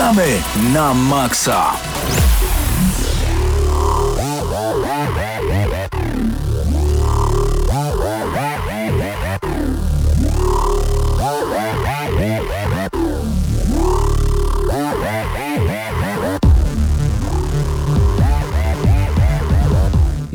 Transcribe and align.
Gramy 0.00 0.40
na 0.72 0.96
maksa! 0.96 1.76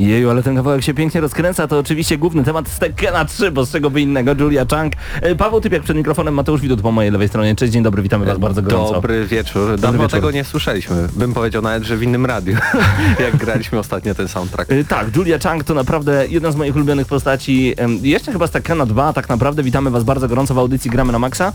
Jeju, 0.06 0.30
ale 0.30 0.42
ten 0.42 0.56
kawałek 0.56 0.82
się 0.82 0.94
pięknie 0.94 1.20
rozkręca, 1.20 1.66
to 1.68 1.78
oczywiście 1.78 2.18
główny 2.18 2.44
temat 2.44 2.68
z 2.68 2.78
Tekkena 2.78 3.24
3, 3.24 3.50
bo 3.50 3.66
z 3.66 3.70
czego 3.70 3.90
by 3.90 4.00
innego, 4.00 4.32
Julia 4.38 4.66
Chang. 4.70 4.92
E, 5.22 5.34
Paweł 5.34 5.60
Typiak 5.60 5.82
przed 5.82 5.96
mikrofonem, 5.96 6.34
Mateusz 6.34 6.60
Widut 6.60 6.80
po 6.80 6.92
mojej 6.92 7.12
lewej 7.12 7.28
stronie. 7.28 7.56
Cześć, 7.56 7.72
dzień 7.72 7.82
dobry, 7.82 8.02
witamy 8.02 8.26
was 8.26 8.38
bardzo 8.38 8.62
gorąco. 8.62 8.92
Dobry 8.92 9.26
wieczór. 9.26 9.78
Dawno 9.80 10.02
wieczór. 10.02 10.10
tego 10.10 10.30
nie 10.30 10.44
słyszeliśmy. 10.44 11.08
Bym 11.16 11.34
powiedział 11.34 11.62
nawet, 11.62 11.82
że 11.82 11.96
w 11.96 12.02
innym 12.02 12.26
radiu, 12.26 12.56
jak 13.24 13.36
graliśmy 13.36 13.78
ostatnio 13.78 14.14
ten 14.14 14.28
soundtrack. 14.28 14.72
E, 14.72 14.84
Tak, 14.84 15.16
Julia 15.16 15.38
Chang 15.38 15.64
to 15.64 15.74
naprawdę 15.74 16.26
jedna 16.28 16.50
z 16.50 16.56
moich 16.56 16.76
ulubionych 16.76 17.06
postaci. 17.06 17.74
Jeszcze 18.02 18.32
chyba 18.32 18.46
z 18.46 18.50
Tekkena 18.50 18.86
2, 18.86 19.12
tak 19.12 19.28
naprawdę 19.28 19.62
witamy 19.62 19.90
was 19.90 20.04
bardzo 20.04 20.28
gorąco 20.28 20.54
w 20.54 20.58
audycji 20.58 20.90
Gramy 20.90 21.12
na 21.12 21.18
Maxa. 21.18 21.52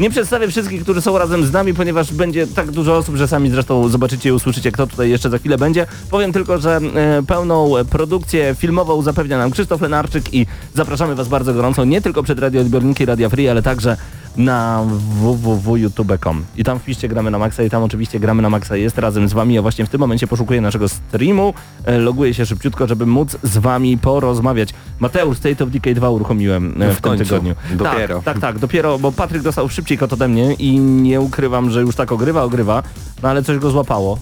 Nie 0.00 0.10
przedstawię 0.10 0.48
wszystkich, 0.48 0.82
którzy 0.82 1.00
są 1.00 1.18
razem 1.18 1.46
z 1.46 1.52
nami, 1.52 1.74
ponieważ 1.74 2.12
będzie 2.12 2.46
tak 2.46 2.70
dużo 2.70 2.96
osób, 2.96 3.16
że 3.16 3.28
sami 3.28 3.50
zresztą 3.50 3.88
zobaczycie 3.88 4.28
i 4.28 4.32
usłyszycie, 4.32 4.72
kto 4.72 4.86
tutaj 4.86 5.10
jeszcze 5.10 5.30
za 5.30 5.38
chwilę 5.38 5.58
będzie. 5.58 5.86
Powiem 6.10 6.32
tylko, 6.32 6.58
że 6.58 6.80
e, 6.94 7.22
pełną 7.48 7.84
produkcję 7.90 8.54
filmową 8.54 9.02
zapewnia 9.02 9.38
nam 9.38 9.50
Krzysztof 9.50 9.80
Lenarczyk 9.80 10.34
i 10.34 10.46
zapraszamy 10.74 11.14
was 11.14 11.28
bardzo 11.28 11.54
gorąco, 11.54 11.84
nie 11.84 12.00
tylko 12.00 12.22
przed 12.22 12.38
radioodbiorniki 12.38 13.06
Radia 13.06 13.28
Free, 13.28 13.48
ale 13.48 13.62
także 13.62 13.96
na 14.36 14.84
www.youtube.com 15.20 16.44
i 16.56 16.64
tam 16.64 16.78
wpiszcie 16.78 17.08
Gramy 17.08 17.30
na 17.30 17.38
Maxa 17.38 17.62
i 17.62 17.70
tam 17.70 17.82
oczywiście 17.82 18.20
Gramy 18.20 18.42
na 18.42 18.50
Maxa 18.50 18.76
jest 18.76 18.98
razem 18.98 19.28
z 19.28 19.32
wami. 19.32 19.54
Ja 19.54 19.62
właśnie 19.62 19.86
w 19.86 19.88
tym 19.88 20.00
momencie 20.00 20.26
poszukuję 20.26 20.60
naszego 20.60 20.88
streamu, 20.88 21.54
e, 21.84 21.98
loguję 21.98 22.34
się 22.34 22.46
szybciutko, 22.46 22.86
żeby 22.86 23.06
móc 23.06 23.36
z 23.42 23.58
wami 23.58 23.98
porozmawiać. 23.98 24.68
Mateusz, 24.98 25.36
State 25.36 25.64
of 25.64 25.70
Decay 25.70 25.94
2 25.94 26.10
uruchomiłem 26.10 26.82
e, 26.82 26.90
w, 26.90 26.96
W 26.96 27.00
tym 27.00 27.18
tygodniu. 27.18 27.54
Dopiero. 27.76 28.14
Tak, 28.14 28.24
tak, 28.24 28.38
tak, 28.38 28.58
dopiero, 28.58 28.98
bo 28.98 29.12
Patryk 29.12 29.42
dostał 29.42 29.68
szybciej 29.68 29.98
kot 29.98 30.12
ode 30.12 30.28
mnie 30.28 30.54
i 30.54 30.78
nie 30.78 31.20
ukrywam, 31.20 31.70
że 31.70 31.80
już 31.80 31.96
tak 31.96 32.12
ogrywa, 32.12 32.42
ogrywa, 32.42 32.82
no 33.22 33.28
ale 33.28 33.42
coś 33.42 33.58
go 33.58 33.70
złapało 33.70 34.18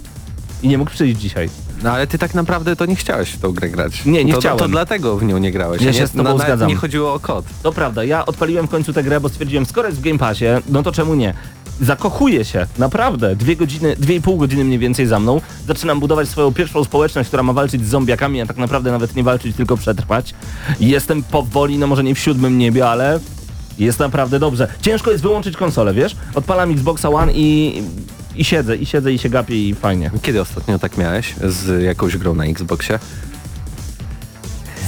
i 0.63 0.69
nie 0.69 0.79
mógł 0.79 0.91
przyjść 0.91 1.21
dzisiaj. 1.21 1.49
No 1.83 1.93
ale 1.93 2.07
ty 2.07 2.19
tak 2.19 2.35
naprawdę 2.35 2.77
to 2.77 2.87
nie 2.87 2.97
chciałeś 2.97 3.31
w 3.31 3.41
tą 3.41 3.53
grę 3.53 3.69
grać. 3.69 4.05
Nie, 4.05 4.25
nie 4.25 4.33
to, 4.33 4.39
chciałem. 4.41 4.59
To 4.59 4.69
dlatego 4.69 5.17
w 5.17 5.23
nią 5.25 5.39
nie 5.39 5.53
grałeś. 5.53 5.83
Ja 5.83 5.91
nie, 5.91 5.99
się 5.99 6.07
z 6.07 6.13
tobą 6.13 6.39
na- 6.39 6.45
zgadzam. 6.45 6.69
Nie 6.69 6.77
chodziło 6.77 7.15
o 7.15 7.21
kod. 7.21 7.45
To 7.63 7.73
prawda, 7.73 8.05
ja 8.05 8.27
odpaliłem 8.27 8.67
w 8.67 8.71
końcu 8.71 8.93
tę 8.93 9.03
grę, 9.03 9.21
bo 9.21 9.29
stwierdziłem, 9.29 9.67
skoro 9.67 9.89
jest 9.89 10.01
w 10.01 10.03
Game 10.05 10.19
Passie, 10.19 10.45
no 10.69 10.83
to 10.83 10.93
czemu 10.93 11.15
nie? 11.15 11.35
Zakochuję 11.81 12.45
się, 12.45 12.67
naprawdę. 12.79 13.37
Dwie 13.37 13.57
godziny, 13.57 13.97
dwie 13.99 14.15
i 14.15 14.21
pół 14.21 14.37
godziny 14.37 14.65
mniej 14.65 14.79
więcej 14.79 15.07
za 15.07 15.21
mną. 15.21 15.41
Zaczynam 15.67 16.01
budować 16.01 16.29
swoją 16.29 16.55
pierwszą 16.55 16.85
społeczność, 16.85 17.29
która 17.29 17.43
ma 17.43 17.53
walczyć 17.53 17.87
z 17.87 17.89
zombiakami, 17.89 18.41
a 18.41 18.47
tak 18.47 18.57
naprawdę 18.57 18.91
nawet 18.93 19.17
nie 19.17 19.23
walczyć, 19.23 19.57
tylko 19.57 19.77
przetrwać. 19.77 20.35
Jestem 20.81 21.23
powoli, 21.23 21.79
no 21.79 21.87
może 21.87 22.05
nie 22.05 22.15
w 22.15 22.19
siódmym 22.19 22.59
niebie, 22.59 22.89
ale 22.89 23.21
jest 23.79 23.99
naprawdę 23.99 24.39
dobrze. 24.39 24.69
Ciężko 24.83 25.11
jest 25.11 25.23
wyłączyć 25.23 25.57
konsolę, 25.57 25.95
wiesz? 25.95 26.17
Odpalam 26.35 26.71
Xboxa 26.71 27.09
One 27.11 27.33
i, 27.35 27.83
i 28.37 28.45
siedzę, 28.45 28.77
i 28.77 28.87
siedzę, 28.87 29.13
i 29.13 29.19
się 29.19 29.29
gapię 29.29 29.69
i 29.69 29.75
fajnie. 29.75 30.11
Kiedy 30.23 30.41
ostatnio 30.41 30.79
tak 30.79 30.99
miałeś 30.99 31.35
z 31.49 31.83
jakąś 31.83 32.17
grą 32.17 32.35
na 32.35 32.45
Xboxie? 32.45 32.99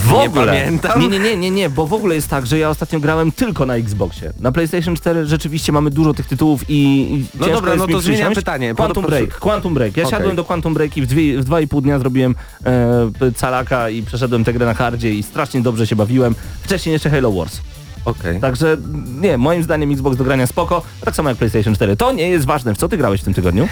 W 0.03 0.11
Nie 0.11 0.17
ogóle. 0.19 0.45
pamiętam. 0.45 1.01
Nie, 1.01 1.07
nie, 1.07 1.19
nie, 1.19 1.37
nie, 1.37 1.51
nie, 1.51 1.69
bo 1.69 1.87
w 1.87 1.93
ogóle 1.93 2.15
jest 2.15 2.27
tak, 2.29 2.45
że 2.47 2.57
ja 2.59 2.69
ostatnio 2.69 2.99
grałem 2.99 3.31
tylko 3.31 3.65
na 3.65 3.75
Xboxie. 3.75 4.33
Na 4.39 4.51
PlayStation 4.51 4.95
4 4.95 5.25
rzeczywiście 5.25 5.71
mamy 5.71 5.89
dużo 5.89 6.13
tych 6.13 6.27
tytułów 6.27 6.69
i, 6.69 6.73
i 6.73 7.25
No 7.39 7.45
ciężko 7.45 7.55
dobra, 7.55 7.73
jest 7.73 7.87
no 7.87 7.93
to 7.93 8.01
zmieniam 8.01 8.33
pytanie. 8.33 8.75
Quantum 8.75 9.03
Po- 9.03 9.09
Break, 9.09 9.39
Quantum 9.39 9.73
Break. 9.73 9.97
Ja 9.97 10.03
Okej. 10.03 10.17
siadłem 10.17 10.35
do 10.35 10.43
Quantum 10.45 10.73
Break 10.73 10.97
i 10.97 11.01
w, 11.01 11.07
dwie, 11.07 11.39
w 11.41 11.43
dwa 11.43 11.61
i 11.61 11.67
pół 11.67 11.81
dnia 11.81 11.99
zrobiłem 11.99 12.35
e, 12.65 13.31
calaka 13.35 13.89
i 13.89 14.03
przeszedłem 14.03 14.43
tę 14.43 14.53
grę 14.53 14.65
na 14.65 14.73
hardzie 14.73 15.13
i 15.13 15.23
strasznie 15.23 15.61
dobrze 15.61 15.87
się 15.87 15.95
bawiłem. 15.95 16.35
Wcześniej 16.63 16.93
jeszcze 16.93 17.09
Halo 17.09 17.31
Wars. 17.31 17.59
Okej. 18.05 18.39
Także 18.39 18.77
nie, 19.21 19.37
moim 19.37 19.63
zdaniem 19.63 19.91
Xbox 19.91 20.17
do 20.17 20.23
grania 20.23 20.47
spoko, 20.47 20.81
tak 21.05 21.15
samo 21.15 21.29
jak 21.29 21.37
PlayStation 21.37 21.75
4. 21.75 21.95
To 21.97 22.11
nie 22.11 22.29
jest 22.29 22.45
ważne. 22.45 22.73
W 22.75 22.77
co 22.77 22.89
ty 22.89 22.97
grałeś 22.97 23.21
w 23.21 23.23
tym 23.23 23.33
tygodniu? 23.33 23.67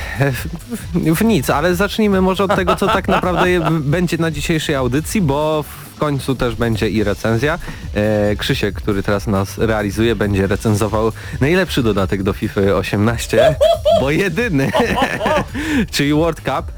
W 1.15 1.23
nic, 1.23 1.49
ale 1.49 1.75
zacznijmy 1.75 2.21
może 2.21 2.43
od 2.43 2.55
tego, 2.55 2.75
co 2.75 2.87
tak 2.87 3.07
naprawdę 3.07 3.49
je- 3.49 3.61
będzie 3.95 4.17
na 4.17 4.31
dzisiejszej 4.31 4.75
audycji, 4.75 5.21
bo 5.21 5.63
w 5.95 5.99
końcu 5.99 6.35
też 6.35 6.55
będzie 6.55 6.89
i 6.89 7.03
recenzja. 7.03 7.59
E, 7.95 8.35
Krzysiek, 8.35 8.75
który 8.75 9.03
teraz 9.03 9.27
nas 9.27 9.57
realizuje, 9.57 10.15
będzie 10.15 10.47
recenzował 10.47 11.11
najlepszy 11.41 11.83
dodatek 11.83 12.23
do 12.23 12.33
FIFA 12.33 12.61
18, 12.61 13.55
bo 14.01 14.11
jedyny, 14.11 14.71
czyli 15.91 16.13
World 16.13 16.41
Cup 16.41 16.71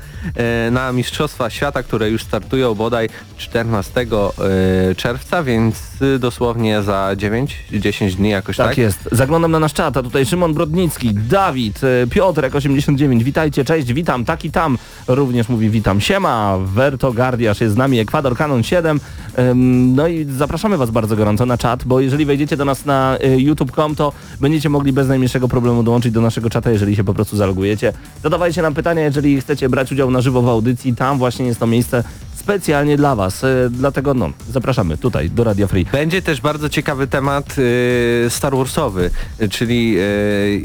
na 0.71 0.91
Mistrzostwa 0.91 1.49
Świata, 1.49 1.83
które 1.83 2.09
już 2.09 2.23
startują 2.23 2.75
bodaj 2.75 3.09
14 3.37 4.01
e, 4.01 4.95
czerwca, 4.95 5.43
więc 5.43 6.01
y, 6.01 6.19
dosłownie 6.19 6.81
za 6.81 7.11
9-10 7.15 8.15
dni 8.15 8.29
jakoś 8.29 8.57
tak. 8.57 8.67
Tak 8.67 8.77
jest. 8.77 9.09
Zaglądam 9.11 9.51
na 9.51 9.59
nasz 9.59 9.73
czat, 9.73 9.97
a 9.97 10.03
tutaj 10.03 10.25
Szymon 10.25 10.53
Brodnicki, 10.53 11.13
Dawid, 11.13 11.81
e, 11.83 12.07
Piotrek 12.07 12.55
89, 12.55 13.23
witajcie, 13.23 13.65
cześć, 13.65 13.93
witam, 13.93 14.25
taki 14.25 14.51
tam, 14.51 14.77
również 15.07 15.49
mówi 15.49 15.69
witam, 15.69 16.01
siema, 16.01 16.57
Werto 16.61 17.13
Gardiasz 17.13 17.61
jest 17.61 17.73
z 17.73 17.77
nami, 17.77 17.99
Ekwador 17.99 18.37
Canon 18.37 18.63
7, 18.63 18.99
Ym, 19.39 19.95
no 19.95 20.07
i 20.07 20.25
zapraszamy 20.25 20.77
was 20.77 20.91
bardzo 20.91 21.15
gorąco 21.15 21.45
na 21.45 21.57
czat, 21.57 21.83
bo 21.83 21.99
jeżeli 21.99 22.25
wejdziecie 22.25 22.57
do 22.57 22.65
nas 22.65 22.85
na 22.85 23.17
youtube.com, 23.37 23.95
to 23.95 24.13
będziecie 24.41 24.69
mogli 24.69 24.93
bez 24.93 25.07
najmniejszego 25.07 25.47
problemu 25.47 25.83
dołączyć 25.83 26.11
do 26.11 26.21
naszego 26.21 26.49
czata, 26.49 26.71
jeżeli 26.71 26.95
się 26.95 27.03
po 27.03 27.13
prostu 27.13 27.37
zalogujecie. 27.37 27.93
Zadawajcie 28.23 28.61
nam 28.61 28.73
pytania, 28.73 29.01
jeżeli 29.01 29.41
chcecie 29.41 29.69
brać 29.69 29.91
udział 29.91 30.08
na 30.09 30.21
żywo 30.21 30.41
w 30.41 30.49
audycji, 30.49 30.95
tam 30.95 31.17
właśnie 31.17 31.45
jest 31.45 31.59
to 31.59 31.67
miejsce 31.67 32.03
specjalnie 32.49 32.97
dla 32.97 33.15
was, 33.15 33.43
y, 33.43 33.69
dlatego 33.69 34.13
no, 34.13 34.29
zapraszamy 34.51 34.97
tutaj 34.97 35.29
do 35.29 35.43
Radio 35.43 35.67
Free. 35.67 35.85
Będzie 35.85 36.21
też 36.21 36.41
bardzo 36.41 36.69
ciekawy 36.69 37.07
temat 37.07 37.55
y, 37.57 38.25
Star 38.29 38.55
Warsowy, 38.55 39.11
y, 39.41 39.49
czyli 39.49 39.95
y, 39.97 40.01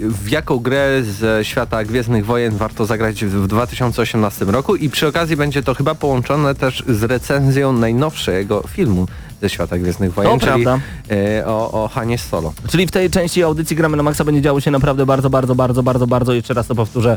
w 0.02 0.30
jaką 0.30 0.58
grę 0.58 1.02
ze 1.02 1.44
świata 1.44 1.84
Gwiezdnych 1.84 2.26
Wojen 2.26 2.56
warto 2.56 2.86
zagrać 2.86 3.24
w, 3.24 3.30
w 3.30 3.46
2018 3.46 4.44
roku. 4.44 4.76
I 4.76 4.90
przy 4.90 5.06
okazji 5.06 5.36
będzie 5.36 5.62
to 5.62 5.74
chyba 5.74 5.94
połączone 5.94 6.54
też 6.54 6.82
z 6.88 7.02
recenzją 7.02 7.72
najnowszego 7.72 8.62
filmu 8.68 9.06
ze 9.42 9.50
świata 9.50 9.78
Gwiezdnych 9.78 10.14
Wojen, 10.14 10.38
To 10.38 10.46
czyli 10.46 10.64
y, 11.40 11.46
o, 11.46 11.84
o 11.84 11.88
Hanie 11.88 12.18
Solo. 12.18 12.52
Czyli 12.68 12.86
w 12.86 12.90
tej 12.90 13.10
części 13.10 13.42
audycji 13.42 13.76
gramy 13.76 13.96
na 13.96 14.02
maksa 14.02 14.24
będzie 14.24 14.42
działo 14.42 14.60
się 14.60 14.70
naprawdę 14.70 15.06
bardzo, 15.06 15.30
bardzo, 15.30 15.54
bardzo, 15.54 15.82
bardzo, 15.82 16.06
bardzo, 16.06 16.34
jeszcze 16.34 16.54
raz 16.54 16.66
to 16.66 16.74
powtórzę, 16.74 17.16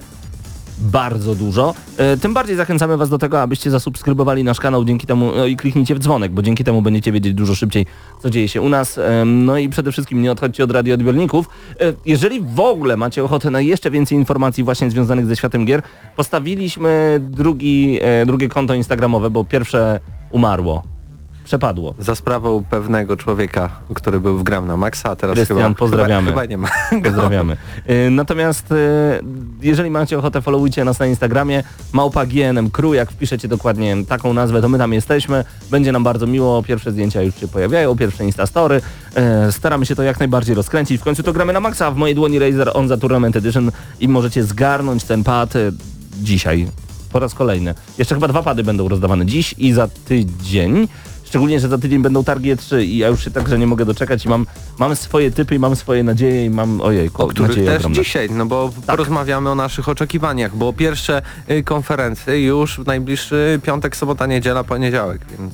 bardzo 0.80 1.36
dużo. 1.36 1.74
E, 1.98 2.18
tym 2.18 2.34
bardziej 2.34 2.56
zachęcamy 2.56 2.98
Was 2.98 3.10
do 3.10 3.18
tego, 3.18 3.42
abyście 3.42 3.72
zasubskrybowali 3.72 4.44
nasz 4.44 4.60
kanał 4.60 4.86
dzięki 4.86 5.08
temu 5.08 5.32
no 5.36 5.46
i 5.46 5.56
kliknijcie 5.56 5.96
w 5.96 6.00
dzwonek, 6.00 6.32
bo 6.32 6.42
dzięki 6.42 6.64
temu 6.64 6.82
będziecie 6.82 7.12
wiedzieć 7.12 7.34
dużo 7.34 7.56
szybciej, 7.56 7.86
co 8.22 8.30
dzieje 8.30 8.48
się 8.48 8.62
u 8.62 8.70
nas. 8.70 8.98
Em, 8.98 9.46
no 9.46 9.58
i 9.58 9.70
przede 9.70 9.92
wszystkim 9.92 10.22
nie 10.22 10.32
odchodźcie 10.32 10.64
od 10.64 10.72
radioodbiorników. 10.72 11.50
E, 11.82 11.94
jeżeli 12.06 12.42
w 12.42 12.60
ogóle 12.60 12.98
macie 12.98 13.24
ochotę 13.24 13.52
na 13.52 13.62
jeszcze 13.62 13.92
więcej 13.92 14.18
informacji 14.18 14.64
właśnie 14.64 14.92
związanych 14.92 15.26
ze 15.26 15.36
światem 15.36 15.66
gier, 15.66 15.82
postawiliśmy 16.16 17.20
drugi, 17.22 18.00
e, 18.02 18.26
drugie 18.26 18.50
konto 18.50 18.74
instagramowe, 18.74 19.30
bo 19.30 19.46
pierwsze 19.46 20.00
umarło. 20.32 20.97
Przepadło. 21.52 21.94
Za 22.00 22.16
sprawą 22.16 22.64
pewnego 22.70 23.18
człowieka, 23.18 23.70
który 23.94 24.20
był 24.20 24.38
w 24.38 24.44
Gram 24.44 24.68
na 24.68 24.78
Maxa, 24.78 25.10
a 25.10 25.16
teraz 25.16 25.36
Krystian, 25.36 25.58
chyba, 25.58 25.74
pozdrawiamy. 25.74 26.30
Chyba, 26.30 26.42
chyba 26.42 26.52
nie 26.52 26.58
ma. 26.58 26.68
Pozdrawiamy. 27.04 27.58
Y, 27.90 28.10
Natomiast 28.10 28.72
y, 28.72 28.76
jeżeli 29.62 29.90
macie 29.90 30.18
ochotę, 30.20 30.42
followujcie 30.42 30.86
nas 30.86 31.00
na 31.00 31.06
Instagramie 31.08 31.64
małpa 31.94 32.26
GNM 32.26 32.70
Crew, 32.72 32.94
jak 32.96 33.12
wpiszecie 33.12 33.48
dokładnie 33.48 33.96
taką 34.08 34.34
nazwę, 34.34 34.62
to 34.62 34.70
my 34.70 34.78
tam 34.78 34.94
jesteśmy. 34.94 35.44
Będzie 35.72 35.92
nam 35.92 36.04
bardzo 36.04 36.28
miło, 36.28 36.64
pierwsze 36.64 36.92
zdjęcia 36.92 37.22
już 37.22 37.36
się 37.36 37.48
pojawiają, 37.48 37.96
pierwsze 37.98 38.26
Instastory. 38.26 38.82
Y, 39.48 39.52
Staramy 39.52 39.86
się 39.86 39.96
to 39.96 40.04
jak 40.04 40.20
najbardziej 40.20 40.56
rozkręcić. 40.56 41.02
W 41.02 41.04
końcu 41.04 41.24
to 41.24 41.34
gramy 41.34 41.54
na 41.54 41.60
maksa, 41.60 41.92
w 41.92 41.96
mojej 41.96 42.16
dłoni 42.16 42.40
Razer 42.40 42.72
On 42.74 42.88
the 42.90 42.98
Tournament 42.98 43.36
Edition 43.36 43.72
i 44.00 44.08
możecie 44.08 44.44
zgarnąć 44.44 45.04
ten 45.04 45.24
pad 45.24 45.54
dzisiaj. 46.22 46.68
Po 47.12 47.20
raz 47.20 47.34
kolejny. 47.34 47.76
Jeszcze 47.98 48.16
chyba 48.16 48.28
dwa 48.28 48.44
pady 48.44 48.64
będą 48.64 48.88
rozdawane 48.88 49.26
dziś 49.26 49.56
i 49.58 49.74
za 49.74 49.88
tydzień. 49.88 50.88
Szczególnie, 51.28 51.60
że 51.60 51.68
za 51.68 51.78
tydzień 51.78 52.02
będą 52.02 52.24
targi 52.24 52.56
E3 52.56 52.82
i 52.84 52.98
ja 52.98 53.08
już 53.08 53.24
się 53.24 53.32
także 53.32 53.60
nie 53.60 53.68
mogę 53.68 53.86
doczekać 53.86 54.26
i 54.26 54.30
mam, 54.30 54.46
mam 54.80 54.96
swoje 54.96 55.32
typy 55.32 55.56
i 55.56 55.60
mam 55.60 55.76
swoje 55.76 56.04
nadzieje 56.04 56.46
i 56.46 56.50
mam, 56.50 56.82
ojej, 56.82 57.10
O 57.14 57.28
których 57.28 57.56
też 57.66 57.76
ogromne. 57.78 57.96
dzisiaj, 58.04 58.30
no 58.32 58.46
bo 58.46 58.72
Tak. 58.76 58.86
porozmawiamy 58.98 59.50
o 59.50 59.56
naszych 59.56 59.90
oczekiwaniach, 59.90 60.56
bo 60.56 60.74
pierwsze 60.74 61.22
y, 61.52 61.64
konferencje 61.64 62.44
już 62.44 62.80
w 62.80 62.86
najbliższy 62.86 63.60
piątek, 63.64 63.96
sobota, 63.96 64.26
niedziela, 64.26 64.64
poniedziałek, 64.64 65.22
więc... 65.40 65.54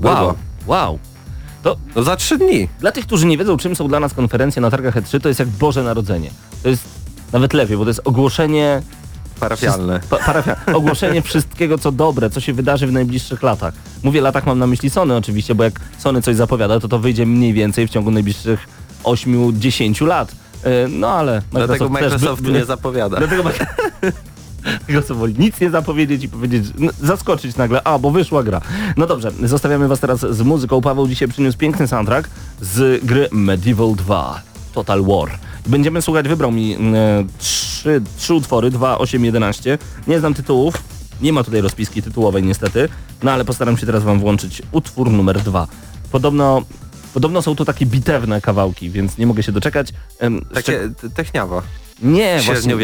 Wow, 0.00 0.34
wow. 0.66 0.98
To 1.62 1.76
No 1.96 2.02
za 2.02 2.16
trzy 2.16 2.38
dni. 2.38 2.68
dla 2.80 2.92
tych, 2.92 3.06
którzy 3.06 3.26
nie 3.26 3.38
wiedzą, 3.38 3.56
czym 3.56 3.76
są 3.76 3.88
dla 3.88 4.00
nas 4.00 4.14
konferencje 4.14 4.62
na 4.62 4.70
targach 4.70 4.94
E3, 4.96 5.20
to 5.20 5.28
jest 5.28 5.40
jak 5.40 5.48
Boże 5.48 5.82
Narodzenie. 5.82 6.30
To 6.62 6.68
jest 6.68 6.84
nawet 7.32 7.54
lepiej, 7.54 7.76
bo 7.76 7.82
to 7.84 7.90
jest 7.90 8.00
ogłoszenie 8.04 8.82
Parafialne. 9.40 10.00
Pa, 10.10 10.16
parafia, 10.16 10.56
ogłoszenie 10.74 11.22
wszystkiego, 11.22 11.78
co 11.78 11.92
dobre, 11.92 12.30
co 12.30 12.40
się 12.40 12.52
wydarzy 12.52 12.86
w 12.86 12.92
najbliższych 12.92 13.42
latach. 13.42 13.74
Mówię 14.02 14.20
latach, 14.20 14.46
mam 14.46 14.58
na 14.58 14.66
myśli 14.66 14.90
Sony 14.90 15.16
oczywiście, 15.16 15.54
bo 15.54 15.64
jak 15.64 15.80
Sony 15.98 16.22
coś 16.22 16.36
zapowiada, 16.36 16.80
to 16.80 16.88
to 16.88 16.98
wyjdzie 16.98 17.26
mniej 17.26 17.52
więcej 17.52 17.86
w 17.88 17.90
ciągu 17.90 18.10
najbliższych 18.10 18.66
8-10 19.04 20.06
lat. 20.06 20.32
E, 20.64 20.88
No 20.88 21.08
ale 21.10 21.42
Dlatego 21.50 21.84
też 21.84 21.92
Microsoft 22.02 22.42
by- 22.42 22.52
nie 22.52 22.64
zapowiada. 22.74 23.16
Dlatego 23.18 23.42
Microsoft 24.88 25.20
woli 25.20 25.34
nic 25.38 25.60
nie 25.60 25.70
zapowiedzieć 25.70 26.24
i 26.24 26.28
powiedzieć, 26.28 26.64
no, 26.78 26.92
zaskoczyć 27.02 27.56
nagle, 27.56 27.82
a 27.82 27.98
bo 27.98 28.10
wyszła 28.10 28.42
gra. 28.42 28.60
No 28.96 29.06
dobrze, 29.06 29.30
zostawiamy 29.42 29.88
was 29.88 30.00
teraz 30.00 30.20
z 30.20 30.42
muzyką. 30.42 30.80
Paweł 30.80 31.08
dzisiaj 31.08 31.28
przyniósł 31.28 31.58
piękny 31.58 31.88
soundtrack 31.88 32.30
z 32.60 33.04
gry 33.04 33.28
Medieval 33.32 33.94
2 33.94 34.42
Total 34.72 35.02
War. 35.04 35.38
Będziemy 35.66 36.02
słuchać, 36.02 36.28
wybrał 36.28 36.52
mi 36.52 36.74
e, 36.74 36.78
trzy, 37.38 38.02
trzy 38.18 38.34
utwory, 38.34 38.70
2, 38.70 38.98
8, 38.98 39.24
11. 39.24 39.78
Nie 40.06 40.18
znam 40.20 40.34
tytułów, 40.34 40.74
nie 41.20 41.32
ma 41.32 41.44
tutaj 41.44 41.60
rozpiski 41.60 42.02
tytułowej 42.02 42.42
niestety, 42.42 42.88
no 43.22 43.32
ale 43.32 43.44
postaram 43.44 43.76
się 43.76 43.86
teraz 43.86 44.02
wam 44.02 44.18
włączyć 44.20 44.62
utwór 44.72 45.10
numer 45.10 45.40
2. 45.40 45.66
Podobno, 46.12 46.62
podobno 47.14 47.42
są 47.42 47.56
to 47.56 47.64
takie 47.64 47.86
bitewne 47.86 48.40
kawałki, 48.40 48.90
więc 48.90 49.18
nie 49.18 49.26
mogę 49.26 49.42
się 49.42 49.52
doczekać. 49.52 49.88
Takie 50.54 50.72
t- 51.00 51.10
techniawo. 51.10 51.62
Nie, 52.02 52.40
właśnie. 52.46 52.74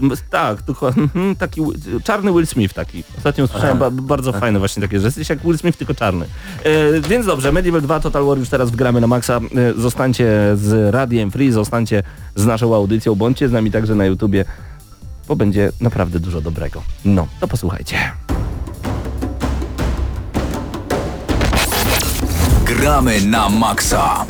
No, 0.00 0.16
tak, 0.30 0.62
dokładnie. 0.62 1.02
Mhm, 1.14 1.36
Taki 1.36 1.60
czarny 2.04 2.32
Will 2.32 2.46
Smith 2.46 2.74
taki. 2.74 3.04
Ostatnio 3.18 3.44
usłyszałem 3.44 3.78
ba 3.78 3.90
bardzo 3.90 4.32
fajne 4.32 4.58
właśnie 4.58 4.82
takie, 4.82 5.00
że 5.00 5.06
jesteś 5.06 5.28
jak 5.28 5.42
Will 5.42 5.58
Smith, 5.58 5.78
tylko 5.78 5.94
czarny. 5.94 6.26
E, 6.64 7.00
więc 7.00 7.26
dobrze, 7.26 7.52
Medieval 7.52 7.82
2 7.82 8.00
Total 8.00 8.24
War 8.24 8.38
już 8.38 8.48
teraz 8.48 8.70
wgramy 8.70 9.00
na 9.00 9.06
maksa. 9.06 9.36
E, 9.76 9.80
zostańcie 9.80 10.26
z 10.54 10.94
Radiem 10.94 11.30
Free, 11.30 11.52
zostańcie 11.52 12.02
z 12.34 12.46
naszą 12.46 12.74
audycją, 12.74 13.14
bądźcie 13.14 13.48
z 13.48 13.52
nami 13.52 13.70
także 13.70 13.94
na 13.94 14.04
YouTubie, 14.06 14.44
bo 15.28 15.36
będzie 15.36 15.72
naprawdę 15.80 16.20
dużo 16.20 16.40
dobrego. 16.40 16.82
No, 17.04 17.26
to 17.40 17.48
posłuchajcie. 17.48 17.96
Gramy 22.64 23.20
na 23.26 23.48
maksa. 23.48 24.26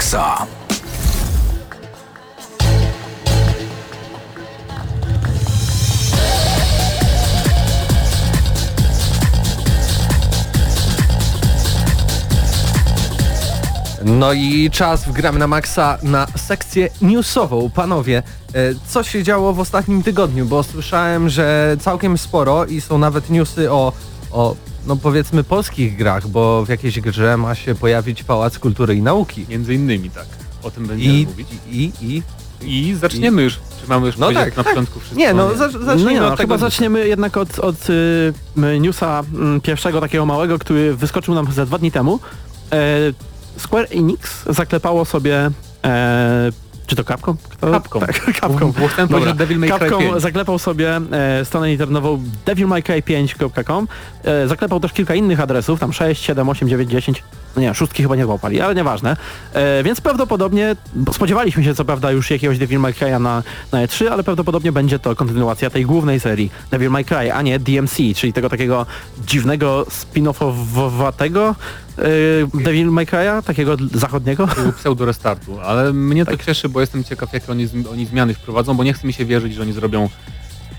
Maksa. 0.00 0.46
No 14.04 14.32
i 14.32 14.70
czas 14.70 15.04
w 15.04 15.12
Gramy 15.12 15.38
na 15.38 15.46
Maxa 15.46 15.98
na 16.02 16.26
sekcję 16.36 16.88
newsową. 17.02 17.70
Panowie, 17.70 18.18
e, 18.18 18.22
co 18.88 19.02
się 19.02 19.22
działo 19.22 19.52
w 19.52 19.60
ostatnim 19.60 20.02
tygodniu? 20.02 20.46
Bo 20.46 20.62
słyszałem, 20.62 21.28
że 21.28 21.76
całkiem 21.80 22.18
sporo 22.18 22.64
i 22.64 22.80
są 22.80 22.98
nawet 22.98 23.30
newsy 23.30 23.72
o, 23.72 23.92
o 24.30 24.56
no 24.86 24.96
powiedzmy 24.96 25.44
polskich 25.44 25.96
grach, 25.96 26.28
bo 26.28 26.64
w 26.64 26.68
jakiejś 26.68 27.00
grze 27.00 27.36
ma 27.36 27.54
się 27.54 27.74
pojawić 27.74 28.22
Pałac 28.24 28.58
Kultury 28.58 28.94
i 28.94 29.02
Nauki. 29.02 29.46
Między 29.48 29.74
innymi 29.74 30.10
tak. 30.10 30.26
O 30.62 30.70
tym 30.70 30.86
będziemy 30.86 31.14
I, 31.18 31.26
mówić. 31.26 31.48
i, 31.70 31.92
i, 32.02 32.22
I 32.88 32.94
zaczniemy 32.94 33.42
już. 33.42 33.54
Czy 33.82 33.88
mamy 33.88 34.06
już 34.06 34.16
No 34.18 34.32
tak, 34.32 34.56
na 34.56 34.62
tak. 34.64 34.72
początku 34.74 35.00
wszystko? 35.00 35.18
Nie, 35.18 35.34
no 35.34 35.48
No 35.48 35.68
zacznijmy 35.84 36.12
nie, 36.12 36.20
no, 36.20 36.26
od 36.26 36.30
tego. 36.38 36.42
chyba 36.54 36.58
zaczniemy 36.58 37.08
jednak 37.08 37.36
od, 37.36 37.58
od 37.58 37.90
y, 37.90 38.32
newsa 38.80 39.22
m, 39.34 39.60
pierwszego 39.60 40.00
takiego 40.00 40.26
małego, 40.26 40.58
który 40.58 40.96
wyskoczył 40.96 41.34
nam 41.34 41.52
za 41.52 41.66
dwa 41.66 41.78
dni 41.78 41.92
temu. 41.92 42.20
E, 42.72 42.76
Square 43.56 43.86
Enix 43.90 44.44
zaklepało 44.46 45.04
sobie 45.04 45.50
e, 45.84 46.50
czy 46.90 46.96
to? 46.96 47.04
Kto? 47.04 47.14
Capcom. 47.72 48.00
Tak, 48.00 48.40
Capcom. 48.40 48.72
Bo 48.80 48.88
chciałem 48.88 49.08
powiedzieć 49.08 49.32
o 49.32 49.36
Devil 49.36 49.58
May 49.58 49.70
Cry 49.70 49.78
Capcom 49.78 50.00
5. 50.00 50.22
zaklepał 50.22 50.58
sobie 50.58 51.00
e, 51.12 51.44
stronę 51.44 51.72
internetową 51.72 52.22
devilmycry5.com. 52.46 53.88
E, 54.24 54.48
zaklepał 54.48 54.80
też 54.80 54.92
kilka 54.92 55.14
innych 55.14 55.40
adresów, 55.40 55.80
tam 55.80 55.92
6, 55.92 56.24
7, 56.24 56.48
8, 56.48 56.68
9, 56.68 56.90
10. 56.90 57.22
No 57.56 57.62
nie, 57.62 57.74
szóstki 57.74 58.02
chyba 58.02 58.16
nie 58.16 58.24
złapali, 58.24 58.60
ale 58.60 58.74
nieważne. 58.74 59.16
E, 59.52 59.82
więc 59.82 60.00
prawdopodobnie, 60.00 60.76
bo 60.94 61.12
spodziewaliśmy 61.12 61.64
się 61.64 61.74
co 61.74 61.84
prawda 61.84 62.10
już 62.10 62.30
jakiegoś 62.30 62.58
Devil 62.58 62.80
May 62.80 62.92
Cry'a 62.92 63.20
na, 63.20 63.42
na 63.72 63.86
E3, 63.86 64.06
ale 64.06 64.24
prawdopodobnie 64.24 64.72
będzie 64.72 64.98
to 64.98 65.16
kontynuacja 65.16 65.70
tej 65.70 65.86
głównej 65.86 66.20
serii 66.20 66.50
Devil 66.70 66.90
May 66.90 67.04
Cry, 67.04 67.32
a 67.32 67.42
nie 67.42 67.58
DMC, 67.58 67.96
czyli 68.16 68.32
tego 68.32 68.48
takiego 68.48 68.86
dziwnego 69.26 69.86
spin-offowatego 69.90 71.54
e, 72.00 72.62
Devil 72.62 72.90
May 72.90 73.06
Cry'a, 73.06 73.42
takiego 73.42 73.76
zachodniego. 73.94 74.48
Pseudo 74.78 75.04
restartu, 75.04 75.60
ale 75.60 75.92
mnie 75.92 76.24
Tak. 76.24 76.36
to 76.36 76.44
cieszy, 76.44 76.68
bo 76.68 76.80
jestem 76.80 77.04
ciekaw 77.04 77.32
jakie 77.32 77.52
oni, 77.52 77.68
oni 77.92 78.06
zmiany 78.06 78.34
wprowadzą, 78.34 78.74
bo 78.74 78.84
nie 78.84 78.92
chce 78.92 79.06
mi 79.06 79.12
się 79.12 79.24
wierzyć, 79.24 79.54
że 79.54 79.62
oni 79.62 79.72
zrobią 79.72 80.08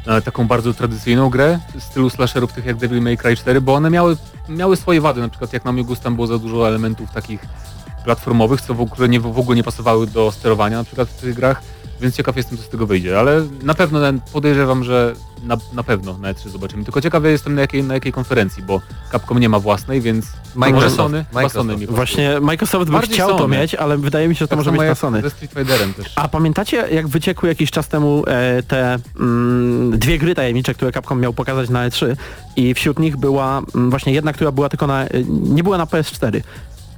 e, 0.08 0.22
taką 0.22 0.48
bardzo 0.48 0.74
tradycyjną 0.74 1.30
grę 1.30 1.60
w 1.76 1.84
stylu 1.84 2.10
slasherów 2.10 2.54
tych 2.54 2.66
jak 2.66 2.78
Devil 2.78 3.02
May 3.02 3.18
Cry 3.18 3.36
4, 3.36 3.62
bo 3.62 3.74
one 3.74 3.90
miały, 3.90 4.18
miały 4.50 4.76
swoje 4.78 5.02
wady, 5.02 5.22
na 5.22 5.30
przykład 5.30 5.54
jak 5.54 5.66
na 5.66 5.72
mój 5.72 5.84
gust 5.84 6.04
tam 6.04 6.16
było 6.16 6.28
za 6.28 6.38
dużo 6.38 6.68
elementów 6.68 7.12
takich 7.12 7.42
platformowych, 8.04 8.62
co 8.62 8.74
w 8.74 8.82
ogóle 8.82 9.10
nie, 9.10 9.20
w 9.20 9.40
ogóle 9.40 9.56
nie 9.56 9.64
pasowały 9.64 10.08
do 10.08 10.32
sterowania 10.32 10.78
na 10.78 10.84
przykład 10.84 11.10
w 11.10 11.22
tych 11.22 11.36
grach, 11.36 11.62
więc 12.02 12.16
ciekaw 12.16 12.38
jestem 12.38 12.58
co 12.58 12.64
z 12.64 12.70
tego 12.70 12.88
wyjdzie, 12.88 13.20
ale 13.20 13.48
na 13.64 13.74
pewno 13.74 14.00
podejrzewam, 14.34 14.84
że 14.84 15.16
na, 15.44 15.58
na 15.74 15.84
pewno 15.84 16.18
na 16.18 16.34
E3 16.34 16.50
zobaczymy, 16.50 16.84
tylko 16.84 17.02
ciekawy 17.02 17.32
jestem 17.32 17.56
na 17.56 17.62
jakiej, 17.62 17.84
na 17.84 17.94
jakiej 17.94 18.12
konferencji, 18.12 18.64
bo 18.64 18.82
Capcom 19.12 19.40
nie 19.40 19.50
ma 19.50 19.60
własnej, 19.60 20.02
więc 20.02 20.26
może 20.26 20.72
Microsoft. 20.72 20.96
Sony, 20.96 21.26
Microsoft. 21.34 21.56
Sony 21.56 21.78
mi. 21.78 21.88
Właśnie 21.88 22.40
Microsoft 22.40 22.86
by 22.86 22.92
Bardziej 22.92 23.14
chciał 23.14 23.30
to 23.30 23.38
Sony. 23.38 23.58
mieć, 23.58 23.76
ale 23.76 23.98
wydaje 23.98 24.28
mi 24.28 24.36
się, 24.36 24.40
że 24.40 24.48
to 24.48 24.50
tak 24.50 24.58
może 24.58 24.72
być 24.72 24.82
na 24.82 24.96
Sony. 24.96 25.22
ze 25.22 25.30
Street 25.30 25.54
Fighterem 25.54 25.94
też. 25.94 26.14
A 26.16 26.28
pamiętacie, 26.28 26.78
jak 26.92 27.08
wyciekły 27.08 27.50
jakiś 27.50 27.72
czas 27.72 27.88
temu 27.88 28.24
e, 28.28 28.64
te 28.64 29.00
mm, 29.20 30.00
dwie 30.00 30.18
gry 30.18 30.36
tajemnicze, 30.36 30.74
które 30.74 30.92
Capcom 30.92 31.20
miał 31.20 31.34
pokazać 31.34 31.70
na 31.70 31.90
E3 31.90 32.16
i 32.56 32.74
wśród 32.74 33.00
nich 33.00 33.18
była 33.18 33.62
mm, 33.76 33.90
właśnie 33.90 34.14
jedna, 34.14 34.34
która 34.34 34.52
była 34.52 34.70
tylko 34.70 34.88
na, 34.88 35.04
e, 35.04 35.10
nie 35.28 35.64
była 35.64 35.78
na 35.78 35.86
PS4. 35.86 36.42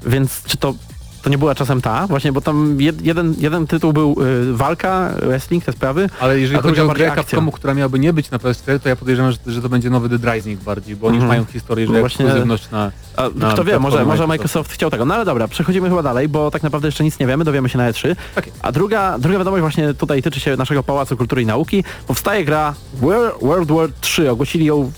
Więc 0.05 0.43
czy 0.43 0.57
to, 0.57 0.73
to 1.23 1.29
nie 1.29 1.37
była 1.37 1.55
czasem 1.55 1.81
ta? 1.81 2.07
Właśnie, 2.07 2.31
bo 2.31 2.41
tam 2.41 2.81
jed, 2.81 3.01
jeden, 3.01 3.35
jeden 3.37 3.67
tytuł 3.67 3.93
był 3.93 4.15
e, 4.51 4.53
walka, 4.53 5.09
wrestling, 5.21 5.65
te 5.65 5.71
sprawy. 5.71 6.09
Ale 6.19 6.39
jeżeli 6.39 6.61
chodzi 6.61 6.81
o 6.81 6.87
grę. 6.87 7.11
Capcomu, 7.15 7.51
która 7.51 7.73
miałaby 7.73 7.99
nie 7.99 8.13
być 8.13 8.31
na 8.31 8.37
PS4, 8.37 8.79
to 8.79 8.89
ja 8.89 8.95
podejrzewam, 8.95 9.31
że, 9.31 9.37
że 9.47 9.61
to 9.61 9.69
będzie 9.69 9.89
nowy 9.89 10.09
Dead 10.09 10.35
Rising 10.35 10.63
bardziej, 10.63 10.95
bo 10.95 11.07
oni 11.07 11.15
już 11.15 11.23
Mhm. 11.23 11.39
mają 11.41 11.51
historię, 11.53 11.87
że 11.87 11.93
No 11.93 11.99
właśnie- 11.99 12.25
ekskluzywność 12.25 12.71
na... 12.71 12.91
A, 13.17 13.29
Na 13.35 13.51
kto 13.53 13.63
wie, 13.63 13.79
może, 13.79 14.05
może 14.05 14.27
Microsoft. 14.27 14.71
Chciał 14.73 14.89
tego. 14.89 15.05
No 15.05 15.15
ale 15.15 15.25
dobra, 15.25 15.47
przechodzimy 15.47 15.89
chyba 15.89 16.03
dalej, 16.03 16.29
bo 16.29 16.51
tak 16.51 16.63
naprawdę 16.63 16.87
jeszcze 16.87 17.03
nic 17.03 17.19
nie 17.19 17.27
wiemy, 17.27 17.43
dowiemy 17.43 17.69
się 17.69 17.77
na 17.77 17.91
E3. 17.91 18.15
Tak 18.35 18.45
jest. 18.47 18.59
A 18.61 18.71
druga, 18.71 19.19
druga 19.19 19.37
wiadomość 19.37 19.61
właśnie 19.61 19.93
tutaj 19.93 20.21
tyczy 20.21 20.39
się 20.39 20.57
naszego 20.57 20.83
Pałacu 20.83 21.17
Kultury 21.17 21.41
i 21.41 21.45
Nauki. 21.45 21.83
Powstaje 22.07 22.45
gra 22.45 22.73
World, 23.01 23.35
World 23.41 23.71
War 23.71 23.89
3, 24.01 24.31
ogłosili 24.31 24.65
ją 24.65 24.91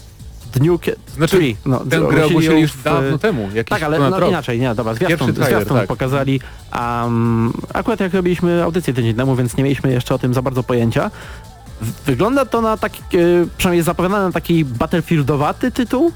kie- 0.60 0.96
Znaczy, 1.16 1.38
Three. 1.38 1.56
no, 1.66 1.80
Tę 1.80 2.00
grę 2.10 2.26
ogłosili 2.26 2.62
już 2.62 2.72
w- 2.72 2.84
dawno 2.84 3.18
temu, 3.18 3.50
Tak, 3.70 3.84
ale 3.84 4.00
no, 4.00 4.20
rok. 4.20 4.30
inaczej, 4.30 4.60
nie, 4.60 4.76
dobra, 4.76 4.94
zwiastun, 4.94 5.34
zwiastun 5.34 5.78
tak. 5.78 5.88
pokazali. 5.88 6.40
Um, 7.04 7.54
akurat 7.74 8.00
jak 8.00 8.14
robiliśmy 8.14 8.64
audycję 8.64 8.94
tydzień 8.94 9.14
temu, 9.16 9.36
więc 9.36 9.58
nie 9.58 9.64
mieliśmy 9.64 9.92
jeszcze 9.92 10.16
o 10.16 10.20
tym 10.20 10.34
za 10.34 10.42
bardzo 10.42 10.64
pojęcia. 10.64 11.12
Wygląda 12.06 12.46
to 12.46 12.62
na 12.62 12.78
taki, 12.78 13.00
e, 13.00 13.20
przynajmniej 13.58 13.78
jest 13.78 13.86
zapowiadane 13.86 14.26
na 14.26 14.32
taki 14.32 14.66
battlefieldowaty 14.66 15.72
tytuł, 15.72 16.12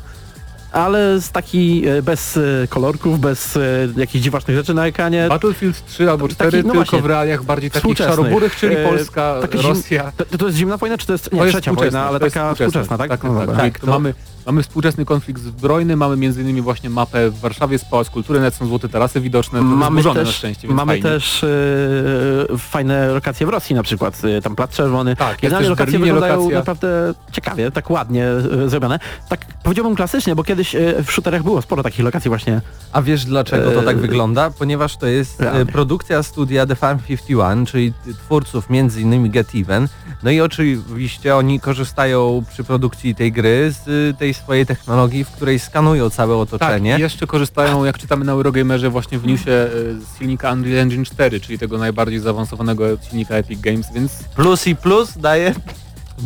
ale 0.72 1.22
z 1.22 1.32
taki 1.32 1.88
e, 1.88 2.02
bez 2.02 2.38
e, 2.38 2.42
kolorków, 2.70 3.20
bez 3.20 3.56
e, 3.58 3.62
jakichś 3.98 4.24
dziwacznych 4.24 4.58
rzeczy 4.58 4.74
na 4.74 4.88
ekranie. 4.88 5.26
Battlefield 5.30 5.86
3 5.86 6.10
albo 6.10 6.28
4, 6.28 6.52
Taki, 6.52 6.58
no 6.58 6.64
tylko 6.64 6.76
właśnie, 6.86 7.02
w 7.02 7.06
realiach 7.06 7.44
bardziej 7.44 7.72
takich 7.72 7.98
szaroburych, 7.98 8.56
czyli 8.56 8.76
Polska, 8.90 9.38
taka 9.42 9.58
zim- 9.58 9.68
Rosja. 9.68 10.12
To, 10.18 10.38
to 10.38 10.46
jest 10.46 10.58
zimna 10.58 10.78
wojna, 10.78 10.98
czy 10.98 11.08
to 11.08 11.14
jest, 11.14 11.32
nie, 11.34 11.40
To 11.40 11.46
jest 11.46 11.58
trzecia 11.58 11.72
współczesna, 11.72 12.00
wojna, 12.00 12.10
ale 12.10 12.20
taka 12.20 12.54
współczesna, 12.54 12.98
tak? 12.98 13.10
Tak, 13.10 13.24
No 13.24 13.30
tak, 13.30 13.48
dobra. 13.48 13.64
tak. 13.64 13.74
Tak, 13.74 13.80
to- 13.80 13.88
mamy, 13.88 14.14
mamy 14.50 14.64
współczesny 14.64 15.06
konflikt 15.06 15.42
zbrojny, 15.42 15.96
mamy 15.96 16.18
między 16.18 16.42
innymi 16.42 16.62
właśnie 16.62 16.90
mapę 16.90 17.30
w 17.30 17.40
Warszawie 17.40 17.80
z 17.80 17.86
Pałac 17.86 18.10
Kultury, 18.10 18.40
nawet 18.40 18.56
są 18.56 18.66
złote 18.68 18.90
tarasy 18.90 19.22
widoczne, 19.22 19.62
Mamy 19.62 20.02
zburzone 20.02 20.20
na 20.20 20.26
też, 20.26 20.36
szczęście, 20.36 20.68
więc 20.68 20.78
mamy 20.78 20.92
fajnie. 20.92 21.04
też 21.04 21.44
e, 21.44 22.58
fajne 22.58 23.08
lokacje 23.08 23.46
w 23.46 23.50
Rosji 23.50 23.76
na 23.76 23.84
przykład, 23.84 24.22
e, 24.38 24.42
tam 24.42 24.56
Plac 24.56 24.72
Czerwony. 24.72 25.16
Tak, 25.16 25.30
jest 25.30 25.42
Generalnie 25.42 25.68
też 25.68 25.68
w 25.68 25.80
lokacje 25.80 25.92
Berlinie 25.92 26.14
wyglądają 26.14 26.36
lokacja. 26.36 26.60
naprawdę 26.60 27.14
ciekawie, 27.32 27.72
tak 27.72 27.90
ładnie 27.90 28.26
e, 28.26 28.70
zrobione. 28.70 29.00
Tak 29.30 29.46
powiedziałbym 29.64 29.96
klasycznie, 29.96 30.36
bo 30.36 30.44
kiedyś 30.44 30.76
e, 30.76 31.04
w 31.04 31.12
shooterach 31.12 31.44
było 31.44 31.62
sporo 31.62 31.84
takich 31.84 32.06
lokacji 32.06 32.30
właśnie. 32.30 32.62
A 32.92 33.02
wiesz 33.02 33.26
dlaczego 33.26 33.72
to 33.72 33.82
tak 33.82 33.98
wygląda? 33.98 34.50
Ponieważ 34.50 34.98
to 34.98 35.08
jest 35.08 35.44
produkcja 35.72 36.24
studia 36.24 36.66
The 36.66 36.76
Farm 36.76 37.00
51, 37.08 37.66
czyli 37.66 37.94
twórców 38.26 38.70
między 38.70 39.02
innymi 39.02 39.30
Get 39.30 39.56
Even. 39.56 39.88
No 40.24 40.32
i 40.32 40.42
oczywiście 40.42 41.36
oni 41.36 41.60
korzystają 41.60 42.44
przy 42.50 42.64
produkcji 42.64 43.16
tej 43.16 43.32
gry 43.32 43.74
z 43.86 44.18
tej 44.18 44.34
swojej 44.40 44.66
technologii, 44.66 45.24
w 45.24 45.30
której 45.32 45.60
skanują 45.60 46.10
całe 46.10 46.46
Tak, 46.46 46.54
otoczenie. 46.54 46.98
i 46.98 47.02
jeszcze 47.02 47.28
korzystają, 47.28 47.86
jak 47.86 47.98
czytamy 47.98 48.26
na 48.26 48.32
Eurogamerze, 48.32 48.90
właśnie 48.90 49.20
w 49.20 49.28
newsie 49.28 49.52
e, 49.52 49.68
z 49.94 50.18
silnika 50.20 50.52
Unreal 50.52 50.78
Engine 50.80 51.06
4, 51.06 51.40
czyli 51.40 51.60
tego 51.60 51.78
najbardziej 51.78 52.20
zaawansowanego 52.20 52.86
silnika 53.10 53.36
Epic 53.36 53.62
Games, 53.62 53.88
więc 53.94 54.12
Plus 54.36 54.68
i 54.68 54.76
plus 54.76 55.18
daje 55.18 55.56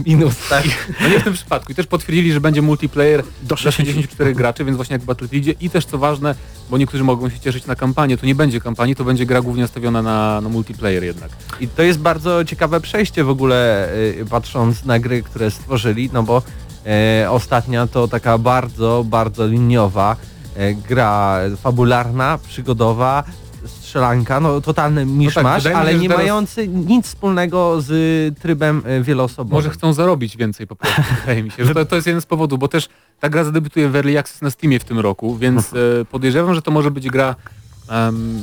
minus, 0.06 0.36
tak? 0.50 0.64
no 1.02 1.08
nie 1.10 1.20
w 1.20 1.24
tym 1.24 1.34
przypadku. 1.34 1.72
I 1.72 1.76
też 1.76 1.88
potwierdzili, 1.88 2.34
że 2.34 2.42
będzie 2.42 2.62
multiplayer 2.62 3.24
Do 3.24 3.48
dla 3.48 3.58
64 3.58 4.34
graczy, 4.40 4.66
więc 4.66 4.76
właśnie 4.76 4.94
jak 4.94 5.02
w 5.02 5.06
Battlefieldzie 5.06 5.52
i 5.62 5.70
też 5.70 5.86
co 5.86 5.98
ważne, 5.98 6.36
bo 6.70 6.78
niektórzy 6.78 7.04
mogą 7.04 7.30
się 7.30 7.40
cieszyć 7.40 7.66
na 7.66 7.76
kampanię, 7.76 8.18
to 8.18 8.26
nie 8.26 8.36
będzie 8.36 8.60
kampanii, 8.60 8.96
to 8.96 9.04
będzie 9.04 9.26
gra 9.26 9.42
głównie 9.42 9.62
nastawiona 9.62 10.02
na, 10.02 10.42
na 10.42 10.50
multiplayer 10.50 11.04
jednak. 11.04 11.30
I 11.60 11.68
to 11.68 11.84
jest 11.84 12.00
bardzo 12.00 12.46
ciekawe 12.46 12.82
przejście 12.82 13.24
w 13.24 13.30
ogóle 13.30 13.90
y, 13.96 14.26
patrząc 14.30 14.86
na 14.86 15.00
gry, 15.00 15.24
które 15.24 15.52
stworzyli, 15.52 16.10
no 16.14 16.24
bo 16.24 16.42
e, 16.86 17.32
ostatnia 17.32 17.88
to 17.88 18.08
taka 18.08 18.38
bardzo, 18.38 19.06
bardzo 19.08 19.48
liniowa 19.48 20.16
e, 20.56 20.74
gra 20.74 21.40
fabularna, 21.58 22.40
przygodowa, 22.48 23.24
strzelanka, 23.66 24.40
no 24.40 24.62
totalny 24.62 25.06
miszmasz, 25.06 25.64
wydaje 25.64 25.76
mi 25.76 25.82
się, 25.82 25.92
ale 25.92 26.00
nie 26.00 26.08
teraz- 26.08 26.24
mający 26.24 26.68
nic 26.68 27.06
wspólnego 27.06 27.82
z 27.82 28.40
trybem 28.40 28.84
e, 28.86 29.02
wieloosobowym. 29.02 29.54
Może 29.54 29.70
chcą 29.70 29.94
zarobić 29.94 30.38
więcej 30.38 30.68
po 30.68 30.76
prostu, 30.76 31.02
wydaje 31.22 31.44
mi 31.44 31.52
się, 31.52 31.66
że 31.66 31.74
to, 31.74 31.86
to 31.86 31.96
jest 31.96 32.08
jeden 32.08 32.22
z 32.22 32.26
powodów, 32.26 32.60
bo 32.60 32.68
też 32.68 32.90
ta 33.20 33.30
gra 33.30 33.44
zadebiutuje 33.44 33.90
w 33.90 33.96
Early 33.96 34.20
Access 34.20 34.42
na 34.42 34.50
Steamie 34.50 34.80
w 34.80 34.84
tym 34.84 35.00
roku, 35.00 35.36
więc 35.36 35.74
e, 35.74 36.06
podejrzewam, 36.06 36.56
że 36.56 36.62
to 36.62 36.72
może 36.72 36.92
być 36.92 37.10
gra 37.10 37.36
em, 37.90 38.42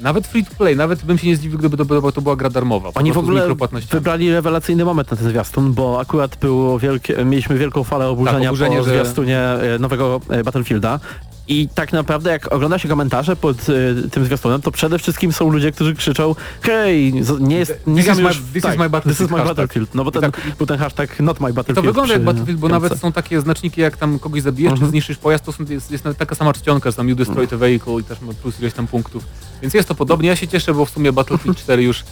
nawet 0.00 0.26
free 0.26 0.44
to 0.44 0.54
play, 0.58 0.76
nawet 0.76 1.04
bym 1.04 1.18
się 1.18 1.26
nie 1.26 1.36
zdziwił, 1.36 1.58
gdyby 1.58 1.76
to, 1.76 1.84
była- 1.84 2.12
to 2.12 2.22
była 2.22 2.36
gra 2.36 2.50
darmowa. 2.50 2.90
Oni 2.94 3.12
w 3.12 3.18
ogóle 3.18 3.48
wybrali 3.90 4.32
rewelacyjny 4.32 4.84
moment 4.84 5.10
na 5.10 5.16
ten 5.16 5.28
zwiastun, 5.28 5.72
bo 5.72 6.00
akurat 6.00 6.36
było 6.36 6.78
wielkie, 6.78 7.24
mieliśmy 7.24 7.58
wielką 7.58 7.84
falę 7.84 8.08
oburzenia 8.08 8.38
Tak, 8.38 8.48
oburzenie, 8.48 8.76
po 8.78 8.84
że- 8.84 8.90
zwiastunie 8.90 9.38
e, 9.40 9.78
nowego 9.78 10.20
e, 10.30 10.44
Battlefielda. 10.44 11.00
I 11.48 11.68
tak 11.74 11.92
naprawdę 11.92 12.30
jak 12.30 12.52
ogląda 12.52 12.78
się 12.78 12.88
komentarze 12.88 13.36
pod 13.36 13.56
e, 13.68 14.08
tym 14.10 14.24
zwiastunem, 14.24 14.62
to 14.62 14.70
przede 14.70 14.98
wszystkim 14.98 15.32
są 15.32 15.50
ludzie, 15.50 15.72
którzy 15.72 15.94
krzyczą 15.94 16.34
hej, 16.60 17.12
nie 17.40 17.56
jest... 17.56 17.72
This 17.72 17.86
nie 17.86 18.00
is 18.00 18.04
gramy 18.04 18.22
my- 18.22 18.28
już, 18.28 18.38
this 18.38 18.56
is 18.56 18.62
tak, 18.62 18.78
my 18.78 18.90
Battlefield 18.90 19.18
This 19.18 19.26
is 19.26 19.30
my 19.32 19.38
hashtag. 19.38 19.56
Battlefield. 19.56 19.94
No 19.94 20.04
bo 20.04 20.10
ten, 20.10 20.22
tak- 20.22 20.40
był 20.58 20.66
ten 20.66 20.78
hashtag 20.78 21.20
not 21.20 21.40
my 21.40 21.52
Battlefield. 21.52 21.76
To 21.76 21.82
wygląda 21.82 22.12
jak 22.14 22.24
Battlefield, 22.24 22.58
bo 22.60 22.68
nawet 22.68 22.98
są 23.00 23.12
takie 23.12 23.40
znaczniki, 23.40 23.80
jak 23.80 23.96
tam 23.96 24.18
kogoś 24.18 24.42
zabijesz, 24.42 24.72
Mhm. 24.72 24.86
czy 24.86 24.90
zniszczysz 24.90 25.18
pojazd, 25.18 25.44
to 25.44 25.52
są, 25.52 25.64
jest, 25.68 25.90
jest 25.90 26.04
taka 26.18 26.34
sama 26.34 26.52
czcionka, 26.52 26.90
że 26.90 26.96
tam 26.96 27.08
you 27.08 27.16
destroy 27.16 27.46
the 27.48 27.56
vehicle 27.56 28.00
i 28.00 28.04
też 28.04 28.20
ma 28.20 28.32
plus 28.32 28.60
ileś 28.60 28.72
tam 28.72 28.86
punktów. 28.86 29.24
Więc 29.62 29.74
jest 29.74 29.88
to 29.88 29.94
podobnie. 29.94 30.28
Ja 30.28 30.36
się 30.36 30.48
cieszę, 30.48 30.74
bo 30.74 30.84
w 30.86 30.90
sumie 30.90 31.12
Battlefield 31.12 31.58
4 31.58 31.82
już 31.82 32.04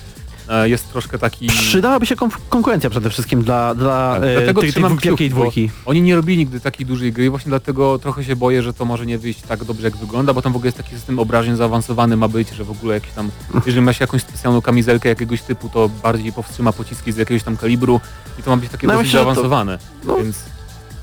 jest 0.65 0.93
troszkę 0.93 1.19
taki... 1.19 1.47
Przydałaby 1.47 2.07
się 2.07 2.17
kon- 2.17 2.31
konkurencja 2.49 2.91
przede 2.91 3.11
wszystkim 3.11 3.43
dla, 3.43 3.75
dla 3.75 4.15
Tak, 4.15 4.23
e, 4.25 4.33
dlatego 4.37 4.63
trzymam 4.63 4.99
bo 5.11 5.17
dwójki. 5.29 5.71
Oni 5.87 6.03
nie 6.03 6.17
robili 6.17 6.39
nigdy 6.39 6.61
takiej 6.61 6.87
dużej 6.87 7.13
gry, 7.13 7.31
właśnie 7.31 7.49
dlatego 7.51 7.99
trochę 7.99 8.25
się 8.25 8.37
boję, 8.37 8.63
że 8.63 8.73
to 8.75 8.85
może 8.85 9.07
nie 9.07 9.19
wyjść 9.19 9.43
tak 9.43 9.65
dobrze 9.65 9.85
jak 9.87 9.97
wygląda, 9.97 10.35
bo 10.35 10.43
tam 10.43 10.53
w 10.53 10.57
ogóle 10.57 10.69
jest 10.69 10.77
taki 10.77 10.91
system 10.91 11.19
obrażeń 11.19 11.57
zaawansowany 11.57 12.17
ma 12.17 12.29
być, 12.29 12.49
że 12.51 12.65
w 12.65 12.71
ogóle 12.71 12.95
jakiś 12.95 13.11
tam, 13.13 13.31
jeżeli 13.67 13.83
ma 13.83 13.93
się 13.93 14.03
jakąś 14.05 14.23
specjalną 14.23 14.63
kamizelkę 14.63 15.09
jakiegoś 15.09 15.43
typu, 15.43 15.69
to 15.69 15.89
bardziej 16.03 16.33
powstrzyma 16.33 16.73
pociski 16.73 17.13
z 17.13 17.17
jakiegoś 17.17 17.43
tam 17.43 17.57
kalibru 17.57 18.01
i 18.39 18.43
to 18.43 18.51
ma 18.51 18.57
być 18.57 18.71
takie 18.71 18.87
No, 18.87 18.93
dosyć 18.93 19.11
że 19.11 19.19
to- 19.19 19.25
zaawansowane. 19.25 19.79
no, 20.05 20.17
Więc 20.17 20.37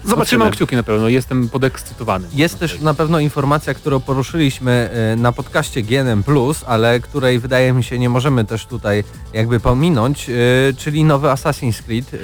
Zobaczymy. 0.04 0.26
trzymam 0.26 0.52
kciuki 0.52 0.76
na 0.76 0.84
pewno, 0.84 1.10
jestem 1.10 1.50
podekscytowany. 1.50 2.28
Jest 2.34 2.60
też 2.60 2.80
na 2.80 2.94
pewno 2.94 3.20
informacja, 3.20 3.74
którą 3.74 4.00
poruszyliśmy 4.00 4.90
e, 5.14 5.16
na 5.16 5.32
podcaście 5.32 5.82
GNM+, 5.82 6.24
ale 6.68 7.00
której 7.00 7.40
wydaje 7.40 7.74
mi 7.74 7.84
się 7.84 8.00
nie 8.00 8.10
możemy 8.10 8.46
też 8.46 8.66
tutaj 8.66 9.04
jakby 9.34 9.60
pominąć, 9.60 10.30
e, 10.30 10.34
czyli 10.78 11.04
nowy 11.04 11.28
Assassin's 11.28 11.84
Creed, 11.84 12.14
e, 12.14 12.18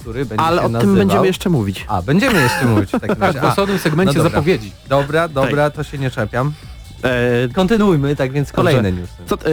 który 0.00 0.24
będzie 0.24 0.44
Ale 0.44 0.60
się 0.60 0.66
o 0.66 0.68
nazywał... 0.68 0.94
tym 0.94 1.06
będziemy 1.06 1.26
jeszcze 1.26 1.50
mówić. 1.50 1.84
A, 1.88 2.02
będziemy 2.02 2.42
jeszcze 2.42 2.64
mówić 2.66 2.88
w 2.88 2.92
takim 2.92 3.08
Tak, 3.08 3.18
razie. 3.18 3.40
w 3.40 3.44
osobnym 3.44 3.78
segmencie 3.78 4.18
no 4.18 4.24
dobra. 4.24 4.38
zapowiedzi. 4.38 4.72
dobra, 4.88 5.28
dobra, 5.28 5.70
to 5.70 5.82
się 5.84 5.98
nie 5.98 6.10
czepiam. 6.10 6.52
Kontynuujmy, 7.54 8.16
tak 8.16 8.32
więc 8.32 8.52
kolejne 8.52 8.82
Dobrze. 8.92 9.00
newsy. 9.00 9.14
co, 9.26 9.34
e, 9.36 9.50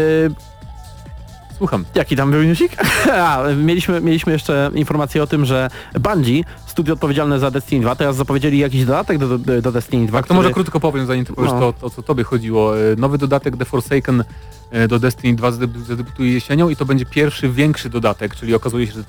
Słucham. 1.62 1.86
Jaki 1.96 2.16
tam 2.16 2.32
był 2.32 2.44
newsik? 2.44 2.72
A, 3.14 3.44
mieliśmy, 3.58 4.02
mieliśmy 4.02 4.34
jeszcze 4.34 4.72
informację 4.76 5.24
o 5.24 5.28
tym, 5.28 5.46
że 5.46 5.70
Bungie, 6.00 6.44
studio 6.68 6.94
odpowiedzialne 6.94 7.40
za 7.40 7.52
Destiny 7.52 7.82
2, 7.82 7.96
teraz 7.96 8.16
zapowiedzieli 8.16 8.58
jakiś 8.60 8.86
dodatek 8.86 9.18
do, 9.18 9.38
do, 9.38 9.62
do 9.62 9.72
Destiny 9.72 10.08
2, 10.08 10.20
Tak, 10.20 10.26
to 10.28 10.34
który... 10.34 10.38
może 10.38 10.54
krótko 10.54 10.80
powiem, 10.80 11.06
zanim 11.06 11.26
ty 11.26 11.34
powiesz 11.34 11.52
No. 11.52 11.60
to, 11.60 11.74
to, 11.74 11.90
co 11.90 12.02
tobie 12.04 12.24
chodziło. 12.24 12.78
E, 12.80 12.96
Nowy 12.98 13.18
dodatek 13.18 13.58
The 13.58 13.66
Forsaken 13.66 14.24
e, 14.72 14.88
do 14.88 15.00
Destiny 15.00 15.36
2 15.36 15.52
zadebi- 15.52 15.84
zadebiutuje 15.84 16.34
jesienią 16.34 16.70
i 16.70 16.76
to 16.76 16.86
będzie 16.86 17.06
pierwszy 17.06 17.50
większy 17.50 17.90
dodatek, 17.90 18.36
czyli 18.36 18.56
okazuje 18.56 18.88
się, 18.88 18.94
że 18.94 19.04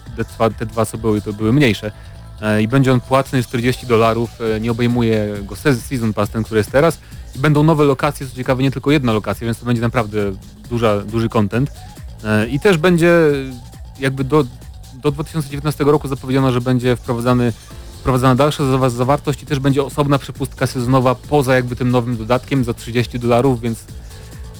te 0.59 0.67
dwa, 0.67 0.87
co 0.87 0.99
były, 0.99 1.21
to 1.21 1.33
były 1.33 1.53
mniejsze. 1.53 1.93
E, 2.43 2.63
I 2.63 2.69
będzie 2.69 2.93
on 2.93 3.01
płatny 3.01 3.43
40 3.43 3.87
dolarów, 3.87 4.31
nie 4.61 4.71
obejmuje 4.71 5.29
go 5.43 5.57
se- 5.57 5.77
Season 5.77 6.13
Pass, 6.13 6.31
ten, 6.31 6.43
który 6.45 6.59
jest 6.59 6.71
teraz. 6.73 6.99
I 7.37 7.39
będą 7.39 7.63
nowe 7.63 7.85
lokacje, 7.85 8.27
co 8.27 8.37
ciekawe, 8.37 8.63
nie 8.63 8.71
tylko 8.71 8.91
jedna 8.91 9.13
lokacja, 9.13 9.45
więc 9.45 9.59
to 9.59 9.67
będzie 9.67 9.83
naprawdę 9.83 10.19
duża, 10.71 10.99
duży 11.01 11.29
content. 11.29 11.71
E, 12.25 12.47
I 12.47 12.61
też 12.61 12.79
będzie 12.79 13.19
jakby 14.01 14.25
do, 14.25 14.45
do 14.95 15.11
2019 15.11 15.85
roku 15.85 16.09
zapowiedziano, 16.09 16.53
że 16.53 16.61
będzie 16.61 16.97
wprowadzany 16.97 17.53
wprowadzana 18.03 18.35
dalsza 18.35 18.65
zawa- 18.65 18.91
zawartość 18.91 19.43
i 19.43 19.47
też 19.47 19.59
będzie 19.59 19.85
osobna 19.85 20.19
przepustka 20.19 20.67
sezonowa 20.67 21.15
poza 21.15 21.55
jakby 21.55 21.77
tym 21.77 21.91
nowym 21.91 22.17
dodatkiem 22.17 22.65
za 22.65 22.75
30 22.75 23.19
dolarów, 23.19 23.61
więc 23.61 23.85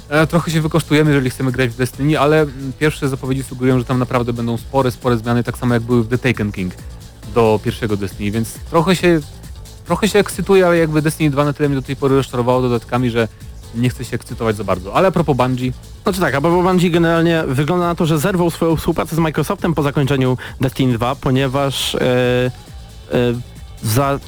e, 0.09 0.27
trochę 0.27 0.51
się 0.51 0.61
wykosztujemy, 0.61 1.11
jeżeli 1.11 1.31
chcemy 1.31 1.53
grać 1.53 1.71
w 1.71 1.77
Destiny, 1.77 2.21
ale 2.21 2.47
pierwsze 2.79 3.09
zapowiedzi 3.09 3.43
sugerują, 3.43 3.79
że 3.79 3.85
tam 3.85 3.99
naprawdę 3.99 4.33
będą 4.33 4.57
spore, 4.57 4.91
spore 4.91 5.19
zmiany, 5.19 5.45
tak 5.45 5.59
samo 5.59 5.75
jak 5.75 5.83
były 5.83 6.03
w 6.03 6.09
The 6.09 6.19
Taken 6.19 6.53
King 6.53 6.75
do 7.35 7.61
pierwszego 7.65 7.97
Destiny, 7.97 8.31
więc 8.31 8.53
trochę 8.71 8.97
się 8.97 9.21
trochę 9.87 10.09
się 10.09 10.19
ekscytuję, 10.19 10.67
ale 10.67 10.79
jakby 10.79 11.03
Destiny 11.03 11.31
2 11.31 11.45
na 11.45 11.53
tyle 11.53 11.69
mnie 11.69 11.77
do 11.77 11.87
tej 11.87 11.97
pory 11.97 12.17
rozczarowało 12.17 12.63
dodatkami, 12.63 13.11
że 13.11 13.29
nie 13.75 13.89
chcę 13.89 14.05
się 14.05 14.15
ekscytować 14.15 14.57
za 14.57 14.65
bardzo. 14.65 14.95
Ale 14.95 15.09
a 15.09 15.11
propos 15.11 15.37
Bungie, 15.37 15.73
Znaczy 16.03 16.21
tak, 16.21 16.35
a 16.35 16.41
bo 16.41 16.63
Bungie 16.63 16.91
generalnie 16.91 17.45
wygląda 17.47 17.87
na 17.87 17.95
to, 17.95 18.07
że 18.07 18.19
zerwał 18.19 18.51
swoją 18.51 18.77
współpracę 18.77 19.17
z 19.17 19.19
Microsoftem 19.19 19.75
po 19.75 19.83
zakończeniu 19.83 20.37
Destiny 20.61 20.93
2, 20.93 21.15
ponieważ 21.15 21.95
e, 21.95 22.01
e, 22.01 22.51
za, 23.83 24.19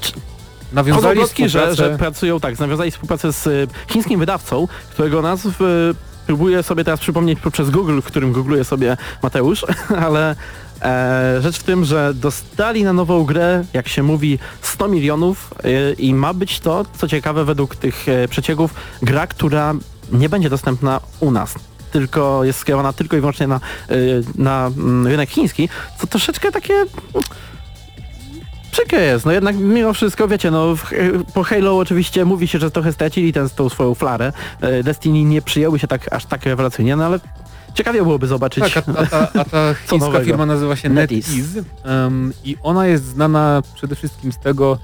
nawiązali 0.73 1.19
Chodzą 1.19 1.47
że, 1.47 1.49
współpracę... 1.49 1.75
że 1.75 1.97
pracują 1.97 2.39
tak, 2.39 2.59
nawiązali 2.59 2.91
współpracę 2.91 3.33
z 3.33 3.47
y, 3.47 3.67
chińskim 3.87 4.19
wydawcą, 4.19 4.67
którego 4.91 5.21
nazw 5.21 5.61
y, 5.61 5.95
próbuję 6.27 6.63
sobie 6.63 6.83
teraz 6.83 6.99
przypomnieć 6.99 7.39
poprzez 7.39 7.69
Google, 7.69 8.01
w 8.01 8.05
którym 8.05 8.33
googluje 8.33 8.63
sobie 8.63 8.97
Mateusz, 9.23 9.65
ale 10.05 10.35
e, 10.81 11.41
rzecz 11.41 11.57
w 11.57 11.63
tym, 11.63 11.85
że 11.85 12.13
dostali 12.13 12.83
na 12.83 12.93
nową 12.93 13.23
grę, 13.23 13.63
jak 13.73 13.87
się 13.87 14.03
mówi, 14.03 14.39
100 14.61 14.87
milionów 14.87 15.53
y, 15.65 15.95
i 15.97 16.13
ma 16.13 16.33
być 16.33 16.59
to, 16.59 16.85
co 16.97 17.07
ciekawe 17.07 17.45
według 17.45 17.75
tych 17.75 18.09
e, 18.09 18.27
przecieków, 18.27 18.73
gra, 19.01 19.27
która 19.27 19.73
nie 20.11 20.29
będzie 20.29 20.49
dostępna 20.49 20.99
u 21.19 21.31
nas 21.31 21.55
tylko 21.91 22.43
jest 22.43 22.59
skierowana 22.59 22.93
tylko 22.93 23.17
i 23.17 23.19
wyłącznie 23.19 23.47
na, 23.47 23.59
y, 23.91 24.23
na 24.35 24.71
mm, 24.77 25.07
rynek 25.07 25.29
chiński, 25.29 25.69
co 25.99 26.07
troszeczkę 26.07 26.51
takie 26.51 26.73
przykre 28.75 29.01
jest, 29.01 29.25
no 29.25 29.31
jednak 29.31 29.55
mimo 29.55 29.93
wszystko, 29.93 30.27
wiecie, 30.27 30.51
no 30.51 30.75
w, 30.75 30.83
po 31.33 31.43
Halo 31.43 31.77
oczywiście 31.77 32.25
mówi 32.25 32.47
się, 32.47 32.59
że 32.59 32.71
trochę 32.71 32.93
stracili 32.93 33.33
tę 33.33 33.49
tą 33.49 33.69
swoją 33.69 33.95
flarę. 33.95 34.33
E, 34.61 34.83
Destiny 34.83 35.23
nie 35.23 35.41
przyjęły 35.41 35.79
się 35.79 35.87
tak 35.87 36.13
aż 36.13 36.25
tak 36.25 36.45
rewelacyjnie, 36.45 36.95
no 36.95 37.05
ale 37.05 37.19
ciekawie 37.75 38.03
byłoby 38.03 38.27
zobaczyć. 38.27 38.73
Tak, 38.73 38.89
a, 38.89 38.99
a, 38.99 39.05
ta, 39.05 39.27
a 39.41 39.45
ta 39.45 39.75
Co 39.87 39.99
chińska 39.99 40.23
firma 40.23 40.45
nazywa 40.45 40.75
się 40.75 40.89
NetEase. 40.89 41.63
Um, 41.85 42.33
i 42.43 42.57
ona 42.63 42.87
jest 42.87 43.05
znana 43.05 43.61
przede 43.75 43.95
wszystkim 43.95 44.31
z 44.31 44.37
tego, 44.37 44.77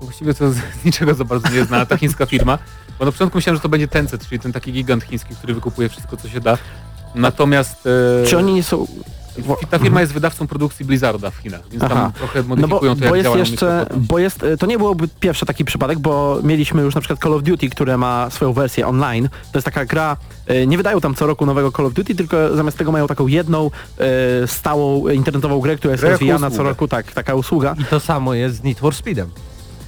właściwie 0.00 0.34
to 0.34 0.52
z 0.52 0.84
niczego 0.84 1.14
za 1.14 1.24
bardzo 1.24 1.48
nie 1.48 1.64
znana 1.64 1.86
ta 1.86 1.96
chińska 1.96 2.26
firma, 2.26 2.58
bo 2.98 3.04
na 3.04 3.12
początku 3.12 3.38
myślałem, 3.38 3.56
że 3.56 3.62
to 3.62 3.68
będzie 3.68 3.88
Tencent, 3.88 4.28
czyli 4.28 4.40
ten 4.40 4.52
taki 4.52 4.72
gigant 4.72 5.04
chiński, 5.04 5.34
który 5.34 5.54
wykupuje 5.54 5.88
wszystko, 5.88 6.16
co 6.16 6.28
się 6.28 6.40
da. 6.40 6.58
Natomiast 7.14 7.88
e, 8.22 8.26
Czy 8.26 8.38
oni 8.38 8.54
nie 8.54 8.62
są... 8.62 8.86
ta 9.70 9.78
firma 9.78 10.00
jest 10.00 10.12
wydawcą 10.12 10.46
produkcji 10.46 10.84
Blizzarda 10.84 11.30
w 11.30 11.36
Chinach, 11.36 11.60
więc 11.70 11.84
Aha. 11.84 11.94
tam 11.94 12.12
trochę 12.12 12.38
No 12.38 12.44
bo, 12.44 12.56
modyfikują 12.56 12.96
to, 12.96 13.04
jak 13.04 13.10
bo 13.10 13.16
jest 13.16 13.24
działają 13.24 13.44
jeszcze, 13.44 13.86
bo 13.96 14.18
jest, 14.18 14.44
to 14.58 14.66
nie 14.66 14.78
byłoby 14.78 15.08
pierwszy 15.20 15.46
taki 15.46 15.64
przypadek, 15.64 15.98
bo 15.98 16.38
mieliśmy 16.42 16.82
już 16.82 16.94
na 16.94 17.00
przykład 17.00 17.20
Call 17.20 17.34
of 17.34 17.42
Duty, 17.42 17.70
które 17.70 17.98
ma 17.98 18.30
swoją 18.30 18.52
wersję 18.52 18.86
online. 18.86 19.28
To 19.52 19.58
jest 19.58 19.64
taka 19.64 19.84
gra, 19.84 20.16
e, 20.46 20.66
nie 20.66 20.76
wydają 20.76 21.00
tam 21.00 21.14
co 21.14 21.26
roku 21.26 21.46
nowego 21.46 21.72
Call 21.72 21.86
of 21.86 21.92
Duty, 21.92 22.14
tylko 22.14 22.56
zamiast 22.56 22.78
tego 22.78 22.92
mają 22.92 23.06
taką 23.06 23.26
jedną 23.26 23.70
e, 23.98 24.46
stałą 24.46 25.08
internetową 25.08 25.60
grę, 25.60 25.76
która 25.76 25.92
jest 25.92 26.02
Grę 26.02 26.10
rozwijana 26.10 26.50
co 26.50 26.62
roku, 26.62 26.88
tak, 26.88 27.12
taka 27.12 27.34
usługa. 27.34 27.74
I 27.78 27.84
to 27.84 28.00
samo 28.00 28.34
jest 28.34 28.56
z 28.56 28.62
Need 28.62 28.78
for 28.78 28.94
Speedem. 28.94 29.30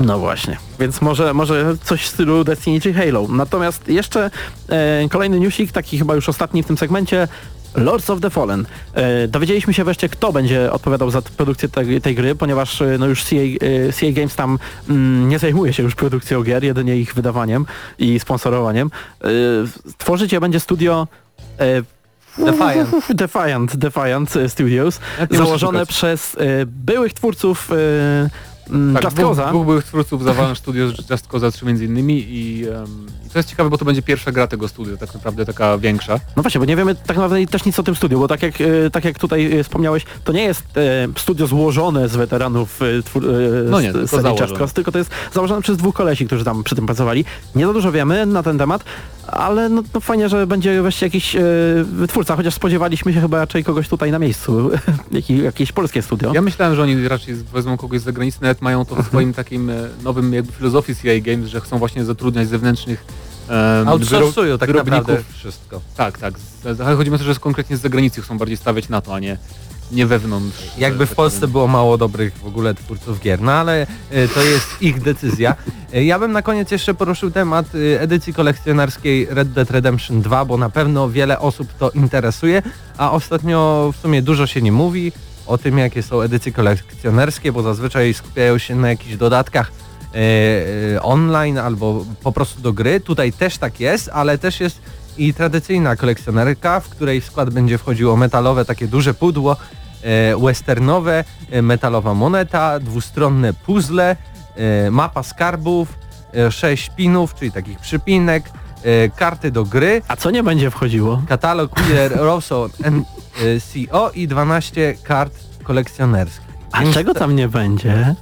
No 0.00 0.18
właśnie, 0.18 0.56
więc 0.80 1.00
może, 1.00 1.34
może 1.34 1.76
coś 1.84 2.02
w 2.02 2.06
stylu 2.06 2.44
Destiny 2.44 2.80
czy 2.80 2.92
Halo. 2.92 3.26
Natomiast 3.28 3.88
jeszcze 3.88 4.30
e, 4.68 5.08
kolejny 5.08 5.40
newsik, 5.40 5.72
taki 5.72 5.98
chyba 5.98 6.14
już 6.14 6.28
ostatni 6.28 6.62
w 6.62 6.66
tym 6.66 6.78
segmencie, 6.78 7.28
Lords 7.74 8.10
of 8.10 8.20
the 8.20 8.30
Fallen. 8.30 8.66
E, 8.94 9.28
dowiedzieliśmy 9.28 9.74
się 9.74 9.84
wreszcie, 9.84 10.08
kto 10.08 10.32
będzie 10.32 10.72
odpowiadał 10.72 11.10
za 11.10 11.22
produkcję 11.22 11.68
tej, 11.68 12.00
tej 12.00 12.14
gry, 12.14 12.34
ponieważ 12.34 12.82
e, 12.82 12.96
no 12.98 13.06
już 13.06 13.24
CA, 13.24 13.36
e, 13.36 13.92
CA 13.92 14.12
Games 14.12 14.34
tam 14.34 14.58
mm, 14.88 15.28
nie 15.28 15.38
zajmuje 15.38 15.72
się 15.72 15.82
już 15.82 15.94
produkcją 15.94 16.42
gier, 16.42 16.64
jedynie 16.64 16.96
ich 16.96 17.14
wydawaniem 17.14 17.66
i 17.98 18.20
sponsorowaniem. 18.20 18.90
E, 19.24 19.28
tworzyć 19.98 20.32
je 20.32 20.40
będzie 20.40 20.60
studio 20.60 21.06
e, 21.60 21.82
Defiant. 22.38 23.12
Defiant, 23.14 23.76
Defiant 23.76 24.34
Studios, 24.48 25.00
założone 25.30 25.86
przez 25.86 26.34
e, 26.34 26.66
byłych 26.66 27.14
twórców 27.14 27.70
Tak, 28.94 29.04
Just 29.04 29.16
dwóch, 29.16 29.26
Cause'a. 29.36 29.48
dwóch 29.50 29.66
byłych 29.66 29.84
twórców 29.84 30.24
zawarłem 30.24 30.56
studio 30.56 30.88
z 30.88 31.10
Just 31.10 31.26
Cause 31.26 31.52
3 31.52 31.66
między 31.66 31.84
innymi 31.84 32.14
i, 32.18 32.60
i 32.60 33.30
to 33.32 33.38
jest 33.38 33.48
ciekawe, 33.50 33.70
bo 33.70 33.78
to 33.78 33.84
będzie 33.84 34.02
pierwsza 34.02 34.32
gra 34.32 34.46
tego 34.46 34.68
studia, 34.68 34.96
tak 34.96 35.14
naprawdę 35.14 35.46
taka 35.46 35.78
większa. 35.78 36.20
No 36.36 36.42
właśnie, 36.42 36.58
bo 36.58 36.64
nie 36.64 36.76
wiemy 36.76 36.94
tak 36.94 37.16
naprawdę 37.16 37.46
też 37.46 37.64
nic 37.64 37.78
o 37.78 37.82
tym 37.82 37.94
studiu, 37.96 38.18
bo 38.18 38.28
tak 38.28 38.42
jak, 38.42 38.60
e, 38.60 38.90
tak 38.92 39.04
jak 39.04 39.18
tutaj 39.18 39.58
e, 39.58 39.64
wspomniałeś, 39.64 40.04
to 40.24 40.32
nie 40.32 40.42
jest 40.42 40.62
e, 40.76 41.08
studio 41.16 41.46
złożone 41.46 42.08
z 42.08 42.16
weteranów 42.16 42.80
e, 42.82 43.02
twór, 43.02 43.24
e, 43.24 43.28
No 43.70 43.80
nie, 43.80 43.92
z- 43.92 44.10
tylko. 44.10 44.30
Just 44.40 44.54
Cause, 44.58 44.74
tylko 44.74 44.92
to 44.92 44.98
jest 44.98 45.10
założone 45.32 45.62
przez 45.62 45.76
dwóch 45.76 45.94
kolesi, 45.94 46.26
którzy 46.26 46.44
tam 46.44 46.64
przy 46.64 46.74
tym 46.76 46.86
pracowali. 46.86 47.24
Nie 47.54 47.66
za 47.66 47.72
dużo 47.72 47.92
wiemy 47.92 48.26
na 48.26 48.42
ten 48.42 48.58
temat, 48.58 48.84
ale 49.32 49.68
no, 49.68 49.82
no 49.94 50.00
fajnie, 50.00 50.28
że 50.28 50.46
będzie 50.46 50.82
wreszcie 50.82 51.06
jakiś 51.06 51.36
e, 51.36 51.42
wytwórca, 51.84 52.36
chociaż 52.36 52.54
spodziewaliśmy 52.54 53.12
się 53.12 53.20
chyba 53.20 53.38
raczej 53.38 53.64
kogoś 53.64 53.88
tutaj 53.88 54.10
na 54.10 54.18
miejscu, 54.18 54.70
Jaki, 55.10 55.38
jakieś 55.38 55.72
polskie 55.72 56.02
studio. 56.02 56.32
Ja 56.34 56.42
myślałem, 56.42 56.76
że 56.76 56.82
oni 56.82 57.08
raczej 57.08 57.34
wezmą 57.34 57.76
kogoś 57.76 58.00
z 58.00 58.04
zagranicy, 58.04 58.38
nawet 58.42 58.62
mają 58.62 58.84
to 58.84 59.02
w 59.02 59.06
swoim 59.08 59.34
takim 59.34 59.70
e, 59.70 59.74
nowym 60.04 60.34
jakby 60.34 60.52
filozofii 60.52 60.96
CI 60.96 61.22
Games, 61.22 61.46
że 61.48 61.60
chcą 61.60 61.78
właśnie 61.78 62.04
zatrudniać 62.04 62.48
zewnętrznych 62.48 63.04
um, 63.48 63.88
Outsourcują 63.88 64.58
tak 64.58 64.74
naprawdę 64.74 65.16
wszystko. 65.32 65.80
Tak, 65.96 66.18
tak. 66.18 66.34
chodzi 66.96 67.10
mi 67.10 67.16
o 67.16 67.18
to, 67.18 67.24
że 67.24 67.34
konkretnie 67.34 67.76
z 67.76 67.80
zagranicy 67.80 68.22
chcą 68.22 68.38
bardziej 68.38 68.56
stawiać 68.56 68.88
na 68.88 69.00
to, 69.00 69.14
a 69.14 69.18
nie, 69.18 69.38
nie 69.92 70.06
wewnątrz. 70.06 70.56
Jakby 70.78 71.06
w 71.06 71.14
Polsce 71.14 71.48
było 71.48 71.66
mało 71.68 71.98
dobrych 71.98 72.34
w 72.38 72.46
ogóle 72.46 72.74
twórców 72.74 73.20
gier, 73.20 73.40
no 73.40 73.52
ale 73.52 73.86
e, 74.10 74.28
to 74.28 74.42
jest 74.42 74.82
ich 74.82 75.00
decyzja. 75.02 75.54
E, 75.94 76.04
Ja 76.04 76.18
bym 76.18 76.32
na 76.32 76.42
koniec 76.42 76.70
jeszcze 76.70 76.94
poruszył 76.94 77.30
temat 77.30 77.66
e, 77.74 78.00
edycji 78.00 78.34
kolekcjonerskiej 78.34 79.26
Red 79.30 79.52
Dead 79.52 79.70
Redemption 79.70 80.22
2, 80.22 80.44
bo 80.44 80.56
na 80.56 80.70
pewno 80.70 81.10
wiele 81.10 81.38
osób 81.38 81.68
to 81.78 81.90
interesuje, 81.90 82.62
a 82.98 83.10
ostatnio 83.12 83.90
w 83.98 84.00
sumie 84.02 84.22
dużo 84.22 84.46
się 84.46 84.62
nie 84.62 84.72
mówi 84.72 85.12
o 85.46 85.58
tym, 85.58 85.78
jakie 85.78 86.02
są 86.02 86.20
edycje 86.20 86.52
kolekcjonerskie, 86.52 87.52
bo 87.52 87.62
zazwyczaj 87.62 88.14
skupiają 88.14 88.58
się 88.58 88.74
na 88.76 88.88
jakichś 88.88 89.16
dodatkach 89.16 89.72
online 91.02 91.58
albo 91.58 92.04
po 92.22 92.32
prostu 92.32 92.60
do 92.60 92.72
gry. 92.72 93.00
Tutaj 93.00 93.32
też 93.32 93.58
tak 93.58 93.80
jest, 93.80 94.10
ale 94.12 94.38
też 94.38 94.60
jest 94.60 94.80
i 95.18 95.34
tradycyjna 95.34 95.96
kolekcjonerka, 95.96 96.80
w 96.80 96.88
której 96.88 97.20
w 97.20 97.24
skład 97.24 97.50
będzie 97.50 97.78
wchodziło 97.78 98.16
metalowe 98.16 98.64
takie 98.64 98.86
duże 98.88 99.14
pudło, 99.14 99.56
e, 100.02 100.36
westernowe, 100.36 101.24
e, 101.50 101.62
metalowa 101.62 102.14
moneta, 102.14 102.80
dwustronne 102.80 103.52
puzzle, 103.54 104.16
e, 104.56 104.90
mapa 104.90 105.22
skarbów, 105.22 105.88
e, 106.34 106.52
sześć 106.52 106.90
pinów, 106.96 107.34
czyli 107.34 107.52
takich 107.52 107.78
przypinek, 107.78 108.50
e, 108.84 109.08
karty 109.08 109.50
do 109.50 109.64
gry, 109.64 110.02
A 110.08 110.16
co 110.16 110.30
nie 110.30 110.42
będzie 110.42 110.70
wchodziło? 110.70 111.22
katalog 111.28 111.80
Wheeler 111.80 112.12
Rosso 112.28 112.68
NCO 112.90 114.10
i 114.14 114.28
12 114.28 114.94
kart 115.02 115.34
kolekcjonerskich. 115.62 116.48
A 116.72 116.80
Więc 116.82 116.94
czego 116.94 117.14
tam 117.14 117.36
nie 117.36 117.48
będzie? 117.48 118.14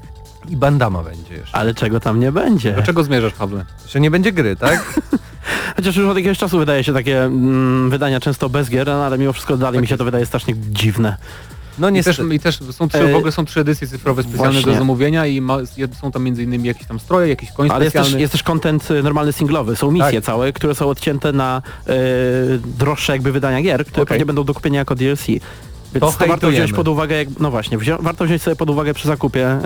I 0.48 0.56
bandama 0.56 1.02
będzie 1.02 1.34
jeszcze. 1.34 1.56
Ale 1.56 1.74
czego 1.74 2.00
tam 2.00 2.20
nie 2.20 2.32
będzie? 2.32 2.72
Do 2.72 2.82
czego 2.82 3.04
zmierzasz, 3.04 3.32
Pawle? 3.32 3.64
Że 3.88 4.00
nie 4.00 4.10
będzie 4.10 4.32
gry, 4.32 4.56
tak? 4.56 5.00
Chociaż 5.76 5.96
już 5.96 6.08
od 6.08 6.16
jakiegoś 6.16 6.38
czasu 6.38 6.58
wydaje 6.58 6.84
się 6.84 6.92
takie 6.92 7.24
mm, 7.24 7.90
wydania 7.90 8.20
często 8.20 8.48
bez 8.48 8.70
gier, 8.70 8.86
no, 8.86 9.04
ale 9.04 9.18
mimo 9.18 9.32
wszystko 9.32 9.56
dalej 9.56 9.80
mi 9.80 9.86
się 9.86 9.96
to 9.96 10.04
wydaje 10.04 10.26
strasznie 10.26 10.54
dziwne. 10.70 11.16
No 11.78 11.88
I 11.90 12.02
też. 12.02 12.20
I 12.32 12.40
też 12.40 12.58
są 12.70 12.88
trzy, 12.88 12.98
E, 12.98 13.12
w 13.12 13.16
ogóle 13.16 13.32
są 13.32 13.44
trzy 13.44 13.60
edycje 13.60 13.88
cyfrowe 13.88 14.22
specjalne 14.22 14.52
właśnie. 14.52 14.72
do 14.72 14.78
zamówienia 14.78 15.26
i 15.26 15.40
ma, 15.40 15.58
są 16.00 16.12
tam 16.12 16.22
między 16.22 16.42
innymi 16.42 16.68
jakieś 16.68 16.86
tam 16.86 17.00
stroje, 17.00 17.28
jakiś 17.28 17.52
koń 17.52 17.68
Ale 17.70 17.84
jest 17.84 17.96
też, 17.96 18.12
jest 18.12 18.32
też 18.32 18.42
content 18.42 18.90
y, 18.90 19.02
normalny 19.02 19.32
singlowy, 19.32 19.76
są 19.76 19.90
misje 19.90 20.12
Tak. 20.12 20.24
całe, 20.24 20.52
które 20.52 20.74
są 20.74 20.88
odcięte 20.88 21.32
na 21.32 21.62
y, 21.88 21.92
droższe 22.78 23.12
jakby 23.12 23.32
wydania 23.32 23.62
gier, 23.62 23.86
które 23.86 24.02
Okej. 24.02 24.06
pewnie 24.06 24.26
będą 24.26 24.44
do 24.44 24.54
kupienia 24.54 24.78
jako 24.78 24.94
DLC. 24.94 25.26
Więc 25.26 25.40
To 26.00 26.12
to, 26.12 26.26
warto 26.26 26.50
wziąć 26.50 26.72
pod 26.72 26.88
uwagę, 26.88 27.16
jak, 27.16 27.28
no 27.40 27.50
właśnie, 27.50 27.78
wzią, 27.78 27.96
warto 28.00 28.24
wziąć 28.24 28.42
sobie 28.42 28.56
pod 28.56 28.70
uwagę 28.70 28.94
przy 28.94 29.08
zakupie, 29.08 29.52
y, 29.52 29.60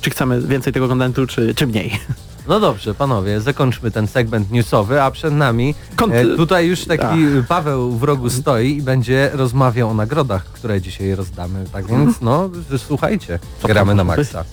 czy 0.00 0.10
chcemy 0.10 0.40
więcej 0.40 0.72
tego 0.72 0.88
kontentu, 0.88 1.26
czy, 1.26 1.54
czy 1.54 1.66
mniej. 1.66 1.92
No 2.48 2.60
dobrze, 2.60 2.94
panowie, 2.94 3.40
zakończmy 3.40 3.90
ten 3.90 4.06
segment 4.06 4.50
newsowy, 4.50 5.02
a 5.02 5.10
przed 5.10 5.34
nami 5.34 5.74
Kont- 5.96 6.12
e, 6.34 6.36
tutaj 6.36 6.66
już 6.66 6.84
taki 6.84 7.04
Ach. 7.04 7.46
Paweł 7.48 7.92
w 7.92 8.02
rogu 8.02 8.30
stoi 8.30 8.76
i 8.76 8.82
będzie 8.82 9.30
rozmawiał 9.32 9.90
o 9.90 9.94
nagrodach, 9.94 10.44
które 10.44 10.80
dzisiaj 10.80 11.14
rozdamy. 11.14 11.64
Tak 11.72 11.86
więc 11.86 12.20
no, 12.20 12.50
słuchajcie, 12.78 13.38
gramy 13.64 13.94
na 13.94 14.04
maksa. 14.04 14.44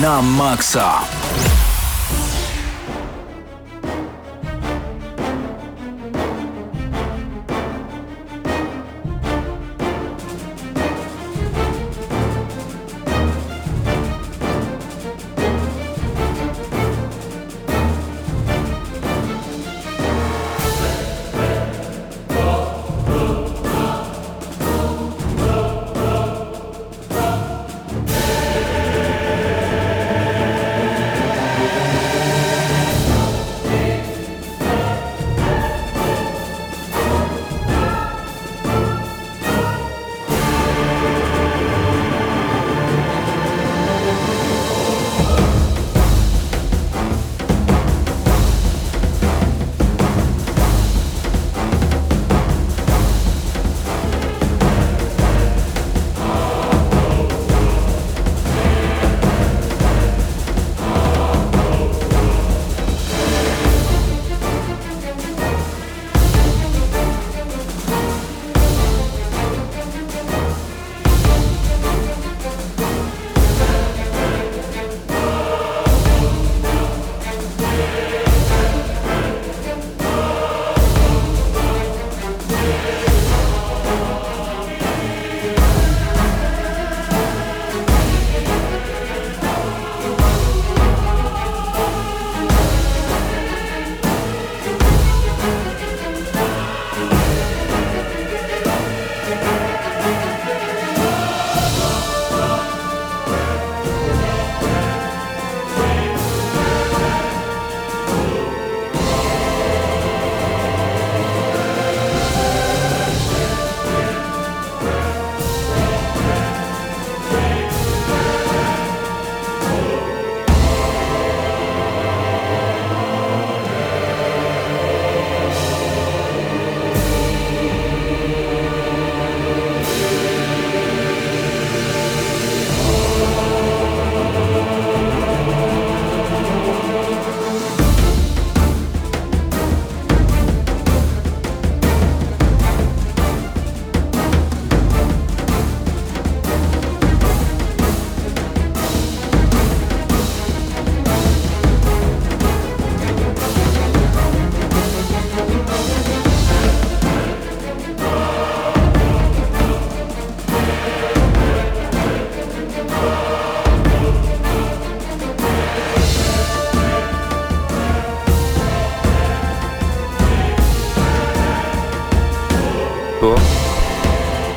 Na 0.00 0.22
maksa. 0.22 1.00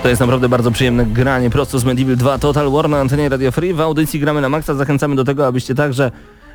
To 0.09 0.11
jest 0.11 0.21
naprawdę 0.21 0.49
bardzo 0.49 0.71
przyjemne 0.71 1.05
granie 1.05 1.49
prosto 1.49 1.79
z 1.79 1.85
Medieval 1.85 2.15
2 2.15 2.37
Total 2.37 2.71
War 2.71 2.89
na 2.89 2.99
antenie 2.99 3.29
Radio 3.29 3.51
Free. 3.51 3.73
W 3.73 3.81
audycji 3.81 4.19
gramy 4.19 4.41
na 4.41 4.49
maksa. 4.49 4.73
Zachęcamy 4.73 5.15
do 5.15 5.23
tego, 5.23 5.47
abyście 5.47 5.75
także 5.75 6.11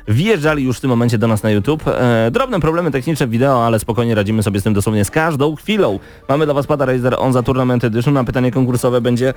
wjeżdżali 0.07 0.63
już 0.63 0.77
w 0.77 0.81
tym 0.81 0.89
momencie 0.89 1.17
do 1.17 1.27
nas 1.27 1.43
na 1.43 1.51
YouTube. 1.51 1.87
E, 1.87 2.31
drobne 2.31 2.59
problemy 2.59 2.91
techniczne 2.91 3.27
w 3.27 3.29
wideo, 3.29 3.65
ale 3.65 3.79
spokojnie 3.79 4.15
radzimy 4.15 4.43
sobie 4.43 4.59
z 4.59 4.63
tym 4.63 4.73
dosłownie 4.73 5.05
z 5.05 5.11
każdą 5.11 5.55
chwilą. 5.55 5.99
Mamy 6.29 6.45
dla 6.45 6.53
Was 6.53 6.67
pada 6.67 6.85
Razer 6.85 7.15
On 7.19 7.33
za 7.33 7.43
Tournament 7.43 7.83
Edition, 7.83 8.13
na 8.13 8.23
pytanie 8.23 8.51
konkursowe 8.51 9.01
będzie 9.01 9.33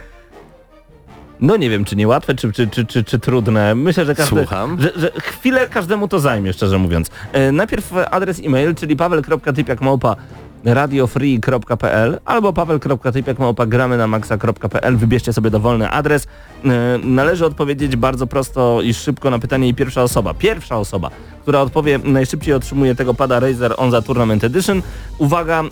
no 1.40 1.56
nie 1.56 1.70
wiem, 1.70 1.84
czy 1.84 1.96
niełatwe, 1.96 2.34
czy, 2.34 2.52
czy, 2.52 2.66
czy, 2.68 2.86
czy, 2.86 3.04
czy 3.04 3.18
trudne. 3.18 3.74
Myślę, 3.74 4.04
że 4.04 4.14
każdy, 4.14 4.36
Słucham. 4.36 4.80
Że, 4.80 4.92
że 4.96 5.10
chwilę 5.20 5.68
każdemu 5.68 6.08
to 6.08 6.20
zajmie, 6.20 6.52
szczerze 6.52 6.78
mówiąc. 6.78 7.10
E, 7.32 7.52
najpierw 7.52 7.92
adres 8.10 8.40
e-mail, 8.44 8.74
czyli 8.74 8.96
paweł.typiakmałpa 8.96 10.16
radiofree.pl 10.64 12.18
albo 12.24 12.52
paweł.typiakmałpa 12.52 13.66
gramy 13.66 13.96
na 13.96 14.06
maxa.pl 14.06 14.96
wybierzcie 14.96 15.32
sobie 15.32 15.50
dowolny 15.50 15.90
adres. 15.90 16.26
E, 16.64 16.68
należy 17.02 17.46
odpowiedzieć 17.46 17.96
bardzo 17.96 18.26
prosto 18.26 18.82
i 18.82 18.94
szybko 18.94 19.30
na 19.30 19.38
pytanie 19.38 19.68
i 19.68 19.74
pierwsza 19.74 20.02
osoba. 20.02 20.34
Pierwsza 20.34 20.78
osoba, 20.78 21.10
która 21.42 21.60
odpowie 21.60 21.98
najszybciej 22.04 22.54
otrzymuje 22.54 22.94
tego 22.94 23.14
pada 23.14 23.40
Razer 23.40 23.74
On 23.76 23.90
za 23.90 24.02
Tournament 24.02 24.44
Edition. 24.44 24.82
Uwaga, 25.18 25.64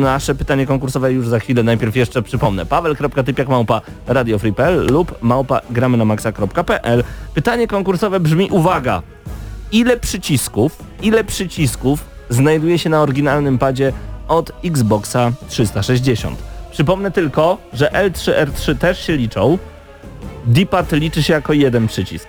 nasze 0.00 0.34
pytanie 0.34 0.66
konkursowe 0.66 1.12
już 1.12 1.28
za 1.28 1.38
chwilę. 1.38 1.62
Najpierw 1.62 1.96
jeszcze 1.96 2.22
przypomnę. 2.22 2.66
paweł.typiakmałpa 2.66 3.80
radiofree.pl 4.06 4.86
lub 4.86 5.22
małpa 5.22 5.60
na 5.96 6.04
maxa.pl 6.04 7.04
Pytanie 7.34 7.66
konkursowe 7.66 8.20
brzmi 8.20 8.48
uwaga. 8.50 9.02
Ile 9.72 9.96
przycisków, 9.96 10.78
ile 11.02 11.24
przycisków 11.24 12.17
znajduje 12.30 12.78
się 12.78 12.90
na 12.90 13.02
oryginalnym 13.02 13.58
padzie 13.58 13.92
od 14.28 14.52
Xboxa 14.64 15.32
360? 15.48 16.38
Przypomnę 16.70 17.10
tylko, 17.10 17.58
że 17.72 17.90
L3, 17.90 18.32
R3 18.46 18.76
też 18.78 19.06
się 19.06 19.16
liczą. 19.16 19.58
D-pad 20.46 20.92
liczy 20.92 21.22
się 21.22 21.32
jako 21.32 21.52
jeden 21.52 21.86
przycisk. 21.86 22.28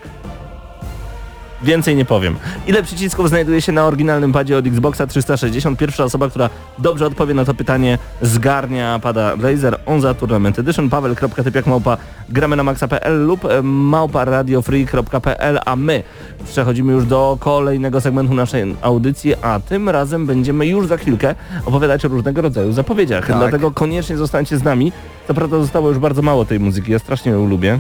Więcej 1.64 1.96
nie 1.96 2.06
powiem. 2.06 2.36
Ile 2.68 2.84
przycisków 2.84 3.30
znajduje 3.30 3.62
się 3.62 3.72
na 3.72 3.86
oryginalnym 3.86 4.32
padzie 4.32 4.58
od 4.58 4.68
Xboxa 4.68 5.08
360? 5.08 5.80
Pierwsza 5.80 6.04
osoba, 6.04 6.30
która 6.30 6.50
dobrze 6.78 7.06
odpowie 7.06 7.34
na 7.34 7.46
to 7.46 7.54
pytanie 7.54 7.98
zgarnia 8.22 9.00
pada 9.00 9.36
Razer 9.36 9.80
Onza 9.86 10.14
Tournament 10.14 10.60
Edition 10.60 10.90
paweł.typiak 10.90 11.68
małpa 11.68 11.98
gramy 12.30 12.56
na 12.56 12.64
maxa.pl 12.64 13.26
lub 13.26 13.46
e, 13.46 13.62
małpa 13.64 14.26
radiofree.pl 14.26 15.60
a 15.66 15.76
my 15.76 16.04
przechodzimy 16.46 16.94
już 16.94 17.06
do 17.06 17.38
kolejnego 17.40 18.02
segmentu 18.02 18.34
naszej 18.34 18.76
audycji, 18.82 19.36
a 19.42 19.60
tym 19.60 19.90
razem 19.90 20.26
będziemy 20.26 20.68
już 20.68 20.88
za 20.88 20.98
chwilkę 20.98 21.36
opowiadać 21.66 22.06
o 22.06 22.08
różnego 22.08 22.42
rodzaju 22.42 22.72
zapowiedziach. 22.72 23.28
Tak. 23.28 23.38
Dlatego 23.38 23.72
koniecznie 23.72 24.18
zostańcie 24.18 24.58
z 24.58 24.64
nami. 24.64 24.92
Co 25.28 25.34
prawda 25.34 25.60
zostało 25.60 25.90
już 25.90 25.98
bardzo 25.98 26.22
mało 26.22 26.46
tej 26.46 26.60
muzyki, 26.60 26.92
ja 26.92 27.00
strasznie 27.00 27.32
ją 27.32 27.48
lubię. 27.48 27.80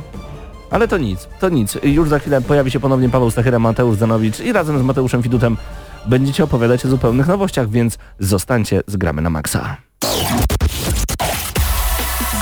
Ale 0.71 0.87
to 0.87 0.97
nic, 0.97 1.27
to 1.39 1.49
nic. 1.49 1.77
Już 1.83 2.09
za 2.09 2.19
chwilę 2.19 2.41
pojawi 2.41 2.71
się 2.71 2.79
ponownie 2.79 3.09
Paweł 3.09 3.31
Stachyra, 3.31 3.59
Mateusz 3.59 3.97
Zanowicz 3.97 4.39
i 4.39 4.53
razem 4.53 4.79
z 4.79 4.81
Mateuszem 4.81 5.23
Fidutem 5.23 5.57
będziecie 6.05 6.43
opowiadać 6.43 6.85
o 6.85 6.89
zupełnych 6.89 7.27
nowościach, 7.27 7.69
więc 7.69 7.97
zostańcie 8.19 8.81
z 8.87 8.97
Gramy 8.97 9.21
na 9.21 9.29
Maxa. 9.29 9.77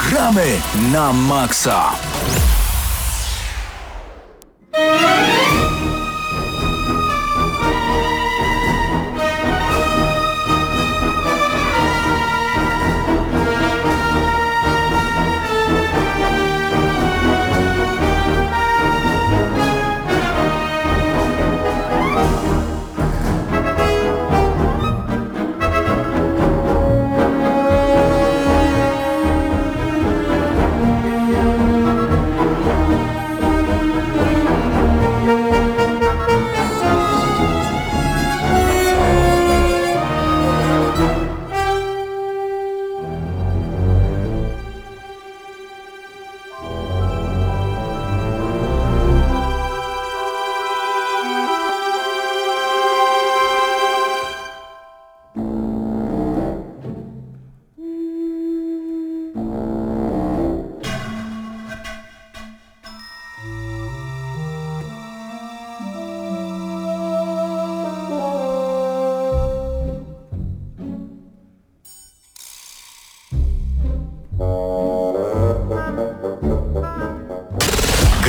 Gramy 0.09 0.45
na 0.93 1.13
maksa. 1.13 1.91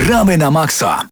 Gramy 0.08 0.38
na 0.38 0.50
maksa. 0.50 1.08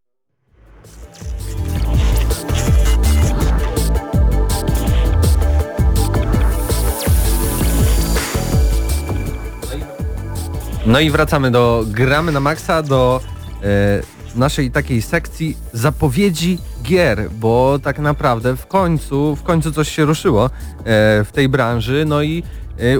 No 10.87 11.01
i 11.01 11.11
wracamy 11.11 11.51
do 11.51 11.85
gramy 11.87 12.33
na 12.33 12.41
maksa, 12.41 12.83
do 12.83 13.21
e, 13.63 14.03
naszej 14.35 14.71
takiej 14.71 15.03
sekcji 15.03 15.57
zapowiedzi 15.73 16.59
gier, 16.83 17.31
bo 17.31 17.79
tak 17.83 17.99
naprawdę 17.99 18.57
w 18.57 18.67
końcu, 18.67 19.37
w 19.37 19.43
końcu 19.43 19.73
coś 19.73 19.89
się 19.89 20.05
ruszyło 20.05 20.47
e, 20.47 20.51
w 21.25 21.29
tej 21.33 21.49
branży, 21.49 22.05
no 22.09 22.23
i 22.23 22.43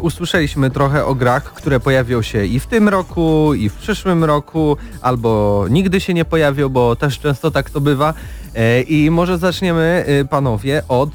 usłyszeliśmy 0.01 0.71
trochę 0.71 1.05
o 1.05 1.15
grach, 1.15 1.45
które 1.45 1.81
pojawią 1.81 2.23
się 2.23 2.45
i 2.45 2.61
w 2.61 2.67
tym 2.67 2.89
roku, 2.89 3.55
i 3.55 3.69
w 3.69 3.75
przyszłym 3.75 4.25
roku, 4.25 4.77
albo 5.03 5.65
nigdy 5.71 6.01
się 6.01 6.15
nie 6.15 6.25
pojawią, 6.25 6.69
bo 6.69 6.97
też 6.97 7.19
często 7.19 7.51
tak 7.51 7.71
to 7.71 7.81
bywa. 7.81 8.15
E, 8.55 8.81
I 8.83 9.11
może 9.11 9.39
zaczniemy, 9.39 10.05
e, 10.07 10.25
panowie, 10.25 10.83
od 10.89 11.11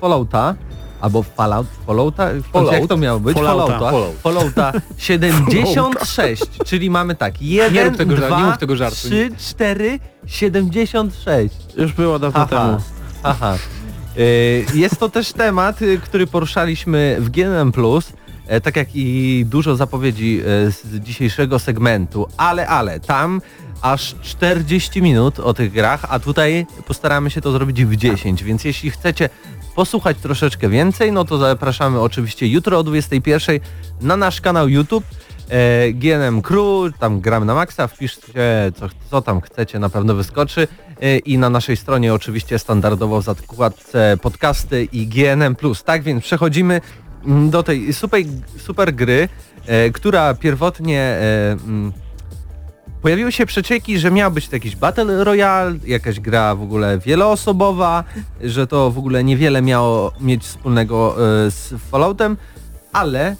Fallouta. 0.00 0.54
Albo 1.00 1.22
Fallout, 1.22 1.66
Fallouta? 1.86 2.28
Fallout? 2.52 2.72
Jak 2.72 2.86
to 2.86 2.96
miało 2.96 3.20
być? 3.20 3.34
Fallouta. 3.36 3.78
Fallouta. 3.78 4.20
Fallouta 4.22 4.72
76, 4.96 6.42
czyli 6.68 6.90
mamy 6.90 7.14
tak, 7.14 7.42
1, 7.42 7.74
Nie 7.74 7.84
rób 7.84 7.96
tego 7.96 8.14
żar- 8.16 8.26
2, 8.26 8.38
nie 8.40 8.44
mów 8.46 8.58
tego 8.58 8.76
żartu. 8.76 8.96
3, 8.96 9.30
4, 9.38 9.98
76. 10.26 11.54
Już 11.76 11.92
było 11.92 12.18
dawno 12.18 12.46
temu. 12.46 12.60
Aha, 12.62 12.80
aha. 13.22 13.54
Y, 13.54 13.85
Jest 14.74 14.98
to 14.98 15.08
też 15.08 15.32
temat, 15.32 15.82
y, 15.82 15.98
który 15.98 16.26
poruszaliśmy 16.26 17.16
w 17.20 17.30
GNM+, 17.30 17.72
e, 18.46 18.60
tak 18.60 18.76
jak 18.76 18.88
i 18.94 19.44
dużo 19.46 19.76
zapowiedzi 19.76 20.40
z 20.68 21.00
dzisiejszego 21.00 21.58
segmentu, 21.58 22.28
ale, 22.36 22.66
ale, 22.66 23.00
tam 23.00 23.40
aż 23.82 24.14
40 24.22 25.02
minut 25.02 25.40
o 25.40 25.54
tych 25.54 25.72
grach, 25.72 26.06
a 26.08 26.18
tutaj 26.18 26.66
postaramy 26.86 27.30
się 27.30 27.40
to 27.40 27.52
zrobić 27.52 27.84
w 27.84 27.96
10, 27.96 28.44
więc 28.44 28.64
jeśli 28.64 28.90
chcecie 28.90 29.28
posłuchać 29.74 30.16
troszeczkę 30.18 30.68
więcej, 30.68 31.12
no 31.12 31.24
to 31.24 31.38
zapraszamy 31.38 32.00
oczywiście 32.00 32.46
jutro 32.46 32.78
o 32.78 32.82
21 32.82 33.60
na 34.00 34.16
nasz 34.16 34.40
kanał 34.40 34.68
YouTube 34.68 35.04
e, 35.48 35.92
GNM 35.92 36.42
Crew, 36.42 36.98
tam 36.98 37.20
gramy 37.20 37.46
na 37.46 37.54
maksa, 37.54 37.86
wpiszcie 37.86 38.72
co, 38.74 38.88
co 39.10 39.22
tam 39.22 39.40
chcecie, 39.40 39.78
na 39.78 39.88
pewno 39.88 40.14
wyskoczy 40.14 40.68
e, 41.00 41.18
i 41.18 41.38
na 41.38 41.50
naszej 41.50 41.76
stronie 41.76 42.14
oczywiście 42.14 42.58
standardowo 42.58 43.20
w 43.20 43.24
zakładce 43.24 44.18
podcasty 44.22 44.84
i 44.84 45.06
GNM+. 45.06 45.56
Tak 45.84 46.02
więc 46.02 46.24
przechodzimy 46.24 46.80
mm, 47.26 47.50
do 47.50 47.62
tej 47.62 47.92
super, 47.92 48.20
super 48.58 48.94
gry, 48.94 49.28
e, 49.66 49.90
która 49.90 50.34
pierwotnie 50.34 51.18
mm, 51.66 51.92
Pojawiły 53.02 53.32
się 53.32 53.46
przecieki, 53.46 53.98
że 53.98 54.10
miał 54.10 54.30
być 54.30 54.48
to 54.48 54.56
jakiś 54.56 54.76
Battle 54.76 55.24
Royale, 55.24 55.74
jakaś 55.84 56.20
gra 56.20 56.54
w 56.54 56.62
ogóle 56.62 56.98
wieloosobowa, 56.98 58.04
że 58.40 58.66
to 58.66 58.90
w 58.90 58.98
ogóle 58.98 59.24
niewiele 59.24 59.62
miało 59.62 60.12
mieć 60.20 60.42
wspólnego 60.42 61.14
z 61.48 61.74
Falloutem, 61.90 62.36
ale 62.92 63.36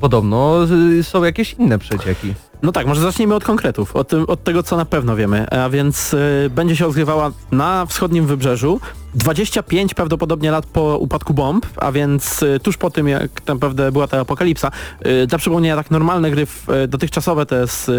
podobno 0.00 0.66
y, 0.98 1.02
są 1.02 1.24
jakieś 1.24 1.52
inne 1.52 1.78
przecieki. 1.78 2.34
No 2.62 2.72
tak, 2.72 2.86
może 2.86 3.00
zacznijmy 3.00 3.34
od 3.34 3.44
konkretów, 3.44 3.96
od, 3.96 4.14
od 4.14 4.44
tego 4.44 4.62
co 4.62 4.76
na 4.76 4.84
pewno 4.84 5.16
wiemy, 5.16 5.50
a 5.50 5.68
więc 5.68 6.14
y, 6.14 6.50
będzie 6.54 6.76
się 6.76 6.84
rozgrywała 6.84 7.30
na 7.52 7.86
wschodnim 7.86 8.26
wybrzeżu, 8.26 8.80
25 9.16 9.94
prawdopodobnie 9.94 10.50
lat 10.50 10.66
po 10.66 10.98
upadku 10.98 11.34
bomb, 11.34 11.66
a 11.76 11.92
więc 11.92 12.42
y, 12.42 12.60
tuż 12.60 12.76
po 12.76 12.90
tym 12.90 13.08
jak 13.08 13.46
naprawdę 13.46 13.92
była 13.92 14.08
ta 14.08 14.20
apokalipsa. 14.20 14.70
Y, 15.06 15.26
dla 15.26 15.38
przypomnienia 15.38 15.76
tak 15.76 15.90
normalne 15.90 16.30
gry 16.30 16.46
y, 16.84 16.88
dotychczasowe 16.88 17.46
te 17.46 17.66
z 17.66 17.90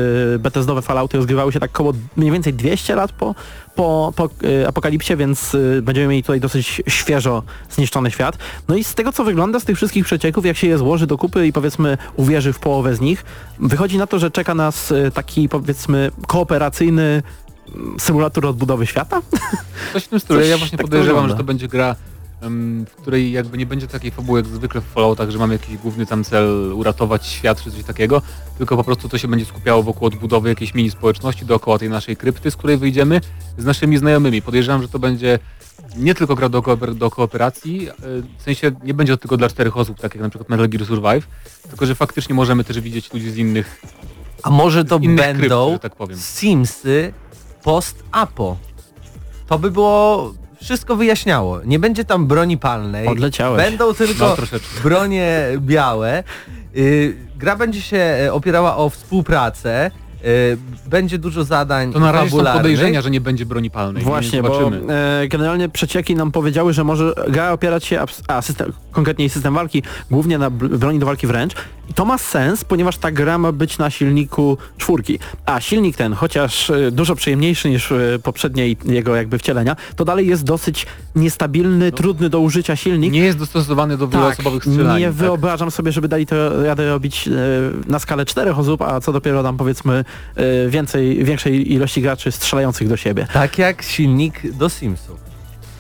Bethesdowe 0.42 0.82
Fallouty 0.82 1.18
rozgrywały 1.18 1.52
się 1.52 1.60
tak 1.60 1.72
koło 1.72 1.94
mniej 2.18 2.32
więcej 2.32 2.54
200 2.54 2.96
lat 2.96 3.12
po, 3.12 3.36
po, 3.76 4.14
po 4.16 4.30
apokalipsie, 4.68 5.16
więc 5.16 5.56
będziemy 5.82 6.08
mieli 6.08 6.24
tutaj 6.24 6.40
dosyć 6.40 6.82
świeżo 6.88 7.44
zniszczony 7.70 8.12
świat. 8.12 8.38
No 8.68 8.76
i 8.76 8.84
z 8.84 8.96
tego 8.96 9.12
co 9.12 9.24
wygląda 9.24 9.60
z 9.60 9.66
tych 9.66 9.78
wszystkich 9.78 10.06
przecieków, 10.06 10.46
jak 10.46 10.58
się 10.58 10.68
je 10.68 10.78
złoży 10.78 11.08
do 11.08 11.18
kupy 11.18 11.48
i 11.48 11.54
powiedzmy 11.54 11.98
uwierzy 12.16 12.54
w 12.54 12.60
połowę 12.60 12.96
z 12.96 13.02
nich, 13.02 13.26
wychodzi 13.60 13.98
na 13.98 14.08
to, 14.08 14.20
że 14.20 14.32
czeka 14.32 14.56
nas 14.56 14.94
taki 15.14 15.50
powiedzmy 15.50 16.12
kooperacyjny 16.28 17.24
symulator 18.00 18.46
odbudowy 18.46 18.88
świata. 18.88 19.22
Coś 19.94 20.04
w 20.04 20.08
tym 20.08 20.20
stylu. 20.20 20.42
Ja 20.42 20.58
właśnie 20.58 20.78
tak 20.78 20.88
podejrzewam, 20.88 21.30
że 21.30 21.36
to 21.36 21.44
będzie 21.44 21.68
gra, 21.68 21.96
w 22.88 22.96
której 23.02 23.32
jakby 23.32 23.58
nie 23.58 23.66
będzie 23.66 23.88
takiej 23.88 24.12
fabuły 24.12 24.40
jak 24.40 24.48
zwykle 24.48 24.82
w 24.82 24.86
Falloutach, 24.86 25.30
że 25.30 25.38
mamy 25.38 25.54
jakiś 25.54 25.78
główny 25.78 26.06
tam 26.06 26.24
cel 26.24 26.74
uratować 26.74 27.28
świat 27.28 27.64
czy 27.64 27.72
coś 27.72 27.84
takiego, 27.84 28.22
tylko 28.58 28.78
po 28.78 28.84
prostu 28.84 29.10
to 29.10 29.18
się 29.18 29.28
będzie 29.28 29.46
skupiało 29.46 29.84
wokół 29.84 30.08
odbudowy 30.08 30.50
jakiejś 30.50 30.74
mini 30.74 30.92
społeczności 30.92 31.46
dookoła 31.46 31.80
tej 31.80 31.90
naszej 31.90 32.18
krypty, 32.18 32.52
z 32.52 32.56
której 32.56 32.78
wyjdziemy 32.78 33.22
z 33.58 33.66
naszymi 33.66 33.98
znajomymi. 33.98 34.42
Podejrzewam, 34.42 34.82
że 34.82 34.88
to 34.88 35.00
będzie 35.00 35.40
nie 35.96 36.16
tylko 36.16 36.36
gra 36.36 36.50
do, 36.50 36.62
do 36.96 37.10
kooperacji, 37.10 37.90
e, 37.90 37.94
w 38.38 38.42
sensie 38.44 38.72
nie 38.84 38.94
będzie 38.94 39.14
to 39.14 39.18
tylko 39.18 39.38
dla 39.38 39.50
czterech 39.50 39.78
osób, 39.78 40.00
tak 40.00 40.16
jak 40.16 40.24
na 40.24 40.30
przykład 40.30 40.50
Metal 40.50 40.70
Gear 40.70 40.86
Survive, 40.86 41.28
tylko 41.70 41.86
że 41.86 41.96
faktycznie 41.96 42.36
możemy 42.36 42.64
też 42.64 42.80
widzieć 42.80 43.14
ludzi 43.14 43.32
z 43.32 43.38
innych, 43.38 43.82
A 44.44 44.50
może 44.50 44.86
to 44.86 45.00
krypt, 45.00 45.16
będą 45.16 45.72
że 45.72 45.80
tak. 45.80 45.94
Simsy 46.16 47.14
post-apo? 47.64 48.58
To 49.48 49.60
by 49.60 49.72
było 49.72 50.34
wszystko 50.64 50.96
wyjaśniało. 50.96 51.62
Nie 51.66 51.80
będzie 51.80 52.06
tam 52.06 52.28
broni 52.28 52.58
palnej. 52.58 53.08
Odleciałeś. 53.08 53.64
Będą 53.64 53.94
tylko 53.94 54.38
No, 54.52 54.60
bronie 54.84 55.48
białe. 55.60 56.24
Y, 56.78 57.18
gra 57.36 57.56
będzie 57.56 57.82
się 57.82 57.98
e, 57.98 58.34
opierała 58.34 58.78
o 58.78 58.90
współpracę. 58.90 59.92
E, 60.28 60.90
będzie 60.90 61.18
dużo 61.18 61.44
zadań 61.44 61.94
To 61.94 62.00
na 62.00 62.12
razie 62.12 62.26
są 62.26 62.32
fabularnych. 62.32 62.62
podejrzenia, 62.62 63.02
że 63.02 63.10
nie 63.12 63.22
będzie 63.22 63.46
broni 63.46 63.70
palnej. 63.72 64.04
Właśnie, 64.04 64.40
nie 64.42 64.44
bo 64.50 64.60
zobaczymy. 64.60 64.94
e, 64.94 65.28
generalnie 65.28 65.70
przecieki 65.70 66.16
nam 66.16 66.32
powiedziały, 66.32 66.74
że 66.74 66.84
może 66.84 67.14
gra 67.30 67.52
opierać 67.52 67.86
się, 67.86 67.98
abs- 68.00 68.22
a 68.28 68.42
system, 68.42 68.74
konkretniej 68.92 69.30
system 69.30 69.54
walki, 69.54 69.84
głównie 70.12 70.38
na 70.38 70.52
br- 70.52 70.78
broni 70.78 71.00
do 71.00 71.06
walki 71.06 71.28
wręcz. 71.28 71.54
I 71.90 71.94
to 71.94 72.06
ma 72.06 72.18
sens, 72.18 72.64
ponieważ 72.66 72.98
ta 72.98 73.12
gra 73.12 73.38
ma 73.38 73.52
być 73.52 73.78
na 73.78 73.90
silniku 73.90 74.58
czwórki. 74.78 75.20
A 75.46 75.60
silnik 75.62 75.98
ten, 75.98 76.14
chociaż 76.14 76.70
e, 76.70 76.92
dużo 76.92 77.16
przyjemniejszy 77.16 77.70
niż 77.70 77.92
e, 77.92 78.20
poprzednie 78.24 78.68
i- 78.70 78.78
jego 78.86 79.16
jakby 79.16 79.38
wcielenia, 79.38 79.76
to 79.96 80.06
dalej 80.06 80.28
jest 80.28 80.44
dosyć 80.44 80.86
niestabilny, 81.16 81.92
trudny 81.92 82.30
do 82.30 82.40
użycia 82.40 82.76
silnik. 82.76 83.14
Nie 83.14 83.20
jest 83.20 83.38
dostosowany 83.38 83.98
do 83.98 84.08
wieloosobowych 84.08 84.64
tak, 84.64 84.74
strzelanin. 84.74 85.00
nie 85.02 85.08
tak. 85.08 85.16
wyobrażam 85.16 85.72
sobie, 85.72 85.92
żeby 85.92 86.08
dali 86.08 86.26
to 86.26 86.64
radę 86.64 86.90
robić 86.90 87.28
e, 87.28 87.32
na 87.92 88.00
skalę 88.00 88.26
czterech 88.26 88.60
osób, 88.60 88.82
a 88.82 89.00
co 89.02 89.14
dopiero 89.14 89.44
tam 89.44 89.58
powiedzmy 89.58 90.06
więcej, 90.68 91.24
większej 91.24 91.74
ilości 91.74 92.02
graczy 92.02 92.32
strzelających 92.32 92.88
do 92.88 92.98
siebie. 92.98 93.28
Tak 93.34 93.58
jak 93.58 93.82
silnik 93.82 94.52
do 94.52 94.70
Simsów. 94.70 95.27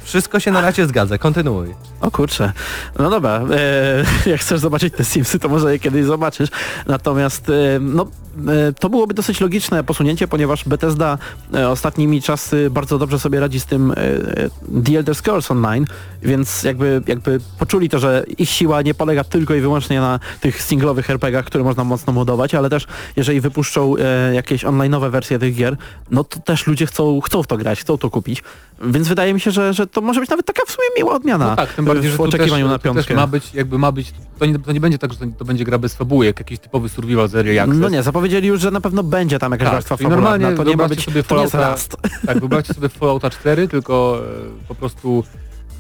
Wszystko 0.08 0.40
się 0.40 0.52
na 0.52 0.62
razie 0.62 0.88
zgadza, 0.88 1.18
kontynuuj. 1.18 1.76
O 2.02 2.12
kurczę. 2.12 2.52
No 3.00 3.10
dobra, 3.10 3.42
e, 3.52 4.04
jak 4.32 4.42
chcesz 4.42 4.60
zobaczyć 4.60 4.94
te 4.94 5.06
Simsy, 5.06 5.40
to 5.40 5.50
może 5.50 5.72
je 5.72 5.80
kiedyś 5.80 6.06
zobaczysz. 6.06 6.50
Natomiast 6.86 7.50
e, 7.50 7.80
no, 7.80 8.08
e, 8.48 8.74
to 8.74 8.90
byłoby 8.90 9.14
dosyć 9.14 9.42
logiczne 9.42 9.84
posunięcie, 9.84 10.28
ponieważ 10.28 10.66
Bethesda 10.66 11.18
e, 11.54 11.70
ostatnimi 11.70 12.22
czasy 12.22 12.70
bardzo 12.70 12.98
dobrze 12.98 13.20
sobie 13.20 13.40
radzi 13.40 13.60
z 13.60 13.66
tym 13.66 13.92
e, 13.92 13.96
e, 13.96 14.84
The 14.86 14.98
Elder 14.98 15.16
Scrolls 15.16 15.52
Online, 15.52 15.86
więc 16.24 16.64
jakby, 16.64 17.02
jakby 17.08 17.40
poczuli 17.60 17.90
to, 17.90 18.00
że 18.00 18.24
ich 18.38 18.50
siła 18.50 18.82
nie 18.82 18.94
polega 18.94 19.24
tylko 19.24 19.56
i 19.56 19.62
wyłącznie 19.62 20.00
na 20.00 20.20
tych 20.42 20.62
singlowych 20.62 21.10
RPGach, 21.10 21.46
które 21.46 21.64
można 21.64 21.84
mocno 21.84 22.14
modować, 22.14 22.56
ale 22.56 22.70
też 22.70 22.88
jeżeli 23.16 23.42
wypuszczą 23.42 23.96
jakieś 24.34 24.64
online'owe 24.64 25.12
wersje 25.12 25.40
tych 25.40 25.56
gier, 25.56 25.78
no 26.12 26.24
to 26.24 26.40
też 26.40 26.68
ludzie 26.68 26.86
chcą, 26.86 27.22
chcą 27.22 27.44
w 27.44 27.48
to 27.48 27.58
grać, 27.58 27.80
chcą 27.80 27.98
to 27.98 28.10
kupić. 28.10 28.44
Więc 28.82 29.08
wydaje 29.08 29.34
mi 29.34 29.40
się, 29.40 29.52
że, 29.52 29.74
że 29.74 29.88
to 29.98 30.02
może 30.02 30.20
być 30.20 30.30
nawet 30.30 30.46
taka 30.46 30.62
w 30.68 30.72
sumie 30.72 30.88
miła 30.98 31.16
odmiana. 31.16 31.48
No 31.50 31.56
tak, 31.56 31.74
tym 31.74 31.86
bardziej, 31.86 32.12
w 32.12 32.12
że 32.12 32.18
też, 32.18 32.28
oczekiwaniu 32.28 32.68
na 32.68 32.74
też 32.80 32.84
piątkę. 32.84 33.14
ma 33.16 33.28
być, 33.28 33.54
jakby 33.54 33.78
ma 33.78 33.92
być, 33.92 34.14
to 34.40 34.46
nie, 34.46 34.60
to 34.60 34.72
nie 34.72 34.80
będzie 34.80 34.98
tak, 34.98 35.14
że 35.14 35.20
to, 35.38 35.46
będzie 35.46 35.66
gra 35.66 35.78
bez 35.78 35.96
fabuły, 35.96 36.26
jak 36.26 36.40
jakiś 36.40 36.60
typowy 36.60 36.90
survival 36.90 37.28
z 37.28 37.36
Early 37.36 37.62
Access. 37.62 37.78
No 37.80 37.90
nie, 37.90 38.04
zapowiedzieli 38.04 38.48
już, 38.48 38.62
że 38.62 38.72
na 38.72 38.82
pewno 38.82 39.04
będzie 39.04 39.40
tam 39.40 39.52
jakaś 39.52 39.66
Tak, 39.66 39.74
warstwa 39.74 39.98
fabularna. 39.98 40.30
normalnie 40.30 40.58
To 40.58 40.64
nie 40.64 40.78
ma 40.78 40.88
być, 40.88 41.06
sobie 41.06 41.24
Fallouta-. 41.24 41.76
Tak, 42.28 42.40
wyobraźcie 42.40 42.74
sobie 42.74 42.90
Fallouta 42.90 43.30
4, 43.30 43.68
tylko 43.68 44.20
e, 44.62 44.68
po 44.68 44.76
prostu, 44.76 45.24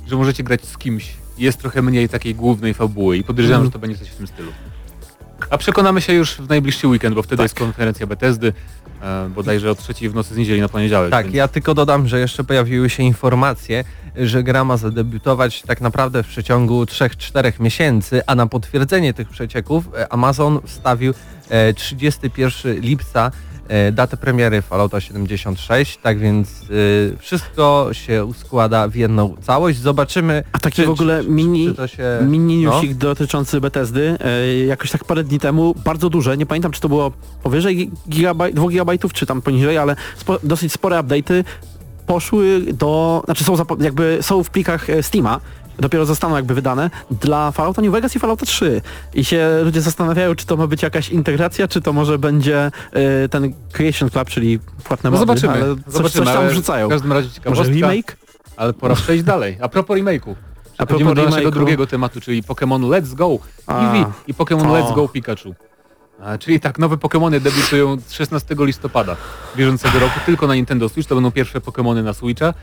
że 0.07 0.15
możecie 0.15 0.43
grać 0.43 0.65
z 0.65 0.77
kimś. 0.77 1.13
Jest 1.37 1.57
trochę 1.59 1.81
mniej 1.81 2.09
takiej 2.09 2.35
głównej 2.35 2.73
fabuły 2.73 3.17
i 3.17 3.23
podejrzewam, 3.23 3.55
Mhm. 3.61 3.67
że 3.67 3.71
to 3.73 3.79
będzie 3.79 3.97
coś 3.97 4.09
w 4.09 4.15
tym 4.15 4.27
stylu. 4.27 4.51
A 5.49 5.57
przekonamy 5.57 6.01
się 6.01 6.13
już 6.13 6.31
w 6.35 6.49
najbliższy 6.49 6.87
weekend, 6.87 7.15
bo 7.15 7.21
wtedy 7.23 7.37
Tak. 7.37 7.43
jest 7.45 7.55
konferencja 7.55 8.07
Bethesdy, 8.07 8.53
e, 9.01 9.29
bodajże 9.35 9.71
o 9.71 9.75
trzeciej 9.75 10.09
w 10.09 10.15
nocy 10.15 10.33
z 10.33 10.37
niedzieli 10.37 10.61
na 10.61 10.69
poniedziałek. 10.69 11.11
Tak, 11.11 11.25
więc- 11.25 11.35
ja 11.35 11.47
tylko 11.47 11.73
dodam, 11.73 12.07
że 12.07 12.19
jeszcze 12.19 12.43
pojawiły 12.43 12.89
się 12.89 13.03
informacje, 13.03 13.83
że 14.15 14.43
gra 14.43 14.63
ma 14.63 14.77
zadebiutować 14.77 15.61
tak 15.61 15.81
naprawdę 15.81 16.23
w 16.23 16.27
przeciągu 16.27 16.85
3-4 16.85 17.59
miesięcy, 17.59 18.21
a 18.27 18.35
na 18.35 18.47
potwierdzenie 18.47 19.13
tych 19.13 19.29
przecieków 19.29 19.83
e, 19.97 20.13
Amazon 20.13 20.59
wstawił 20.65 21.13
e, 21.49 21.73
31 21.73 22.79
lipca 22.79 23.27
e, 23.27 23.31
datę 23.91 24.17
premiery 24.17 24.61
Fallouta 24.61 25.01
76, 25.01 25.97
tak 25.97 26.19
więc 26.19 26.49
e, 26.49 27.17
wszystko 27.17 27.89
się 27.91 28.29
składa 28.37 28.87
w 28.87 28.95
jedną 28.95 29.35
całość. 29.41 29.79
Zobaczymy, 29.79 30.43
A 30.51 30.59
taki 30.59 30.75
czy, 30.75 30.85
w 30.85 30.89
ogóle 30.89 31.23
mini, 31.23 31.75
czy 31.75 31.87
się... 31.87 32.03
mini 32.21 32.63
no. 32.63 32.71
newsik 32.71 32.93
dotyczący 32.93 33.61
Bethesdy. 33.61 34.17
E, 34.19 34.65
jakoś 34.65 34.91
tak 34.91 35.05
parę 35.05 35.23
dni 35.23 35.39
temu, 35.39 35.75
bardzo 35.85 36.09
duże, 36.09 36.37
nie 36.37 36.45
pamiętam 36.45 36.71
czy 36.71 36.81
to 36.81 36.89
było 36.89 37.11
powyżej 37.43 37.91
gigabaj, 38.09 38.53
2 38.53 38.67
gigabajtów, 38.67 39.13
czy 39.13 39.25
tam 39.25 39.41
poniżej, 39.41 39.77
ale 39.77 39.95
spo, 40.17 40.39
dosyć 40.43 40.71
spore 40.73 40.99
update'y 40.99 41.43
poszły 42.07 42.61
do, 42.73 43.21
znaczy 43.25 43.43
są 43.43 43.55
jakby 43.79 44.17
są 44.21 44.43
w 44.43 44.49
plikach 44.49 44.89
e, 44.89 45.03
Steama, 45.03 45.39
dopiero 45.79 46.05
zostaną 46.05 46.35
jakby 46.35 46.53
wydane 46.53 46.89
dla 47.11 47.51
Fallouta 47.51 47.81
New 47.81 47.91
Vegas 47.91 48.15
i 48.15 48.19
Fallouta 48.19 48.45
3. 48.45 48.81
I 49.13 49.25
się 49.25 49.59
ludzie 49.63 49.81
zastanawiają, 49.81 50.35
czy 50.35 50.45
to 50.45 50.57
ma 50.57 50.67
być 50.67 50.83
jakaś 50.83 51.09
integracja, 51.09 51.67
czy 51.67 51.81
to 51.81 51.93
może 51.93 52.19
będzie 52.19 52.71
e, 52.91 53.29
ten 53.29 53.53
Creation 53.71 54.09
Club, 54.09 54.29
czyli 54.29 54.59
płatne 54.83 55.11
No 55.11 55.17
mody, 55.17 55.39
zobaczymy, 55.39 55.53
ale 55.53 55.75
coś, 55.75 55.93
zobaczymy, 55.93 56.25
coś 56.25 56.33
tam 56.33 56.43
ale 56.43 56.49
wrzucają. 56.49 56.87
W 56.87 56.91
każdym 56.91 57.11
razie 57.13 57.29
Może 57.45 57.63
remake? 57.63 58.17
ale 58.57 58.73
pora 58.73 58.95
przejść 58.95 59.23
dalej. 59.23 59.57
A 59.61 59.69
propos 59.69 59.97
remake'u. 59.97 60.35
A 60.77 60.85
propos 60.85 61.13
do 61.13 61.23
naszego 61.23 61.51
drugiego 61.51 61.87
tematu, 61.87 62.21
czyli 62.21 62.43
Pokémon 62.43 62.81
Let's 62.81 63.13
Go 63.13 63.39
A, 63.67 63.93
Eevee 63.93 64.05
i 64.27 64.33
Pokémon. 64.33 64.67
Let's 64.67 64.95
Go 64.95 65.07
Pikachu. 65.07 65.55
A, 66.23 66.37
czyli 66.37 66.59
tak, 66.59 66.79
nowe 66.79 66.97
Pokémony 66.97 67.39
debiutują 67.39 67.97
16 68.09 68.55
listopada 68.59 69.15
bieżącego 69.55 69.99
roku 69.99 70.19
tylko 70.25 70.47
na 70.47 70.55
Nintendo 70.55 70.89
Switch. 70.89 71.09
To 71.09 71.15
będą 71.15 71.31
pierwsze 71.31 71.59
Pokémony 71.59 72.03
na 72.03 72.13
Switcha. 72.13 72.53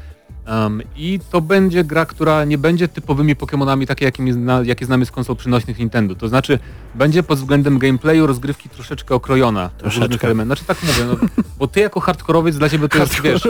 Um, 0.49 0.83
I 0.97 1.21
to 1.31 1.41
będzie 1.41 1.85
gra, 1.85 2.07
która 2.07 2.45
nie 2.45 2.59
będzie 2.59 2.89
typowymi 2.89 3.37
Pokémonami 3.37 3.87
takie, 3.87 4.05
jakimi 4.05 4.33
zna, 4.33 4.61
jakie 4.65 4.87
znamy 4.87 5.07
z 5.07 5.11
konsol 5.11 5.37
przynośnych 5.37 5.79
Nintendo. 5.79 6.15
To 6.15 6.29
znaczy 6.29 6.59
będzie 6.95 7.23
pod 7.23 7.39
względem 7.39 7.79
gameplayu 7.79 8.27
rozgrywki 8.27 8.69
troszeczkę 8.69 9.15
okrojona. 9.15 9.69
w 9.69 9.73
Troszeczkę. 9.81 10.07
różnych 10.07 10.25
elementach. 10.25 10.59
Znaczy 10.59 10.81
tak 10.81 10.89
mówię, 10.89 11.05
no, 11.23 11.45
bo 11.59 11.67
ty 11.69 11.81
jako 11.81 12.01
hardkorowiec 12.01 12.57
dla 12.59 12.69
ciebie 12.69 12.89
to 12.89 12.99
jest, 12.99 13.21
wiesz, 13.23 13.43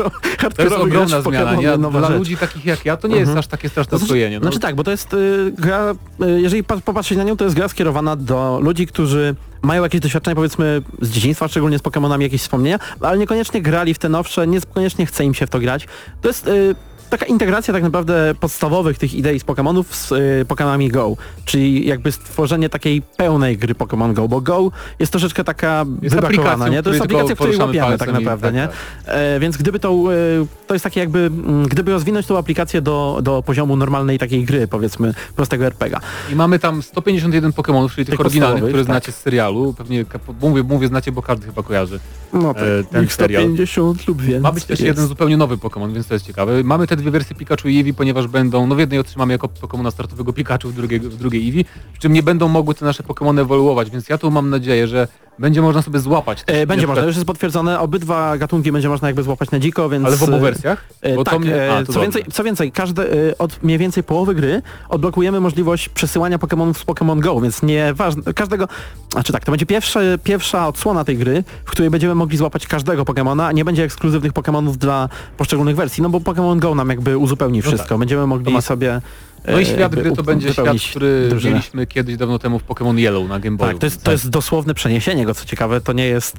to 0.57 0.63
jest 0.63 0.77
ogromna 0.77 1.21
w 1.21 1.25
zmiana. 1.25 1.55
Nie? 1.55 1.79
Dla 1.79 2.09
rzecz. 2.09 2.19
ludzi 2.19 2.37
takich 2.37 2.65
jak 2.65 2.85
ja 2.85 2.97
to 2.97 3.09
nie 3.09 3.15
jest 3.17 3.29
Mhm. 3.29 3.39
aż 3.39 3.47
takie 3.47 3.69
straszne 3.69 3.97
okrojenie. 3.99 4.37
No. 4.39 4.43
Znaczy 4.43 4.59
tak, 4.61 4.75
bo 4.75 4.85
to 4.85 4.91
jest 4.91 5.15
y, 5.15 5.53
gra, 5.59 5.95
y, 6.23 6.41
jeżeli 6.41 6.65
pa- 6.65 6.81
popatrzeć 6.81 7.19
na 7.19 7.25
nią, 7.25 7.37
to 7.37 7.45
jest 7.45 7.57
gra 7.57 7.69
skierowana 7.69 8.17
do 8.17 8.59
ludzi, 8.63 8.87
którzy 8.87 9.35
mają 9.65 9.83
jakieś 9.83 10.01
doświadczenie 10.01 10.35
powiedzmy 10.35 10.83
z 11.01 11.11
dzieciństwa, 11.11 11.49
szczególnie 11.49 11.79
z 11.79 11.83
Pokémonami 11.83 12.23
jakieś 12.23 12.43
wspomnienia, 12.43 12.79
ale 13.01 13.19
niekoniecznie 13.19 13.63
grali 13.63 13.95
w 13.95 13.99
te 13.99 14.09
nowsze, 14.09 14.47
niekoniecznie 14.47 15.07
chce 15.07 15.25
im 15.25 15.35
się 15.35 15.47
w 15.47 15.51
to 15.51 15.59
grać. 15.59 15.87
To 16.21 16.29
jest 16.29 16.49
y, 16.49 16.75
taka 17.11 17.27
integracja 17.27 17.75
tak 17.75 17.83
naprawdę 17.83 18.35
podstawowych 18.41 18.99
tych 18.99 19.15
idei 19.15 19.41
z 19.41 19.45
Pokémonów 19.45 19.85
z 19.91 20.13
y, 20.13 20.45
Pokémonami 20.49 20.91
Go, 20.91 21.17
czyli 21.45 21.87
jakby 21.87 22.13
stworzenie 22.13 22.69
takiej 22.69 23.03
pełnej 23.03 23.59
gry 23.59 23.75
Pokémon 23.75 24.13
Go, 24.13 24.29
bo 24.29 24.41
Go 24.41 24.71
jest 24.99 25.13
troszeczkę 25.13 25.45
taka 25.45 25.85
Jest 26.03 26.15
wybrakowana, 26.15 26.69
nie? 26.69 26.83
To 26.83 26.91
jest 26.91 27.03
aplikacja, 27.03 27.35
w 27.35 27.39
której 27.39 27.57
łapiemy 27.57 27.99
tak 27.99 28.13
naprawdę, 28.13 28.47
tak, 28.47 28.55
nie? 28.55 28.69
tak. 28.69 28.77
E, 29.07 29.41
więc 29.41 29.57
gdyby 29.57 29.81
to, 29.81 29.89
e, 29.91 30.47
to 30.67 30.75
jest 30.75 30.85
takie 30.85 31.01
jakby, 31.01 31.19
mm, 31.19 31.69
gdyby 31.69 31.93
rozwinąć 31.93 32.27
tą 32.27 32.39
aplikację 32.39 32.83
do, 32.83 33.21
do 33.23 33.43
poziomu 33.43 33.77
normalnej 33.77 34.19
takiej 34.19 34.45
gry, 34.45 34.69
powiedzmy, 34.69 35.15
prostego 35.37 35.67
RPGa. 35.67 36.01
I 36.33 36.35
mamy 36.35 36.59
tam 36.59 36.83
151 36.83 37.51
Pokémonów, 37.51 37.91
czyli 37.95 38.07
tych, 38.07 38.13
Tych 38.13 38.21
oryginalnych, 38.21 38.63
które 38.63 38.79
tak. 38.79 38.85
znacie 38.85 39.13
z 39.13 39.17
serialu. 39.17 39.75
Pewnie 39.79 40.05
mówię, 40.41 40.63
mówię 40.63 40.89
znacie, 40.89 41.13
bo 41.13 41.23
każdy 41.23 41.47
chyba 41.47 41.63
kojarzy. 41.63 42.01
No 42.33 42.55
tak, 42.55 42.63
ten 42.91 43.09
serial. 43.09 43.43
150 43.43 44.07
lub 44.09 44.23
więcej. 44.23 44.41
Ma 44.41 44.53
być 44.53 44.65
też 44.65 44.81
jeden 44.81 45.07
zupełnie 45.07 45.37
nowy 45.37 45.57
Pokémon, 45.57 45.93
więc 45.93 46.07
to 46.07 46.15
jest 46.15 46.27
ciekawe. 46.27 46.65
Mamy 46.65 46.87
te 46.97 47.03
dwie 47.03 47.11
wersje 47.11 47.37
Pikachu 47.37 47.69
i 47.69 47.79
Eevee, 47.79 47.95
ponieważ 47.95 48.27
będą, 48.27 48.67
no 48.67 48.75
w 48.75 48.79
jednej 48.79 48.99
otrzymamy 48.99 49.33
jako 49.33 49.49
Pokémona 49.49 49.91
startowego 49.91 50.33
Pikachu, 50.33 50.69
w 50.69 50.75
drugiej, 50.75 51.01
w 51.01 51.17
drugiej 51.17 51.49
Eevee, 51.49 51.65
przy 51.93 52.01
czym 52.01 52.13
nie 52.13 52.23
będą 52.23 52.49
mogły 52.49 52.75
te 52.75 52.85
nasze 52.85 53.03
Pokémony 53.03 53.41
ewoluować, 53.41 53.91
więc 53.91 54.09
ja 54.09 54.19
tu 54.19 54.31
mam 54.31 54.51
nadzieję, 54.51 54.89
że 54.89 55.09
będzie 55.39 55.63
można 55.63 55.83
sobie 55.83 55.99
złapać. 55.99 56.45
też, 56.45 56.57
E, 56.57 56.67
będzie 56.67 56.87
na 56.87 56.93
można, 56.93 57.07
już 57.07 57.15
jest 57.17 57.27
potwierdzone, 57.27 57.81
obydwa 57.81 58.39
gatunki 58.39 58.73
będzie 58.73 58.89
można 58.89 59.09
jakby 59.09 59.23
złapać 59.23 59.51
na 59.51 59.59
dziko, 59.59 59.89
więc... 59.89 60.07
Ale 60.07 60.17
w 60.17 60.23
obu 60.23 60.39
wersjach? 60.39 60.85
E, 61.03 61.15
Bo 61.15 61.25
tak, 61.25 61.39
mnie- 61.41 61.55
e, 61.63 61.73
a, 61.77 61.79
co, 61.81 61.85
dobrze. 61.85 62.01
więcej, 62.01 62.25
co 62.33 62.45
więcej, 62.45 62.73
każde, 62.73 63.13
e, 63.31 63.39
od 63.39 63.63
mniej 63.63 63.79
więcej 63.79 64.03
połowy 64.03 64.35
gry 64.35 64.63
odblokujemy 64.89 65.41
możliwość 65.41 65.89
przesyłania 65.89 66.39
Pokémonów 66.39 66.75
z 66.75 66.85
Pokémon 66.85 67.21
Go, 67.21 67.41
więc 67.41 67.63
nieważne, 67.63 68.35
każdego, 68.35 68.69
znaczy 69.13 69.33
tak, 69.33 69.45
to 69.45 69.53
będzie 69.53 69.67
pierwsza, 69.67 70.01
pierwsza 70.25 70.69
odsłona 70.69 71.05
tej 71.05 71.17
gry, 71.19 71.45
w 71.65 71.71
której 71.71 71.91
będziemy 71.91 72.15
mogli 72.15 72.39
złapać 72.39 72.67
każdego 72.67 73.03
Pokémona, 73.03 73.43
a 73.47 73.53
nie 73.53 73.65
będzie 73.65 73.85
ekskluzywnych 73.85 74.33
Pokémonów 74.33 74.77
dla 74.77 75.09
poszczególnych 75.37 75.77
wersji, 75.77 76.03
no 76.03 76.09
bo 76.11 76.19
Pokémon 76.19 76.59
Go 76.59 76.75
nam 76.75 76.89
jakby 76.89 77.19
uzupełni 77.19 77.59
No 77.59 77.63
wszystko, 77.63 77.99
będziemy 77.99 78.27
mogli 78.27 78.63
sobie 78.63 79.01
No 79.49 79.59
i 79.59 79.63
e, 79.63 79.67
świat 79.67 79.95
gry 79.95 80.13
to 80.13 80.23
będzie 80.23 80.53
świat, 80.53 80.77
który 80.91 81.29
drużynę. 81.29 81.55
mieliśmy 81.55 81.87
kiedyś 81.87 82.17
dawno 82.17 82.39
temu 82.39 82.59
w 82.59 82.67
Pokémon 82.67 82.99
Yellow 82.99 83.29
na 83.29 83.41
Game 83.41 83.57
Boyu. 83.57 83.71
Tak, 83.71 83.81
to 83.81 83.87
jest, 83.87 84.03
to 84.03 84.13
jest 84.13 84.31
dosłowne 84.31 84.75
przeniesienie 84.75 85.27
go, 85.27 85.35
co 85.35 85.45
ciekawe, 85.45 85.81
to 85.81 85.93
nie 85.93 86.07
jest 86.07 86.37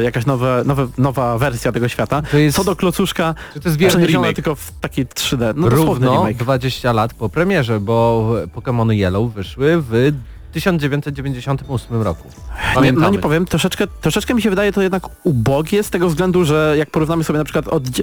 e, 0.00 0.04
jakaś 0.04 0.26
nowa, 0.26 0.64
nowa, 0.64 0.86
nowa 0.98 1.38
wersja 1.38 1.72
tego 1.72 1.88
świata. 1.88 2.22
To 2.30 2.38
jest 2.38 2.56
Co 2.56 2.64
do 2.64 2.76
klocuszka, 2.76 3.34
to 3.54 3.68
jest 3.68 3.78
przeniesione 3.78 4.06
remake? 4.06 4.34
tylko 4.34 4.54
w 4.54 4.72
taki 4.80 5.06
3D, 5.06 5.52
no 5.56 5.68
dosłowny 5.68 6.06
równo 6.06 6.12
remake. 6.12 6.36
20 6.36 6.92
lat 6.92 7.14
po 7.14 7.28
premierze, 7.28 7.80
bo 7.80 8.30
Pokémony 8.54 8.92
Yellow 8.92 9.32
wyszły 9.32 9.82
w 9.82 10.12
1998 10.52 12.02
roku. 12.02 12.28
Nie, 12.28 12.74
Pamiętamy. 12.74 13.06
no 13.06 13.12
nie 13.12 13.18
powiem, 13.18 13.46
troszeczkę, 13.46 13.86
troszeczkę 14.00 14.34
mi 14.34 14.42
się 14.42 14.50
wydaje 14.50 14.72
to 14.72 14.82
jednak 14.82 15.02
ubogie 15.24 15.82
z 15.82 15.90
tego 15.90 16.08
względu, 16.08 16.44
że 16.44 16.74
jak 16.78 16.90
porównamy 16.90 17.24
sobie 17.24 17.38
na 17.38 17.44
przykład 17.44 17.68
od... 17.68 17.88
dzie- 17.88 18.02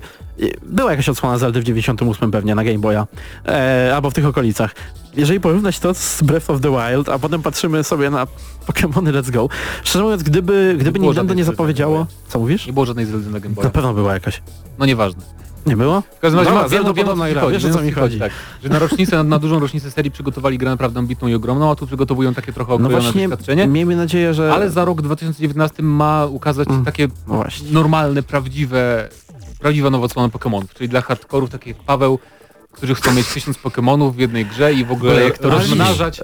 Była 0.64 0.92
jakaś 0.92 1.10
odsłona 1.10 1.38
Zeldy 1.38 1.62
w 1.62 1.64
98 1.64 2.32
pewnie 2.32 2.56
na 2.56 2.64
Game 2.64 2.80
Boya, 2.80 3.06
e, 3.48 3.92
albo 3.96 4.10
w 4.10 4.14
tych 4.14 4.26
okolicach. 4.26 4.76
Jeżeli 5.16 5.40
porównać 5.40 5.80
to 5.80 5.94
z 5.94 6.22
Breath 6.24 6.50
of 6.50 6.62
the 6.62 6.70
Wild, 6.72 7.10
a 7.10 7.20
potem 7.20 7.42
patrzymy 7.42 7.84
sobie 7.84 8.10
na 8.10 8.28
Pokémony 8.68 9.12
Let's 9.14 9.32
Go, 9.32 9.50
szczerze 9.84 10.04
mówiąc, 10.04 10.24
gdyby, 10.24 10.76
gdyby 10.80 11.00
było 11.00 11.12
Nintendo 11.12 11.34
nie 11.34 11.44
na 11.44 11.52
zapowiedziało... 11.52 12.08
Co 12.28 12.40
mówisz? 12.40 12.68
Nie 12.68 12.74
było 12.74 12.86
żadnej 12.86 13.06
Zeldy 13.06 13.30
na 13.30 13.40
Game 13.40 13.56
Na 13.56 13.62
Boya. 13.62 13.70
pewno 13.72 13.94
była 13.94 14.14
jakaś. 14.14 14.42
No 14.80 14.86
nieważne. 14.86 15.22
Nie 15.66 15.78
było? 15.78 16.02
W 16.02 16.20
każdym 16.20 16.40
razie 16.40 16.50
Dobra, 16.52 16.64
ma, 16.64 16.70
wiem, 16.70 16.84
wiem, 16.94 17.10
o 17.10 17.16
co 17.16 17.50
wiesz, 17.50 17.64
o 17.64 17.68
wiem, 17.68 17.78
co 17.78 17.82
mi 17.84 17.92
chodzi. 17.92 18.20
Tak, 18.20 18.32
że 18.64 18.70
na 18.70 18.80
rocznicę, 18.80 19.24
na, 19.24 19.40
dużą 19.40 19.60
rocznicę 19.60 19.92
serii 19.92 20.12
przygotowali 20.12 20.58
grę 20.58 20.70
naprawdę 20.70 21.00
ambitną 21.00 21.28
i 21.28 21.34
ogromną, 21.34 21.72
a 21.72 21.76
tu 21.76 21.88
przygotowują 21.88 22.34
takie 22.34 22.54
trochę 22.54 22.70
No 22.70 22.76
okrojone 22.76 23.02
właśnie, 23.02 23.30
doświadczenie. 23.30 23.68
miejmy 23.68 23.96
nadzieję, 23.96 24.34
że... 24.34 24.54
Ale 24.54 24.70
za 24.70 24.86
rok 24.86 25.02
2019 25.02 25.84
ma 25.84 26.26
ukazać 26.26 26.68
Mm. 26.68 26.86
takie 26.86 27.08
No 27.28 27.44
normalne, 27.72 28.24
prawdziwe, 28.24 29.10
prawdziwe 29.60 29.90
nowocłone 29.90 30.30
Pokémonów, 30.30 30.74
czyli 30.74 30.90
dla 30.90 31.02
hardkorów 31.02 31.50
takich 31.50 31.68
jak 31.78 31.86
Paweł, 31.86 32.20
którzy 32.76 32.96
chcą 32.96 33.14
mieć 33.14 33.28
tysiąc 33.28 33.58
Pokémonów 33.58 34.12
w 34.14 34.18
jednej 34.20 34.46
grze 34.46 34.74
i 34.74 34.86
w 34.86 34.92
ogóle 34.92 35.24
jak 35.24 35.38
to 35.38 35.50
Ale 35.52 35.58
rozmnażać, 35.60 36.22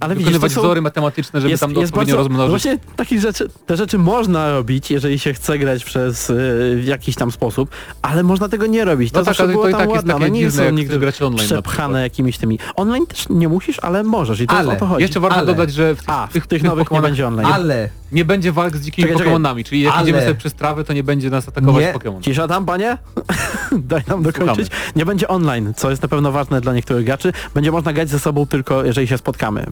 ale 0.00 0.14
widzisz, 0.14 0.26
wykonywać 0.26 0.52
to 0.52 0.54
są- 0.54 0.60
wzory 0.66 0.82
matematyczne, 0.82 1.40
żeby 1.40 1.58
tam 1.58 1.70
odpowiednio 1.70 1.96
bardzo, 1.96 2.12
no 2.12 2.18
rozmnożyć. 2.18 2.50
Właśnie 2.50 2.78
takich 2.96 3.20
rzeczy, 3.20 3.48
te 3.66 3.76
rzeczy 3.76 3.98
można 3.98 4.50
robić, 4.52 4.90
jeżeli 4.90 5.18
się 5.18 5.34
chce 5.34 5.58
grać 5.58 5.84
przez 5.84 6.30
y, 6.30 6.34
w 6.80 6.84
jakiś 6.84 7.14
tam 7.16 7.30
sposób, 7.32 7.70
ale 8.02 8.22
można 8.22 8.48
tego 8.48 8.66
nie 8.66 8.84
robić. 8.84 9.12
To 9.12 9.18
No 9.18 9.24
tak, 9.24 9.40
ale 9.40 9.48
to 9.48 9.52
było 9.52 9.68
i 9.68 9.72
tam 9.72 9.80
tak 9.80 9.88
jest 9.90 9.96
ładne, 9.96 10.14
takie 10.14 10.30
nie 10.30 10.40
dziwne, 10.40 10.66
są 10.68 10.70
nigdy 10.70 10.88
chcesz 10.90 11.00
grać 11.00 11.22
online 11.22 11.46
przepchane 11.46 12.02
jakimiś 12.02 12.38
tymi. 12.38 12.58
Online 12.76 13.06
też 13.06 13.26
nie 13.30 13.48
musisz, 13.48 13.78
ale 13.82 14.02
możesz 14.04 14.40
i 14.40 14.46
to 14.46 14.54
Ale 14.54 14.72
o 14.72 14.76
to 14.76 14.86
chodzi. 14.86 15.02
Jeszcze 15.02 15.20
warto 15.20 15.36
Ale- 15.38 15.46
dodać, 15.46 15.72
że 15.72 15.94
w 15.94 15.98
tych, 15.98 16.10
A, 16.10 16.28
tych, 16.32 16.44
w 16.44 16.46
tych 16.46 16.62
nowych 16.62 16.90
nie 16.90 17.00
będzie 17.00 17.26
online. 17.26 17.48
Ale 17.52 17.88
nie 18.12 18.24
będzie 18.24 18.52
walk 18.52 18.76
z 18.76 18.80
dzikimi 18.80 19.08
Czekaj. 19.08 19.18
Pokemonami, 19.18 19.64
czyli 19.64 19.80
jak 19.82 19.94
Ale- 19.94 20.02
idziemy 20.02 20.20
sobie 20.20 20.34
przez 20.34 20.54
trawę, 20.54 20.84
to 20.84 20.92
nie 20.92 21.04
będzie 21.04 21.30
nas 21.30 21.48
atakować 21.48 21.84
Nie. 21.84 21.92
Pokémon. 21.94 22.20
Cisza 22.20 22.48
tam, 22.48 22.66
panie? 22.66 22.98
Daj 23.72 24.02
nam 24.08 24.22
dokończyć. 24.22 24.68
Nie 24.96 25.06
będzie 25.06 25.28
online, 25.28 25.72
co 25.76 25.90
jest 25.90 26.02
na 26.02 26.08
pewno 26.08 26.32
ważne 26.32 26.60
dla 26.60 26.74
niektórych 26.74 27.04
graczy. 27.04 27.32
Będzie 27.54 27.72
można 27.72 27.92
grać 27.92 28.08
ze 28.08 28.18
sobą 28.18 28.46
tylko, 28.46 28.84
jeżeli 28.84 29.08
się 29.08 29.18
spotkamy. 29.18 29.66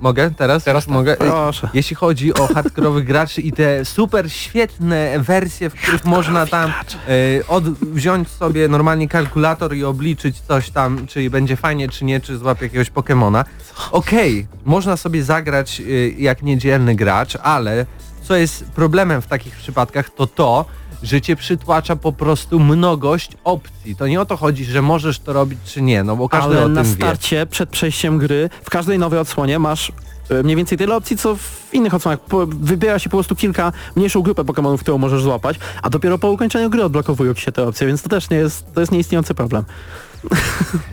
Mogę 0.00 0.30
teraz? 0.30 0.64
Teraz 0.64 0.84
tak. 0.84 0.94
mogę. 0.94 1.16
Proszę. 1.16 1.68
Jeśli 1.74 1.96
chodzi 1.96 2.34
o 2.34 2.46
hardkorowych 2.46 3.04
graczy 3.04 3.40
i 3.40 3.52
te 3.52 3.84
super 3.84 4.32
świetne 4.32 5.18
wersje, 5.18 5.70
w 5.70 5.74
których 5.74 6.04
można 6.04 6.46
tam 6.46 6.70
e, 6.70 7.46
od, 7.48 7.64
wziąć 7.68 8.28
sobie 8.28 8.68
normalnie 8.68 9.08
kalkulator 9.08 9.74
i 9.74 9.84
obliczyć 9.84 10.40
coś 10.40 10.70
tam, 10.70 11.06
czy 11.06 11.30
będzie 11.30 11.56
fajnie, 11.56 11.88
czy 11.88 12.04
nie, 12.04 12.20
czy 12.20 12.38
złapie 12.38 12.66
jakiegoś 12.66 12.90
Pokemona. 12.90 13.44
Okej, 13.90 14.46
można 14.64 14.96
sobie 14.96 15.24
zagrać 15.24 15.80
e, 15.80 15.84
jak 16.08 16.42
niedzielny 16.42 16.94
gracz, 16.94 17.36
ale 17.36 17.86
co 18.22 18.36
jest 18.36 18.64
problemem 18.64 19.22
w 19.22 19.26
takich 19.26 19.56
przypadkach, 19.56 20.10
to 20.10 20.26
to, 20.26 20.64
że 21.02 21.20
cię 21.20 21.36
przytłacza 21.36 21.96
po 21.96 22.12
prostu 22.12 22.60
mnogość 22.60 23.30
opcji. 23.44 23.96
To 23.96 24.06
nie 24.06 24.20
o 24.20 24.26
to 24.26 24.36
chodzi, 24.36 24.64
że 24.64 24.82
możesz 24.82 25.18
to 25.18 25.32
robić, 25.32 25.58
czy 25.64 25.82
nie, 25.82 26.04
no 26.04 26.16
bo 26.16 26.28
każdy 26.28 26.56
Ale 26.56 26.64
o 26.64 26.68
na 26.68 26.82
tym 26.82 26.90
wie. 26.92 26.96
starcie, 26.96 27.46
przed 27.46 27.70
przejściem 27.70 28.18
gry, 28.18 28.50
w 28.62 28.70
każdej 28.70 28.98
nowej 28.98 29.18
odsłonie 29.18 29.58
masz 29.58 29.92
e, 30.30 30.42
mniej 30.42 30.56
więcej 30.56 30.78
tyle 30.78 30.96
opcji, 30.96 31.16
co 31.16 31.36
w 31.36 31.68
innych 31.72 31.94
odsłonach. 31.94 32.18
Wybiera 32.48 32.98
się 32.98 33.10
po 33.10 33.16
prostu 33.16 33.36
kilka, 33.36 33.72
mniejszą 33.96 34.22
grupę 34.22 34.44
Pokemonów, 34.44 34.80
którą 34.80 34.98
możesz 34.98 35.22
złapać, 35.22 35.56
a 35.82 35.90
dopiero 35.90 36.18
po 36.18 36.30
ukończeniu 36.30 36.70
gry 36.70 36.84
odblokowują 36.84 37.34
ci 37.34 37.42
się 37.42 37.52
te 37.52 37.68
opcje, 37.68 37.86
więc 37.86 38.02
to 38.02 38.08
też 38.08 38.30
nie 38.30 38.36
jest, 38.36 38.74
to 38.74 38.80
jest 38.80 38.92
nieistniejący 38.92 39.34
problem. 39.34 39.64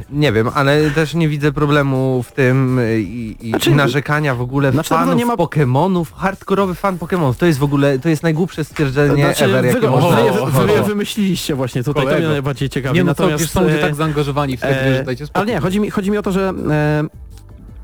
Nie 0.09 0.31
wiem, 0.31 0.49
ale 0.53 0.91
też 0.91 1.13
nie 1.13 1.29
widzę 1.29 1.51
problemu 1.51 2.23
w 2.23 2.31
tym 2.31 2.79
i, 2.97 3.35
i, 3.41 3.49
Znaczy- 3.49 3.71
narzekania 3.71 4.35
w 4.35 4.41
ogóle 4.41 4.71
Znaczy, 4.71 4.89
fanów 4.89 5.15
nie 5.15 5.25
ma- 5.25 5.37
Pokemonów, 5.37 6.13
hardkorowy 6.13 6.75
fan 6.75 6.97
Pokemonów. 6.97 7.37
To 7.37 7.45
jest 7.45 7.59
w 7.59 7.63
ogóle, 7.63 7.99
to 7.99 8.09
jest 8.09 8.23
najgłupsze 8.23 8.63
stwierdzenie 8.63 9.23
Znaczy, 9.25 9.45
ever, 9.45 9.65
jakie 9.65 9.79
wy, 9.79 9.89
można 9.89 10.09
wy, 10.15 10.41
o- 10.41 10.45
wy, 10.45 10.67
wy 10.67 10.83
wymyśliliście 10.83 11.55
właśnie 11.55 11.83
tutaj, 11.83 12.01
to 12.03 12.07
mnie 12.07 12.15
Kolego. 12.15 12.31
najbardziej 12.31 12.69
ciekawi. 12.69 12.95
Nie 12.97 13.03
no 13.03 13.11
Natomiast, 13.11 13.43
wiesz, 13.43 13.51
są 13.51 13.63
ludzie 13.63 13.77
e, 13.79 13.81
tak 13.81 13.95
zaangażowani 13.95 14.57
w 14.57 14.61
te 14.61 14.67
gry, 14.67 14.93
że 14.93 14.99
E, 14.99 15.03
dajcie 15.03 15.25
spokój. 15.25 15.41
ale 15.41 15.51
nie, 15.55 15.59
chodzi 15.61 15.79
mi, 15.79 15.89
chodzi 15.91 16.11
mi 16.11 16.17
o 16.17 16.21
to, 16.21 16.31
że 16.31 16.53
e, 16.71 17.03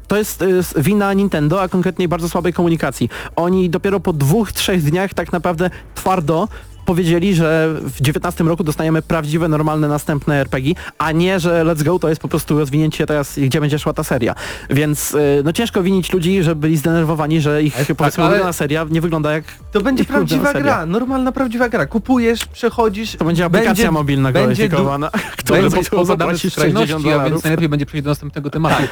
to 0.07 0.17
jest 0.17 0.41
e, 0.41 0.81
wina 0.81 1.13
Nintendo, 1.13 1.61
a 1.61 1.67
konkretnie 1.69 2.07
bardzo 2.07 2.29
słabej 2.29 2.53
komunikacji. 2.53 3.09
Oni 3.35 3.69
dopiero 3.69 3.99
po 3.99 4.13
dwóch, 4.13 4.51
trzech 4.51 4.83
dniach 4.83 5.13
tak 5.13 5.31
naprawdę 5.31 5.69
twardo 5.95 6.47
powiedzieli, 6.85 7.35
że 7.35 7.75
w 7.81 8.01
19 8.01 8.43
roku 8.43 8.63
dostajemy 8.63 9.01
prawdziwe, 9.01 9.47
normalne, 9.47 9.87
następne 9.87 10.35
RPG, 10.35 10.73
a 10.97 11.11
nie, 11.11 11.39
że 11.39 11.63
Let's 11.65 11.83
Go 11.83 11.99
to 11.99 12.09
jest 12.09 12.21
po 12.21 12.27
prostu 12.27 12.59
rozwinięcie 12.59 13.05
teraz, 13.05 13.39
gdzie 13.39 13.61
będzie 13.61 13.79
szła 13.79 13.93
ta 13.93 14.03
seria. 14.03 14.35
Więc 14.69 15.15
e, 15.15 15.19
no 15.43 15.53
ciężko 15.53 15.83
winić 15.83 16.13
ludzi, 16.13 16.43
że 16.43 16.55
byli 16.55 16.77
zdenerwowani, 16.77 17.41
że 17.41 17.63
ich 17.63 17.75
tak, 17.87 17.97
powiedzmy 17.97 18.23
ale- 18.23 18.53
seria 18.53 18.85
nie 18.89 19.01
wygląda 19.01 19.31
jak... 19.31 19.43
To 19.71 19.81
będzie 19.81 20.05
prawdziwa 20.05 20.53
gra, 20.53 20.85
normalna 20.85 21.31
prawdziwa 21.31 21.69
gra. 21.69 21.85
Kupujesz, 21.85 22.45
przechodzisz, 22.45 23.15
To 23.15 23.25
będzie 23.25 23.45
aplikacja 23.45 23.71
będzie, 23.73 23.91
mobilna 23.91 24.31
będzie 24.31 24.67
gwalifikowana, 24.67 25.09
która 25.37 25.61
Będzie 25.61 25.77
zapłacisz 26.05 26.51
z 26.51 26.55
skrajności, 26.55 26.87
60 26.91 27.05
a 27.05 27.09
więc 27.09 27.17
dolarów. 27.17 27.43
najlepiej 27.43 27.69
będzie 27.69 27.85
przejść 27.85 28.03
do 28.03 28.09
następnego 28.11 28.49
tematu. 28.49 28.83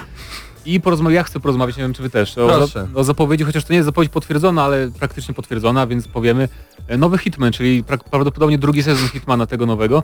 I 0.73 0.81
porozmawiać, 0.81 1.15
ja 1.15 1.23
chcę 1.23 1.39
porozmawiać, 1.39 1.77
nie 1.77 1.83
wiem 1.83 1.93
czy 1.93 2.01
wy 2.01 2.09
też, 2.09 2.37
o, 2.37 2.47
Proszę. 2.47 2.87
o 2.95 3.03
zapowiedzi, 3.03 3.43
chociaż 3.43 3.63
to 3.63 3.73
nie 3.73 3.77
jest 3.77 3.85
zapowiedź 3.85 4.11
potwierdzona, 4.11 4.63
ale 4.63 4.91
praktycznie 4.99 5.33
potwierdzona, 5.33 5.87
więc 5.87 6.07
powiemy. 6.07 6.49
E, 6.87 6.97
Nowy 6.97 7.17
Hitman, 7.17 7.51
czyli 7.51 7.83
pra 7.83 7.97
prawdopodobnie 7.97 8.57
drugi 8.57 8.83
sezon 8.83 9.07
Hitmana 9.09 9.45
tego 9.45 9.65
nowego, 9.65 10.03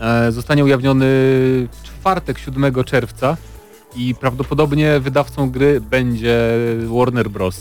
e, 0.00 0.32
zostanie 0.32 0.64
ujawniony 0.64 1.04
w 1.06 1.68
czwartek 1.82 2.38
7 2.38 2.84
czerwca 2.84 3.36
i 3.96 4.14
prawdopodobnie 4.14 5.00
wydawcą 5.00 5.50
gry 5.50 5.80
będzie 5.80 6.38
Warner 6.98 7.30
Bros. 7.30 7.60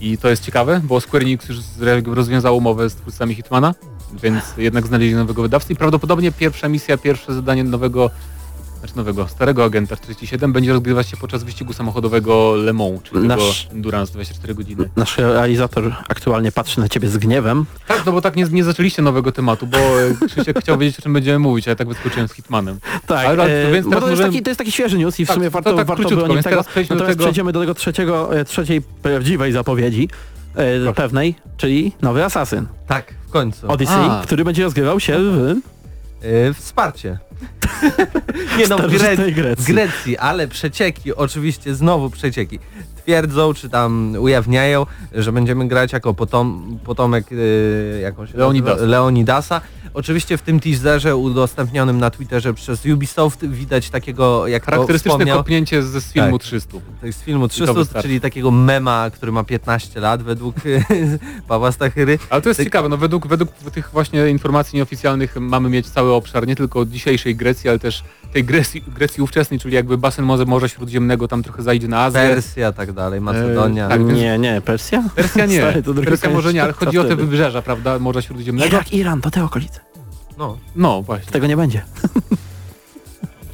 I 0.00 0.18
to 0.18 0.28
jest 0.28 0.44
ciekawe, 0.44 0.80
bo 0.84 1.00
Square 1.00 1.22
Enix 1.22 1.48
już 1.48 1.58
zre- 1.58 2.14
rozwiązało 2.14 2.56
umowę 2.58 2.90
z 2.90 2.94
twórcami 2.94 3.34
Hitmana, 3.34 3.74
więc 4.22 4.44
jednak 4.56 4.86
znaleźli 4.86 5.14
nowego 5.14 5.42
wydawcę 5.42 5.72
i 5.72 5.76
prawdopodobnie 5.76 6.32
pierwsza 6.32 6.68
misja, 6.68 6.98
pierwsze 6.98 7.34
zadanie 7.34 7.64
nowego, 7.64 8.10
znaczy 8.84 8.96
nowego, 8.96 9.28
starego 9.28 9.64
agenta 9.64 9.96
47 9.96 10.52
będzie 10.52 10.72
rozgrywać 10.72 11.08
się 11.08 11.16
podczas 11.16 11.44
wyścigu 11.44 11.72
samochodowego 11.72 12.54
Le 12.56 12.72
Mans, 12.72 13.02
czyli 13.02 13.28
Nasz- 13.28 13.62
tego 13.64 13.74
Endurance 13.76 14.12
24 14.12 14.54
godziny. 14.54 14.90
Nasz 14.96 15.18
realizator 15.18 15.94
aktualnie 16.08 16.52
patrzy 16.52 16.80
na 16.80 16.88
ciebie 16.88 17.08
z 17.08 17.16
gniewem. 17.16 17.64
Tak, 17.86 18.06
no 18.06 18.12
bo 18.12 18.20
tak 18.20 18.36
nie, 18.36 18.44
nie 18.44 18.64
zaczęliście 18.64 19.02
nowego 19.02 19.32
tematu, 19.32 19.66
bo 19.66 19.78
e, 19.78 20.26
Krzysiek 20.28 20.60
chciał 20.60 20.78
wiedzieć 20.78 20.98
o 20.98 21.02
czym 21.02 21.12
będziemy 21.12 21.38
mówić, 21.38 21.68
a 21.68 21.70
ja 21.70 21.76
tak 21.76 21.88
wyskoczyłem 21.88 22.28
z 22.28 22.32
Hitmanem. 22.32 22.78
Tak, 23.06 23.26
Ale- 23.26 23.42
ale 23.42 23.68
e, 23.68 23.72
więc 23.72 23.84
bo 23.86 23.90
teraz 23.90 24.04
to, 24.04 24.10
jest 24.10 24.20
możemy- 24.20 24.32
taki, 24.34 24.42
to 24.42 24.50
jest 24.50 24.58
taki 24.58 24.72
świeży 24.72 24.98
news 24.98 25.20
i 25.20 25.24
w 25.24 25.28
Tak, 25.28 25.34
sumie 25.36 25.46
to 25.46 25.50
warto, 25.50 25.76
tak 25.76 25.86
warto 25.86 26.08
było 26.08 26.24
o 26.24 26.28
nim 26.28 26.36
tego. 26.36 26.50
teraz 26.50 26.66
przejdźmy 26.66 26.96
do 26.96 27.00
Natomiast 27.00 27.18
tego- 27.18 27.24
przejdziemy 27.24 27.52
do 27.52 27.60
tego 27.60 27.74
trzeciego, 27.74 28.36
e, 28.40 28.44
trzeciej 28.44 28.82
prawdziwej 28.82 29.52
zapowiedzi, 29.52 30.08
e, 30.54 30.92
pewnej, 30.92 31.34
czyli 31.56 31.92
nowy 32.02 32.24
Assassin. 32.24 32.66
Tak, 32.86 33.14
w 33.28 33.30
końcu. 33.30 33.68
Odyssey, 33.68 33.96
A. 34.10 34.22
który 34.24 34.44
będzie 34.44 34.62
rozgrywał 34.62 35.00
się 35.00 35.18
w 35.18 35.54
E, 36.24 36.54
wsparcie. 36.54 37.18
nie 38.58 38.68
no, 38.68 38.78
w, 38.78 38.98
Gre 38.98 39.16
Grecji. 39.16 39.74
Grecji, 39.74 40.18
ale 40.18 40.48
przecieki, 40.48 41.14
oczywiście 41.14 41.74
znowu 41.74 42.10
przecieki. 42.10 42.58
Twierdzą, 42.96 43.54
czy 43.54 43.68
tam 43.68 44.16
ujawniają, 44.20 44.86
że 45.12 45.32
będziemy 45.32 45.68
grać 45.68 45.92
jako 45.92 46.14
potom, 46.14 46.78
potomek 46.84 47.26
e, 47.32 48.00
jakąś 48.00 48.34
Leonidasa. 48.34 48.84
Leonidasa. 48.84 49.60
Oczywiście 49.94 50.36
w 50.36 50.42
tym 50.42 50.60
teaserze 50.60 51.16
udostępnionym 51.16 51.98
na 51.98 52.10
Twitterze 52.10 52.54
przez 52.54 52.86
Ubisoft 52.86 53.46
widać 53.46 53.90
takiego, 53.90 54.46
jak 54.46 54.64
Charakterystyczne 54.64 55.10
wspomniał, 55.10 55.38
kopnięcie 55.38 55.82
z, 55.82 56.04
z 56.04 56.12
filmu 56.12 56.38
Tak. 56.38 56.46
300. 56.46 56.78
to 57.00 57.06
jest 57.06 57.18
z 57.18 57.22
filmu 57.22 57.48
to 57.48 57.54
300, 57.54 57.72
wystarczy. 57.72 58.08
czyli 58.08 58.20
takiego 58.20 58.50
mema, 58.50 59.10
który 59.12 59.32
ma 59.32 59.44
15 59.44 60.00
lat 60.00 60.22
według 60.22 60.56
Pawła 61.48 61.72
Stachyry. 61.72 62.18
Ale 62.30 62.42
to 62.42 62.48
jest 62.48 62.58
Tak. 62.58 62.66
ciekawe, 62.66 62.88
no 62.88 62.96
według, 62.96 63.26
według 63.26 63.50
tych 63.52 63.90
właśnie 63.92 64.28
informacji 64.28 64.76
nieoficjalnych 64.76 65.36
mamy 65.40 65.68
mieć 65.70 65.86
cały 65.90 66.12
obszar 66.12 66.46
nie 66.46 66.56
tylko 66.56 66.84
dzisiejszej 66.86 67.36
Grecji, 67.36 67.70
ale 67.70 67.78
też 67.78 68.04
tej 68.34 68.44
Grecji, 68.44 68.82
Grecji 68.88 69.22
ówczesnej, 69.22 69.60
czyli 69.60 69.74
jakby 69.74 69.98
basen 69.98 70.24
Morza, 70.24 70.44
Morza 70.44 70.68
Śródziemnego 70.68 71.28
tam 71.28 71.42
trochę 71.42 71.62
zajdzie 71.62 71.88
na 71.88 72.00
Azję. 72.00 72.20
Persja, 72.20 72.72
tak 72.72 72.92
dalej, 72.92 73.20
Macedonia. 73.20 73.86
E, 73.86 73.88
tak, 73.88 74.06
więc- 74.06 74.18
Nie, 74.18 74.38
nie, 74.38 74.60
Persja? 74.60 75.04
Persja 75.14 75.46
nie, 75.46 75.58
Stary, 75.60 75.82
Persja 75.82 76.30
może 76.30 76.52
nie, 76.54 76.62
ale 76.62 76.72
chodzi 76.72 76.98
o 76.98 77.04
te 77.04 77.16
wybrzeża, 77.16 77.62
prawda, 77.62 77.98
Morza 77.98 78.22
Śródziemnego. 78.22 78.66
Irak, 78.68 78.92
Iran, 78.92 79.20
to 79.20 79.30
te 79.30 79.44
okolice. 79.44 79.80
No, 80.38 80.58
No 80.76 81.02
właśnie. 81.02 81.32
Tego 81.32 81.46
nie 81.46 81.56
będzie. 81.56 81.82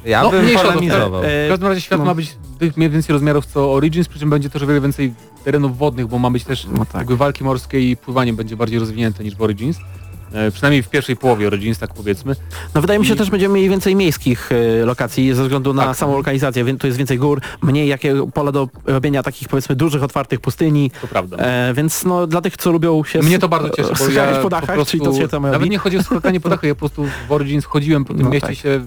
ja 0.05 0.23
No, 0.23 0.31
bym 0.31 0.47
polemizował. 0.55 1.25
e, 1.25 1.47
W 1.47 1.49
każdym 1.51 1.69
razie 1.69 1.81
świat 1.81 1.99
no. 1.99 2.05
ma 2.05 2.15
być 2.15 2.37
tych 2.59 2.77
mniej 2.77 2.91
więcej 2.91 3.13
rozmiarów 3.13 3.47
co 3.47 3.73
Origins, 3.73 4.09
przy 4.09 4.19
czym 4.19 4.31
będzie 4.31 4.51
też 4.51 4.63
o 4.63 4.67
wiele 4.67 4.81
więcej 4.81 5.15
terenów 5.45 5.79
wodnych, 5.79 6.07
bo 6.07 6.19
ma 6.19 6.31
być 6.31 6.45
też 6.45 6.67
No 6.73 6.85
tak. 6.85 6.95
jakby 6.95 7.17
walki 7.17 7.45
morskie 7.45 7.91
i 7.91 7.97
pływanie 7.97 8.33
będzie 8.33 8.57
bardziej 8.57 8.79
rozwinięte 8.79 9.25
niż 9.25 9.37
w 9.37 9.43
Origins. 9.43 9.77
E, 10.33 10.51
przynajmniej 10.51 10.83
w 10.83 10.89
pierwszej 10.89 11.17
połowie 11.17 11.47
Origins, 11.47 11.79
tak 11.79 11.95
powiedzmy. 11.95 12.37
No 12.75 12.81
wydaje 12.81 13.01
mi 13.01 13.07
się 13.07 13.15
I- 13.15 13.17
też, 13.17 13.31
będziemy 13.31 13.55
mieli 13.55 13.69
więcej 13.69 13.97
miejskich 13.97 14.51
e, 14.53 14.85
lokacji 14.85 15.35
ze 15.35 15.43
względu 15.43 15.75
na 15.75 15.85
Tak. 15.85 15.97
samą 15.97 16.17
lokalizację, 16.17 16.65
więc 16.65 16.81
tu 16.81 16.87
jest 16.87 16.99
więcej 16.99 17.19
gór, 17.19 17.41
mniej 17.63 17.89
jakie 17.89 18.27
pole 18.35 18.53
do 18.53 18.69
robienia 18.85 19.23
takich 19.23 19.49
powiedzmy 19.49 19.77
dużych, 19.77 20.03
otwartych 20.03 20.41
pustyni, 20.41 20.91
To 21.01 21.07
prawda. 21.07 21.37
e, 21.37 21.75
więc 21.75 22.05
no 22.05 22.27
dla 22.27 22.41
tych, 22.41 22.57
co 22.57 22.71
lubią 22.73 23.05
się 23.05 23.19
Mnie 23.23 23.39
to 23.39 23.49
bardzo 23.49 23.71
cieszy, 23.71 23.93
bo 23.99 24.09
ja 24.09 24.37
po 24.37 24.43
po 24.43 24.49
dachach, 24.49 24.75
prostu, 24.77 24.91
czyli 24.91 25.05
to 25.05 25.15
się 25.15 25.29
tam 25.29 25.43
nawet 25.43 25.71
nie 25.71 25.79
chodzi 25.79 25.99
o 25.99 26.03
skakanie 26.03 26.41
po 26.41 26.49
dachach, 26.49 26.65
ja 26.65 26.75
po 26.75 26.79
prostu 26.79 27.05
w 27.29 27.33
Origins 27.33 27.65
chodziłem 27.65 28.05
po 28.05 28.15
tym 28.15 28.23
No 28.23 28.31
mieście 28.31 28.47
tak. 28.49 28.57
się, 28.57 28.87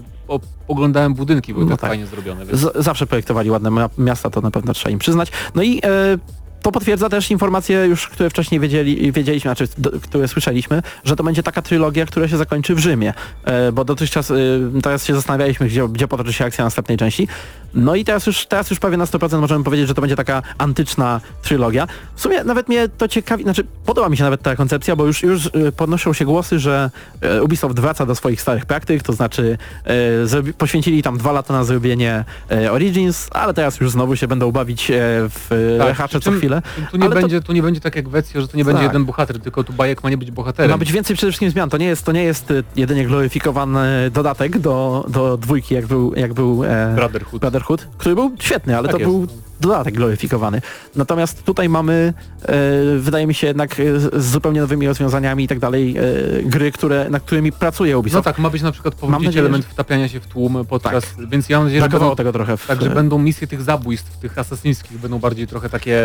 oglądałem 0.68 1.14
budynki, 1.14 1.52
były 1.54 1.64
No 1.64 1.70
tak, 1.70 1.80
tak. 1.80 1.90
fajnie 1.90 2.06
zrobione. 2.06 2.46
Więc... 2.46 2.66
Zawsze 2.74 3.06
projektowali 3.06 3.50
ładne 3.50 3.70
mia- 3.70 3.88
miasta, 3.98 4.30
to 4.30 4.40
na 4.40 4.50
pewno 4.50 4.72
trzeba 4.74 4.90
im 4.90 4.98
przyznać. 4.98 5.32
No 5.54 5.62
i 5.62 5.78
e, 5.84 6.18
to 6.64 6.72
potwierdza 6.72 7.08
też 7.08 7.30
informacje 7.30 7.86
już, 7.86 8.08
które 8.08 8.30
wcześniej 8.30 8.60
wiedzieli, 8.60 9.12
wiedzieliśmy, 9.12 9.48
znaczy 9.48 9.68
do, 9.78 9.90
które 10.00 10.28
słyszeliśmy, 10.28 10.82
że 11.04 11.16
to 11.16 11.24
będzie 11.24 11.42
taka 11.42 11.62
trylogia, 11.62 12.06
która 12.06 12.28
się 12.28 12.36
zakończy 12.36 12.74
w 12.74 12.78
Rzymie, 12.78 13.14
e, 13.44 13.72
bo 13.72 13.84
dotychczas 13.84 14.30
e, 14.30 14.34
teraz 14.82 15.04
się 15.04 15.14
zastanawialiśmy, 15.14 15.66
gdzie, 15.66 15.88
gdzie 15.88 16.08
potoczy 16.08 16.32
się 16.32 16.44
akcja 16.44 16.64
następnej 16.64 16.98
części. 16.98 17.28
No 17.74 17.94
i 17.94 18.04
teraz 18.04 18.26
już, 18.26 18.46
teraz 18.46 18.70
już 18.70 18.78
prawie 18.78 18.96
na 18.96 19.04
100% 19.04 19.40
możemy 19.40 19.64
powiedzieć, 19.64 19.88
że 19.88 19.94
to 19.94 20.00
będzie 20.00 20.16
taka 20.16 20.42
antyczna 20.58 21.20
trylogia. 21.42 21.86
W 22.14 22.20
sumie 22.20 22.44
nawet 22.44 22.68
mnie 22.68 22.88
to 22.88 23.08
ciekawi, 23.08 23.42
znaczy 23.42 23.64
podoba 23.86 24.08
mi 24.08 24.16
się 24.16 24.24
nawet 24.24 24.42
ta 24.42 24.56
koncepcja, 24.56 24.96
bo 24.96 25.06
już, 25.06 25.22
już 25.22 25.46
y, 25.46 25.72
podnoszą 25.76 26.12
się 26.12 26.24
głosy, 26.24 26.58
że 26.58 26.90
e, 27.20 27.42
Ubisoft 27.42 27.80
wraca 27.80 28.06
do 28.06 28.14
swoich 28.14 28.40
starych 28.40 28.66
praktyk, 28.66 29.02
to 29.02 29.12
znaczy 29.12 29.58
e, 29.84 30.52
poświęcili 30.58 31.02
tam 31.02 31.18
dwa 31.18 31.32
lata 31.32 31.54
na 31.54 31.64
zrobienie 31.64 32.24
e, 32.50 32.72
Origins, 32.72 33.28
ale 33.30 33.54
teraz 33.54 33.80
już 33.80 33.90
znowu 33.90 34.16
się 34.16 34.28
będą 34.28 34.52
bawić 34.52 34.90
e, 34.90 34.94
w 35.28 35.76
Tak, 35.78 35.88
rehacze 35.88 36.20
co 36.20 36.30
chwilę. 36.32 36.62
Tu 36.90 36.96
nie, 36.96 37.04
Ale 37.04 37.14
to- 37.14 37.20
będzie, 37.20 37.40
tu 37.40 37.52
nie 37.52 37.62
będzie 37.62 37.80
tak 37.80 37.96
jak 37.96 38.08
w 38.08 38.16
Ezio, 38.16 38.40
że 38.40 38.48
to 38.48 38.56
nie 38.56 38.64
będzie 38.64 38.82
Tak. 38.82 38.88
jeden 38.92 39.04
bohater, 39.04 39.40
tylko 39.40 39.64
tu 39.64 39.72
bajek 39.72 40.04
ma 40.04 40.10
nie 40.10 40.18
być 40.18 40.30
bohaterem. 40.30 40.70
Ma 40.70 40.78
być 40.78 40.92
więcej 40.92 41.16
przede 41.16 41.32
wszystkim 41.32 41.50
zmian. 41.50 41.70
To 41.70 41.76
nie 41.78 41.86
jest, 41.86 42.04
to 42.04 42.12
nie 42.12 42.24
jest 42.24 42.50
y, 42.50 42.64
jedynie 42.76 43.06
gloryfikowany 43.06 44.10
dodatek 44.10 44.58
do, 44.58 45.04
do 45.08 45.36
dwójki, 45.36 45.74
jak 45.74 45.86
był, 45.86 46.14
jak 46.14 46.34
był 46.34 46.64
e, 46.64 46.94
Brotherhood. 46.96 47.40
Brotherhood, 47.64 47.96
który 47.98 48.14
był 48.14 48.32
świetny, 48.38 48.76
ale 48.76 48.88
Tak 48.88 48.92
to 48.92 48.98
jest. 48.98 49.10
był 49.10 49.26
dodatek 49.60 49.94
gloryfikowany. 49.94 50.62
Natomiast 50.96 51.42
tutaj 51.44 51.68
mamy, 51.68 52.14
e, 52.42 52.98
wydaje 52.98 53.26
mi 53.26 53.34
się 53.34 53.46
jednak 53.46 53.80
e, 53.80 54.00
z 54.00 54.24
zupełnie 54.26 54.60
nowymi 54.60 54.86
rozwiązaniami 54.86 55.44
i 55.44 55.48
tak 55.48 55.58
dalej, 55.58 55.96
e, 55.98 56.02
gry, 56.42 56.72
które, 56.72 57.10
nad 57.10 57.22
którymi 57.22 57.52
pracuje 57.52 57.92
No 57.92 57.98
Ubisoft. 57.98 58.24
tak, 58.24 58.38
ma 58.38 58.50
być 58.50 58.62
na 58.62 58.72
przykład 58.72 58.94
powrócić 58.94 59.26
nadzieję, 59.26 59.40
element 59.40 59.64
wtapiania 59.64 60.08
się 60.08 60.20
w 60.20 60.26
tłum 60.26 60.64
podczas, 60.68 61.04
więc 61.30 61.48
ja 61.48 61.56
mam 61.56 61.66
nadzieję, 61.66 61.82
że 61.82 61.88
będą, 61.88 62.16
tego 62.16 62.32
trochę. 62.32 62.56
W, 62.56 62.66
tak, 62.66 62.82
że 62.82 62.90
będą 62.90 63.18
misje 63.18 63.46
tych 63.46 63.62
zabójstw, 63.62 64.18
tych 64.18 64.38
asasyńskich 64.38 64.98
będą 64.98 65.18
bardziej 65.18 65.46
trochę 65.46 65.68
takie... 65.68 66.00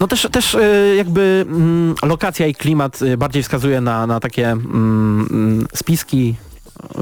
No 0.00 0.06
też, 0.08 0.28
też 0.32 0.54
e, 0.54 0.96
jakby 0.96 1.46
mm, 1.48 1.94
lokacja 2.02 2.46
i 2.46 2.54
klimat 2.54 3.02
e, 3.02 3.16
bardziej 3.16 3.42
wskazuje 3.42 3.80
na, 3.80 4.06
na 4.06 4.20
takie 4.20 4.50
mm, 4.50 5.28
mm, 5.30 5.66
spiski, 5.74 6.34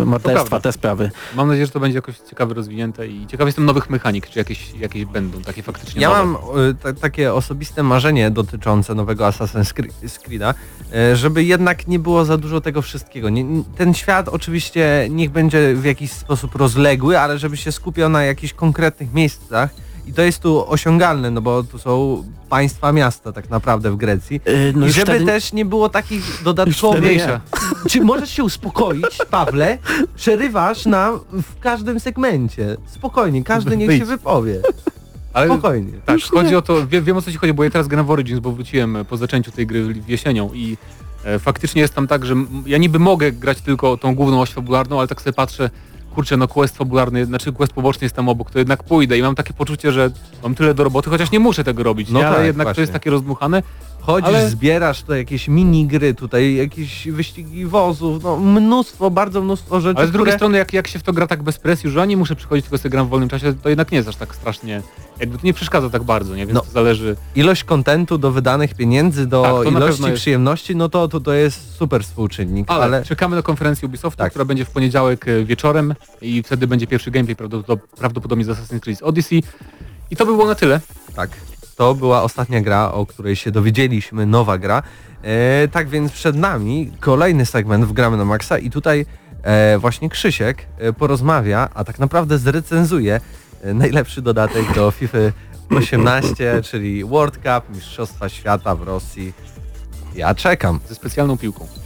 morderstwa, 0.04 0.60
te 0.60 0.72
sprawy. 0.72 1.10
Mam 1.34 1.48
nadzieję, 1.48 1.66
że 1.66 1.72
to 1.72 1.80
będzie 1.80 1.98
jakoś 1.98 2.18
ciekawe 2.18 2.54
rozwinięte 2.54 3.06
i 3.08 3.26
ciekawy 3.26 3.48
jestem 3.48 3.64
nowych 3.64 3.90
mechanik, 3.90 4.26
czy 4.28 4.38
jakieś, 4.38 4.70
jakieś 4.74 5.04
będą 5.04 5.42
takie 5.42 5.62
faktycznie 5.62 6.02
Ja 6.02 6.08
nowe. 6.08 6.24
mam 6.24 6.58
y, 6.70 6.74
ta, 6.74 6.92
takie 6.92 7.34
osobiste 7.34 7.82
marzenie 7.82 8.30
dotyczące 8.30 8.94
nowego 8.94 9.24
Assassin's 9.28 9.74
Cre- 9.74 10.18
Creed'a, 10.28 10.54
y, 11.12 11.16
żeby 11.16 11.44
jednak 11.44 11.88
nie 11.88 11.98
było 11.98 12.24
za 12.24 12.36
dużo 12.36 12.60
tego 12.60 12.82
wszystkiego. 12.82 13.28
Nie- 13.30 13.62
ten 13.76 13.94
świat 13.94 14.28
oczywiście 14.28 15.06
niech 15.10 15.30
będzie 15.30 15.74
w 15.74 15.84
jakiś 15.84 16.12
sposób 16.12 16.54
rozległy, 16.54 17.20
ale 17.20 17.38
żeby 17.38 17.56
się 17.56 17.72
skupiał 17.72 18.08
na 18.08 18.22
jakichś 18.24 18.52
konkretnych 18.52 19.12
miejscach 19.12 19.70
i 20.06 20.12
to 20.12 20.22
jest 20.22 20.38
tu 20.42 20.70
osiągalne, 20.70 21.30
no 21.30 21.40
bo 21.40 21.62
tu 21.62 21.78
są 21.78 22.24
państwa 22.48 22.92
miasta 22.92 23.32
tak 23.32 23.50
naprawdę 23.50 23.90
w 23.90 23.96
Grecji. 23.96 24.40
E, 24.44 24.72
no 24.72 24.84
I 24.84 24.88
już 24.88 24.94
żeby 24.96 25.06
wtedy- 25.12 25.26
też 25.26 25.52
nie 25.52 25.64
było 25.64 25.88
takich 25.88 26.40
dodatkowych... 26.44 27.02
nie. 27.26 27.40
Czy 27.90 28.00
możesz 28.00 28.30
się 28.30 28.44
uspokoić, 28.44 29.18
Pawle? 29.30 29.78
Przerywasz 30.16 30.86
nam 30.86 31.20
w 31.32 31.58
każdym 31.60 32.00
segmencie. 32.00 32.76
Spokojnie, 32.86 33.44
każdy 33.44 33.76
niech 33.76 33.98
się 33.98 34.04
wypowie. 34.04 34.60
Ale 35.32 35.46
Spokojnie. 35.46 35.92
tak, 36.04 36.20
chodzi 36.22 36.56
o 36.56 36.62
to, 36.62 36.86
wie, 36.86 37.02
wiem 37.02 37.16
o 37.16 37.22
co 37.22 37.32
ci 37.32 37.36
chodzi, 37.38 37.52
bo 37.52 37.64
ja 37.64 37.70
teraz 37.70 37.88
gram 37.88 38.06
w 38.06 38.10
Origins, 38.10 38.40
bo 38.40 38.52
wróciłem 38.52 38.96
po 39.08 39.16
zaczęciu 39.16 39.50
tej 39.52 39.66
gry 39.66 39.84
w- 39.84 40.08
jesienią 40.08 40.50
i 40.54 40.76
e, 41.24 41.38
faktycznie 41.38 41.82
jest 41.82 41.94
tam 41.94 42.06
tak, 42.06 42.26
że 42.26 42.34
ja 42.66 42.78
niby 42.78 42.98
mogę 42.98 43.32
grać 43.32 43.60
tylko 43.60 43.96
tą 43.96 44.14
główną 44.14 44.40
oś 44.40 44.50
fabularną, 44.50 44.98
ale 44.98 45.08
tak 45.08 45.22
sobie 45.22 45.32
patrzę, 45.34 45.70
kurczę, 46.16 46.36
no 46.36 46.48
quest 46.48 46.76
fabularny, 46.76 47.24
znaczy 47.26 47.52
quest 47.52 47.72
poboczny 47.72 48.04
jest 48.04 48.16
tam 48.16 48.28
obok, 48.28 48.50
to 48.50 48.58
jednak 48.58 48.82
pójdę 48.82 49.18
i 49.18 49.22
mam 49.22 49.34
takie 49.34 49.52
poczucie, 49.54 49.92
że 49.92 50.10
mam 50.42 50.54
tyle 50.54 50.74
do 50.74 50.84
roboty, 50.84 51.10
chociaż 51.10 51.30
nie 51.30 51.40
muszę 51.40 51.64
tego 51.64 51.82
robić, 51.82 52.10
No 52.10 52.18
nie? 52.18 52.26
ale 52.28 52.36
tak, 52.36 52.46
jednak 52.46 52.64
właśnie. 52.66 52.74
to 52.74 52.80
jest 52.80 52.92
takie 52.92 53.10
rozdmuchane. 53.10 53.62
Chodzisz, 54.06 54.28
Ale- 54.28 54.48
zbierasz 54.50 55.02
to 55.02 55.14
jakieś 55.14 55.48
minigry 55.48 56.14
tutaj, 56.14 56.54
jakieś 56.54 57.08
wyścigi 57.08 57.66
wozów, 57.66 58.22
no 58.22 58.36
mnóstwo, 58.36 59.10
bardzo 59.10 59.40
mnóstwo 59.40 59.80
rzeczy, 59.80 59.98
Ale 59.98 60.08
z 60.08 60.10
drugiej 60.10 60.24
które... 60.32 60.38
strony, 60.38 60.58
jak, 60.58 60.72
jak 60.72 60.88
się 60.88 60.98
w 60.98 61.02
to 61.02 61.12
gra 61.12 61.26
tak 61.26 61.42
bez 61.42 61.58
presji, 61.58 61.90
że 61.90 62.06
nie 62.06 62.16
muszę 62.16 62.36
przychodzić, 62.36 62.64
tylko 62.64 62.78
sobie 62.78 62.90
gram 62.90 63.06
w 63.06 63.10
wolnym 63.10 63.28
czasie, 63.28 63.54
to 63.62 63.68
jednak 63.68 63.92
nie 63.92 63.96
jest 63.96 64.08
aż 64.08 64.16
tak 64.16 64.34
strasznie, 64.34 64.82
jakby 65.20 65.38
to 65.38 65.46
nie 65.46 65.54
przeszkadza 65.54 65.90
tak 65.90 66.02
bardzo, 66.02 66.36
nie? 66.36 66.46
Więc 66.46 66.54
No. 66.54 66.60
to 66.60 66.70
zależy. 66.70 67.16
Ilość 67.36 67.64
kontentu 67.64 68.18
do 68.18 68.30
wydanych 68.32 68.74
pieniędzy, 68.74 69.26
do 69.26 69.62
Tak, 69.64 69.72
ilości 69.72 70.12
przyjemności, 70.14 70.76
no 70.76 70.88
to, 70.88 71.08
to 71.08 71.20
to 71.20 71.32
jest 71.32 71.74
super 71.76 72.04
współczynnik, 72.04 72.70
Ale, 72.70 72.84
ale... 72.84 73.04
czekamy 73.04 73.36
na 73.36 73.42
konferencję 73.42 73.88
Ubisoftu, 73.88 74.18
Tak. 74.18 74.30
która 74.32 74.44
będzie 74.44 74.64
w 74.64 74.70
poniedziałek 74.70 75.28
e, 75.28 75.44
wieczorem 75.44 75.94
i 76.22 76.42
wtedy 76.42 76.66
będzie 76.66 76.86
pierwszy 76.86 77.10
gameplay 77.10 77.36
prawdopod- 77.36 77.78
prawdopodobnie 77.96 78.44
z 78.44 78.48
Assassin's 78.48 78.80
Creed 78.80 79.02
Odyssey. 79.02 79.42
I 80.10 80.16
to 80.16 80.26
by 80.26 80.32
było 80.32 80.46
na 80.46 80.54
tyle. 80.54 80.80
Tak, 81.16 81.30
to 81.76 81.94
była 81.94 82.22
ostatnia 82.22 82.60
gra, 82.60 82.92
o 82.92 83.06
której 83.06 83.36
się 83.36 83.50
dowiedzieliśmy, 83.50 84.26
nowa 84.26 84.58
gra. 84.58 84.82
E, 85.22 85.68
tak 85.68 85.88
więc 85.88 86.12
przed 86.12 86.36
nami 86.36 86.92
kolejny 87.00 87.46
segment 87.46 87.84
w 87.84 87.92
Gramy 87.92 88.16
na 88.16 88.24
Maxa 88.24 88.58
i 88.58 88.70
tutaj 88.70 89.06
e, 89.42 89.78
właśnie 89.78 90.08
Krzysiek 90.08 90.66
e, 90.78 90.92
porozmawia, 90.92 91.68
a 91.74 91.84
tak 91.84 91.98
naprawdę 91.98 92.38
zrecenzuje 92.38 93.20
e, 93.62 93.74
najlepszy 93.74 94.22
dodatek 94.22 94.74
do 94.74 94.90
FIFA 94.90 95.18
18, 95.70 96.34
czyli 96.70 97.04
World 97.04 97.34
Cup, 97.34 97.76
Mistrzostwa 97.76 98.28
Świata 98.28 98.74
w 98.74 98.82
Rosji. 98.82 99.32
Ja 100.14 100.34
czekam. 100.34 100.80
Ze 100.88 100.94
specjalną 100.94 101.38
piłką. 101.38 101.85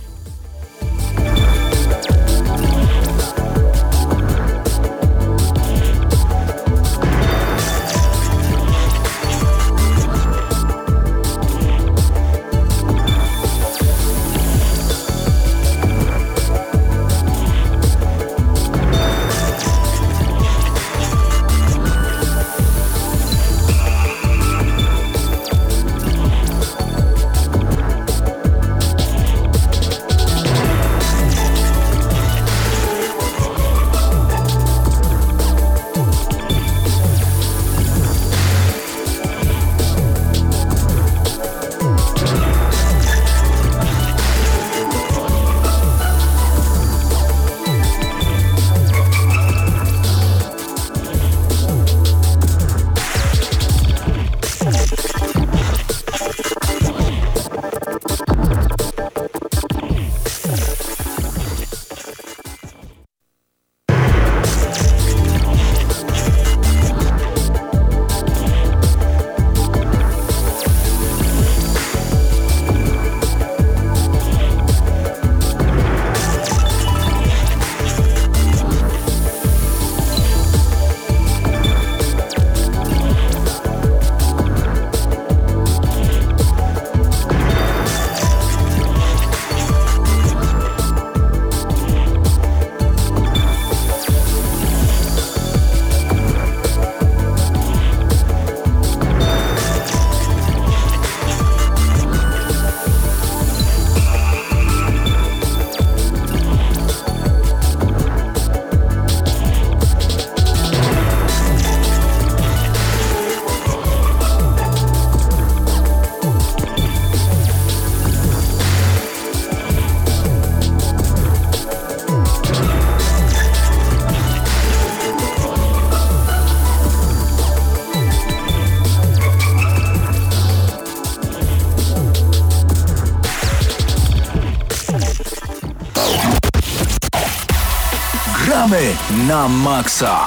na 139.30 139.48
maksa. 139.48 140.26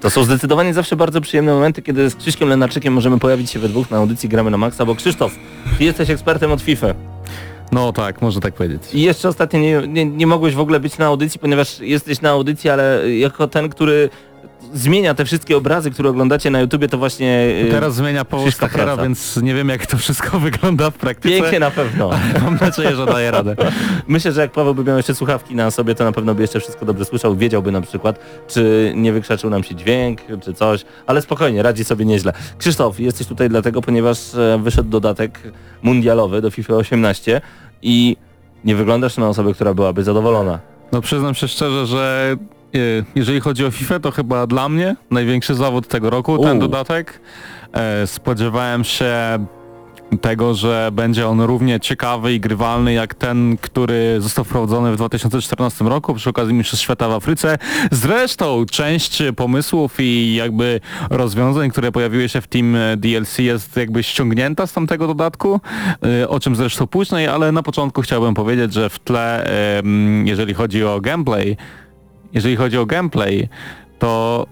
To 0.00 0.10
są 0.10 0.24
zdecydowanie 0.24 0.74
zawsze 0.74 0.96
bardzo 0.96 1.20
przyjemne 1.20 1.52
momenty, 1.54 1.82
kiedy 1.82 2.10
z 2.10 2.16
Krzyszkiem 2.16 2.48
Lenarczykiem 2.48 2.94
możemy 2.94 3.18
pojawić 3.18 3.50
się 3.50 3.58
we 3.58 3.68
dwóch 3.68 3.90
na 3.90 3.96
audycji 3.96 4.28
Gramy 4.28 4.50
na 4.50 4.56
Maxa, 4.56 4.84
bo 4.84 4.94
Krzysztof, 4.94 5.32
ty 5.78 5.84
jesteś 5.84 6.10
ekspertem 6.10 6.52
od 6.52 6.60
FIFA. 6.60 6.94
No 7.72 7.92
tak, 7.92 8.22
może 8.22 8.40
tak 8.40 8.54
powiedzieć. 8.54 8.82
I 8.92 9.02
jeszcze 9.02 9.28
ostatnio 9.28 9.60
nie, 9.60 9.82
nie, 9.88 10.06
nie, 10.06 10.26
mogłeś 10.26 10.54
w 10.54 10.60
ogóle 10.60 10.80
być 10.80 10.98
na 10.98 11.06
audycji, 11.06 11.40
ponieważ 11.40 11.80
jesteś 11.80 12.20
na 12.20 12.30
audycji, 12.30 12.70
ale 12.70 13.14
jako 13.16 13.48
ten, 13.48 13.68
który 13.68 14.10
zmienia 14.76 15.14
te 15.14 15.24
wszystkie 15.24 15.56
obrazy, 15.56 15.90
które 15.90 16.08
oglądacie 16.10 16.50
na 16.50 16.60
YouTubie, 16.60 16.88
to 16.88 16.98
właśnie... 16.98 17.48
y, 17.66 17.70
Teraz 17.70 17.94
zmienia 17.94 18.24
Stachera, 18.50 18.84
praca. 18.84 19.02
więc 19.02 19.36
nie 19.36 19.54
wiem 19.54 19.68
jak 19.68 19.86
to 19.86 19.96
wszystko 19.96 20.38
wygląda 20.48 20.90
w 20.90 20.94
praktyce. 20.94 21.34
Pięknie 21.40 21.60
na 21.60 21.70
pewno. 21.70 22.10
Mam 22.44 22.58
nadzieję, 22.60 22.96
że 22.96 23.06
daje 23.06 23.30
radę. 23.30 23.56
Myślę, 24.08 24.32
że 24.32 24.40
jak 24.40 24.52
Paweł 24.52 24.74
by 24.74 24.84
miał 24.84 24.96
jeszcze 24.96 25.14
słuchawki 25.14 25.54
na 25.54 25.70
sobie, 25.70 25.94
to 25.94 26.04
na 26.04 26.12
pewno 26.12 26.34
by 26.34 26.42
jeszcze 26.42 26.60
wszystko 26.60 26.86
dobrze 26.86 27.04
słyszał. 27.04 27.36
Wiedziałby 27.36 27.72
na 27.72 27.80
przykład, 27.80 28.18
czy 28.48 28.92
nie 28.96 29.12
wykrzaczył 29.12 29.50
nam 29.50 29.64
się 29.64 29.74
dźwięk, 29.74 30.20
czy 30.42 30.54
coś. 30.54 30.84
Ale 31.06 31.22
spokojnie, 31.22 31.62
radzi 31.62 31.84
sobie 31.84 32.04
nieźle. 32.04 32.32
Krzysztof, 32.58 33.00
jesteś 33.00 33.26
tutaj 33.26 33.48
dlatego, 33.48 33.82
ponieważ 33.82 34.34
e, 34.34 34.58
wyszedł 34.62 34.90
dodatek 34.90 35.40
mundialowy 35.82 36.40
do 36.42 36.50
FIFA 36.50 36.74
18 36.74 37.40
i 37.82 38.16
nie 38.64 38.76
wyglądasz 38.76 39.16
na 39.16 39.28
osobę, 39.28 39.54
która 39.54 39.74
byłaby 39.74 40.04
zadowolona. 40.04 40.58
No 40.92 41.00
przyznam 41.00 41.34
się 41.34 41.48
szczerze, 41.48 41.86
że 41.86 42.36
jeżeli 43.14 43.40
chodzi 43.40 43.64
o 43.64 43.70
FIFA, 43.70 44.00
to 44.00 44.10
chyba 44.10 44.46
dla 44.46 44.68
mnie 44.68 44.96
największy 45.10 45.54
zawód 45.54 45.88
tego 45.88 46.10
roku, 46.10 46.38
ten 46.38 46.56
U. 46.56 46.60
dodatek. 46.60 47.20
E, 47.72 48.06
Spodziewałem 48.06 48.84
się 48.84 49.14
tego, 50.20 50.54
że 50.54 50.90
będzie 50.92 51.28
on 51.28 51.40
równie 51.40 51.80
ciekawy 51.80 52.34
i 52.34 52.40
grywalny 52.40 52.92
jak 52.92 53.14
ten, 53.14 53.56
który 53.60 54.16
został 54.20 54.44
wprowadzony 54.44 54.92
w 54.92 54.96
2014 54.96 55.84
roku 55.84 56.14
przy 56.14 56.30
okazji 56.30 56.54
Mistrzostw 56.54 56.84
Świata 56.84 57.08
w 57.08 57.12
Afryce. 57.12 57.58
Zresztą 57.90 58.66
część 58.70 59.22
pomysłów 59.36 59.94
i 59.98 60.34
jakby 60.34 60.80
rozwiązań, 61.10 61.70
które 61.70 61.92
pojawiły 61.92 62.28
się 62.28 62.40
w 62.40 62.46
Team 62.46 62.76
DLC 62.96 63.38
jest 63.38 63.76
jakby 63.76 64.02
ściągnięta 64.02 64.66
z 64.66 64.72
tamtego 64.72 65.06
dodatku, 65.06 65.60
e, 66.22 66.28
o 66.28 66.40
czym 66.40 66.56
zresztą 66.56 66.86
później, 66.86 67.28
ale 67.28 67.52
na 67.52 67.62
początku 67.62 68.02
chciałbym 68.02 68.34
powiedzieć, 68.34 68.72
że 68.72 68.90
w 68.90 68.98
tle, 68.98 69.50
jeżeli 70.24 70.54
chodzi 70.54 70.84
o 70.84 71.00
gameplay, 71.00 71.56
jeżeli 72.36 72.56
chodzi 72.56 72.78
o 72.78 72.86
gameplay, 72.86 73.48
to 73.98 74.46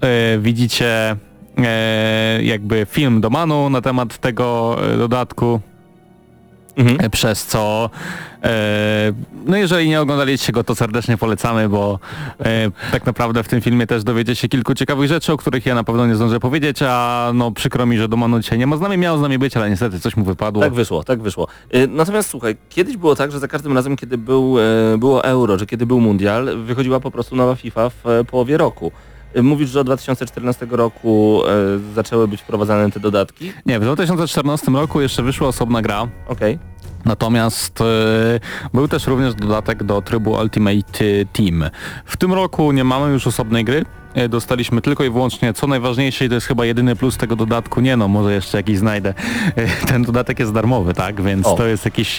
e, 0.00 0.38
widzicie 0.38 1.16
e, 1.58 2.42
jakby 2.42 2.86
film 2.90 3.20
do 3.20 3.30
Manu 3.30 3.70
na 3.70 3.80
temat 3.80 4.18
tego 4.18 4.76
e, 4.94 4.96
dodatku, 4.96 5.60
Mhm. 6.76 6.96
e, 7.00 7.10
przez 7.10 7.46
co 7.46 7.90
e, 8.42 9.12
no 9.46 9.56
jeżeli 9.56 9.88
nie 9.88 10.00
oglądaliście 10.00 10.52
go, 10.52 10.64
to 10.64 10.74
serdecznie 10.74 11.16
polecamy, 11.16 11.68
bo 11.68 11.98
e, 12.40 12.70
tak 12.92 13.06
naprawdę 13.06 13.42
w 13.42 13.48
tym 13.48 13.60
filmie 13.60 13.86
też 13.86 14.04
dowiecie 14.04 14.34
się 14.36 14.48
kilku 14.48 14.74
ciekawych 14.74 15.08
rzeczy, 15.08 15.32
o 15.32 15.36
których 15.36 15.66
ja 15.66 15.74
na 15.74 15.84
pewno 15.84 16.06
nie 16.06 16.14
zdążę 16.14 16.40
powiedzieć, 16.40 16.78
a 16.82 17.30
no 17.34 17.50
przykro 17.50 17.86
mi, 17.86 17.98
że 17.98 18.08
do 18.08 18.16
Manu 18.16 18.40
dzisiaj 18.40 18.58
nie 18.58 18.66
ma 18.66 18.76
z 18.76 18.80
nami, 18.80 18.98
miał 18.98 19.18
z 19.18 19.20
nami 19.20 19.38
być, 19.38 19.56
ale 19.56 19.70
niestety 19.70 20.00
coś 20.00 20.16
mu 20.16 20.24
wypadło. 20.24 20.62
Tak 20.62 20.74
wyszło, 20.74 21.04
tak 21.04 21.22
wyszło. 21.22 21.48
Y, 21.74 21.88
Natomiast 21.88 22.30
słuchaj, 22.30 22.56
kiedyś 22.68 22.96
było 22.96 23.16
tak, 23.16 23.32
że 23.32 23.38
za 23.38 23.48
każdym 23.48 23.72
razem, 23.72 23.96
kiedy 23.96 24.18
był, 24.18 24.56
e, 24.60 24.98
było 24.98 25.24
Euro, 25.24 25.58
czy 25.58 25.66
kiedy 25.66 25.86
był 25.86 26.00
Mundial, 26.00 26.58
wychodziła 26.64 27.00
po 27.00 27.10
prostu 27.10 27.36
nowa 27.36 27.54
FIFA 27.54 27.90
w 27.90 28.06
e, 28.06 28.24
połowie 28.24 28.56
roku. 28.56 28.92
Mówisz, 29.42 29.70
że 29.70 29.80
od 29.80 29.86
2014 29.86 30.66
roku 30.70 31.42
e, 31.46 31.94
zaczęły 31.94 32.28
być 32.28 32.40
wprowadzane 32.42 32.90
te 32.90 33.00
dodatki? 33.00 33.52
Nie, 33.66 33.80
w 33.80 33.82
2014 33.82 34.72
roku 34.72 35.00
jeszcze 35.00 35.22
wyszła 35.22 35.48
osobna 35.48 35.82
gra, 35.82 36.08
Okej. 36.28 36.58
Natomiast 37.06 37.80
e, 37.80 37.84
był 38.74 38.88
też 38.88 39.06
również 39.06 39.34
dodatek 39.34 39.84
do 39.84 40.02
trybu 40.02 40.30
Ultimate 40.32 41.24
Team. 41.32 41.64
W 42.04 42.16
tym 42.16 42.32
roku 42.32 42.72
nie 42.72 42.84
mamy 42.84 43.12
już 43.12 43.26
osobnej 43.26 43.64
gry. 43.64 43.84
E, 44.14 44.28
Dostaliśmy 44.28 44.80
tylko 44.80 45.04
i 45.04 45.10
wyłącznie, 45.10 45.52
co 45.54 45.66
najważniejsze 45.66 46.24
i 46.24 46.28
to 46.28 46.34
jest 46.34 46.46
chyba 46.46 46.64
jedyny 46.66 46.96
plus 46.96 47.16
tego 47.16 47.36
dodatku, 47.36 47.80
nie 47.80 47.96
no, 47.96 48.08
może 48.08 48.34
jeszcze 48.34 48.58
jakiś 48.58 48.78
znajdę. 48.78 49.14
E, 49.56 49.86
Ten 49.86 50.02
dodatek 50.02 50.38
jest 50.38 50.52
darmowy, 50.52 50.94
tak? 50.94 51.22
Więc 51.22 51.46
O. 51.46 51.54
to 51.56 51.66
jest 51.66 51.84
jakiś 51.84 52.18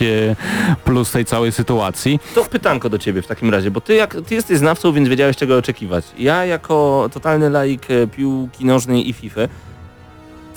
plus 0.84 1.12
tej 1.12 1.26
całej 1.26 1.52
sytuacji. 1.52 2.20
To 2.36 2.44
pytanko 2.46 2.90
do 2.90 2.98
ciebie 2.98 3.22
w 3.22 3.28
takim 3.28 3.50
razie, 3.50 3.72
bo 3.72 3.82
ty, 3.82 3.96
jak, 3.96 4.18
ty 4.28 4.36
jesteś 4.36 4.58
znawcą, 4.58 4.92
więc 4.94 5.10
wiedziałeś 5.10 5.38
czego 5.38 5.58
oczekiwać. 5.58 6.06
Ja 6.20 6.46
jako 6.46 7.10
totalny 7.14 7.50
laik 7.50 7.88
piłki 8.16 8.66
nożnej 8.66 9.10
i 9.10 9.14
FIFA, 9.14 9.42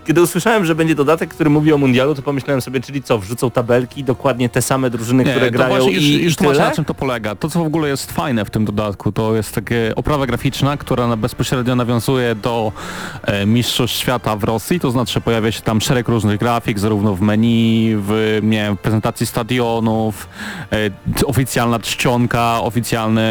kiedy 0.04 0.22
usłyszałem, 0.22 0.64
że 0.64 0.74
będzie 0.74 0.94
dodatek, 0.94 1.30
który 1.30 1.50
mówi 1.50 1.72
o 1.72 1.78
mundialu, 1.78 2.14
to 2.14 2.22
pomyślałem 2.22 2.60
sobie, 2.60 2.80
czyli 2.80 3.02
co, 3.02 3.18
wrzucą 3.18 3.50
tabelki, 3.50 4.04
dokładnie 4.04 4.48
te 4.48 4.62
same 4.62 4.90
drużyny, 4.90 5.24
które 5.24 5.46
to 5.46 5.52
grają 5.52 5.74
właśnie 5.74 5.92
już, 5.92 6.04
i, 6.04 6.24
już 6.24 6.36
tyle? 6.36 6.58
na 6.58 6.70
czym 6.70 6.84
to 6.84 6.94
polega. 6.94 7.34
To 7.34 7.48
co 7.48 7.58
w 7.58 7.66
ogóle 7.66 7.88
jest 7.88 8.12
fajne 8.12 8.44
w 8.44 8.50
tym 8.50 8.64
dodatku 8.64 9.12
to 9.12 9.36
jest 9.36 9.54
takie 9.54 9.92
oprawa 9.96 10.26
graficzna, 10.26 10.76
która 10.76 11.16
bezpośrednio 11.16 11.76
nawiązuje 11.76 12.34
do 12.34 12.72
e, 13.22 13.46
Mistrzostw 13.46 13.96
Świata 13.96 14.36
w 14.36 14.44
Rosji, 14.44 14.80
to 14.80 14.90
znaczy 14.90 15.20
pojawia 15.20 15.52
się 15.52 15.62
tam 15.62 15.80
szereg 15.80 16.08
różnych 16.08 16.38
grafik, 16.38 16.78
zarówno 16.78 17.14
w 17.14 17.20
menu, 17.20 17.94
w 17.96 18.38
nie 18.42 18.62
wiem, 18.62 18.76
prezentacji 18.76 19.26
stadionów, 19.26 20.28
e, 20.72 20.76
oficjalna 21.26 21.78
czcionka, 21.78 22.60
oficjalny, 22.60 23.22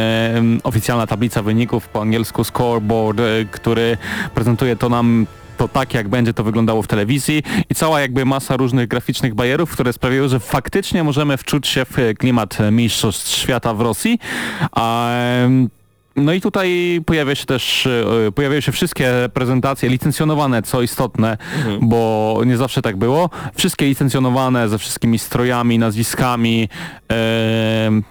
oficjalna 0.63 1.07
tablica 1.07 1.41
wyników, 1.41 1.87
po 1.87 2.01
angielsku 2.01 2.43
scoreboard, 2.43 3.19
e, 3.19 3.23
który 3.51 3.97
prezentuje 4.35 4.75
to 4.75 4.89
nam 4.89 5.25
to 5.59 5.67
tak, 5.67 5.93
jak 5.93 6.07
będzie 6.07 6.33
to 6.33 6.43
wyglądało 6.43 6.81
w 6.81 6.87
telewizji 6.87 7.43
i 7.69 7.75
cała 7.75 8.01
jakby 8.01 8.25
masa 8.25 8.57
różnych 8.57 8.87
graficznych 8.87 9.35
bajerów, 9.35 9.71
które 9.71 9.93
sprawiają, 9.93 10.27
że 10.27 10.39
faktycznie 10.39 11.03
możemy 11.03 11.37
wczuć 11.37 11.67
się 11.67 11.85
w 11.85 11.99
e, 11.99 12.13
klimat 12.13 12.61
e, 12.61 12.71
Mistrzostw 12.71 13.27
Świata 13.27 13.73
w 13.73 13.81
Rosji. 13.81 14.19
A, 14.71 15.09
no 16.15 16.33
i 16.33 16.41
tutaj 16.41 16.99
pojawia 17.05 17.35
się 17.35 17.45
też, 17.45 17.87
e, 17.87 18.31
pojawiają 18.31 18.61
się 18.61 18.71
wszystkie 18.71 19.11
prezentacje 19.33 19.89
licencjonowane, 19.89 20.61
co 20.61 20.81
istotne, 20.81 21.37
bo 21.81 22.41
nie 22.45 22.57
zawsze 22.57 22.81
tak 22.81 22.97
było. 22.97 23.29
Wszystkie 23.55 23.85
licencjonowane 23.85 24.69
ze 24.69 24.77
wszystkimi 24.77 25.19
strojami, 25.19 25.79
nazwiskami. 25.79 26.69
em, 27.87 28.03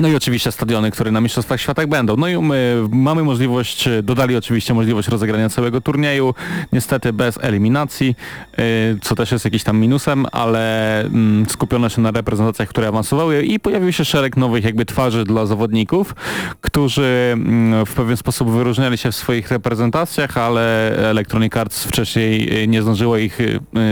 no 0.00 0.08
i 0.08 0.14
oczywiście 0.14 0.52
stadiony, 0.52 0.90
które 0.90 1.10
na 1.10 1.20
Mistrzostwach 1.20 1.60
Świata 1.60 1.86
będą. 1.86 2.16
No 2.16 2.28
i 2.28 2.38
my 2.38 2.76
mamy 2.90 3.22
możliwość, 3.22 3.88
e, 3.88 4.02
dodali 4.02 4.36
oczywiście 4.36 4.74
możliwość 4.74 5.08
rozegrania 5.08 5.48
całego 5.48 5.80
turnieju, 5.80 6.34
niestety 6.72 7.12
bez 7.12 7.38
eliminacji, 7.42 8.16
e, 8.58 8.62
co 9.02 9.14
też 9.14 9.32
jest 9.32 9.44
jakiś 9.44 9.64
tam 9.64 9.78
minusem, 9.78 10.26
ale 10.32 11.00
mm, 11.00 11.46
skupiono 11.48 11.88
się 11.88 12.00
na 12.00 12.10
reprezentacjach, 12.10 12.68
które 12.68 12.88
awansowały 12.88 13.42
i 13.42 13.60
pojawił 13.60 13.92
się 13.92 14.04
szereg 14.04 14.36
nowych 14.36 14.64
jakby 14.64 14.84
twarzy 14.84 15.24
dla 15.24 15.46
zawodników, 15.46 16.14
którzy 16.60 17.30
mm, 17.32 17.86
w 17.86 17.94
pewien 17.94 18.16
sposób 18.16 18.50
wyróżniali 18.50 18.98
się 18.98 19.12
w 19.12 19.16
swoich 19.16 19.50
reprezentacjach, 19.50 20.38
ale 20.38 20.96
Electronic 21.10 21.56
Arts 21.56 21.84
wcześniej 21.84 22.62
e, 22.62 22.66
nie 22.66 22.82
zdążyło 22.82 23.16
ich 23.16 23.38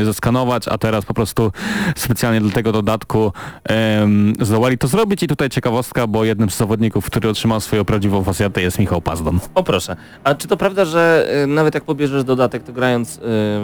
zeskanować, 0.05 0.69
a 0.69 0.79
teraz 0.79 1.05
po 1.05 1.15
prostu 1.15 1.53
specjalnie 1.97 2.41
dla 2.41 2.51
tego 2.51 2.73
dodatku 2.73 3.33
zdołali 4.41 4.79
to 4.79 4.89
zrobić 4.89 5.23
i 5.23 5.27
tutaj 5.27 5.49
ciekawostka, 5.49 5.98
bo 6.07 6.25
jednym 6.25 6.51
z 6.51 6.57
zawodników, 6.57 7.07
który 7.07 7.29
otrzymał 7.29 7.61
swoją 7.61 7.85
prawdziwą 7.85 8.25
facjatę 8.25 8.63
jest 8.63 8.79
Michał 8.79 9.01
Pazdon. 9.01 9.39
O 9.55 9.63
proszę. 9.63 9.97
A 10.25 10.35
czy 10.35 10.49
to 10.49 10.57
prawda, 10.57 10.85
że 10.85 11.29
y, 11.45 11.47
nawet 11.47 11.75
jak 11.75 11.85
pobierzesz 11.85 12.25
dodatek, 12.25 12.63
to 12.63 12.73
grając 12.73 13.17
y, 13.17 13.21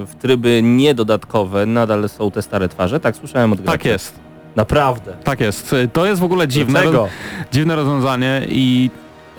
w 0.07 0.15
tryby 0.21 0.61
niedodatkowe, 0.63 1.67
nadal 1.67 2.09
są 2.09 2.31
te 2.31 2.43
stare 2.43 2.69
twarze? 2.69 3.01
Tak 3.01 3.17
słyszałem 3.17 3.53
od 3.53 3.59
Tak 3.59 3.67
graczy. 3.67 3.89
jest, 3.89 4.15
Naprawdę. 4.57 5.17
tak 5.25 5.41
jest. 5.41 5.75
To 5.93 6.07
jest 6.07 6.21
w 6.21 6.25
ogóle 6.25 6.49
dziwne, 6.49 6.83
roz, 6.83 7.11
dziwne 7.53 7.77
rozwiązanie 7.77 8.43
i 8.49 8.91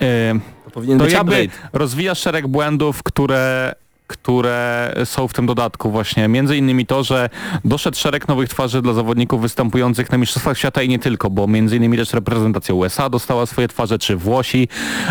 e, 0.01 0.33
To 0.65 0.71
powinien 0.71 0.99
to 0.99 1.07
jakby 1.07 1.19
upgrade. 1.35 1.69
rozwija 1.73 2.15
szereg 2.15 2.47
błędów, 2.47 3.03
które 3.03 3.73
które 4.07 4.93
są 5.05 5.27
w 5.27 5.33
tym 5.33 5.45
dodatku 5.45 5.91
właśnie. 5.91 6.27
Między 6.27 6.57
innymi 6.57 6.85
to, 6.85 7.03
że 7.03 7.29
doszedł 7.65 7.97
szereg 7.97 8.27
nowych 8.27 8.49
twarzy 8.49 8.81
dla 8.81 8.93
zawodników 8.93 9.41
występujących 9.41 10.11
na 10.11 10.17
Mistrzostwach 10.17 10.57
Świata 10.57 10.81
i 10.81 10.89
nie 10.89 10.99
tylko, 10.99 11.29
bo 11.29 11.47
między 11.47 11.77
innymi 11.77 11.97
też 11.97 12.13
reprezentacja 12.13 12.75
USA 12.75 13.09
dostała 13.09 13.45
swoje 13.45 13.67
twarze, 13.67 13.99
czy 13.99 14.15
Włosi, 14.15 14.67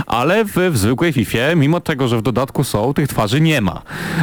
ale 0.06 0.44
w, 0.44 0.52
w 0.70 0.76
zwykłej 0.76 1.12
FIFA, 1.12 1.54
mimo 1.56 1.80
tego, 1.80 2.08
że 2.08 2.18
w 2.18 2.22
dodatku 2.22 2.64
są, 2.64 2.94
tych 2.94 3.08
twarzy 3.08 3.40
nie 3.40 3.60
ma. 3.60 3.82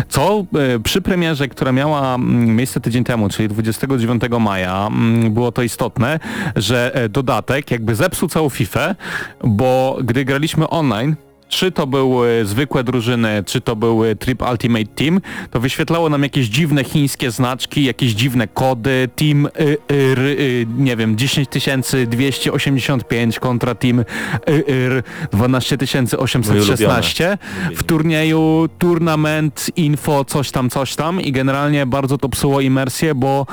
Co 0.09 0.45
e, 0.75 0.79
przy 0.79 1.01
premierze, 1.01 1.47
która 1.47 1.71
miała 1.71 2.15
mm, 2.15 2.55
miejsce 2.55 2.79
tydzień 2.79 3.03
temu, 3.03 3.29
czyli 3.29 3.49
29 3.49 4.23
maja, 4.39 4.87
mm, 4.87 5.33
było 5.33 5.51
to 5.51 5.61
istotne, 5.61 6.19
że 6.55 6.95
e, 6.95 7.09
dodatek 7.09 7.71
jakby 7.71 7.95
zepsuł 7.95 8.29
całą 8.29 8.49
FIFA, 8.49 8.95
bo 9.43 9.97
gdy 10.03 10.25
graliśmy 10.25 10.69
online, 10.69 11.15
czy 11.51 11.71
to 11.71 11.87
były 11.87 12.45
zwykłe 12.45 12.83
drużyny, 12.83 13.43
czy 13.45 13.61
to 13.61 13.75
były 13.75 14.15
Trip 14.15 14.43
Ultimate 14.51 14.85
Team, 14.85 15.21
to 15.51 15.59
wyświetlało 15.59 16.09
nam 16.09 16.23
jakieś 16.23 16.47
dziwne 16.47 16.83
chińskie 16.83 17.31
znaczki, 17.31 17.83
jakieś 17.83 18.11
dziwne 18.11 18.47
kody, 18.47 19.09
Team 19.15 19.45
y, 19.45 19.49
y, 19.59 19.77
y, 19.91 20.67
nie 20.77 20.95
wiem, 20.95 21.15
10285 21.15 23.39
kontra 23.39 23.75
Team 23.75 23.99
y, 23.99 24.05
y, 24.49 25.03
12816 25.31 27.37
w 27.75 27.83
turnieju 27.83 28.69
Tournament 28.77 29.71
Info 29.75 30.25
coś 30.25 30.51
tam, 30.51 30.69
coś 30.69 30.95
tam 30.95 31.21
i 31.21 31.31
generalnie 31.31 31.85
bardzo 31.85 32.17
to 32.17 32.29
psuło 32.29 32.61
imersję, 32.61 33.15
bo 33.15 33.45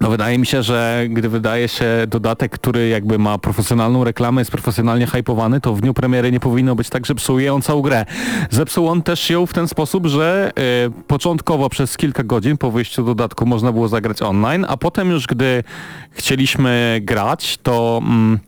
No 0.00 0.10
wydaje 0.10 0.38
mi 0.38 0.46
się, 0.46 0.62
że 0.62 1.04
gdy 1.10 1.28
wydaje 1.28 1.68
się 1.68 1.86
dodatek, 2.08 2.52
który 2.52 2.88
jakby 2.88 3.18
ma 3.18 3.38
profesjonalną 3.38 4.04
reklamę, 4.04 4.40
jest 4.40 4.50
profesjonalnie 4.50 5.06
hypowany, 5.06 5.60
to 5.60 5.74
w 5.74 5.80
dniu 5.80 5.94
premiery 5.94 6.32
nie 6.32 6.40
powinno 6.40 6.74
być 6.74 6.90
tak, 6.90 7.06
że 7.06 7.14
psuje 7.14 7.54
on 7.54 7.62
całą 7.62 7.82
grę. 7.82 8.04
Zepsuł 8.50 8.88
on 8.88 9.02
też 9.02 9.30
ją 9.30 9.46
w 9.46 9.52
ten 9.52 9.68
sposób, 9.68 10.06
że 10.06 10.52
e, 10.56 10.90
początkowo 11.06 11.68
przez 11.68 11.96
kilka 11.96 12.22
godzin 12.22 12.56
po 12.56 12.70
wyjściu 12.70 13.04
dodatku 13.04 13.46
można 13.46 13.72
było 13.72 13.88
zagrać 13.88 14.22
online, 14.22 14.66
a 14.68 14.76
potem 14.76 15.10
już 15.10 15.26
gdy 15.26 15.64
chcieliśmy 16.10 17.00
grać, 17.02 17.58
to... 17.62 18.00
Mm, 18.02 18.38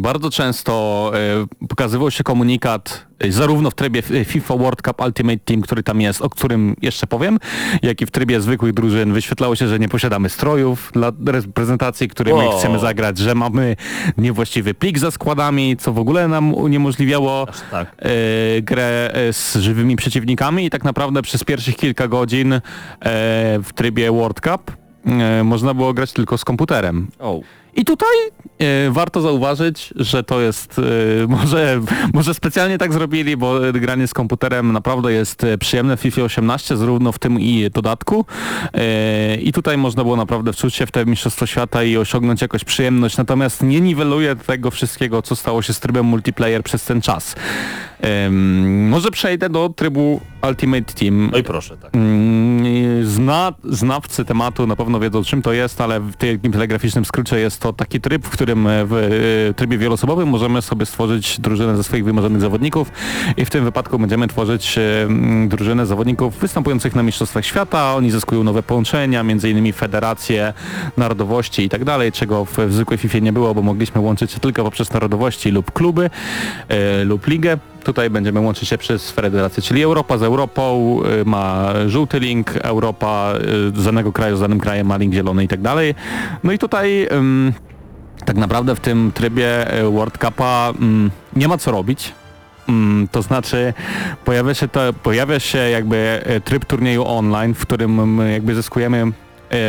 bardzo 0.00 0.30
często 0.30 1.12
e, 1.60 1.66
pokazywał 1.68 2.10
się 2.10 2.24
komunikat 2.24 3.06
e, 3.18 3.32
zarówno 3.32 3.70
w 3.70 3.74
trybie 3.74 3.98
F- 3.98 4.28
FIFA 4.28 4.56
World 4.56 4.82
Cup 4.82 5.00
Ultimate 5.00 5.38
Team, 5.38 5.60
który 5.62 5.82
tam 5.82 6.00
jest, 6.00 6.22
o 6.22 6.30
którym 6.30 6.76
jeszcze 6.82 7.06
powiem, 7.06 7.38
jak 7.82 8.00
i 8.00 8.06
w 8.06 8.10
trybie 8.10 8.40
zwykłych 8.40 8.72
drużyn 8.72 9.12
wyświetlało 9.12 9.56
się, 9.56 9.68
że 9.68 9.78
nie 9.78 9.88
posiadamy 9.88 10.28
strojów 10.28 10.90
dla 10.94 11.12
reprezentacji, 11.26 12.08
którymi 12.08 12.38
Wow. 12.38 12.58
chcemy 12.58 12.78
zagrać, 12.78 13.18
że 13.18 13.34
mamy 13.34 13.76
niewłaściwy 14.18 14.74
plik 14.74 14.98
ze 14.98 15.10
składami, 15.10 15.76
co 15.76 15.92
w 15.92 15.98
ogóle 15.98 16.28
nam 16.28 16.54
uniemożliwiało 16.54 17.46
tak. 17.70 17.94
e, 17.98 18.62
grę 18.62 19.10
e, 19.14 19.32
z 19.32 19.56
żywymi 19.56 19.96
przeciwnikami 19.96 20.64
i 20.64 20.70
tak 20.70 20.84
naprawdę 20.84 21.22
przez 21.22 21.44
pierwszych 21.44 21.76
kilka 21.76 22.08
godzin 22.08 22.52
e, 22.52 22.60
w 23.62 23.68
trybie 23.74 24.12
World 24.12 24.40
Cup 24.40 24.72
e, 25.06 25.44
można 25.44 25.74
było 25.74 25.94
grać 25.94 26.12
tylko 26.12 26.38
z 26.38 26.44
komputerem. 26.44 27.06
O. 27.18 27.40
I 27.76 27.84
tutaj 27.84 28.08
e, 28.58 28.90
warto 28.90 29.20
zauważyć, 29.20 29.94
że 29.96 30.22
to 30.22 30.40
jest 30.40 30.78
e, 30.78 30.82
może, 31.36 31.80
może 32.14 32.34
specjalnie 32.34 32.78
tak 32.78 32.92
zrobili, 32.92 33.36
bo 33.36 33.54
granie 33.72 34.06
z 34.06 34.14
komputerem 34.14 34.72
naprawdę 34.72 35.12
jest 35.12 35.44
e, 35.44 35.58
przyjemne 35.58 35.96
w 35.96 36.00
FIFA 36.00 36.22
18, 36.22 36.76
zarówno 36.76 37.12
w 37.12 37.18
tym 37.18 37.40
i 37.40 37.70
dodatku. 37.70 38.24
E, 38.74 39.36
I 39.36 39.52
tutaj 39.52 39.78
można 39.78 40.02
było 40.02 40.16
naprawdę 40.16 40.52
wczuć 40.52 40.74
się 40.74 40.86
w 40.86 40.90
te 40.90 41.06
Mistrzostwo 41.06 41.46
Świata 41.46 41.84
i 41.84 41.96
osiągnąć 41.96 42.42
jakąś 42.42 42.64
przyjemność, 42.64 43.16
natomiast 43.16 43.62
nie 43.62 43.80
niweluje 43.80 44.36
tego 44.36 44.70
wszystkiego, 44.70 45.22
co 45.22 45.36
stało 45.36 45.62
się 45.62 45.72
z 45.72 45.80
trybem 45.80 46.06
multiplayer 46.06 46.62
przez 46.62 46.84
ten 46.84 47.00
czas. 47.00 47.34
Może 48.88 49.10
przejdę 49.10 49.48
do 49.48 49.68
trybu 49.68 50.20
Ultimate 50.48 50.92
Team. 50.94 51.28
No 51.32 51.38
i 51.38 51.42
proszę, 51.42 51.76
tak. 51.76 51.94
Mm, 51.94 53.06
Zna, 53.06 53.52
znawcy 53.64 54.24
tematu 54.24 54.66
na 54.66 54.76
pewno 54.76 55.00
wiedzą 55.00 55.24
czym 55.24 55.42
to 55.42 55.52
jest, 55.52 55.80
ale 55.80 56.00
w 56.00 56.16
tym 56.16 56.52
telegraficznym 56.52 57.04
skrócie 57.04 57.38
jest 57.38 57.61
to 57.62 57.72
taki 57.72 58.00
tryb, 58.00 58.26
w 58.26 58.30
którym 58.30 58.66
e, 58.66 58.84
w 58.84 58.92
e, 59.50 59.54
trybie 59.54 59.78
wieloosobowym 59.78 60.28
możemy 60.28 60.62
sobie 60.62 60.86
stworzyć 60.86 61.40
drużynę 61.40 61.76
ze 61.76 61.84
swoich 61.84 62.04
wymarzonych 62.04 62.40
zawodników 62.40 62.92
i 63.36 63.44
w 63.44 63.50
tym 63.50 63.64
wypadku 63.64 63.98
będziemy 63.98 64.28
tworzyć 64.28 64.78
e, 64.78 65.08
drużynę 65.48 65.86
zawodników 65.86 66.38
występujących 66.38 66.94
na 66.94 67.02
Mistrzostwach 67.02 67.46
Świata. 67.46 67.94
Oni 67.94 68.10
zyskują 68.10 68.44
nowe 68.44 68.62
połączenia, 68.62 69.24
innymi 69.50 69.72
federacje, 69.72 70.52
narodowości 70.96 71.62
i 71.62 71.68
tak 71.68 71.84
dalej, 71.84 72.12
czego 72.12 72.44
w, 72.44 72.56
zwykłej 72.68 72.98
FIFA 72.98 73.18
nie 73.18 73.32
było, 73.32 73.54
bo 73.54 73.62
mogliśmy 73.62 74.00
łączyć 74.00 74.32
się 74.32 74.40
tylko 74.40 74.64
poprzez 74.64 74.92
narodowości 74.92 75.50
lub 75.50 75.72
kluby 75.72 76.10
lub 77.04 77.26
ligę. 77.26 77.58
Tutaj 77.84 78.10
będziemy 78.10 78.40
łączyć 78.40 78.68
się 78.68 78.78
przez 78.78 79.10
federację, 79.10 79.62
czyli 79.62 79.82
Europa 79.82 80.18
z 80.18 80.22
Europą 80.22 80.98
y, 81.20 81.24
ma 81.24 81.72
żółty 81.86 82.20
link, 82.20 82.56
Europa 82.56 83.32
y, 83.76 83.80
z 83.80 83.84
danego 83.84 84.12
kraju 84.12 84.36
z 84.36 84.40
danym 84.40 84.60
krajem 84.60 84.86
ma 84.86 84.96
link 84.96 85.14
zielony 85.14 85.44
i 85.44 85.48
tak 85.48 85.60
dalej. 85.60 85.94
No 86.44 86.52
i 86.52 86.58
tutaj 86.58 87.08
tak 88.24 88.36
naprawdę 88.36 88.74
w 88.74 88.80
tym 88.80 89.12
trybie 89.14 89.78
y, 89.80 89.90
World 89.90 90.18
Cupa 90.18 90.72
nie 91.36 91.48
ma 91.48 91.58
co 91.58 91.70
robić. 91.70 92.12
To 93.10 93.22
znaczy 93.22 93.74
pojawia 94.24 94.54
się, 94.54 94.68
to, 94.68 94.92
pojawia 94.92 95.40
się 95.40 95.58
jakby 95.58 96.24
tryb 96.44 96.64
turnieju 96.64 97.04
online, 97.06 97.54
w 97.54 97.62
którym 97.62 98.20
jakby 98.32 98.54
zyskujemy 98.54 99.12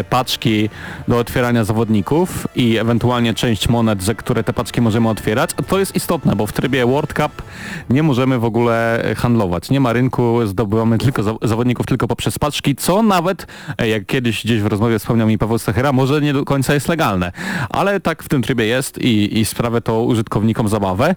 paczki 0.09 0.69
do 1.07 1.19
otwierania 1.19 1.63
zawodników 1.63 2.47
i 2.55 2.77
ewentualnie 2.77 3.34
część 3.34 3.69
monet, 3.69 4.03
za 4.03 4.13
które 4.13 4.43
te 4.43 4.53
paczki 4.53 4.81
możemy 4.81 5.09
otwierać. 5.09 5.49
To 5.67 5.79
jest 5.79 5.95
istotne, 5.95 6.36
bo 6.36 6.47
w 6.47 6.53
trybie 6.53 6.86
World 6.86 7.13
Cup 7.13 7.41
nie 7.89 8.03
możemy 8.03 8.39
w 8.39 8.45
ogóle 8.45 9.03
e, 9.03 9.15
handlować. 9.15 9.69
Nie 9.69 9.79
ma 9.79 9.93
rynku, 9.93 10.45
zdobywamy 10.45 10.97
tylko 10.97 11.23
za 11.23 11.36
zawodników 11.41 11.86
tylko 11.86 12.07
poprzez 12.07 12.39
paczki, 12.39 12.75
co 12.75 13.03
nawet, 13.03 13.47
e, 13.77 13.88
jak 13.88 14.05
kiedyś 14.05 14.43
gdzieś 14.43 14.61
w 14.61 14.65
rozmowie 14.65 14.99
wspomniał 14.99 15.27
mi 15.27 15.38
Paweł 15.38 15.57
Stachera, 15.57 15.91
może 15.91 16.21
nie 16.21 16.34
do 16.34 16.45
końca 16.45 16.73
jest 16.73 16.88
legalne. 16.88 17.31
Ale 17.69 17.99
tak 17.99 18.23
w 18.23 18.29
tym 18.29 18.41
trybie 18.41 18.65
jest 18.65 18.97
i, 18.97 19.39
i 19.39 19.45
sprawia 19.45 19.81
to 19.81 20.03
użytkownikom 20.03 20.67
zabawę. 20.67 21.15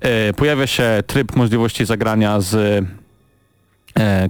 E, 0.00 0.32
Pojawia 0.32 0.66
się 0.66 1.02
tryb 1.06 1.36
możliwości 1.36 1.84
zagrania 1.84 2.40
z 2.40 2.56
E, 2.56 3.05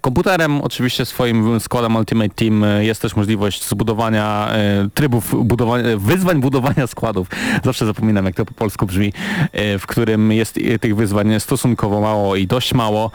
Komputerem, 0.00 0.60
oczywiście 0.60 1.04
swoim 1.04 1.60
składem 1.60 1.96
Ultimate 1.96 2.28
Team 2.34 2.64
e, 2.64 2.84
jest 2.84 3.02
też 3.02 3.16
możliwość 3.16 3.68
zbudowania 3.68 4.48
e, 4.52 4.88
trybów, 4.94 5.46
budowania, 5.46 5.84
wyzwań 5.96 6.40
budowania 6.40 6.86
składów. 6.86 7.28
Zawsze 7.64 7.86
zapominam 7.86 8.24
jak 8.24 8.34
to 8.34 8.44
po 8.44 8.54
polsku 8.54 8.86
brzmi, 8.86 9.12
e, 9.52 9.78
w 9.78 9.86
którym 9.86 10.32
jest 10.32 10.58
e, 10.58 10.78
tych 10.78 10.96
wyzwań 10.96 11.40
stosunkowo 11.40 12.00
mało 12.00 12.36
i 12.36 12.46
dość 12.46 12.74
mało. 12.74 13.10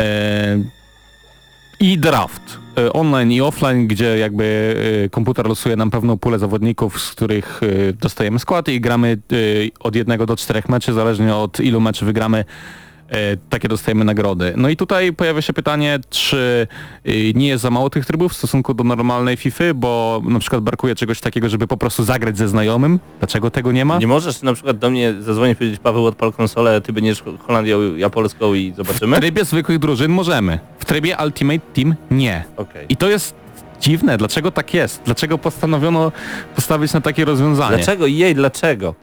E, 0.00 0.58
I 1.80 1.98
draft. 1.98 2.58
e, 2.78 2.92
Online 2.92 3.32
i 3.32 3.40
offline, 3.40 3.86
gdzie 3.86 4.18
jakby 4.18 4.76
e, 5.04 5.08
komputer 5.08 5.46
losuje 5.48 5.76
nam 5.76 5.90
pewną 5.90 6.18
pulę 6.18 6.38
zawodników, 6.38 7.00
z 7.00 7.10
których 7.10 7.60
e, 7.62 7.92
dostajemy 7.92 8.38
skład 8.38 8.68
i 8.68 8.80
gramy 8.80 9.18
e, 9.32 9.36
od 9.80 9.96
jednego 9.96 10.26
do 10.26 10.36
czterech 10.36 10.68
meczy, 10.68 10.92
zależnie 10.92 11.34
od 11.34 11.60
ilu 11.60 11.80
meczy 11.80 12.04
wygramy 12.04 12.38
e, 12.38 12.44
takie 13.50 13.68
dostajemy 13.68 14.04
nagrody. 14.04 14.52
No 14.56 14.68
i 14.68 14.76
tutaj 14.76 15.12
pojawia 15.12 15.42
się 15.42 15.52
pytanie, 15.52 15.98
czy 16.10 16.66
y, 17.08 17.32
nie 17.34 17.48
jest 17.48 17.62
za 17.62 17.70
mało 17.70 17.90
tych 17.90 18.06
trybów 18.06 18.32
w 18.32 18.36
stosunku 18.36 18.74
do 18.74 18.84
normalnej 18.84 19.36
FIFA, 19.36 19.64
bo 19.74 20.22
na 20.24 20.38
przykład 20.38 20.62
brakuje 20.62 20.94
czegoś 20.94 21.20
takiego, 21.20 21.48
żeby 21.48 21.66
po 21.66 21.76
prostu 21.76 22.04
zagrać 22.04 22.38
ze 22.38 22.48
znajomym. 22.48 22.98
Dlaczego 23.18 23.50
tego 23.50 23.72
nie 23.72 23.84
ma? 23.84 23.98
Nie 23.98 24.06
możesz 24.06 24.42
na 24.42 24.54
przykład 24.54 24.78
do 24.78 24.90
mnie 24.90 25.14
zadzwonić 25.20 25.58
powiedzieć 25.58 25.80
Paweł 25.80 26.06
odpal 26.06 26.32
konsolę, 26.32 26.80
ty 26.80 26.92
będziesz 26.92 27.22
Holandią, 27.46 27.96
ja 27.96 28.10
Polską 28.10 28.54
i 28.54 28.72
W 28.72 28.76
zobaczymy? 28.76 29.16
trybie 29.16 29.44
zwykłych 29.44 29.78
drużyn 29.78 30.10
możemy. 30.12 30.58
W 30.78 30.84
trybie 30.84 31.16
Ultimate 31.24 31.58
Team 31.74 31.94
nie. 32.10 32.44
Okej. 32.56 32.86
I 32.88 32.96
to 32.96 33.08
jest 33.08 33.45
dziwne. 33.80 34.18
Dlaczego 34.18 34.50
tak 34.50 34.74
jest? 34.74 35.02
Dlaczego 35.04 35.38
postanowiono 35.38 36.12
postawić 36.54 36.92
na 36.92 37.00
takie 37.00 37.24
rozwiązanie? 37.24 37.76
Dlaczego? 37.76 38.06
Jej, 38.06 38.34
dlaczego? 38.34 38.94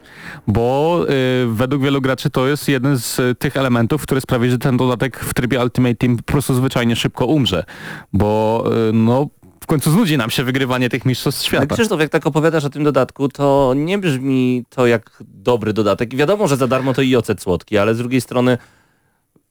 Bo 0.46 1.00
y, 1.42 1.46
według 1.46 1.82
wielu 1.82 2.00
graczy 2.00 2.30
to 2.30 2.48
jest 2.48 2.68
jeden 2.68 2.98
z 2.98 3.18
y, 3.18 3.34
tych 3.34 3.56
elementów, 3.56 4.02
który 4.02 4.20
sprawi, 4.20 4.50
że 4.50 4.58
ten 4.58 4.76
dodatek 4.76 5.20
w 5.20 5.34
trybie 5.34 5.60
Ultimate 5.60 5.94
Team 5.94 6.16
po 6.16 6.22
prostu 6.22 6.54
zwyczajnie 6.54 6.96
szybko 6.96 7.26
umrze. 7.26 7.64
Bo 8.12 8.64
y, 8.88 8.92
no 8.92 9.28
w 9.60 9.66
końcu 9.66 9.90
znudzi 9.90 10.18
nam 10.18 10.30
się 10.30 10.44
wygrywanie 10.44 10.88
tych 10.88 11.04
mistrzostw 11.04 11.40
Ale 11.40 11.46
świata. 11.46 11.74
Krzysztof, 11.74 12.00
jak 12.00 12.10
tak 12.10 12.26
opowiadasz 12.26 12.64
o 12.64 12.70
tym 12.70 12.84
dodatku, 12.84 13.28
to 13.28 13.72
nie 13.76 13.98
brzmi 13.98 14.64
to 14.70 14.86
jak 14.86 15.10
dobry 15.20 15.72
dodatek. 15.72 16.12
I 16.12 16.16
wiadomo, 16.16 16.48
że 16.48 16.56
za 16.56 16.66
darmo 16.66 16.94
to 16.94 17.02
i 17.02 17.16
ocet 17.16 17.42
słodki, 17.42 17.78
ale 17.78 17.94
z 17.94 17.98
drugiej 17.98 18.20
strony 18.20 18.58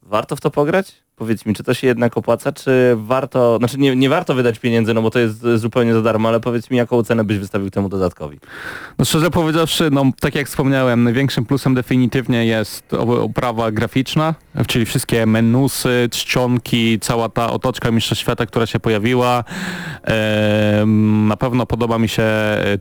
warto 0.01 0.35
w 0.35 0.41
to 0.41 0.51
pograć? 0.51 1.03
Powiedz 1.15 1.45
mi, 1.45 1.53
czy 1.53 1.63
to 1.63 1.73
się 1.73 1.87
jednak 1.87 2.17
opłaca, 2.17 2.51
czy 2.51 2.95
warto, 2.97 3.57
znaczy 3.57 3.77
nie, 3.77 3.95
nie 3.95 4.09
warto 4.09 4.35
wydać 4.35 4.59
pieniędzy, 4.59 4.93
no 4.93 5.01
bo 5.01 5.11
to 5.11 5.19
jest 5.19 5.45
e, 5.45 5.57
zupełnie 5.57 5.93
za 5.93 6.01
darmo, 6.01 6.29
ale 6.29 6.39
powiedz 6.39 6.69
mi, 6.69 6.77
jaką 6.77 7.03
cenę 7.03 7.23
byś 7.23 7.37
wystawił 7.37 7.69
temu 7.69 7.89
dodatkowi? 7.89 8.39
No 8.99 9.05
szczerze 9.05 9.31
powiedziawszy, 9.31 9.89
no 9.91 10.05
tak 10.19 10.35
jak 10.35 10.47
wspomniałem, 10.47 11.03
największym 11.03 11.45
plusem 11.45 11.73
definitywnie 11.73 12.45
jest 12.45 12.93
oprawa 12.93 13.71
graficzna, 13.71 14.35
czyli 14.67 14.85
wszystkie 14.85 15.25
menusy, 15.25 16.07
czcionki, 16.11 16.99
cała 16.99 17.29
ta 17.29 17.51
otoczka 17.51 17.91
Mistrza 17.91 18.15
Świata, 18.15 18.45
która 18.45 18.65
się 18.65 18.79
pojawiła. 18.79 19.43
Na 21.27 21.37
pewno 21.37 21.65
podoba 21.65 21.99
mi 21.99 22.09
się 22.09 22.23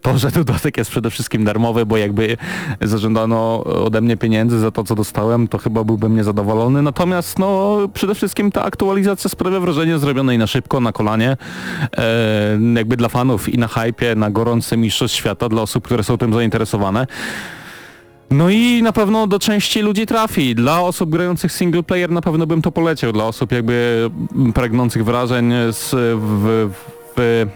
to, 0.03 0.19
że 0.19 0.31
dodatek 0.31 0.77
jest 0.77 0.91
przede 0.91 1.11
wszystkim 1.11 1.45
darmowy, 1.45 1.87
bo 1.87 1.97
jakby 1.97 2.37
zażądano 2.81 3.65
ode 3.65 4.01
mnie 4.01 4.17
pieniędzy 4.17 4.59
za 4.59 4.71
to, 4.71 4.85
co 4.85 4.95
dostałem, 4.95 5.49
to 5.49 5.59
chyba 5.59 5.85
byłbym 5.85 6.17
niezadowolony. 6.17 6.83
Natomiast 6.83 7.39
no 7.39 7.79
przede 7.95 8.15
wszystkim 8.15 8.22
ta 8.53 8.65
aktualizacja 8.65 9.31
sprawia 9.31 9.61
wrażenie 9.61 9.99
zrobionej 9.99 10.39
na 10.39 10.47
szybko, 10.47 10.81
na 10.81 10.93
kolanie, 10.93 11.37
e, 11.97 12.59
jakby 12.75 12.97
dla 12.97 13.09
fanów 13.09 13.49
i 13.49 13.59
na 13.59 13.69
hypie, 13.69 14.15
na 14.15 14.31
gorący 14.31 14.77
Mistrzostw 14.77 15.17
Świata, 15.17 15.49
dla 15.49 15.63
osób, 15.63 15.85
które 15.85 16.05
są 16.05 16.19
tym 16.19 16.35
zainteresowane. 16.35 17.07
No 18.31 18.51
i 18.51 18.83
na 18.83 18.93
pewno 18.93 19.27
do 19.27 19.39
części 19.39 19.81
ludzi 19.81 20.07
trafi. 20.07 20.55
Dla 20.55 20.81
osób 20.81 21.11
grających 21.11 21.53
single 21.53 21.83
player 21.83 22.11
na 22.11 22.21
pewno 22.21 22.47
bym 22.47 22.63
to 22.63 22.73
poleciał. 22.73 23.13
Dla 23.13 23.25
osób 23.25 23.53
jakby 23.53 24.11
pragnących 24.55 25.05
wrażeń 25.05 25.53
z, 25.71 25.91
w, 26.19 26.71
w 27.17 27.47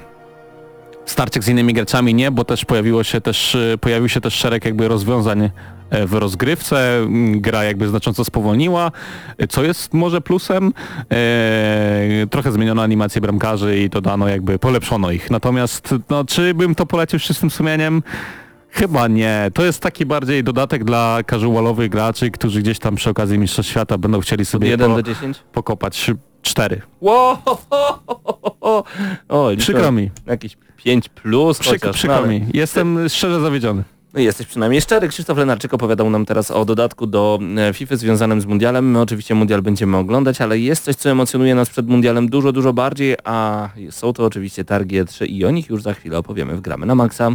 starciach 1.10 1.44
z 1.44 1.48
innymi 1.48 1.72
graczami 1.74 2.14
nie, 2.14 2.30
bo 2.30 2.44
też 2.44 2.64
pojawiło 2.64 3.04
się 3.04 3.20
też, 3.20 3.54
e, 3.54 3.78
pojawił 3.78 4.08
się 4.08 4.20
też 4.20 4.34
szereg 4.34 4.64
jakby 4.64 4.88
rozwiązań 4.88 5.50
e, 5.90 6.06
w 6.06 6.12
rozgrywce, 6.14 6.96
m, 6.96 7.40
gra 7.40 7.64
jakby 7.64 7.88
znacząco 7.88 8.24
spowolniła, 8.24 8.92
e, 9.38 9.46
co 9.46 9.64
jest 9.64 9.94
może 9.94 10.20
plusem. 10.20 10.72
E, 11.12 12.26
trochę 12.30 12.52
zmieniono 12.52 12.82
animację 12.82 13.20
bramkarzy 13.20 13.78
i 13.78 13.90
dodano 13.90 14.28
jakby, 14.28 14.58
polepszono 14.58 15.10
ich. 15.10 15.30
Natomiast 15.30 15.94
no, 16.10 16.24
czy 16.24 16.54
bym 16.54 16.74
to 16.74 16.86
polecił 16.86 17.18
z 17.18 17.22
czystym 17.22 17.50
sumieniem? 17.50 18.02
Chyba 18.70 19.08
nie. 19.08 19.50
To 19.54 19.64
jest 19.64 19.82
taki 19.82 20.06
bardziej 20.06 20.44
dodatek 20.44 20.84
dla 20.84 21.18
casualowych 21.30 21.88
graczy, 21.90 22.30
którzy 22.30 22.62
gdzieś 22.62 22.78
tam 22.78 22.94
przy 22.94 23.10
okazji 23.10 23.38
Mistrzostw 23.38 23.70
Świata 23.72 23.98
będą 23.98 24.20
chcieli 24.20 24.42
Od 24.42 24.48
sobie 24.48 24.68
1 24.68 24.90
po, 24.90 24.96
do 24.96 25.02
10? 25.02 25.38
pokopać. 25.52 26.10
Cztery. 26.42 26.82
Wow! 27.00 27.36
Przykro 29.58 29.92
mi. 29.92 30.10
Jakieś 30.26 30.56
5 30.86 31.08
plus, 31.08 31.58
Przyk, 31.58 31.82
chociaż, 31.82 31.96
przykro 31.96 32.20
no, 32.20 32.26
mi. 32.26 32.46
Jestem 32.54 33.08
szczerze 33.08 33.40
zawiedziony. 33.40 33.82
No 34.14 34.20
jesteś 34.20 34.46
przynajmniej 34.46 34.80
szczery. 34.80 35.08
Krzysztof 35.08 35.38
Lenarczyk 35.38 35.74
opowiadał 35.74 36.10
nam 36.10 36.26
teraz 36.26 36.50
o 36.50 36.64
dodatku 36.64 37.06
do 37.06 37.38
e, 37.56 37.74
FIFA 37.74 37.96
związanym 37.96 38.40
z 38.40 38.46
Mundialem. 38.46 38.90
My 38.90 39.00
oczywiście 39.00 39.34
Mundial 39.34 39.62
będziemy 39.62 39.96
oglądać, 39.96 40.40
ale 40.40 40.58
jest 40.58 40.84
coś, 40.84 40.96
co 40.96 41.10
emocjonuje 41.10 41.54
nas 41.54 41.70
przed 41.70 41.88
Mundialem 41.88 42.28
dużo, 42.28 42.52
dużo 42.52 42.72
bardziej, 42.72 43.16
a 43.24 43.68
są 43.90 44.12
to 44.12 44.24
oczywiście 44.24 44.64
targi 44.64 45.02
E3 45.02 45.26
i 45.28 45.44
o 45.44 45.50
nich 45.50 45.68
już 45.68 45.82
za 45.82 45.94
chwilę 45.94 46.18
opowiemy 46.18 46.56
w 46.56 46.60
Gramy 46.60 46.86
na 46.86 46.94
Maxa. 46.94 47.30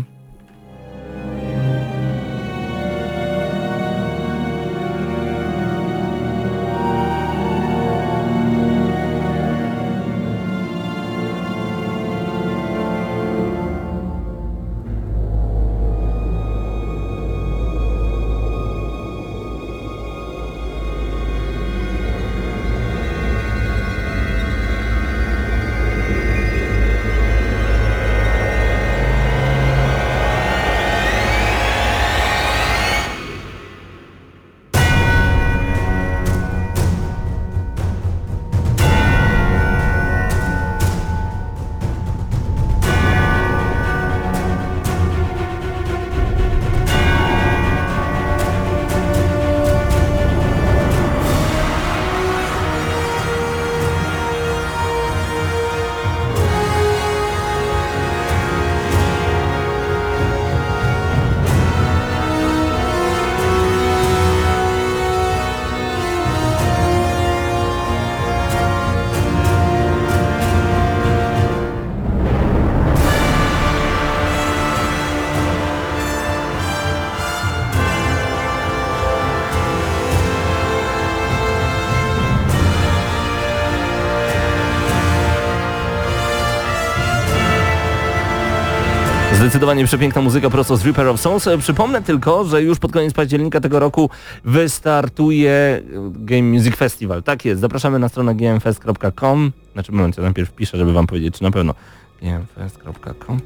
Zdecydowanie 89.61 89.85
przepiękna 89.85 90.21
muzyka 90.21 90.49
prosto 90.49 90.77
z 90.77 90.85
Reaper 90.85 91.07
of 91.07 91.21
Souls. 91.21 91.47
E, 91.47 91.57
Przypomnę 91.57 92.01
tylko, 92.01 92.43
że 92.43 92.63
już 92.63 92.79
pod 92.79 92.91
koniec 92.91 93.13
października 93.13 93.59
tego 93.61 93.79
roku 93.79 94.09
wystartuje 94.45 95.51
e, 95.51 95.81
Game 96.15 96.43
Music 96.43 96.75
Festival. 96.75 97.23
Tak 97.23 97.45
jest, 97.45 97.61
zapraszamy 97.61 97.99
na 97.99 98.09
stronę 98.09 98.35
gmfest.com. 98.35 99.51
Znaczy 99.73 99.91
moment, 99.91 100.17
ja 100.17 100.23
najpierw 100.23 100.51
piszę, 100.51 100.77
żeby 100.77 100.93
wam 100.93 101.07
powiedzieć, 101.07 101.37
czy 101.37 101.43
na 101.43 101.51
pewno 101.51 101.73
gmfest.com. 102.21 103.39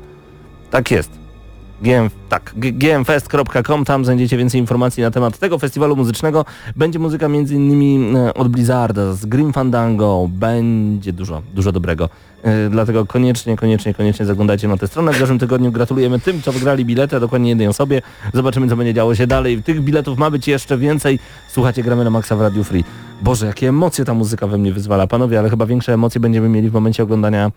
Tak 0.72 0.92
jest. 0.92 1.25
GM, 1.82 2.10
tak, 2.30 2.54
gmfest.com, 2.56 3.86
tam 3.86 4.06
znajdziecie 4.06 4.38
więcej 4.38 4.62
informacji 4.62 5.04
na 5.04 5.12
temat 5.12 5.38
tego 5.38 5.60
festiwalu 5.60 5.96
muzycznego. 5.96 6.46
Będzie 6.76 7.00
muzyka 7.00 7.26
m.in. 7.26 8.16
e, 8.16 8.34
od 8.34 8.48
Blizzarda, 8.48 9.14
z 9.14 9.26
Grim 9.26 9.54
Fandango, 9.54 10.30
będzie 10.30 11.14
dużo, 11.14 11.42
dużo 11.54 11.72
dobrego. 11.72 12.10
E, 12.44 12.70
Dlatego 12.70 13.06
koniecznie, 13.06 13.56
koniecznie, 13.58 13.94
koniecznie 13.94 14.26
zaglądajcie 14.26 14.68
na 14.68 14.78
tę 14.78 14.88
stronę. 14.88 15.14
W 15.14 15.18
zeszłym 15.18 15.40
tygodniu 15.40 15.72
gratulujemy 15.72 16.20
tym, 16.20 16.42
co 16.42 16.52
wygrali 16.52 16.86
bilety, 16.86 17.16
a 17.16 17.20
dokładnie 17.20 17.50
jednej 17.50 17.68
osobie. 17.68 18.02
Zobaczymy, 18.34 18.70
co 18.70 18.76
będzie 18.76 18.94
działo 18.94 19.16
się 19.16 19.28
dalej. 19.28 19.64
Tych 19.64 19.82
biletów 19.82 20.18
ma 20.18 20.32
być 20.32 20.48
jeszcze 20.48 20.78
więcej. 20.78 21.20
Słuchajcie, 21.48 21.84
gramy 21.84 22.04
na 22.04 22.10
Maxa 22.10 22.36
w 22.36 22.42
Radio 22.42 22.64
Free. 22.64 22.84
Boże, 23.22 23.46
jakie 23.46 23.70
emocje 23.70 24.06
ta 24.06 24.14
muzyka 24.14 24.48
we 24.48 24.58
mnie 24.58 24.74
wyzwala. 24.74 25.08
Panowie, 25.08 25.40
ale 25.40 25.50
chyba 25.50 25.66
większe 25.66 25.94
emocje 25.94 26.22
będziemy 26.22 26.50
mieli 26.50 26.70
w 26.70 26.74
momencie 26.74 27.04
oglądania 27.04 27.52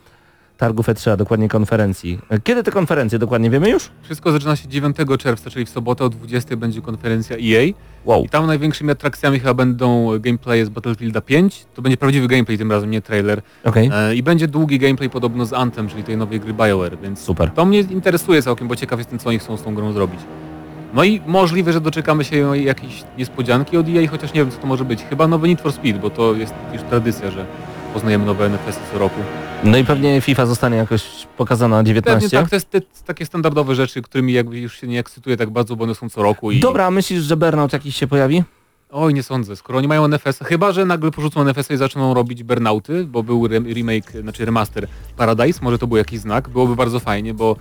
targów 0.58 0.86
E3, 0.88 1.10
a 1.10 1.16
dokładnie 1.16 1.48
konferencji. 1.48 2.18
E, 2.28 2.40
Kiedy 2.40 2.62
te 2.62 2.70
konferencje 2.70 3.18
dokładnie 3.18 3.50
wiemy 3.50 3.70
już? 3.70 3.90
Wszystko 4.02 4.32
zaczyna 4.32 4.56
się 4.56 4.68
9 4.68 4.96
czerwca, 5.18 5.50
czyli 5.50 5.64
w 5.64 5.68
sobotę 5.68 6.04
o 6.04 6.08
20 6.08 6.56
będzie 6.56 6.82
konferencja 6.82 7.36
EA. 7.36 7.72
Wow. 8.04 8.24
I 8.24 8.28
tam 8.28 8.46
największymi 8.46 8.90
atrakcjami 8.90 9.38
chyba 9.40 9.54
będą 9.54 10.18
gameplaye 10.20 10.66
z 10.66 10.68
Battlefielda 10.68 11.20
5. 11.20 11.66
To 11.74 11.82
będzie 11.82 11.96
prawdziwy 11.96 12.28
gameplay 12.28 12.58
tym 12.58 12.72
razem, 12.72 12.90
nie 12.90 13.02
trailer. 13.02 13.42
Okej. 13.64 13.90
E, 13.94 14.14
I 14.14 14.22
będzie 14.22 14.48
długi 14.48 14.78
gameplay 14.78 15.10
podobno 15.10 15.46
z 15.46 15.52
Anthem, 15.52 15.88
czyli 15.88 16.04
tej 16.04 16.16
nowej 16.16 16.40
gry 16.40 16.54
BioWare, 16.54 16.98
więc 17.02 17.20
Super. 17.20 17.50
to 17.50 17.64
mnie 17.64 17.80
interesuje 17.80 18.42
całkiem, 18.42 18.68
bo 18.68 18.76
ciekaw 18.76 18.98
jestem 18.98 19.18
co 19.18 19.28
oni 19.28 19.38
chcą 19.38 19.56
z 19.56 19.62
tą 19.62 19.74
grą 19.74 19.92
zrobić. 19.92 20.20
No 20.94 21.04
i 21.04 21.20
możliwe, 21.26 21.72
że 21.72 21.80
doczekamy 21.80 22.24
się 22.24 22.56
jakiejś 22.58 23.04
niespodzianki 23.18 23.76
od 23.76 23.86
EA, 23.88 24.08
chociaż 24.10 24.32
nie 24.34 24.40
wiem 24.40 24.50
co 24.50 24.58
to 24.58 24.66
może 24.66 24.84
być. 24.84 25.02
Chyba 25.10 25.28
nowy 25.28 25.48
Need 25.48 25.60
for 25.60 25.72
Speed, 25.72 25.98
bo 26.00 26.10
to 26.10 26.34
jest 26.34 26.54
już 26.72 26.82
tradycja, 26.82 27.30
że 27.30 27.46
poznajemy 27.94 28.26
nowe 28.26 28.46
NFS-y 28.48 28.80
co 28.92 28.98
roku. 28.98 29.20
No 29.64 29.76
i 29.78 29.84
pewnie 29.84 30.20
FIFA 30.20 30.46
zostanie 30.46 30.76
jakoś 30.76 31.02
pokazana 31.36 31.76
Pewnie 31.76 31.88
19. 31.94 32.36
tak, 32.36 32.48
to 32.50 32.56
jest 32.56 32.70
te, 32.70 32.80
takie 33.06 33.26
standardowe 33.26 33.74
rzeczy, 33.74 34.02
którymi 34.02 34.32
jakby 34.32 34.58
już 34.58 34.80
się 34.80 34.86
nie 34.86 35.00
ekscytuję 35.00 35.36
tak 35.36 35.50
bardzo, 35.50 35.76
bo 35.76 35.84
one 35.84 35.94
są 35.94 36.08
co 36.10 36.22
roku 36.22 36.50
i... 36.50 36.60
Dobra, 36.60 36.86
a 36.86 36.90
myślisz, 36.90 37.22
że 37.22 37.36
Burnout 37.36 37.72
jakiś 37.72 37.96
się 37.96 38.06
pojawi? 38.06 38.42
Oj, 38.90 39.14
nie 39.14 39.22
sądzę. 39.22 39.56
Skoro 39.56 39.78
oni 39.78 39.88
mają 39.88 40.08
NFS, 40.08 40.38
chyba 40.44 40.72
że 40.72 40.84
nagle 40.84 41.10
porzucą 41.10 41.44
NFS 41.44 41.70
i 41.70 41.76
zaczną 41.76 42.14
robić 42.14 42.42
burnouty, 42.42 43.04
bo 43.04 43.22
był 43.22 43.46
re- 43.46 43.58
remake, 43.74 44.12
znaczy 44.22 44.44
remaster 44.44 44.88
Paradise, 45.16 45.58
może 45.62 45.78
to 45.78 45.86
był 45.86 45.96
jakiś 45.96 46.20
znak, 46.20 46.48
byłoby 46.48 46.76
bardzo 46.76 47.00
fajnie, 47.00 47.34
bo 47.34 47.56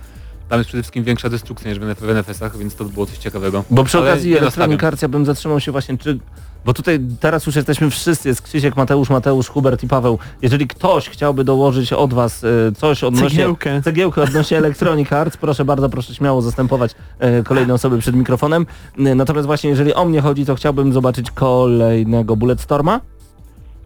tam 0.48 0.58
jest 0.58 0.68
przede 0.68 0.82
wszystkim 0.82 1.04
większa 1.04 1.28
destrukcja 1.28 1.70
niż 1.70 1.78
w 1.78 1.82
NF- 1.82 1.94
w 2.06 2.10
NFS-ach, 2.10 2.56
więc 2.58 2.74
to 2.74 2.84
by 2.84 2.90
było 2.90 3.06
coś 3.06 3.18
ciekawego. 3.18 3.64
Bo 3.70 3.84
przy 3.84 3.98
Ale 3.98 4.10
okazji 4.12 4.30
nie 4.30 4.38
Electronic 4.38 4.68
nastawiam. 4.68 4.92
Arts 4.92 5.02
ja 5.02 5.08
bym 5.08 5.26
zatrzymał 5.26 5.60
się 5.60 5.72
właśnie, 5.72 5.98
czy... 5.98 6.18
Bo 6.64 6.74
tutaj 6.74 7.00
teraz 7.20 7.46
już 7.46 7.56
jesteśmy 7.56 7.90
wszyscy, 7.90 8.28
jest 8.28 8.42
Krzysiek, 8.42 8.76
Mateusz, 8.76 9.10
Mateusz, 9.10 9.48
Hubert 9.48 9.82
i 9.82 9.88
Paweł. 9.88 10.18
Jeżeli 10.42 10.66
ktoś 10.68 11.08
chciałby 11.08 11.44
dołożyć 11.44 11.92
od 11.92 12.14
was 12.14 12.44
e, 12.44 12.48
coś 12.76 13.04
odnośnie... 13.04 13.28
Cegiełkę. 13.30 13.82
Cegiełkę 13.82 14.22
odnośnie 14.22 14.58
Electronic 14.64 15.12
Arts, 15.12 15.36
proszę 15.36 15.64
bardzo, 15.64 15.88
proszę 15.88 16.14
śmiało 16.14 16.42
zastępować 16.42 16.94
e, 17.18 17.42
kolejne 17.42 17.74
osoby 17.74 17.98
przed 17.98 18.16
mikrofonem. 18.16 18.66
E, 18.98 19.14
Natomiast 19.14 19.46
właśnie 19.46 19.70
jeżeli 19.70 19.94
o 19.94 20.04
mnie 20.04 20.20
chodzi, 20.20 20.46
to 20.46 20.54
chciałbym 20.54 20.92
zobaczyć 20.92 21.30
kolejnego 21.30 22.36
Bulletstorma. 22.36 23.00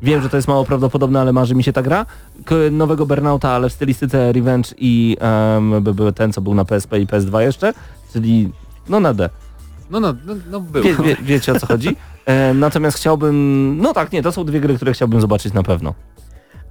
Wiem, 0.03 0.22
że 0.22 0.28
to 0.28 0.36
jest 0.36 0.48
mało 0.48 0.64
prawdopodobne, 0.64 1.20
ale 1.20 1.32
marzy 1.32 1.55
mi 1.55 1.64
się 1.64 1.72
ta 1.72 1.82
gra. 1.82 2.07
K 2.44 2.55
nowego 2.70 3.07
Burnouta, 3.07 3.50
ale 3.50 3.68
w 3.68 3.72
stylistyce 3.72 4.32
Revenge 4.32 4.74
i 4.78 5.16
um, 5.20 5.84
ten, 6.14 6.32
co 6.32 6.40
był 6.40 6.55
na 6.55 6.64
PSP 6.64 7.00
i 7.00 7.07
PS2 7.07 7.40
jeszcze, 7.40 7.72
czyli 8.12 8.53
no 8.88 9.00
na 9.00 9.14
D. 9.14 9.30
No, 9.90 10.00
no, 10.00 10.14
no, 10.26 10.34
no 10.50 10.61
był. 10.61 10.82
Wie, 10.82 10.94
wie, 10.94 11.16
wiecie 11.22 11.53
o 11.53 11.61
co 11.61 11.66
chodzi? 11.66 11.96
E, 12.26 12.55
natomiast 12.55 12.96
chciałbym, 12.96 13.78
no 13.80 13.92
tak, 13.92 14.12
nie, 14.12 14.22
to 14.22 14.32
są 14.32 14.44
dwie 14.44 14.61
gry, 14.61 14.76
które 14.76 14.92
chciałbym 14.92 15.20
zobaczyć 15.20 15.53
na 15.53 15.62
pewno. 15.62 15.94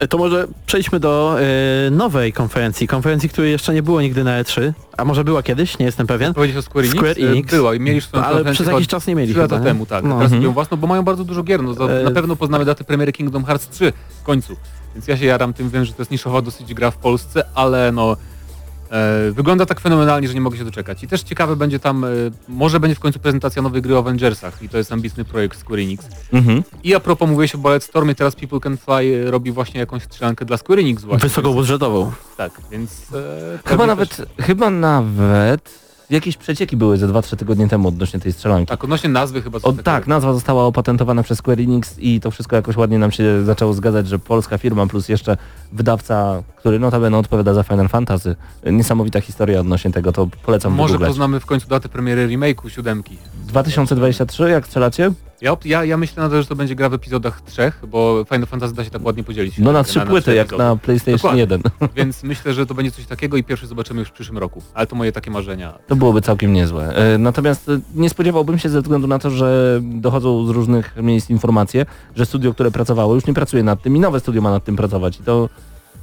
To 0.10 0.18
może 0.18 0.47
przejdźmy 0.66 0.99
do 0.99 1.36
e, 1.88 1.91
nowej 1.91 2.34
konferencji, 2.34 2.88
konferencji, 2.88 3.30
której 3.30 3.52
jeszcze 3.52 3.74
nie 3.74 3.84
było 3.84 4.02
nigdy 4.02 4.24
na 4.24 4.43
E3, 4.43 4.72
a 4.97 5.06
może 5.06 5.24
była 5.24 5.43
kiedyś, 5.43 5.80
nie 5.80 5.86
jestem 5.86 6.08
pewien. 6.08 6.34
Powiedzieć 6.34 6.58
o 6.58 6.62
Square 6.62 6.86
Enix? 6.86 6.97
Square 6.99 7.18
Enix. 7.20 7.52
Była 7.52 7.76
i 7.76 7.80
mieli 7.80 8.02
swoją 8.02 8.24
Ale 8.24 8.54
przez 8.54 8.68
jakiś 8.68 8.88
czas 8.88 9.08
nie 9.08 9.16
mieli 9.16 9.32
trzy 9.34 9.39
lata 9.41 9.56
chyba, 9.56 9.66
nie? 9.66 9.72
temu, 9.74 9.86
tak. 9.86 10.04
No. 10.04 10.18
Teraz 10.18 10.32
Mhm. 10.34 10.54
własną, 10.54 10.78
bo 10.78 10.88
mają 10.88 11.04
bardzo 11.04 11.24
dużo 11.24 11.43
gier. 11.43 11.64
No, 11.64 11.74
za, 11.74 11.84
E, 11.86 12.04
na 12.04 12.12
pewno 12.12 12.36
poznamy 12.36 12.66
datę 12.66 12.84
premiery 12.84 13.12
Kingdom 13.12 13.45
Hearts 13.45 13.70
3 13.70 13.93
w 14.22 14.24
końcu. 14.24 14.56
Więc 14.95 15.08
ja 15.08 15.18
się 15.18 15.26
jaram 15.26 15.54
tym, 15.54 15.70
wiem, 15.70 15.86
że 15.86 15.93
to 15.93 16.02
jest 16.02 16.12
niszowa 16.12 16.41
dosyć 16.41 16.74
gra 16.74 16.91
w 16.91 16.97
Polsce, 16.97 17.43
ale 17.56 17.91
no 17.91 18.18
wygląda 19.32 19.66
tak 19.66 19.80
fenomenalnie, 19.80 20.28
że 20.28 20.34
nie 20.34 20.42
mogę 20.42 20.58
się 20.58 20.66
doczekać. 20.66 21.04
I 21.04 21.08
też 21.08 21.24
ciekawe 21.24 21.56
będzie 21.56 21.80
tam, 21.80 22.04
e, 22.04 22.08
może 22.48 22.80
będzie 22.80 22.96
w 22.96 23.00
końcu 23.00 23.20
prezentacja 23.20 23.62
nowej 23.62 23.82
gry 23.82 23.96
o 23.96 24.00
Avengersach 24.00 24.64
i 24.64 24.70
to 24.70 24.78
jest 24.78 24.92
ambitny 24.92 25.26
projekt 25.26 25.60
Square 25.60 25.80
Enix. 25.80 26.06
Mhm. 26.34 26.64
I 26.84 26.96
a 26.96 27.00
propos 27.00 27.30
mówię 27.30 27.48
się 27.48 27.58
o 27.58 27.62
Bulletstormie, 27.62 28.16
teraz 28.16 28.36
People 28.36 28.60
Can 28.60 28.78
Fly 28.78 29.24
e, 29.28 29.32
robi 29.32 29.52
właśnie 29.52 29.80
jakąś 29.80 30.04
strzelankę 30.04 30.46
dla 30.46 30.58
Square 30.58 30.80
Enix 30.80 31.04
właśnie. 31.04 31.30
Wysokobudżetową. 31.30 32.12
Tak, 32.38 32.52
więc... 32.72 32.92
E, 33.14 33.60
Chyba 33.70 33.86
nawet, 33.88 34.16
Też, 34.16 34.26
chyba 34.39 34.70
nawet 34.70 35.80
jakieś 36.12 36.38
przecieki 36.38 36.78
były 36.78 36.97
ze 36.97 37.07
2-3 37.07 37.36
tygodnie 37.36 37.68
temu 37.68 37.88
odnośnie 37.88 38.20
tej 38.20 38.34
strzelanki. 38.34 38.66
tak, 38.66 38.84
odnośnie 38.84 39.09
nazwy 39.09 39.41
chyba... 39.41 39.59
O, 39.64 39.74
tak, 39.74 40.07
nazwa 40.07 40.34
została 40.34 40.64
opatentowana 40.66 41.24
przez 41.24 41.38
Square 41.38 41.59
Enix 41.59 41.99
i 41.99 42.20
to 42.20 42.32
wszystko 42.32 42.55
jakoś 42.55 42.76
ładnie 42.78 42.99
nam 42.99 43.12
się 43.12 43.45
zaczęło 43.45 43.74
zgadzać, 43.74 44.07
że 44.07 44.20
polska 44.20 44.57
firma 44.57 44.88
plus 44.88 45.09
jeszcze 45.09 45.38
wydawca, 45.72 46.43
który 46.55 46.80
notabene 46.80 47.18
odpowiada 47.18 47.53
za 47.53 47.64
Final 47.64 47.89
Fantasy. 47.89 48.36
Niesamowita 48.66 49.22
historia 49.22 49.59
odnośnie 49.59 49.91
tego, 49.91 50.12
to 50.12 50.28
polecam 50.45 50.74
Może 50.74 50.88
wygooglać. 50.88 51.09
poznamy 51.09 51.39
w 51.39 51.45
końcu 51.45 51.68
datę 51.68 51.89
premiery 51.89 52.28
remake'u 52.28 52.70
siódemki. 52.70 53.18
2023, 53.47 54.49
jak 54.49 54.68
strzelacie? 54.68 55.12
Ja, 55.42 55.58
ja, 55.66 55.86
ja 55.86 55.98
myślę 55.98 56.24
nadal, 56.24 56.42
że 56.42 56.48
to 56.48 56.56
będzie 56.56 56.76
gra 56.76 56.89
w 56.89 56.94
epizodach 56.94 57.42
trzech, 57.42 57.84
bo 57.88 58.26
Final 58.30 58.48
Fantasy 58.48 58.74
da 58.74 58.84
się 58.84 58.89
tak 58.89 59.06
ładnie 59.06 59.24
podzielić. 59.24 59.58
No 59.58 59.72
na 59.72 59.84
trzy 59.84 60.00
płyty, 60.00 60.22
trzy 60.22 60.36
jak 60.36 60.48
epizody. 60.48 60.64
na 60.64 60.76
PlayStation 60.76 61.18
Dokładnie. 61.18 61.39
1. 61.39 61.62
Więc 61.96 62.24
myślę, 62.24 62.54
że 62.54 62.66
to 62.66 62.74
będzie 62.74 62.92
coś 62.92 63.06
takiego 63.06 63.38
i 63.38 63.44
pierwszy 63.44 63.68
zobaczymy 63.68 64.00
już 64.00 64.10
w 64.10 64.12
przyszłym 64.12 64.38
roku. 64.38 64.64
Ale 64.74 64.88
to 64.88 64.96
moje 64.96 65.12
takie 65.12 65.32
marzenia. 65.32 65.74
To 65.88 65.96
byłoby 65.96 66.22
całkiem 66.22 66.54
niezłe. 66.54 66.96
E, 66.96 67.18
Natomiast 67.18 67.70
e, 67.70 67.80
nie 67.96 68.10
spodziewałbym 68.10 68.60
się 68.60 68.70
ze 68.70 68.82
względu 68.82 69.08
na 69.08 69.20
to, 69.20 69.30
że 69.30 69.80
dochodzą 69.84 70.46
z 70.46 70.50
różnych 70.50 70.96
miejsc 70.98 71.30
informacje, 71.30 71.86
że 72.16 72.26
studio, 72.26 72.54
które 72.54 72.72
pracowało, 72.72 73.16
już 73.16 73.26
nie 73.26 73.34
pracuje 73.34 73.64
nad 73.64 73.82
tym 73.82 73.98
i 73.98 74.00
nowe 74.00 74.20
studio 74.20 74.42
ma 74.42 74.52
nad 74.52 74.64
tym 74.64 74.76
pracować. 74.76 75.20
I 75.20 75.24
to 75.24 75.50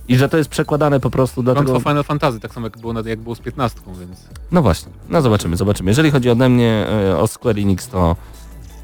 i 0.09 0.17
że 0.17 0.29
to 0.29 0.37
jest 0.37 0.51
przekładane 0.51 1.01
po 1.01 1.11
prostu 1.11 1.43
Klątwa 1.43 1.65
dlatego... 1.65 1.81
Final 1.91 2.05
Fantasy, 2.05 2.41
tak 2.41 2.55
samo 2.55 2.67
jak 2.67 2.79
było, 2.79 2.95
jak 3.05 3.19
było 3.19 3.35
z 3.35 3.41
15, 3.41 3.81
więc... 4.01 4.29
No 4.53 4.63
właśnie, 4.63 4.93
no 5.09 5.23
zobaczymy, 5.23 5.57
zobaczymy. 5.57 5.91
Jeżeli 5.91 6.11
chodzi 6.11 6.31
ode 6.31 6.49
mnie 6.49 6.87
e, 7.11 7.19
o 7.19 7.27
Square 7.27 7.59
Enix, 7.59 7.89
to 7.89 8.17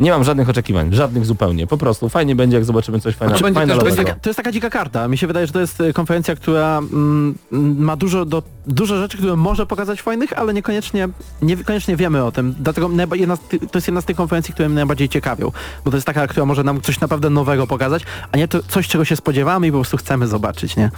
nie 0.00 0.10
mam 0.10 0.24
żadnych 0.24 0.48
oczekiwań, 0.48 0.94
żadnych 0.94 1.26
zupełnie. 1.26 1.66
Po 1.66 1.76
prostu 1.76 2.08
fajnie 2.08 2.36
będzie, 2.36 2.56
jak 2.56 2.64
zobaczymy 2.64 3.00
coś 3.00 3.14
fajnego. 3.14 3.40
też- 3.40 3.62
finalowego. 3.62 3.96
będzie 3.96 4.04
Taka, 4.04 4.20
to 4.20 4.28
jest 4.28 4.36
taka 4.36 4.52
dzika 4.52 4.70
karta. 4.70 5.08
Mi 5.08 5.18
się 5.18 5.26
wydaje, 5.26 5.46
że 5.46 5.52
to 5.52 5.60
jest 5.60 5.80
e, 5.80 5.92
konferencja, 5.92 6.36
która 6.36 6.78
mm, 6.78 7.34
ma 7.78 7.96
dużo, 7.96 8.24
do, 8.24 8.42
dużo 8.66 8.96
rzeczy, 8.98 9.18
które 9.18 9.36
może 9.36 9.66
pokazać 9.66 10.02
fajnych, 10.02 10.32
ale 10.38 10.54
niekoniecznie, 10.54 11.08
niekoniecznie 11.42 11.96
wiemy 11.96 12.24
o 12.24 12.32
tym. 12.32 12.54
Dlatego 12.60 12.90
jedna, 13.14 13.36
to 13.36 13.78
jest 13.78 13.86
jedna 13.88 14.00
z 14.00 14.04
tych 14.04 14.16
konferencji, 14.16 14.54
które 14.54 14.68
mnie 14.68 14.74
najbardziej 14.76 15.08
ciekawią. 15.08 15.52
Bo 15.84 15.90
to 15.90 15.96
jest 15.96 16.06
taka, 16.06 16.26
która 16.26 16.46
może 16.46 16.64
nam 16.64 16.80
coś 16.80 17.00
naprawdę 17.00 17.30
nowego 17.30 17.66
pokazać, 17.66 18.02
a 18.32 18.36
nie 18.36 18.48
to 18.48 18.62
coś, 18.62 18.88
czego 18.88 19.04
się 19.04 19.16
spodziewamy 19.16 19.66
i 19.66 19.70
po 19.70 19.76
prostu 19.78 19.96
chcemy 19.96 20.26
zobaczyć, 20.26 20.76
nie? 20.76 20.90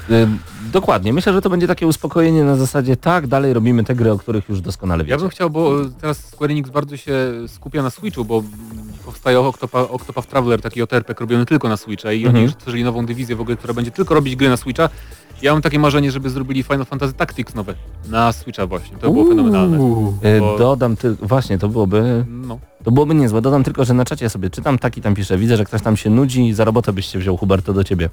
Dokładnie, 0.72 1.12
myślę, 1.12 1.32
że 1.32 1.42
to 1.42 1.50
będzie 1.50 1.66
takie 1.66 1.86
uspokojenie 1.86 2.44
na 2.44 2.56
zasadzie 2.56 2.96
tak, 2.96 3.26
dalej 3.26 3.52
robimy 3.52 3.84
te 3.84 3.94
gry, 3.94 4.12
o 4.12 4.18
których 4.18 4.48
już 4.48 4.60
doskonale 4.60 5.04
Ja 5.04 5.08
wiecie. 5.08 5.20
bym 5.20 5.28
chciał, 5.28 5.50
bo 5.50 5.72
teraz 6.00 6.18
Square 6.28 6.50
Enix 6.50 6.70
bardzo 6.70 6.96
się 6.96 7.12
skupia 7.48 7.82
na 7.82 7.90
Switchu, 7.90 8.24
bo 8.24 8.42
powstaje 9.04 9.40
Octopath, 9.40 9.90
Octopath 9.90 10.28
Traveler, 10.28 10.60
taki 10.62 10.80
JRPG 10.80 11.20
robiony 11.20 11.46
tylko 11.46 11.68
na 11.68 11.76
Switcha 11.76 12.12
i 12.12 12.16
Mhm. 12.18 12.34
oni 12.36 12.44
już 12.44 12.54
tworzyli 12.56 12.84
nową 12.84 13.06
dywizję 13.06 13.36
w 13.36 13.40
ogóle, 13.40 13.56
która 13.56 13.74
będzie 13.74 13.90
tylko 13.90 14.14
robić 14.14 14.36
gry 14.36 14.48
na 14.48 14.56
Switcha. 14.56 14.88
Ja 15.42 15.52
mam 15.52 15.62
takie 15.62 15.78
marzenie, 15.78 16.10
żeby 16.10 16.30
zrobili 16.30 16.62
Final 16.62 16.84
Fantasy 16.84 17.12
Tactics 17.14 17.54
nowe 17.54 17.74
na 18.08 18.32
Switcha 18.32 18.66
właśnie. 18.66 18.96
To 18.96 19.10
było 19.10 19.24
fenomenalne. 19.24 19.76
E, 20.22 20.40
bo- 20.40 20.58
Dodam 20.58 20.96
tylko, 20.96 21.26
właśnie 21.26 21.58
to 21.58 21.68
byłoby, 21.68 22.24
No. 22.28 22.58
to 22.84 22.90
byłoby 22.90 23.14
niezłe. 23.14 23.40
Dodam 23.42 23.64
tylko, 23.64 23.84
że 23.84 23.94
na 23.94 24.04
czacie 24.04 24.30
sobie 24.30 24.50
czytam, 24.50 24.78
taki 24.78 25.00
tam 25.02 25.14
pisze, 25.14 25.38
widzę, 25.38 25.56
że 25.56 25.64
ktoś 25.64 25.82
tam 25.82 25.96
się 25.96 26.10
nudzi, 26.10 26.52
za 26.54 26.64
robotę 26.64 26.92
byś 26.92 27.06
się 27.06 27.18
wziął, 27.18 27.36
Hubert, 27.36 27.66
to 27.66 27.72
do 27.72 27.84
ciebie. 27.84 28.10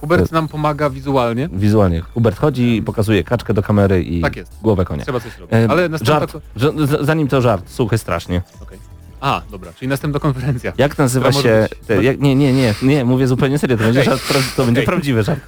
Hubert 0.00 0.32
nam 0.32 0.48
pomaga 0.48 0.90
wizualnie. 0.90 1.48
Wizualnie. 1.52 2.00
Hubert 2.00 2.38
chodzi 2.38 2.76
i 2.76 2.82
pokazuje 2.82 3.24
kaczkę 3.24 3.54
do 3.54 3.62
kamery 3.62 4.02
i 4.02 4.20
Tak 4.20 4.36
jest. 4.36 4.52
głowę 4.62 4.84
konia. 4.84 5.02
Trzeba 5.02 5.20
coś 5.20 5.38
robić. 5.38 5.54
E, 5.54 5.66
Ale 5.70 5.88
następna... 5.88 6.26
żart, 6.56 6.76
zanim 7.00 7.28
to 7.28 7.40
żart, 7.40 7.70
suchy 7.70 7.98
strasznie. 7.98 8.42
Okej. 8.62 8.78
A, 9.20 9.42
dobra, 9.50 9.72
czyli 9.72 9.88
następna 9.88 10.20
konferencja. 10.20 10.72
Jak 10.78 10.98
nazywa 10.98 11.32
się... 11.32 11.66
być- 11.70 11.86
Te, 11.86 12.04
jak, 12.04 12.20
nie, 12.20 12.34
nie, 12.34 12.52
nie, 12.52 12.74
nie, 12.82 13.04
mówię 13.04 13.26
zupełnie 13.26 13.58
serio, 13.58 13.76
to 13.76 13.82
będzie, 13.84 14.04
żart, 14.04 14.22
to 14.56 14.64
będzie 14.64 14.80
Okej. 14.80 14.86
prawdziwy 14.86 15.22
żart. 15.22 15.40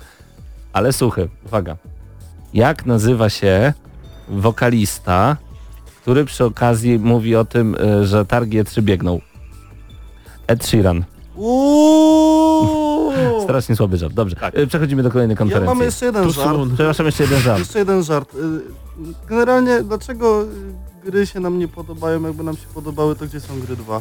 Ale 0.79 0.93
suchy, 0.93 1.29
uwaga. 1.47 1.77
Jak 2.55 2.87
nazywa 2.87 3.29
się 3.31 3.73
wokalista, 4.29 5.37
który 6.03 6.25
przy 6.25 6.45
okazji 6.45 6.99
mówi 6.99 7.37
o 7.37 7.45
tym, 7.45 7.75
y, 7.75 8.07
że 8.07 8.25
targi 8.25 8.61
E3 8.63 8.83
biegną? 8.83 9.21
Ed 10.47 10.67
Sheeran. 10.67 11.05
Uuuu! 11.37 13.41
Strasznie 13.45 13.77
słaby 13.77 13.97
żart. 13.97 14.13
Dobrze. 14.15 14.37
Tak. 14.37 14.59
Y, 14.59 14.67
Przechodzimy 14.67 15.03
do 15.03 15.11
kolejnej 15.11 15.35
Ja 15.35 15.39
konferencji. 15.39 15.77
mam 15.77 15.85
jeszcze 15.85 16.07
jeden 16.07 16.25
Tu 16.25 16.31
żart. 16.33 16.49
są- 16.49 16.69
Przepraszam, 16.75 17.07
jeszcze 17.07 17.23
jeden 17.23 17.41
żart. 17.41 17.59
Jeszcze 17.59 17.79
jeden 17.79 18.03
żart. 18.03 18.35
Y, 18.35 18.39
Generalnie 19.29 19.83
dlaczego 19.83 20.45
gry 21.05 21.27
się 21.27 21.41
nam 21.41 21.59
nie 21.59 21.69
podobają, 21.69 22.23
jakby 22.23 22.43
nam 22.45 22.57
się 22.57 22.67
podobały, 22.75 23.17
to 23.17 23.27
gdzie 23.27 23.41
są 23.41 23.61
gry 23.61 23.77
2? 23.77 24.01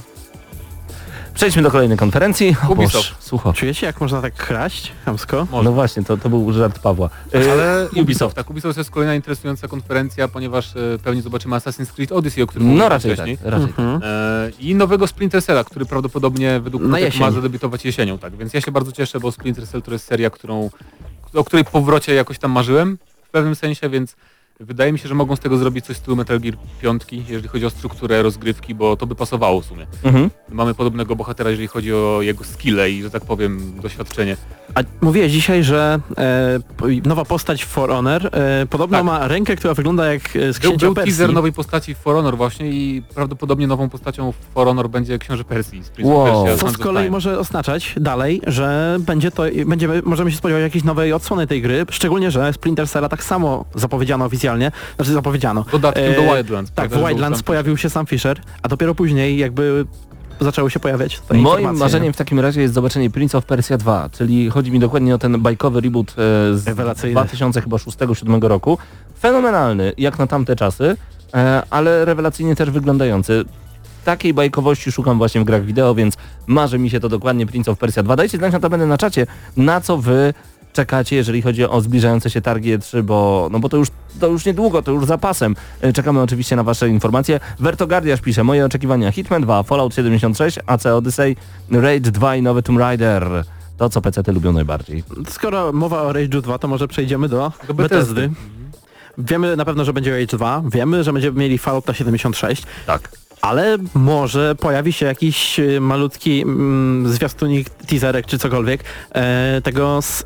Przejdźmy 1.37 1.61
do 1.61 1.71
kolejnej 1.71 1.97
konferencji. 1.97 2.55
O 2.69 2.71
Ubisoft. 2.71 3.15
Słucho. 3.19 3.53
Czujecie, 3.53 3.85
jak 3.85 4.01
można 4.01 4.21
tak 4.21 4.33
kraść? 4.33 4.91
Chamsko? 5.05 5.47
Może. 5.51 5.63
No 5.63 5.71
właśnie, 5.71 6.03
to, 6.03 6.17
to 6.17 6.29
był 6.29 6.53
żart 6.53 6.79
Pawła. 6.79 7.09
Y, 7.35 7.51
Ale 7.51 7.81
Ubisoft. 7.83 8.01
Ubisoft, 8.01 8.35
tak, 8.35 8.49
Ubisoft 8.49 8.75
to 8.75 8.79
jest 8.81 8.91
kolejna 8.91 9.15
interesująca 9.15 9.67
konferencja, 9.67 10.27
ponieważ 10.27 10.75
e, 10.75 10.79
pewnie 11.03 11.21
zobaczymy 11.21 11.55
Assassin's 11.55 11.91
Creed 11.93 12.11
Odyssey, 12.11 12.43
o 12.43 12.47
którym 12.47 12.75
No 12.77 12.89
raczej 12.89 13.11
tak, 13.11 13.15
wcześniej. 13.17 13.37
raczej 13.51 13.67
tak. 13.67 13.79
Mhm. 13.79 14.01
E, 14.03 14.49
I 14.59 14.75
nowego 14.75 15.07
Splinter 15.07 15.43
Cella, 15.43 15.63
który 15.63 15.85
prawdopodobnie 15.85 16.59
według 16.59 16.83
Na 16.83 16.89
plotek 16.89 17.13
ma 17.19 17.25
jesień. 17.25 17.35
zadebiutować 17.35 17.85
jesienią, 17.85 18.17
tak. 18.17 18.35
Więc 18.35 18.53
ja 18.53 18.61
się 18.61 18.71
bardzo 18.71 18.91
cieszę, 18.91 19.19
bo 19.19 19.31
Splinter 19.31 19.67
Cell 19.67 19.81
to 19.81 19.91
jest 19.91 20.05
seria, 20.05 20.29
którą, 20.29 20.69
o 21.33 21.43
której 21.43 21.65
powrocie 21.65 22.13
jakoś 22.13 22.39
tam 22.39 22.51
marzyłem 22.51 22.97
w 23.23 23.29
pewnym 23.29 23.55
sensie, 23.55 23.89
więc 23.89 24.15
wydaje 24.59 24.93
mi 24.93 24.99
się, 24.99 25.07
że 25.07 25.15
mogą 25.15 25.35
z 25.35 25.39
tego 25.39 25.57
zrobić 25.57 25.85
coś 25.85 25.95
w 25.95 25.99
stylu 25.99 26.15
Metal 26.15 26.39
Gear 26.39 26.57
5, 26.81 27.03
jeżeli 27.29 27.47
chodzi 27.47 27.65
o 27.65 27.69
strukturę 27.69 28.21
rozgrywki, 28.21 28.75
bo 28.75 28.95
to 28.95 29.07
by 29.07 29.15
pasowało 29.15 29.61
w 29.61 29.65
sumie. 29.65 29.87
Mhm. 30.03 30.29
Mamy 30.49 30.73
podobnego 30.73 31.15
bohatera, 31.15 31.49
jeżeli 31.49 31.67
chodzi 31.67 31.93
o 31.93 32.19
jego 32.21 32.43
skille 32.43 32.91
i, 32.91 33.03
że 33.03 33.09
tak 33.09 33.25
powiem, 33.25 33.79
doświadczenie. 33.81 34.37
A 34.77 34.81
mówiłeś 35.01 35.31
dzisiaj, 35.31 35.63
że 35.63 35.99
e, 36.17 36.59
nowa 37.05 37.25
postać 37.25 37.63
w 37.63 37.67
For 37.67 37.89
Honor 37.89 38.29
e, 38.31 38.65
podobno 38.69 38.97
Tak. 38.97 39.05
ma 39.05 39.27
rękę, 39.27 39.55
która 39.55 39.73
wygląda 39.73 40.13
jak 40.13 40.21
e, 40.35 40.53
z 40.53 40.59
Był, 40.59 40.69
księcia 40.69 40.85
był 40.85 40.95
Persji. 40.95 41.13
teaser 41.13 41.33
nowej 41.33 41.53
postaci 41.53 41.95
w 41.95 41.97
For 41.97 42.15
Honor 42.15 42.37
właśnie 42.37 42.69
i 42.69 43.03
prawdopodobnie 43.15 43.67
nową 43.67 43.89
postacią 43.89 44.31
w 44.31 44.35
For 44.53 44.67
Honor 44.67 44.89
będzie 44.89 45.19
książę 45.19 45.43
Persji 45.43 45.83
z 45.83 45.89
Prince 45.89 46.11
Wow. 46.13 46.45
Persia. 46.45 46.65
Co 46.65 46.69
z 46.69 46.77
kolei 46.77 47.03
Time. 47.03 47.11
może 47.11 47.39
oznaczać 47.39 47.95
dalej, 47.97 48.41
że 48.47 48.97
będzie 48.99 49.31
to, 49.31 49.43
będziemy, 49.65 50.01
możemy 50.05 50.31
się 50.31 50.37
spodziewać 50.37 50.61
jakiejś 50.63 50.83
nowej 50.83 51.13
odsłony 51.13 51.47
tej 51.47 51.61
gry, 51.61 51.85
szczególnie, 51.89 52.31
że 52.31 52.53
Splinter 52.53 52.89
Cella 52.89 53.09
tak 53.09 53.23
samo 53.23 53.65
zapowiedziano 53.75 54.25
oficjalnie, 54.25 54.71
znaczy 54.95 55.13
zapowiedziano. 55.13 55.65
Dodatkiem 55.71 56.03
E, 56.11 56.15
do 56.15 56.35
Wildlands. 56.35 56.71
Tak, 56.71 56.75
prawda, 56.75 56.95
w 56.95 56.99
był 56.99 57.07
Wildlands 57.07 57.43
pojawił 57.43 57.77
się 57.77 57.89
sam 57.89 58.05
Fisher, 58.05 58.41
a 58.61 58.67
dopiero 58.67 58.95
później 58.95 59.37
jakby 59.37 59.85
zaczęły 60.39 60.71
się 60.71 60.79
pojawiać 60.79 61.19
te 61.19 61.37
Moim 61.37 61.77
marzeniem 61.77 62.13
w 62.13 62.17
takim 62.17 62.39
razie 62.39 62.61
jest 62.61 62.73
zobaczenie 62.73 63.09
Prince 63.09 63.35
of 63.35 63.45
Persia 63.45 63.77
2, 63.77 64.09
czyli 64.09 64.49
chodzi 64.49 64.71
mi 64.71 64.79
dokładnie 64.79 65.15
o 65.15 65.17
ten 65.17 65.41
bajkowy 65.41 65.81
reboot 65.81 66.11
e, 66.11 66.13
z 66.57 66.67
Rewelacyjny. 66.67 67.21
2006-2007 67.21 68.43
roku. 68.43 68.77
Fenomenalny, 69.19 69.93
jak 69.97 70.19
na 70.19 70.27
tamte 70.27 70.55
czasy, 70.55 70.97
e, 71.33 71.63
ale 71.69 72.05
rewelacyjnie 72.05 72.55
też 72.55 72.71
wyglądający. 72.71 73.45
Takiej 74.05 74.33
bajkowości 74.33 74.91
szukam 74.91 75.17
właśnie 75.17 75.41
w 75.41 75.43
grach 75.43 75.65
wideo, 75.65 75.95
więc 75.95 76.17
marzy 76.47 76.79
mi 76.79 76.89
się 76.89 76.99
to 76.99 77.09
dokładnie 77.09 77.45
Prince 77.45 77.69
of 77.69 77.77
Persia 77.77 78.03
2. 78.03 78.15
Dajcie 78.15 78.37
znać 78.37 78.53
notabene 78.53 78.85
na 78.85 78.97
czacie, 78.97 79.27
na 79.57 79.81
co 79.81 79.97
wy 79.97 80.33
czekacie, 80.77 81.15
jeżeli 81.15 81.41
chodzi 81.41 81.65
o 81.65 81.81
zbliżające 81.81 82.29
się 82.29 82.41
targi 82.41 82.77
E3, 82.77 83.01
bo, 83.01 83.49
no 83.51 83.59
bo 83.59 83.69
to 83.69 83.77
już, 83.77 83.87
to 84.19 84.27
już 84.27 84.45
niedługo, 84.45 84.81
to 84.81 84.91
już 84.91 85.05
za 85.05 85.17
pasem. 85.17 85.55
E, 85.81 85.93
Czekamy 85.93 86.21
oczywiście 86.21 86.55
na 86.55 86.63
wasze 86.63 86.89
informacje. 86.89 87.39
Vertogardiasz 87.59 88.21
pisze, 88.21 88.43
moje 88.43 88.65
oczekiwania 88.65 89.11
Hitman 89.11 89.41
2, 89.41 89.63
Fallout 89.63 89.95
76, 89.95 90.59
AC 90.65 90.85
Odyssey, 90.85 91.35
Rage 91.71 91.99
2 92.11 92.35
i 92.35 92.41
nowy 92.41 92.63
Tomb 92.63 92.79
Raider. 92.79 93.43
To, 93.77 93.89
co 93.89 94.01
PC-ty 94.01 94.31
lubią 94.31 94.53
najbardziej. 94.53 95.03
Skoro 95.29 95.73
mowa 95.73 96.01
o 96.01 96.13
Rage 96.13 96.41
2, 96.41 96.57
to 96.59 96.67
może 96.67 96.87
przejdziemy 96.87 97.29
do. 97.29 97.51
Bethesdy. 97.73 98.29
Wiemy 99.17 99.55
na 99.55 99.65
pewno, 99.65 99.85
że 99.85 99.93
będzie 99.93 100.11
Rage 100.11 100.37
2, 100.37 100.61
wiemy, 100.71 101.03
że 101.03 101.13
będziemy 101.13 101.39
mieli 101.39 101.57
Fallouta 101.57 101.93
76, 101.93 102.63
Tak. 102.85 103.09
Ale 103.41 103.77
może 103.93 104.55
pojawi 104.55 104.93
się 104.93 105.05
jakiś 105.05 105.59
e, 105.59 105.79
malutki 105.79 106.41
mm, 106.41 107.13
zwiastunik, 107.13 107.69
teaserek 107.69 108.25
czy 108.25 108.37
cokolwiek 108.39 108.83
e, 109.11 109.61
tego 109.63 110.01
z, 110.01 110.21
e, 110.21 110.23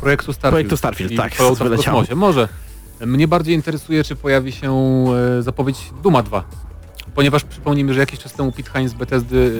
Projektu 0.00 0.32
Starfield. 0.32 0.52
Projektu 0.52 0.76
Starfield, 0.76 1.16
tak, 1.16 1.36
kosmosie. 1.36 2.14
Może. 2.14 2.48
Mnie 3.06 3.28
bardziej 3.28 3.54
interesuje, 3.54 4.04
czy 4.04 4.16
pojawi 4.16 4.52
się 4.52 4.74
e, 5.38 5.42
zapowiedź 5.42 5.78
Duma 6.02 6.22
2. 6.22 6.44
Ponieważ 7.14 7.44
przypomnijmy, 7.44 7.94
że 7.94 8.00
jakiś 8.00 8.18
czas 8.18 8.32
temu 8.32 8.52
Pete 8.52 8.70
Hines 8.72 8.90
z 8.90 8.94
Bethesdy 8.94 9.52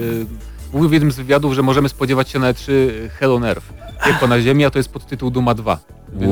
e, 0.71 0.73
mówił 0.73 0.89
w 0.89 0.93
jednym 0.93 1.11
z 1.11 1.15
wywiadów, 1.15 1.53
że 1.53 1.61
możemy 1.61 1.89
spodziewać 1.89 2.29
się 2.29 2.39
na 2.39 2.53
E3 2.53 2.71
Hell 3.19 3.31
on 3.31 3.43
Earth. 3.43 3.73
Piekło 4.05 4.27
na 4.27 4.41
ziemi, 4.41 4.65
a 4.65 4.69
to 4.69 4.79
jest 4.79 4.89
podtytuł 4.89 5.31
Duma 5.31 5.53
2. 5.53 5.79
Więc, 6.13 6.31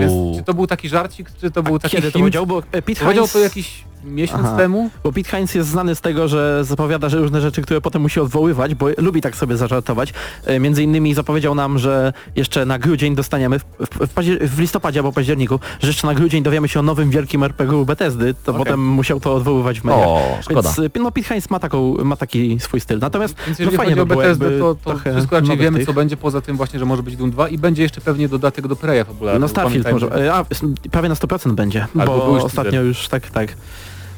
więc 0.00 0.38
czy 0.38 0.44
to 0.44 0.54
był 0.54 0.66
taki 0.66 0.88
żarcik, 0.88 1.30
czy 1.40 1.50
to 1.50 1.62
był 1.62 1.78
taki 1.78 1.96
kiedy 1.96 2.12
to 2.12 2.18
powiedział, 2.18 2.46
bo 2.46 2.58
e, 2.58 2.82
Pete 2.82 3.00
Powiedział 3.00 3.26
Hines, 3.26 3.32
to 3.32 3.38
jakiś 3.38 3.84
miesiąc 4.04 4.42
Aha. 4.44 4.56
temu. 4.56 4.90
bo 5.04 5.12
Pete 5.12 5.30
Hines 5.30 5.54
jest 5.54 5.68
znany 5.68 5.94
z 5.94 6.00
tego, 6.00 6.28
że 6.28 6.64
zapowiada 6.64 7.08
że 7.08 7.18
różne 7.18 7.40
rzeczy, 7.40 7.62
które 7.62 7.80
potem 7.80 8.02
musi 8.02 8.20
odwoływać, 8.20 8.74
bo 8.74 8.86
lubi 8.98 9.20
tak 9.20 9.36
sobie 9.36 9.56
zażartować. 9.56 10.12
E, 10.44 10.60
między 10.60 10.82
innymi 10.82 11.14
zapowiedział 11.14 11.54
nam, 11.54 11.78
że 11.78 12.12
jeszcze 12.36 12.66
na 12.66 12.78
grudzień 12.78 13.14
dostaniemy, 13.14 13.58
w, 13.58 13.64
w, 13.80 14.48
w, 14.48 14.60
listopadzie 14.60 15.00
albo 15.00 15.12
październiku, 15.12 15.60
że 15.80 15.88
jeszcze 15.88 16.06
na 16.06 16.14
grudzień 16.14 16.42
dowiemy 16.42 16.68
się 16.68 16.80
o 16.80 16.82
nowym 16.82 17.10
wielkim 17.10 17.42
RPG 17.42 17.84
Bethesdy, 17.84 18.34
to 18.44 18.52
Okej. 18.52 18.64
potem 18.64 18.80
musiał 18.88 19.20
to 19.20 19.34
odwoływać 19.34 19.80
w 19.80 19.84
mediach. 19.84 20.08
O, 20.08 20.38
szkoda. 20.42 20.62
Więc 20.62 20.96
e, 20.96 20.98
no, 21.00 21.12
Pete 21.12 21.28
Hines 21.28 21.50
ma, 21.50 21.58
taką, 21.58 21.94
ma 22.04 22.16
taki 22.16 22.60
swój 22.60 22.80
styl. 22.80 22.98
Natomiast 22.98 23.36
Więc 23.46 23.58
no 23.58 23.62
jeżeli 23.62 23.76
fajnie 23.76 23.94
chodzi 23.94 24.12
o 24.12 24.16
Bethesdę, 24.16 24.58
to, 24.58 24.76
to 24.84 24.98
wszystko 24.98 25.40
raczej 25.40 25.58
wiemy, 25.58 25.78
tych. 25.78 25.86
co 25.86 25.92
będzie, 25.92 26.16
poza 26.16 26.40
tym 26.40 26.56
właśnie, 26.56 26.78
że 26.78 26.84
może 26.84 27.02
być 27.02 27.16
Doom 27.16 27.30
2 27.30 27.48
i 27.48 27.58
będzie 27.58 27.82
jeszcze 27.82 28.00
pewnie 28.00 28.28
dodatek 28.28 28.68
do 28.68 28.76
Preya 28.76 29.04
fabularnego. 29.04 29.44
No 29.44 29.48
Starfield 29.48 29.92
może, 29.92 30.26
e, 30.26 30.34
a, 30.34 30.44
prawie 30.90 31.08
na 31.08 31.14
100% 31.14 31.52
będzie, 31.52 31.86
Albo 31.98 32.18
był 32.18 32.26
bo 32.26 32.34
już 32.34 32.44
ostatnio 32.44 32.82
już 32.82 33.08
tak, 33.08 33.30
tak. 33.30 33.56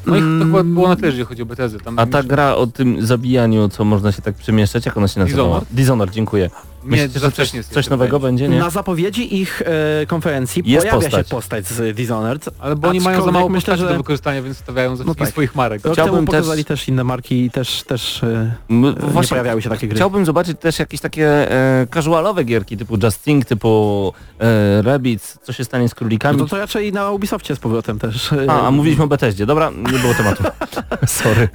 No 0.07 0.17
i 0.17 0.21
to 0.21 0.27
Mm, 0.27 0.47
chyba 0.47 0.65
było 0.65 0.89
na 0.89 0.97
tyle, 0.97 1.09
jeżeli 1.09 1.25
chodzi 1.25 1.43
o 1.43 1.47
Bethesdę. 1.47 1.79
Tam 1.81 1.99
A 1.99 2.07
ta 2.07 2.23
gra 2.23 2.55
o 2.55 2.67
tym 2.67 3.07
zabijaniu, 3.07 3.69
co 3.69 3.85
można 3.85 4.13
się 4.13 4.23
tak 4.23 4.35
przemieszczać, 4.35 4.87
jak 4.87 4.97
ona 4.97 5.09
się 5.09 5.21
nazywała? 5.21 5.49
Dishonored? 5.49 5.75
Dishonored, 5.75 6.15
dziękuję. 6.15 6.51
Nie, 6.85 6.91
Myślicie, 6.91 7.19
za 7.21 7.27
że 7.27 7.33
coś, 7.33 7.55
jest 7.55 7.69
coś 7.69 7.77
jeszcze, 7.77 7.91
nowego 7.91 8.21
będzie, 8.21 8.49
nie? 8.49 8.59
Na 8.59 8.71
zapowiedzi 8.71 9.41
ich 9.41 9.63
e, 10.03 10.07
konferencji 10.07 10.63
Jest 10.67 10.87
pojawia 10.87 11.05
postać. 11.09 11.27
się 11.29 11.35
postać 11.35 11.67
z 11.67 11.97
Dishonored. 11.97 12.49
Ale 12.59 12.77
bo 12.77 12.89
oni 12.89 13.01
mają 13.01 13.23
za 13.25 13.31
mało 13.33 13.49
myślę, 13.49 13.77
że- 13.77 13.89
do 13.89 13.97
wykorzystania, 13.97 14.43
więc 14.43 14.57
stawiają 14.59 14.97
ze 14.97 15.05
No 15.05 15.15
wszystkich 15.15 15.27
tak. 15.27 15.33
swoich 15.33 15.55
marek. 15.55 15.85
Rok 15.85 15.93
Chciałbym 15.95 16.15
temu 16.15 16.27
też- 16.27 16.41
pokazali 16.41 16.65
też 16.65 16.89
inne 16.89 17.05
marki 17.05 17.45
i 17.45 17.51
też, 17.51 17.83
też 17.83 18.23
e, 18.25 18.55
nie 18.71 18.93
Właśnie 18.93 19.29
pojawiały 19.29 19.63
się 19.63 19.71
takie 19.71 19.89
gry. 19.89 19.97
chciałbym 19.97 20.27
zobaczyć 20.27 20.59
też 20.61 20.79
jakieś 20.79 21.01
takie 21.01 21.51
e, 21.53 21.87
casualowe 21.95 22.45
gierki 22.45 22.77
typu 22.77 22.99
Just 23.03 23.25
Think, 23.25 23.45
typu 23.45 24.13
e, 24.41 24.83
Rabbids, 24.83 25.39
co 25.43 25.53
się 25.53 25.65
stanie 25.65 25.89
z 25.89 25.95
królikami. 25.95 26.39
No 26.39 26.45
to, 26.45 26.51
to 26.51 26.59
raczej 26.59 26.93
na 26.93 27.11
Ubisoftie 27.11 27.57
z 27.57 27.59
powrotem 27.59 27.99
też. 27.99 28.33
e, 28.33 28.47
A, 28.51 28.67
a 28.67 28.71
mówiliśmy 28.71 29.05
o 29.05 29.07
Bethesdzie. 29.07 29.47
Dobra, 29.47 29.71
nie 29.93 29.99
było 29.99 30.15
tematu. 30.15 30.45
Sorry. 31.07 31.49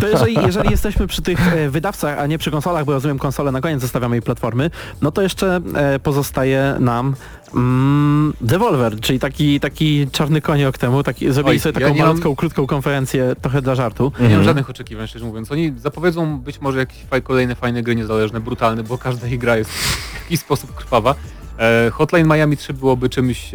To 0.00 0.08
jeżeli, 0.08 0.34
jeżeli 0.34 0.70
jesteśmy 0.70 1.06
przy 1.06 1.22
tych 1.22 1.52
e, 1.54 1.70
wydawcach, 1.70 2.18
a 2.18 2.26
nie 2.26 2.38
przy 2.38 2.50
konsolach, 2.50 2.84
bo 2.84 2.92
rozumiem 2.92 3.18
konsole 3.18 3.52
na 3.52 3.60
koniec 3.60 3.80
zostawiamy 3.80 4.16
jej 4.16 4.22
platformy, 4.22 4.69
no 5.02 5.10
to 5.10 5.22
jeszcze 5.22 5.60
e, 5.74 5.98
pozostaje 5.98 6.76
nam 6.80 7.14
mm, 7.54 8.32
Devolver, 8.40 9.00
czyli 9.00 9.18
taki, 9.18 9.60
taki 9.60 10.06
czarny 10.12 10.40
koniok 10.40 10.78
temu, 10.78 11.02
taki, 11.02 11.32
zrobili 11.32 11.56
Oj, 11.56 11.60
sobie 11.60 11.80
ja 11.80 11.86
taką 11.88 11.98
mam- 11.98 12.08
malutką, 12.08 12.36
krótką 12.36 12.66
konferencję, 12.66 13.36
trochę 13.42 13.62
dla 13.62 13.74
żartu. 13.74 14.04
Nie 14.18 14.22
mam 14.22 14.26
Mhm. 14.26 14.44
żadnych 14.44 14.70
oczekiwań, 14.70 15.06
szczerze 15.08 15.24
mówiąc. 15.24 15.52
Oni 15.52 15.72
zapowiedzą 15.78 16.38
być 16.38 16.60
może 16.60 16.78
jakieś 16.78 16.98
kolejne 17.22 17.54
fajne 17.54 17.82
gry 17.82 17.96
niezależne, 17.96 18.40
brutalne, 18.40 18.82
bo 18.82 18.98
każda 18.98 19.26
ich 19.26 19.38
gra 19.38 19.56
jest 19.56 19.70
w 19.70 20.22
jakiś 20.24 20.40
sposób 20.40 20.74
krwawa. 20.74 21.14
E, 21.58 21.90
Hotline 21.90 22.26
Miami 22.28 22.56
3 22.56 22.74
byłoby 22.74 23.08
czymś... 23.08 23.50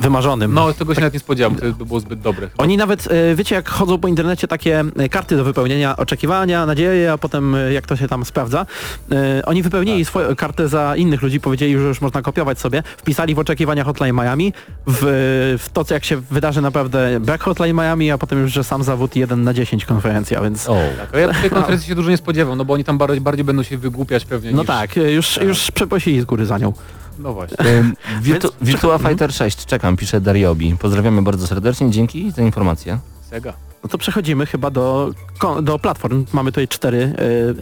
Wymarzonym. 0.00 0.54
no, 0.54 0.72
tego 0.72 0.94
się 0.94 1.00
nawet 1.00 1.14
nie 1.14 1.20
spodziewam, 1.20 1.54
to 1.56 1.72
by 1.72 1.84
było 1.86 2.00
zbyt 2.00 2.20
dobre. 2.20 2.48
chyba. 2.50 2.62
Oni 2.64 2.76
nawet, 2.76 3.08
e, 3.10 3.34
wiecie, 3.34 3.54
jak 3.54 3.68
chodzą 3.68 3.98
po 3.98 4.08
internecie 4.08 4.48
takie 4.48 4.84
e, 4.96 5.08
karty 5.08 5.36
do 5.36 5.44
wypełnienia, 5.44 5.96
oczekiwania, 5.96 6.66
nadzieje, 6.66 7.12
a 7.12 7.18
potem 7.18 7.54
e, 7.54 7.72
jak 7.72 7.86
to 7.86 7.96
się 7.96 8.08
tam 8.08 8.24
sprawdza. 8.24 8.66
Oni 9.44 9.62
wypełnili 9.62 9.98
Tak. 10.04 10.08
swoją 10.08 10.36
kartę 10.36 10.68
za 10.68 10.96
innych 10.96 11.22
ludzi, 11.22 11.40
powiedzieli, 11.40 11.72
że 11.78 11.84
już 11.84 12.00
można 12.00 12.22
kopiować 12.22 12.58
sobie, 12.58 12.82
wpisali 12.96 13.34
w 13.34 13.38
oczekiwania 13.38 13.84
Hotline 13.84 14.14
Miami, 14.16 14.52
w, 14.86 14.98
w 15.58 15.68
to, 15.72 15.84
co 15.84 15.94
jak 15.94 16.04
się 16.04 16.16
wydarzy 16.16 16.62
naprawdę 16.62 17.20
brak 17.20 17.42
Hotline 17.42 17.76
Miami, 17.76 18.10
a 18.10 18.18
potem 18.18 18.38
już, 18.42 18.52
że 18.52 18.64
sam 18.64 18.82
zawód 18.82 19.16
1 19.16 19.42
na 19.44 19.54
10 19.54 19.84
konferencja, 19.84 20.40
więc... 20.42 20.68
O. 20.68 20.76
Tak, 21.00 21.14
a 21.14 21.18
ja 21.18 21.34
tej 21.34 21.50
konferencji 21.50 21.88
się 21.88 21.94
dużo 21.94 22.10
nie 22.10 22.16
spodziewam, 22.16 22.58
no 22.58 22.64
bo 22.64 22.74
oni 22.74 22.84
tam 22.84 22.98
bardziej, 22.98 23.20
bardziej 23.20 23.44
będą 23.44 23.62
się 23.62 23.78
wygłupiać 23.78 24.24
pewnie 24.24 24.50
No 24.52 24.58
niż... 24.58 24.66
tak, 24.66 24.96
już, 24.96 25.34
Tak. 25.34 25.44
już 25.44 25.70
przeprosili 25.70 26.20
z 26.20 26.24
góry 26.24 26.46
za 26.46 26.58
nią. 26.58 26.72
No 27.18 27.32
właśnie. 27.32 27.56
Virtu 28.22 28.48
Virtua 28.62 28.94
Mhm. 28.94 29.10
Fighter 29.10 29.32
6, 29.32 29.66
czekam, 29.66 29.96
pisze 29.96 30.20
Dariobi. 30.20 30.76
Pozdrawiamy 30.80 31.22
bardzo 31.22 31.46
serdecznie, 31.46 31.90
dzięki 31.90 32.30
za 32.30 32.42
informację. 32.42 32.98
Sega. 33.30 33.52
No 33.82 33.88
to 33.90 33.98
przechodzimy 33.98 34.46
chyba 34.46 34.70
do, 34.70 35.10
do 35.62 35.78
platform. 35.78 36.24
Mamy 36.32 36.52
tutaj 36.52 36.68
cztery. 36.68 37.14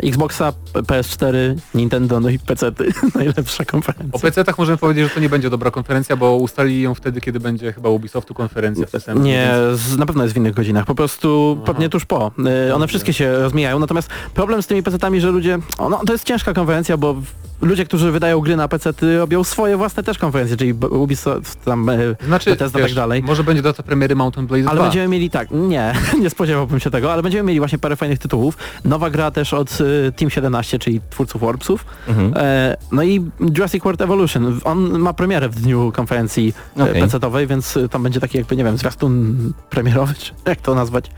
E, 0.02 0.08
Xboxa, 0.08 0.52
PS4, 0.74 1.34
Nintendo, 1.74 2.20
no 2.20 2.28
i 2.28 2.38
PC-ty. 2.38 2.88
Najlepsza 3.14 3.62
O 3.62 3.66
konferencja. 3.66 4.18
PC-tach 4.30 4.58
możemy 4.58 4.78
powiedzieć, 4.78 5.04
że 5.08 5.14
to 5.14 5.20
nie 5.20 5.28
będzie 5.28 5.50
dobra 5.50 5.70
konferencja, 5.70 6.16
bo 6.16 6.36
ustalili 6.36 6.82
ją 6.82 6.94
wtedy, 6.94 7.20
kiedy 7.20 7.40
będzie 7.40 7.72
chyba 7.72 7.88
Ubisoftu 7.88 8.34
konferencja 8.34 8.86
w 8.86 8.90
TSM. 8.90 9.22
Nie, 9.22 9.50
z, 9.74 9.96
na 9.98 10.06
pewno 10.06 10.22
jest 10.22 10.34
w 10.34 10.36
innych 10.38 10.54
godzinach. 10.54 10.84
Po 10.86 10.94
prostu 10.94 11.56
Aha. 11.56 11.72
pewnie 11.72 11.88
tuż 11.88 12.04
po. 12.04 12.30
E, 12.68 12.74
one 12.74 12.86
wszystkie 12.88 13.12
się 13.12 13.32
rozmijają. 13.32 13.78
Natomiast 13.78 14.08
problem 14.34 14.62
z 14.62 14.66
tymi 14.66 14.82
PC-tami, 14.82 15.20
że 15.20 15.30
ludzie... 15.30 15.58
O, 15.78 15.88
no, 15.88 16.00
to 16.06 16.12
jest 16.12 16.24
ciężka 16.24 16.52
konferencja, 16.54 16.96
bo 16.96 17.14
w- 17.14 17.26
ludzie, 17.64 17.84
którzy 17.84 18.12
wydają 18.12 18.40
gry 18.40 18.56
na 18.56 18.68
PC-ty 18.68 19.18
robią 19.18 19.44
swoje 19.44 19.76
własne 19.76 20.02
też 20.02 20.18
konferencje, 20.18 20.56
czyli 20.56 20.72
Ubisoft 20.72 21.64
tam... 21.64 21.88
E, 21.88 21.96
Znaczy, 22.26 22.50
Bethesda, 22.50 22.78
wiesz, 22.78 22.88
tak 22.88 22.96
dalej. 22.96 23.22
może 23.22 23.44
będzie 23.44 23.62
data 23.62 23.82
premiery 23.82 24.16
Mountain 24.16 24.46
Blaze 24.46 24.68
ale 24.68 24.76
2. 24.76 24.84
będziemy 24.84 25.08
mieli 25.08 25.30
tak, 25.30 25.48
nie, 25.50 25.94
nie 26.22 26.30
spodziewałbym 26.30 26.80
się 26.80 26.90
tego, 26.90 27.12
ale 27.12 27.22
będziemy 27.22 27.46
mieli 27.46 27.58
właśnie 27.58 27.78
parę 27.78 27.96
fajnych 27.96 28.18
tytułów. 28.18 28.56
Nowa 28.84 29.10
gra 29.10 29.30
też 29.30 29.54
od 29.54 29.78
e, 30.08 30.12
Team 30.12 30.30
17, 30.30 30.78
czyli 30.78 31.00
twórców 31.10 31.42
Warpsów. 31.42 31.84
Mhm. 32.08 32.32
E, 32.36 32.76
no 32.92 33.02
i 33.02 33.30
Jurassic 33.40 33.84
World 33.84 34.02
Evolution. 34.02 34.60
On 34.64 34.98
ma 34.98 35.12
premierę 35.12 35.48
w 35.48 35.54
dniu 35.54 35.92
konferencji 35.94 36.54
okay. 36.76 36.94
PC-owej, 36.94 37.46
więc 37.46 37.78
tam 37.90 38.02
będzie 38.02 38.20
taki 38.20 38.38
jakby, 38.38 38.56
nie 38.56 38.64
wiem, 38.64 38.78
zwiastun 38.78 39.36
premierowy, 39.70 40.14
czy 40.22 40.32
jak 40.46 40.60
to 40.60 40.74
nazwać. 40.74 41.10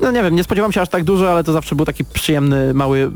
No 0.00 0.10
nie 0.10 0.22
wiem, 0.22 0.34
nie 0.34 0.44
spodziewam 0.44 0.72
się 0.72 0.80
aż 0.80 0.88
tak 0.88 1.04
dużo, 1.04 1.30
ale 1.30 1.44
to 1.44 1.52
zawsze 1.52 1.74
był 1.74 1.86
taki 1.86 2.04
przyjemny, 2.04 2.74
mały, 2.74 3.10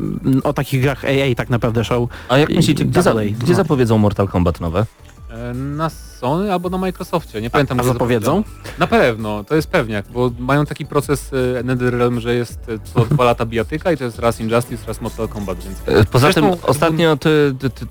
o 0.44 0.52
takich 0.52 0.82
grach 0.82 1.04
AA 1.04 1.34
tak 1.36 1.50
naprawdę 1.50 1.84
show. 1.84 2.08
A 2.28 2.38
jak 2.38 2.50
I- 2.50 2.54
gdzie, 2.74 3.02
za, 3.02 3.10
dalej, 3.10 3.32
gdzie 3.32 3.54
zapowiedzą 3.54 3.98
Mortal 3.98 4.28
Kombat 4.28 4.60
nowe? 4.60 4.86
E, 5.30 5.54
Na 5.54 5.90
Sony 5.90 6.52
albo 6.52 6.70
na 6.70 6.78
Microsoftie, 6.78 7.40
nie 7.40 7.50
pamiętam. 7.50 7.78
a 7.80 7.82
gdzie 7.82 7.92
zapowiedzą? 7.92 8.42
Na 8.78 8.86
pewno, 8.86 9.44
to 9.44 9.54
jest 9.56 9.70
pewniak, 9.70 10.06
bo 10.12 10.30
mają 10.38 10.66
taki 10.66 10.86
proces 10.86 11.30
e, 11.58 11.62
NetherRealm, 11.62 12.20
że 12.20 12.34
jest 12.34 12.58
e, 12.68 12.78
co 12.94 13.04
dwa 13.04 13.24
lata 13.24 13.46
bijatyka 13.46 13.92
i 13.92 13.96
to 13.96 14.04
jest 14.04 14.18
raz 14.18 14.40
Injustice, 14.40 14.84
raz 14.86 15.00
Mortal 15.00 15.28
Kombat, 15.28 15.58
więc... 15.64 16.06
Poza 16.10 16.26
Zresztą 16.26 16.50
tym 16.50 16.60
ostatnio 16.66 17.16
ty, 17.16 17.54
ty, 17.58 17.70
ty, 17.70 17.86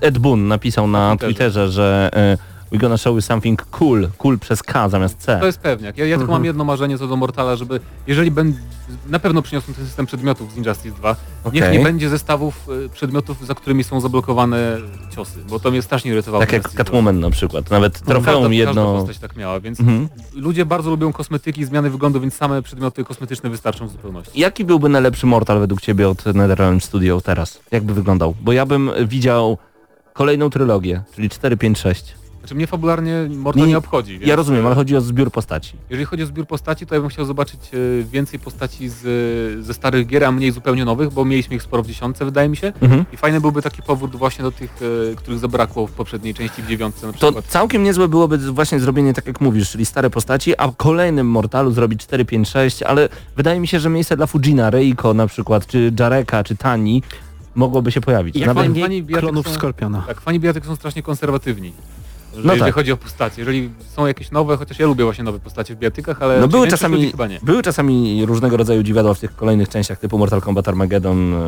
Ed 0.00 0.18
Boon 0.18 0.48
napisał 0.48 0.86
na 0.86 1.10
Twitterze. 1.10 1.26
Twitterze, 1.28 1.68
że 1.68 2.10
e, 2.12 2.38
we 2.72 2.78
gonna 2.78 2.96
show 2.96 3.14
you 3.14 3.20
something 3.20 3.62
cool, 3.70 4.08
cool 4.18 4.38
przez 4.38 4.62
K 4.62 4.88
zamiast 4.88 5.18
C. 5.18 5.38
To 5.40 5.46
jest 5.46 5.58
pewniak. 5.60 5.98
Ja, 5.98 6.04
ja 6.06 6.16
tylko 6.16 6.22
Mhm. 6.22 6.40
mam 6.40 6.44
jedno 6.44 6.64
marzenie 6.64 6.98
co 6.98 7.06
do 7.08 7.16
Mortala, 7.16 7.56
żeby 7.56 7.80
jeżeli 8.06 8.30
będą 8.30 8.58
na 9.08 9.18
pewno 9.18 9.42
przyniosą 9.42 9.74
ten 9.74 9.84
system 9.86 10.06
przedmiotów 10.06 10.52
z 10.52 10.56
Injustice 10.56 10.96
2, 10.96 11.16
niech 11.52 11.64
Okej. 11.64 11.78
nie 11.78 11.84
będzie 11.84 12.08
zestawów 12.08 12.66
e, 12.86 12.88
przedmiotów, 12.88 13.46
za 13.46 13.54
którymi 13.54 13.84
są 13.84 14.00
zablokowane 14.00 14.76
ciosy, 15.16 15.38
bo 15.48 15.60
to 15.60 15.70
mnie 15.70 15.82
strasznie 15.82 16.10
irytowało. 16.10 16.40
Tak 16.42 16.52
jak 16.52 16.62
Injustice 16.62 16.74
2. 16.76 16.84
Catwoman 16.84 17.20
na 17.20 17.30
przykład, 17.30 17.70
nawet 17.70 17.92
Każda, 17.92 18.06
trofeum 18.06 18.42
każda 18.42 18.54
jedno... 18.56 18.92
postać 18.98 19.18
tak 19.18 19.36
miała, 19.36 19.60
więc 19.60 19.80
Mhm. 19.80 20.08
ludzie 20.34 20.66
bardzo 20.66 20.90
lubią 20.90 21.12
kosmetyki, 21.12 21.64
zmiany 21.64 21.90
wyglądu, 21.90 22.20
więc 22.20 22.34
same 22.34 22.62
przedmioty 22.62 23.04
kosmetyczne 23.04 23.50
wystarczą 23.50 23.86
w 23.86 23.90
zupełności. 23.90 24.40
Jaki 24.40 24.64
byłby 24.64 24.88
najlepszy 24.88 25.26
Mortal 25.26 25.60
według 25.60 25.80
Ciebie 25.80 26.08
od 26.08 26.26
NetherRealm 26.26 26.80
Studio 26.80 27.20
teraz? 27.20 27.60
Jakby 27.70 27.94
wyglądał? 27.94 28.34
Bo 28.42 28.52
ja 28.52 28.66
bym 28.66 28.90
widział 29.06 29.58
kolejną 30.12 30.50
trylogię, 30.50 31.02
czyli 31.14 31.30
4, 31.30 31.56
5, 31.56 31.78
6. 31.78 32.14
Znaczy 32.50 32.56
mnie 32.56 32.66
fabularnie 32.66 33.14
Mortal 33.36 33.62
Nie- 33.62 33.68
nie, 33.68 33.78
obchodzi. 33.78 34.12
Więc, 34.18 34.28
Ja 34.28 34.36
rozumiem, 34.36 34.62
e, 34.62 34.66
ale 34.66 34.74
chodzi 34.74 34.96
o 34.96 35.00
zbiór 35.00 35.30
postaci. 35.30 35.72
Jeżeli 35.90 36.04
chodzi 36.04 36.22
o 36.22 36.26
zbiór 36.26 36.46
postaci, 36.46 36.86
to 36.86 36.94
ja 36.94 37.00
bym 37.00 37.10
chciał 37.10 37.24
zobaczyć 37.24 37.60
e, 37.74 38.04
więcej 38.04 38.38
postaci 38.40 38.88
z, 38.88 39.64
ze 39.66 39.74
starych 39.74 40.06
gier, 40.06 40.24
a 40.24 40.32
mniej 40.32 40.52
zupełnie 40.52 40.84
nowych, 40.84 41.10
bo 41.12 41.24
mieliśmy 41.24 41.56
ich 41.56 41.62
sporo 41.62 41.82
w 41.82 41.86
dziesiątce, 41.86 42.24
wydaje 42.24 42.48
mi 42.48 42.56
się. 42.56 42.72
Mhm. 42.80 43.04
I 43.12 43.16
fajny 43.16 43.40
byłby 43.40 43.62
taki 43.62 43.82
powrót 43.82 44.16
właśnie 44.16 44.42
do 44.42 44.50
tych, 44.52 44.70
e, 45.12 45.16
których 45.16 45.38
zabrakło 45.40 45.86
w 45.86 45.92
poprzedniej 45.92 46.34
części 46.34 46.62
w 46.62 46.66
dziewiątce 46.68 47.06
na 47.06 47.12
To 47.12 47.18
przykład. 47.18 47.44
całkiem 47.46 47.82
niezłe 47.82 48.08
byłoby 48.08 48.38
właśnie 48.38 48.80
zrobienie 48.80 49.14
tak 49.14 49.26
jak 49.26 49.40
mówisz, 49.40 49.70
czyli 49.70 49.84
stare 49.86 50.10
postaci, 50.10 50.56
a 50.58 50.68
w 50.68 50.76
kolejnym 50.76 51.26
Mortalu 51.26 51.70
zrobić 51.70 52.00
4, 52.02 52.24
5, 52.24 52.48
6, 52.48 52.82
ale 52.82 53.08
wydaje 53.36 53.60
mi 53.60 53.68
się, 53.68 53.80
że 53.80 53.88
miejsce 53.90 54.16
dla 54.16 54.26
Fujina, 54.26 54.70
Reiko 54.70 55.14
na 55.14 55.26
przykład, 55.26 55.66
czy 55.66 55.92
Jareka, 55.98 56.44
czy 56.44 56.56
Tani 56.56 57.02
mogłoby 57.54 57.92
się 57.92 58.00
pojawić. 58.00 58.36
Jak 58.36 58.46
Nawet... 58.46 58.64
fani 58.64 59.02
bijatyk 59.02 59.18
klonów 59.20 59.48
są- 59.48 59.54
Skorpiona. 59.54 60.04
Tak, 60.06 60.20
fani 60.20 60.40
bijatyk 60.40 60.66
są 60.66 60.76
strasznie 60.76 61.02
konserwatywni. 61.02 61.72
Że 62.34 62.40
No 62.44 62.52
jeżeli 62.52 62.60
tak. 62.60 62.74
chodzi 62.74 62.92
o 62.92 62.96
postacie. 62.96 63.34
Jeżeli 63.38 63.70
są 63.96 64.06
jakieś 64.06 64.30
nowe, 64.30 64.56
chociaż 64.56 64.78
ja 64.78 64.86
lubię 64.86 65.04
właśnie 65.04 65.24
nowe 65.24 65.38
postacie 65.40 65.74
w 65.74 65.78
bijatykach, 65.78 66.22
ale 66.22 66.40
No 66.40 66.48
były 66.48 66.68
czasami, 66.68 67.10
chyba 67.10 67.26
nie. 67.26 67.38
były 67.42 67.62
czasami 67.62 68.26
różnego 68.26 68.56
rodzaju 68.56 68.82
dziwadła 68.82 69.14
w 69.14 69.20
tych 69.20 69.36
kolejnych 69.36 69.68
częściach 69.68 69.98
typu 69.98 70.18
Mortal 70.18 70.40
Kombat 70.40 70.68
Armageddon 70.68 71.34
e, 71.34 71.38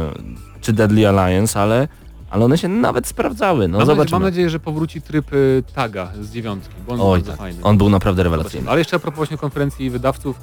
czy 0.60 0.72
Deadly 0.72 1.08
Alliance, 1.08 1.60
ale, 1.60 1.88
ale 2.30 2.44
one 2.44 2.58
się 2.58 2.68
nawet 2.68 3.06
sprawdzały. 3.06 3.68
No 3.68 3.78
mam, 3.78 3.78
nadzieję, 3.78 3.96
zobaczymy. 3.96 4.14
mam 4.20 4.22
nadzieję, 4.22 4.50
że 4.50 4.60
powróci 4.60 5.02
tryb 5.02 5.32
y, 5.32 5.62
taga 5.74 6.12
z 6.20 6.30
dziewiątki, 6.30 6.74
bo 6.86 6.92
on 6.92 6.98
był 6.98 7.06
Oj, 7.08 7.18
bardzo 7.18 7.30
tak. 7.30 7.38
fajny. 7.40 7.62
On 7.62 7.78
był 7.78 7.88
naprawdę 7.88 8.22
Zobaczymy. 8.22 8.36
rewelacyjny. 8.36 8.70
Ale 8.70 8.78
jeszcze 8.80 8.96
a 8.96 8.98
propos 8.98 9.16
właśnie 9.16 9.36
konferencji 9.38 9.90
wydawców 9.90 10.36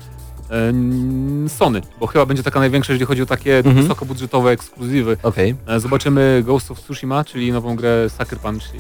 Sony, 1.48 1.82
bo 2.00 2.08
chyba 2.08 2.26
będzie 2.26 2.44
taka 2.44 2.60
największa, 2.60 2.94
jeżeli 2.94 3.06
chodzi 3.08 3.22
o 3.22 3.26
takie 3.26 3.58
Mhm. 3.58 3.76
wysokobudżetowe 3.76 4.52
ekskluzywy. 4.52 5.18
Okej. 5.24 5.56
E, 5.68 5.80
Zobaczymy 5.80 6.44
Ghost 6.46 6.72
of 6.72 6.80
Tsushima, 6.82 7.24
czyli 7.26 7.52
nową 7.52 7.76
grę 7.76 8.10
Sucker 8.10 8.40
Punch. 8.40 8.62
I 8.76 8.78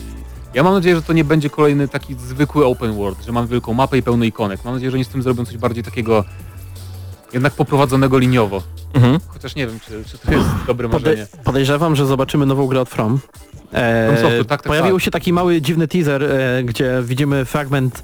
ja 0.53 0.63
mam 0.63 0.73
nadzieję, 0.73 0.95
że 0.95 1.01
to 1.01 1.13
nie 1.13 1.23
będzie 1.23 1.49
kolejny 1.49 1.87
taki 1.87 2.15
zwykły 2.15 2.65
open 2.65 2.93
world, 2.93 3.25
że 3.25 3.31
mamy 3.31 3.47
wielką 3.47 3.73
mapę 3.73 3.97
i 3.97 4.03
pełno 4.03 4.25
ikonek. 4.25 4.59
Mam 4.65 4.73
nadzieję, 4.73 4.91
że 4.91 4.97
oni 4.97 5.05
z 5.05 5.07
tym 5.09 5.23
zrobią 5.23 5.45
coś 5.45 5.57
bardziej 5.57 5.83
takiego 5.83 6.23
jednak 7.33 7.53
poprowadzonego 7.53 8.17
liniowo. 8.17 8.63
Mhm. 8.93 9.17
Chociaż 9.27 9.55
nie 9.55 9.67
wiem, 9.67 9.79
czy, 9.87 10.03
czy 10.11 10.17
to 10.17 10.31
jest 10.31 10.47
dobre 10.67 10.89
Pode 10.89 11.09
marzenie. 11.09 11.27
podejrzewam, 11.43 11.95
że 11.95 12.05
zobaczymy 12.05 12.45
nową 12.45 12.67
grę 12.67 12.81
od 12.81 12.89
From. 12.89 13.19
E, 13.73 14.05
From 14.07 14.17
Software, 14.21 14.45
tak, 14.45 14.61
tak, 14.61 14.67
pojawił 14.67 14.95
tak. 14.95 15.03
się 15.03 15.11
taki 15.11 15.33
mały 15.33 15.61
dziwny 15.61 15.87
teaser, 15.87 16.23
e, 16.23 16.63
gdzie 16.63 17.01
widzimy 17.03 17.45
fragment 17.45 18.03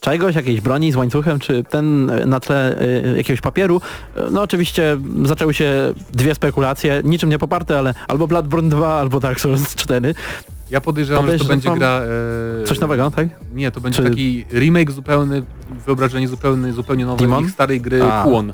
czegoś, 0.00 0.34
jakiejś 0.34 0.60
broni 0.60 0.92
z 0.92 0.96
łańcuchem, 0.96 1.38
czy 1.38 1.64
ten 1.64 2.10
e, 2.10 2.26
na 2.26 2.40
tle 2.40 2.80
e, 2.80 3.16
jakiegoś 3.16 3.40
papieru. 3.40 3.80
E, 4.16 4.22
No 4.30 4.42
oczywiście 4.42 4.96
zaczęły 5.24 5.54
się 5.54 5.94
dwie 6.12 6.34
spekulacje, 6.34 7.00
niczym 7.04 7.30
nie 7.30 7.38
poparte, 7.38 7.78
ale 7.78 7.94
albo 8.08 8.26
Bloodborne 8.28 8.68
2, 8.70 8.94
albo 9.00 9.20
Dark 9.20 9.40
Souls 9.40 9.74
4. 9.74 10.14
Ja 10.70 10.80
podejrzewam, 10.80 11.26
że 11.30 11.38
to 11.38 11.44
będzie 11.44 11.70
gra... 11.74 12.00
E, 12.62 12.64
Coś 12.66 12.80
nowego, 12.80 13.10
tak? 13.10 13.28
Nie, 13.54 13.70
to 13.70 13.80
będzie 13.80 14.02
Czy- 14.02 14.08
taki 14.10 14.44
remake 14.52 14.90
zupełny, 14.92 15.42
wyobrażenie 15.86 16.28
zupełny, 16.28 16.72
zupełnie 16.72 17.06
nowe 17.06 17.18
Demon? 17.22 17.44
ich 17.44 17.50
starej 17.50 17.80
gry 17.80 18.02
A. 18.02 18.22
Kuon. 18.22 18.52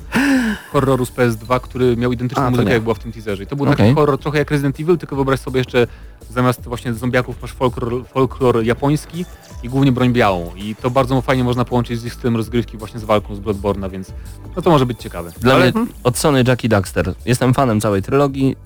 Horroru 0.72 1.06
z 1.06 1.12
PS2, 1.12 1.60
który 1.60 1.96
miał 1.96 2.12
identyczną 2.12 2.44
A, 2.44 2.50
muzykę 2.50 2.66
nie. 2.68 2.72
jak 2.74 2.82
była 2.82 2.94
w 2.94 2.98
tym 2.98 3.12
teaserze. 3.12 3.42
I 3.42 3.46
to 3.46 3.56
był 3.56 3.64
Okej. 3.66 3.76
taki 3.76 3.94
horror 3.94 4.18
trochę 4.18 4.38
jak 4.38 4.50
Resident 4.50 4.80
Evil, 4.80 4.98
tylko 4.98 5.16
wyobraź 5.16 5.40
sobie 5.40 5.58
jeszcze 5.58 5.86
zamiast 6.30 6.62
właśnie 6.64 6.94
zombiaków 6.94 7.42
masz 7.42 7.52
folklor, 7.52 8.06
folklor 8.06 8.64
japoński 8.64 9.24
i 9.62 9.68
głównie 9.68 9.92
broń 9.92 10.12
białą. 10.12 10.50
I 10.56 10.74
to 10.82 10.90
bardzo 10.90 11.22
fajnie 11.22 11.44
można 11.44 11.64
połączyć 11.64 12.00
z 12.00 12.04
ich 12.04 12.14
stylem 12.14 12.36
rozgrywki 12.36 12.76
właśnie 12.78 13.00
z 13.00 13.04
walką 13.04 13.34
z 13.34 13.40
Bloodborne'a, 13.40 13.90
więc 13.90 14.12
no 14.56 14.62
to 14.62 14.70
może 14.70 14.86
być 14.86 15.00
ciekawe. 15.00 15.30
Dla 15.40 15.54
Ale 15.54 15.72
mnie 15.72 15.86
od 16.04 16.18
Sony 16.18 16.44
Jackie 16.48 16.68
Daxter. 16.68 17.14
Jestem 17.26 17.54
fanem 17.54 17.80
całej 17.80 18.02
trylogii. 18.02 18.56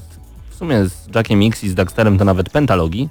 sumie 0.51 0.87
z 0.87 1.15
Jackiem 1.15 1.41
X 1.43 1.65
i 1.65 1.69
z 1.69 1.75
Daxterem 1.75 2.19
to 2.19 2.25
nawet 2.25 2.51
pentalogii. 2.51 3.09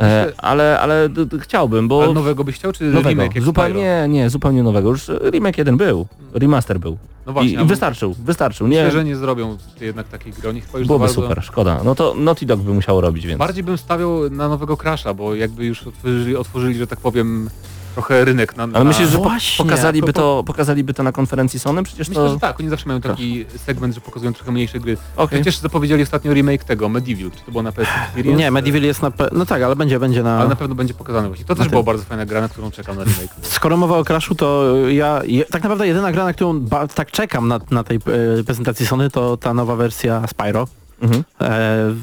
E, 0.00 0.32
ale 0.38 0.80
ale 0.80 1.08
d, 1.08 1.26
d, 1.26 1.38
chciałbym, 1.38 1.88
bo... 1.88 2.02
Ale 2.02 2.14
nowego 2.14 2.44
byś 2.44 2.54
chciał, 2.54 2.72
czy 2.72 2.84
nowego. 2.84 3.08
remake 3.08 3.42
Zupełnie, 3.42 4.06
nie, 4.08 4.30
zupełnie 4.30 4.62
nowego. 4.62 4.88
Już 4.88 5.08
remake 5.08 5.58
jeden 5.58 5.76
był, 5.76 6.06
remaster 6.34 6.80
był. 6.80 6.98
No 7.26 7.32
I, 7.32 7.34
właśnie, 7.34 7.52
i 7.52 7.56
a 7.56 7.64
wystarczył, 7.64 8.14
wystarczył. 8.24 8.66
Nie, 8.66 8.84
Myślę, 8.84 9.00
że 9.00 9.04
nie 9.04 9.16
zrobią 9.16 9.56
jednak 9.80 10.08
takiej 10.08 10.32
gry. 10.32 10.48
Oni 10.48 10.60
chyba 10.60 10.78
już 10.78 10.86
byłoby 10.86 11.04
bardzo... 11.04 11.22
super, 11.22 11.44
szkoda. 11.44 11.80
No 11.84 11.94
to 11.94 12.14
Naughty 12.14 12.46
Dog 12.46 12.60
by 12.60 12.74
musiało 12.74 13.00
robić, 13.00 13.26
więc... 13.26 13.38
Bardziej 13.38 13.64
bym 13.64 13.78
stawiał 13.78 14.30
na 14.30 14.48
nowego 14.48 14.76
Crasha, 14.76 15.14
bo 15.14 15.34
jakby 15.34 15.66
już 15.66 15.82
otworzyli, 15.86 16.36
otworzyli 16.36 16.74
że 16.74 16.86
tak 16.86 17.00
powiem, 17.00 17.50
trochę 17.94 18.24
rynek 18.24 18.56
na... 18.56 18.62
Ale 18.62 18.72
na... 18.72 18.84
myślisz, 18.84 19.08
że 19.08 19.18
po, 19.18 19.22
Właśnie, 19.22 19.64
pokazaliby, 19.64 20.12
to, 20.12 20.44
pokazaliby 20.46 20.94
to 20.94 21.02
na 21.02 21.12
konferencji 21.12 21.60
Sony? 21.60 21.82
Przecież 21.82 22.08
Myślę, 22.08 22.24
to... 22.24 22.32
że 22.32 22.40
tak, 22.40 22.60
oni 22.60 22.68
zawsze 22.68 22.86
mają 22.88 23.00
taki 23.00 23.46
segment, 23.66 23.94
że 23.94 24.00
pokazują 24.00 24.32
trochę 24.32 24.52
mniejsze 24.52 24.80
gry. 24.80 24.96
Okej. 25.16 25.40
Przecież 25.40 25.58
zapowiedzieli 25.58 26.02
ostatnio 26.02 26.34
remake 26.34 26.64
tego, 26.64 26.88
Medieval, 26.88 27.30
czy 27.30 27.44
to 27.44 27.50
było 27.50 27.62
na 27.62 27.72
PS 27.72 27.88
Experience? 28.04 28.38
Nie, 28.38 28.50
Medieval 28.50 28.82
jest 28.82 29.02
na... 29.02 29.10
Pe- 29.10 29.28
no 29.32 29.46
tak, 29.46 29.62
ale 29.62 29.76
będzie, 29.76 30.00
będzie 30.00 30.22
na... 30.22 30.38
Ale 30.38 30.48
na 30.48 30.56
pewno 30.56 30.74
będzie 30.74 30.94
pokazane 30.94 31.28
właśnie. 31.28 31.44
To 31.44 31.54
też 31.54 31.68
była 31.68 31.82
bardzo 31.82 32.04
fajna 32.04 32.26
gra, 32.26 32.40
na 32.40 32.48
którą 32.48 32.70
czekam 32.70 32.96
na 32.96 33.04
remake. 33.04 33.30
Skoro 33.56 33.76
mowa 33.76 33.98
o 33.98 34.04
Crashu, 34.04 34.34
to 34.34 34.74
ja, 34.88 35.20
je, 35.24 35.44
tak 35.44 35.62
naprawdę 35.62 35.86
jedyna 35.86 36.12
gra, 36.12 36.24
na 36.24 36.32
którą 36.32 36.60
ba, 36.60 36.88
tak 36.88 37.10
czekam 37.10 37.48
na, 37.48 37.60
na 37.70 37.84
tej 37.84 37.96
e, 37.96 38.44
prezentacji 38.44 38.86
Sony, 38.86 39.10
to 39.10 39.36
ta 39.36 39.54
nowa 39.54 39.76
wersja 39.76 40.26
Spyro. 40.26 40.68
Mhm. 41.02 41.24
E, 41.40 41.94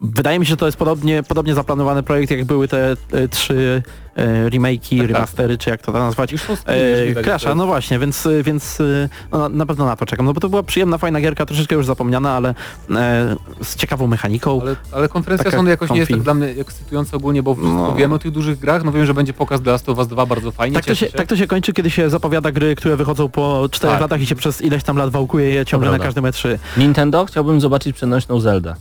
wydaje 0.00 0.38
mi 0.38 0.46
się, 0.46 0.50
że 0.50 0.56
to 0.56 0.66
jest 0.66 0.78
podobnie, 0.78 1.22
podobnie 1.22 1.54
zaplanowany 1.54 2.02
projekt, 2.02 2.30
jak 2.30 2.44
były 2.44 2.68
te 2.68 2.96
e, 3.12 3.28
trzy 3.28 3.82
e, 4.16 4.50
remake'i, 4.50 4.98
Tak, 4.98 5.06
tak. 5.06 5.10
remastery, 5.14 5.58
czy 5.58 5.70
jak 5.70 5.82
to 5.82 5.92
tam 5.92 6.02
nazwać. 6.02 6.34
E, 6.66 7.22
Crasha, 7.22 7.54
no 7.54 7.66
właśnie, 7.66 7.98
więc, 7.98 8.28
więc 8.44 8.80
e, 8.80 9.08
no, 9.32 9.38
na- 9.38 9.48
na 9.48 9.66
pewno 9.66 9.84
na 9.86 9.96
to 9.96 10.06
czekam, 10.06 10.26
no 10.26 10.32
bo 10.32 10.40
to 10.40 10.48
była 10.48 10.62
przyjemna, 10.62 10.98
fajna 10.98 11.20
gierka, 11.20 11.46
troszeczkę 11.46 11.74
już 11.74 11.86
zapomniana, 11.86 12.32
ale 12.32 12.54
e, 12.90 13.36
z 13.62 13.76
ciekawą 13.76 14.06
mechaniką. 14.06 14.60
Ale, 14.62 14.76
ale 14.92 15.08
konferencja 15.08 15.44
Taka 15.44 15.56
Sony 15.56 15.70
jakoś 15.70 15.90
nie 15.90 15.98
jest 15.98 16.08
comfy. 16.10 16.24
tak 16.24 16.24
dla 16.24 16.34
mnie 16.34 16.60
ekscytująca 16.60 17.16
ogólnie, 17.16 17.42
bo 17.42 17.54
wszystko 17.54 17.74
No. 17.76 17.94
wiemy 17.94 18.14
o 18.14 18.18
tych 18.18 18.30
dużych 18.30 18.58
grach. 18.58 18.84
No 18.84 18.92
wiem, 18.92 19.06
że 19.06 19.14
będzie 19.14 19.32
pokaz 19.32 19.62
The 19.62 19.70
Last 19.70 19.88
of 19.88 19.98
Us 19.98 20.08
2 20.08 20.26
bardzo 20.26 20.50
fajnie, 20.52 20.74
Tak 20.74 20.84
to, 20.84 20.90
cieszę 20.90 21.06
się, 21.06 21.12
tak 21.18 21.26
to 21.26 21.36
się 21.36 21.46
kończy, 21.46 21.72
kiedy 21.72 21.90
się 21.90 22.10
zapowiada 22.10 22.52
gry, 22.52 22.74
które 22.76 22.96
wychodzą 22.96 23.28
po 23.28 23.68
4 23.70 23.92
Tak. 23.92 24.00
latach 24.00 24.20
i 24.20 24.26
się 24.26 24.34
przez 24.34 24.60
ileś 24.62 24.82
tam 24.84 24.96
lat 24.96 25.10
wałkuje 25.10 25.50
je 25.50 25.66
ciągle 25.66 25.90
na 25.90 25.98
prawda. 25.98 26.04
każdym 26.22 26.26
E 26.26 26.30
E3. 26.30 26.58
Nintendo 26.76 27.24
chciałbym 27.26 27.60
zobaczyć 27.60 27.96
przenośną 27.96 28.40
Zeldę. 28.40 28.74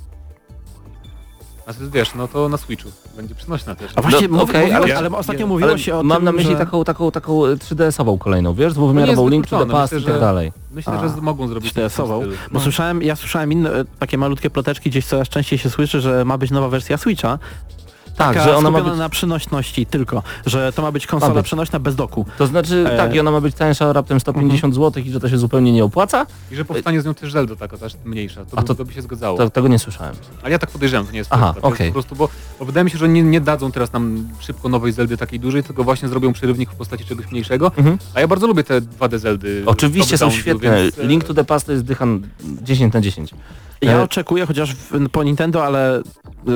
A 1.69 1.73
ty 1.73 1.89
wiesz, 1.89 2.15
no 2.15 2.27
to 2.27 2.49
na 2.49 2.57
Switchu. 2.57 2.89
Będzie 3.17 3.35
przynośna 3.35 3.75
też. 3.75 3.91
A 3.95 4.01
właśnie, 4.01 4.27
No, 4.27 4.37
mówiło, 4.37 4.59
ale- 4.75 4.97
ale, 4.97 5.09
ostatnio 5.11 5.39
nie, 5.39 5.45
mówiło 5.45 5.69
Ale 5.69 5.79
się 5.79 5.95
o 5.97 6.03
mam 6.03 6.17
tym, 6.17 6.25
na 6.25 6.31
myśli 6.31 6.51
że... 6.51 6.57
taką, 6.57 6.83
taką, 6.83 7.11
taką 7.11 7.33
3DS-ową 7.33 8.17
kolejną, 8.17 8.53
wiesz? 8.53 8.73
Dwuwymiarową 8.73 9.27
Link 9.29 9.47
to 9.47 9.65
the 9.65 9.71
Past 9.71 9.93
myślę, 9.93 10.03
i 10.03 10.05
tak 10.05 10.13
że- 10.13 10.19
dalej. 10.19 10.51
Myślę, 10.71 10.93
A, 10.93 11.07
że 11.07 11.21
mogą 11.21 11.47
zrobić 11.47 11.73
coś 11.73 11.83
w 11.91 11.95
tym 11.95 12.05
4DS-ową. 12.05 12.17
stylu. 12.19 12.35
Bo 12.51 12.59
słyszałem, 12.59 13.01
ja 13.03 13.15
słyszałem 13.15 13.51
inne, 13.51 13.71
e, 13.73 13.85
takie 13.99 14.17
malutkie 14.17 14.49
ploteczki, 14.49 14.89
gdzieś 14.89 15.05
coraz 15.05 15.29
częściej 15.29 15.59
się 15.59 15.69
słyszy, 15.69 16.01
że 16.01 16.25
ma 16.25 16.37
być 16.37 16.51
nowa 16.51 16.69
wersja 16.69 16.97
Switcha. 16.97 17.39
Tak, 18.19 18.33
taka 18.33 18.43
że 18.43 18.57
ona 18.57 18.71
ma 18.71 18.81
być... 18.81 18.97
na 18.97 19.09
przynośności 19.09 19.85
tylko, 19.85 20.23
że 20.45 20.73
to 20.73 20.81
ma 20.81 20.91
być 20.91 21.07
konsola 21.07 21.33
Ma 21.33 21.39
być. 21.39 21.45
przenośna 21.45 21.79
bez 21.79 21.95
doku. 21.95 22.25
To 22.37 22.47
znaczy, 22.47 22.85
E, 22.89 22.97
tak, 22.97 23.15
i 23.15 23.19
ona 23.19 23.31
ma 23.31 23.41
być 23.41 23.55
tańsza 23.55 23.93
raptem 23.93 24.19
150 24.19 24.75
zł 24.75 25.03
i 25.05 25.11
że 25.11 25.19
to 25.19 25.29
się 25.29 25.37
zupełnie 25.37 25.71
nie 25.71 25.83
opłaca? 25.83 26.25
I 26.51 26.55
że 26.55 26.65
powstanie 26.65 27.01
z 27.01 27.05
nią 27.05 27.13
też 27.13 27.31
Zelda 27.31 27.55
taka 27.55 27.77
też 27.77 27.93
mniejsza. 28.05 28.45
To, 28.45 28.57
A 28.57 28.61
by, 28.61 28.67
to- 28.67 28.75
to 28.75 28.85
by 28.85 28.93
się 28.93 29.01
zgadzało. 29.01 29.37
To, 29.37 29.49
tego 29.49 29.67
nie 29.67 29.79
słyszałem. 29.79 30.15
Ale 30.41 30.51
ja 30.51 30.59
tak 30.59 30.69
podejrzewam, 30.71 31.05
to 31.05 31.11
nie 31.11 31.17
jest 31.17 31.29
Aha. 31.33 31.53
To 31.61 31.67
okej. 31.67 31.87
Po 31.87 31.93
prostu, 31.93 32.15
bo, 32.15 32.29
bo 32.59 32.65
wydaje 32.65 32.83
mi 32.83 32.91
się, 32.91 32.97
że 32.97 33.09
nie, 33.09 33.23
nie 33.23 33.41
dadzą 33.41 33.71
teraz 33.71 33.93
nam 33.93 34.27
szybko 34.39 34.69
nowej 34.69 34.91
Zeldy 34.91 35.17
takiej 35.17 35.39
dużej, 35.39 35.63
tylko 35.63 35.83
właśnie 35.83 36.09
zrobią 36.09 36.33
przerywnik 36.33 36.71
w 36.71 36.75
postaci 36.75 37.05
czegoś 37.05 37.31
mniejszego. 37.31 37.71
Mhm. 37.77 37.97
A 38.13 38.19
ja 38.19 38.27
bardzo 38.27 38.47
lubię 38.47 38.63
te 38.63 38.81
2D 38.81 39.17
Zeldy. 39.19 39.63
Oczywiście 39.65 40.17
są 40.17 40.31
świetne. 40.31 40.83
więc, 40.83 40.99
e, 40.99 41.03
Link 41.07 41.23
to 41.23 41.33
the 41.33 41.43
Past 41.43 41.65
to 41.65 41.71
jest 41.71 41.83
dychan 41.83 42.21
10 42.61 42.93
na 42.93 43.01
10. 43.01 43.31
Ja 43.81 43.91
E, 43.97 44.03
oczekuję, 44.03 44.45
chociaż 44.45 44.75
w, 44.75 45.09
po 45.11 45.23
Nintendo, 45.23 45.65
ale 45.65 46.01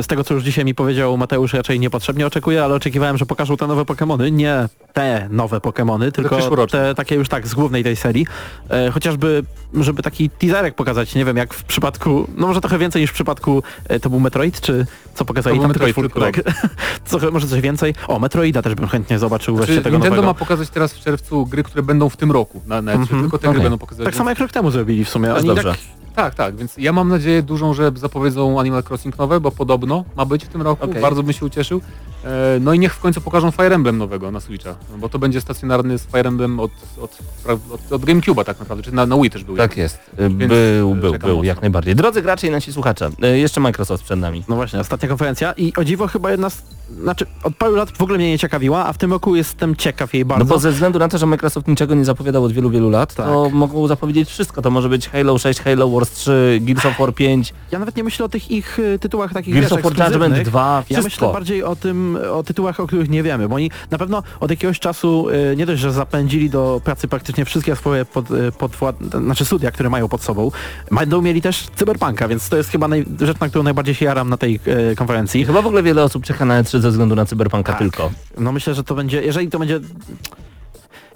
z 0.01 0.07
tego 0.07 0.23
co 0.23 0.33
już 0.33 0.43
dzisiaj 0.43 0.65
mi 0.65 0.75
powiedział 0.75 1.17
Mateusz, 1.17 1.52
raczej 1.53 1.79
niepotrzebnie 1.79 2.27
oczekuję, 2.27 2.63
ale 2.63 2.75
oczekiwałem, 2.75 3.17
że 3.17 3.25
pokażą 3.25 3.57
te 3.57 3.67
nowe 3.67 3.81
Pokémony, 3.81 4.31
nie 4.31 4.69
te 4.93 5.27
nowe 5.31 5.57
Pokémony, 5.57 6.11
tylko 6.11 6.67
te 6.67 6.95
takie 6.95 7.15
już 7.15 7.29
tak 7.29 7.47
z 7.47 7.53
głównej 7.53 7.83
tej 7.83 7.95
serii. 7.95 8.27
E, 8.69 8.91
chociażby, 8.91 9.43
żeby 9.73 10.03
taki 10.03 10.29
teaserek 10.29 10.75
pokazać, 10.75 11.15
nie 11.15 11.25
wiem, 11.25 11.37
jak 11.37 11.53
w 11.53 11.63
przypadku, 11.63 12.27
no 12.37 12.47
może 12.47 12.61
trochę 12.61 12.77
więcej 12.77 13.01
niż 13.01 13.11
w 13.11 13.13
przypadku, 13.13 13.63
e, 13.89 13.99
to 13.99 14.09
był 14.09 14.19
Metroid, 14.19 14.61
czy 14.61 14.85
co 15.15 15.25
pokazali 15.25 15.59
tam 15.59 15.73
tylko 15.73 15.85
Metroid, 15.85 16.11
czwórkę, 16.11 16.31
tak. 16.41 16.53
Trochę, 17.09 17.31
może 17.31 17.47
coś 17.47 17.61
więcej. 17.61 17.93
O, 18.07 18.19
Metroida 18.19 18.61
też 18.61 18.75
bym 18.75 18.87
chętnie 18.87 19.19
zobaczył 19.19 19.55
Znaczy, 19.55 19.67
wreszcie 19.67 19.83
tego 19.83 19.95
Nintendo 19.97 20.15
nowego. 20.15 20.33
ma 20.33 20.39
pokazać 20.39 20.69
teraz 20.69 20.93
w 20.93 20.99
czerwcu 20.99 21.45
gry, 21.45 21.63
które 21.63 21.83
będą 21.83 22.09
w 22.09 22.17
tym 22.17 22.31
roku 22.31 22.61
na, 22.65 22.81
E3, 22.81 22.89
Mhm, 22.91 23.21
tylko 23.21 23.37
te 23.37 23.47
okej. 23.47 23.53
gry 23.53 23.63
będą 23.63 23.77
pokazywać. 23.77 24.05
Tak 24.05 24.15
samo 24.15 24.29
jak 24.29 24.39
rok 24.39 24.51
temu 24.51 24.71
zrobili 24.71 25.05
w 25.05 25.09
sumie. 25.09 25.33
Oni 25.35 25.47
dobrze. 25.47 25.63
tak, 25.71 25.79
Tak, 26.15 26.35
tak, 26.35 26.55
więc 26.55 26.77
ja 26.77 26.93
mam 26.93 27.09
nadzieję 27.09 27.43
dużą, 27.43 27.73
że 27.73 27.91
zapowiedzą 27.95 28.59
Animal 28.59 28.83
Crossing 28.89 29.17
nowe, 29.17 29.39
bo 29.39 29.51
podobno 29.51 30.05
ma 30.15 30.25
być 30.25 30.45
w 30.45 30.47
tym 30.47 30.61
roku, 30.61 30.85
Okej. 30.85 31.01
bardzo 31.01 31.23
bym 31.23 31.33
się 31.33 31.45
ucieszył. 31.45 31.81
E, 32.25 32.59
No 32.59 32.73
i 32.73 32.79
niech 32.79 32.93
w 32.95 32.99
końcu 32.99 33.21
pokażą 33.21 33.51
Fire 33.51 33.75
Emblem 33.75 33.97
nowego 33.97 34.31
na 34.31 34.39
Switcha, 34.39 34.75
no 34.91 34.97
bo 34.97 35.09
to 35.09 35.19
będzie 35.19 35.41
stacjonarny 35.41 35.97
z 35.97 36.05
Fire 36.05 36.27
Emblem 36.29 36.59
od, 36.59 36.71
od, 37.01 37.17
od, 37.47 37.91
od 37.91 38.01
GameCube'a 38.05 38.43
tak 38.43 38.59
naprawdę, 38.59 38.83
czy 38.83 38.95
na, 38.95 39.05
na 39.05 39.17
Wii 39.17 39.29
też 39.29 39.43
był. 39.43 39.57
Tak 39.57 39.77
jest. 39.77 39.99
E, 40.17 40.29
Więc, 40.29 40.37
Był, 40.53 40.91
e, 40.91 40.95
był, 40.95 40.95
był, 40.95 41.11
mocno. 41.13 41.43
jak 41.43 41.61
najbardziej. 41.61 41.95
Drodzy 41.95 42.21
gracze 42.21 42.47
i 42.47 42.51
nasi 42.51 42.73
słuchacze, 42.73 43.09
jeszcze 43.33 43.61
Microsoft 43.61 44.03
przed 44.03 44.19
nami. 44.19 44.43
No 44.49 44.55
właśnie, 44.55 44.79
ostatnia 44.79 45.09
konferencja 45.09 45.51
i 45.51 45.73
o 45.77 45.83
dziwo 45.83 46.07
chyba 46.07 46.31
jedna 46.31 46.49
z... 46.49 46.63
Znaczy, 47.01 47.25
od 47.43 47.55
paru 47.55 47.75
lat 47.75 47.97
w 47.97 48.01
ogóle 48.01 48.17
mnie 48.17 48.29
nie 48.29 48.39
ciekawiła, 48.39 48.85
a 48.85 48.93
w 48.93 48.97
tym 48.97 49.11
roku 49.11 49.35
jestem 49.35 49.75
ciekaw 49.75 50.13
jej 50.13 50.23
No 50.23 50.27
bardzo. 50.29 50.45
bo 50.45 50.59
ze 50.59 50.71
względu 50.71 50.99
na 50.99 51.07
to, 51.07 51.17
że 51.17 51.25
Microsoft 51.25 51.67
niczego 51.67 51.95
nie 51.95 52.05
zapowiadał 52.05 52.43
od 52.43 52.51
wielu, 52.51 52.69
wielu 52.69 52.89
lat, 52.89 53.13
to 53.15 53.43
Tak. 53.43 53.53
mogą 53.53 53.87
zapowiedzieć 53.87 54.29
wszystko. 54.29 54.61
To 54.61 54.71
może 54.71 54.89
być 54.89 55.09
Halo 55.09 55.37
6, 55.37 55.59
Halo 55.61 55.89
Wars 55.89 56.11
3, 56.11 56.59
Gears 56.61 56.85
of 56.85 56.99
War 56.99 57.13
5, 57.13 57.53
Ja 57.71 57.79
nawet 57.79 57.95
nie 57.95 58.03
myślę 58.03 58.25
o 58.25 58.29
tych 58.29 58.51
ich 58.51 58.79
y, 58.79 58.99
tytułach 58.99 59.33
takich 59.33 59.53
Gears 59.53 59.69
wiesz, 59.69 59.73
of 59.73 59.81
War 59.83 59.91
Judgment 59.91 60.11
ekskluzywnych. 60.13 60.47
2, 60.47 60.75
Ja 60.77 60.81
wszystko. 60.83 61.03
myślę 61.03 61.27
bardziej 61.33 61.63
o 61.63 61.75
tym, 61.75 62.12
o 62.15 62.43
tytułach, 62.43 62.79
o 62.79 62.87
których 62.87 63.09
nie 63.09 63.23
wiemy, 63.23 63.49
bo 63.49 63.55
oni 63.55 63.71
na 63.91 63.97
pewno 63.97 64.23
od 64.39 64.51
jakiegoś 64.51 64.79
czasu 64.79 65.29
y, 65.29 65.55
nie 65.57 65.65
dość, 65.65 65.81
że 65.81 65.91
zapędzili 65.91 66.49
do 66.49 66.81
pracy 66.83 67.07
praktycznie 67.07 67.45
wszystkie 67.45 67.75
swoje 67.75 68.05
pod, 68.05 68.31
y, 68.31 68.51
podwład... 68.51 68.95
znaczy 69.21 69.45
studia, 69.45 69.71
które 69.71 69.89
mają 69.89 70.07
pod 70.07 70.21
sobą, 70.21 70.51
będą 70.91 71.21
mieli 71.21 71.41
też 71.41 71.67
Cyberpunka, 71.75 72.27
więc 72.27 72.49
to 72.49 72.57
jest 72.57 72.69
chyba 72.69 72.87
naj... 72.87 73.05
rzecz, 73.21 73.39
na 73.39 73.49
którą 73.49 73.63
najbardziej 73.63 73.95
się 73.95 74.05
jaram 74.05 74.29
na 74.29 74.37
tej 74.37 74.53
I 74.53 74.95
konferencji. 74.95 75.45
chyba 75.45 75.61
w 75.61 75.67
ogóle 75.67 75.83
wiele 75.83 76.03
osób 76.03 76.23
czeka 76.23 76.45
na 76.45 76.63
E3 76.63 76.79
ze 76.79 76.91
względu 76.91 77.15
na 77.15 77.25
Cyberpunka 77.25 77.71
Tak. 77.71 77.79
tylko. 77.81 78.11
No 78.37 78.51
myślę, 78.51 78.73
że 78.73 78.83
to 78.83 78.95
będzie, 78.95 79.21
jeżeli 79.21 79.49
to 79.49 79.59
będzie... 79.59 79.79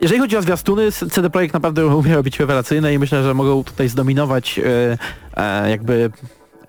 Jeżeli 0.01 0.21
chodzi 0.21 0.37
o 0.37 0.41
zwiastuny, 0.41 0.91
CD 0.91 1.29
Projekt 1.29 1.53
naprawdę 1.53 1.87
umie 1.87 2.23
być 2.23 2.39
rewelacyjne 2.39 2.93
i 2.93 2.99
myślę, 2.99 3.23
że 3.23 3.33
mogą 3.33 3.63
tutaj 3.63 3.89
zdominować 3.89 4.59
e, 4.59 4.97
e, 5.37 5.69
jakby 5.69 6.11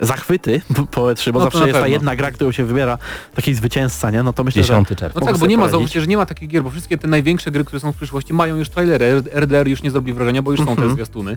zachwyty 0.00 0.60
po 0.90 1.02
E3, 1.02 1.32
bo 1.32 1.38
No 1.38 1.44
zawsze 1.44 1.66
jest 1.68 1.80
ta 1.80 1.88
jedna 1.88 2.16
gra, 2.16 2.30
którą 2.30 2.52
się 2.52 2.64
wybiera, 2.64 2.98
taki 3.34 3.54
zwycięzca, 3.54 4.10
nie? 4.10 4.22
No 4.22 4.32
to 4.32 4.44
myślę, 4.44 4.62
że 4.64 4.74
10 4.74 4.88
czerwca. 4.88 5.20
No 5.20 5.26
tak, 5.26 5.38
bo 5.38 5.46
nie 5.46 5.58
ma, 5.58 5.68
zauważcie, 5.68 6.00
że 6.00 6.06
nie 6.06 6.16
ma 6.16 6.26
takich 6.26 6.48
gier, 6.48 6.62
bo 6.62 6.70
wszystkie 6.70 6.98
te 6.98 7.08
największe 7.08 7.50
gry, 7.50 7.64
które 7.64 7.80
są 7.80 7.92
w 7.92 7.96
przyszłości 7.96 8.34
mają 8.34 8.56
już 8.56 8.68
trailery, 8.68 9.22
RDR 9.34 9.68
już 9.68 9.82
nie 9.82 9.90
zrobi 9.90 10.12
wrażenia, 10.12 10.42
bo 10.42 10.50
już 10.50 10.60
są 10.60 10.70
Mhm. 10.70 10.88
te 10.88 10.94
zwiastuny. 10.94 11.36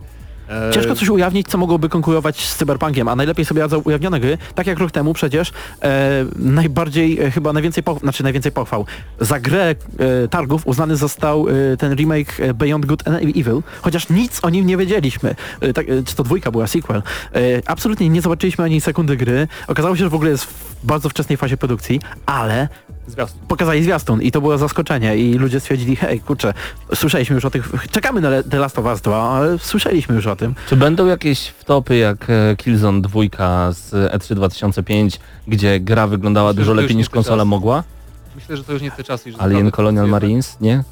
E, 0.51 0.73
Ciężko 0.73 0.95
coś 0.95 1.09
ujawnić, 1.09 1.47
co 1.47 1.57
mogłoby 1.57 1.89
konkurować 1.89 2.45
z 2.47 2.55
Cyberpunkiem, 2.55 3.07
a 3.07 3.15
najlepiej 3.15 3.45
sobie 3.45 3.61
radzą 3.61 3.79
ujawnione 3.79 4.19
gry, 4.19 4.37
tak 4.55 4.67
jak 4.67 4.79
rok 4.79 4.91
temu 4.91 5.13
przecież 5.13 5.51
e, 5.81 6.25
najbardziej, 6.35 7.19
e, 7.21 7.31
chyba 7.31 7.53
najwięcej, 7.53 7.83
poch- 7.83 7.99
znaczy 7.99 8.23
najwięcej 8.23 8.51
pochwał. 8.51 8.85
Za 9.19 9.39
grę 9.39 9.75
e, 9.99 10.27
targów 10.27 10.67
uznany 10.67 10.95
został 10.95 11.45
e, 11.49 11.77
ten 11.77 11.95
remake 11.95 12.39
e, 12.39 12.53
Beyond 12.53 12.85
Good 12.85 13.07
and 13.07 13.17
Evil, 13.21 13.61
chociaż 13.81 14.09
nic 14.09 14.39
o 14.43 14.49
nim 14.49 14.65
nie 14.65 14.77
wiedzieliśmy. 14.77 15.35
Tak, 15.75 15.85
czy 16.05 16.15
to 16.15 16.23
dwójka 16.23 16.51
była, 16.51 16.67
sequel. 16.67 17.01
Absolutnie 17.65 18.09
nie 18.09 18.21
zobaczyliśmy 18.21 18.63
ani 18.65 18.81
sekundy 18.81 19.17
gry. 19.17 19.47
Okazało 19.67 19.95
się, 19.95 20.03
że 20.03 20.09
w 20.09 20.13
ogóle 20.15 20.31
jest 20.31 20.43
w 20.43 20.85
bardzo 20.85 21.09
wczesnej 21.09 21.37
fazie 21.37 21.57
produkcji, 21.57 21.99
ale 22.25 22.67
Zwiastun. 23.07 23.41
pokazali 23.47 23.83
zwiastun 23.83 24.21
i 24.21 24.31
to 24.31 24.41
było 24.41 24.57
zaskoczenie 24.57 25.17
i 25.17 25.33
ludzie 25.33 25.59
stwierdzili, 25.59 25.95
hej, 25.95 26.19
kurczę, 26.19 26.53
słyszeliśmy 26.95 27.35
już 27.35 27.45
o 27.45 27.49
tych, 27.49 27.71
czekamy 27.91 28.21
na 28.21 28.43
The 28.43 28.59
Last 28.59 28.79
of 28.79 28.85
Us 28.85 29.01
2, 29.01 29.29
ale 29.29 29.59
słyszeliśmy 29.59 30.15
już 30.15 30.27
o 30.27 30.35
tym. 30.35 30.55
Czy 30.69 30.75
będą 30.75 31.05
jakieś 31.05 31.47
wtopy 31.47 31.97
jak 31.97 32.29
e, 32.29 32.55
Killzone 32.55 33.01
2 33.01 33.21
z 33.71 33.93
E 33.93 34.17
E3 34.17 34.35
2005, 34.35 35.19
gdzie 35.47 35.79
gra 35.79 36.07
wyglądała 36.07 36.49
Myślę, 36.49 36.61
dużo 36.61 36.73
lepiej 36.73 36.95
niż 36.95 37.09
konsola 37.09 37.45
mogła? 37.45 37.83
Myślę, 38.35 38.57
że 38.57 38.63
to 38.63 38.73
już 38.73 38.81
nie 38.81 38.91
te 38.91 39.03
czasy. 39.03 39.31
Że 39.31 39.37
Alien 39.41 39.71
Colonial. 39.71 40.07
Marines, 40.07 40.57
nie? 40.61 40.83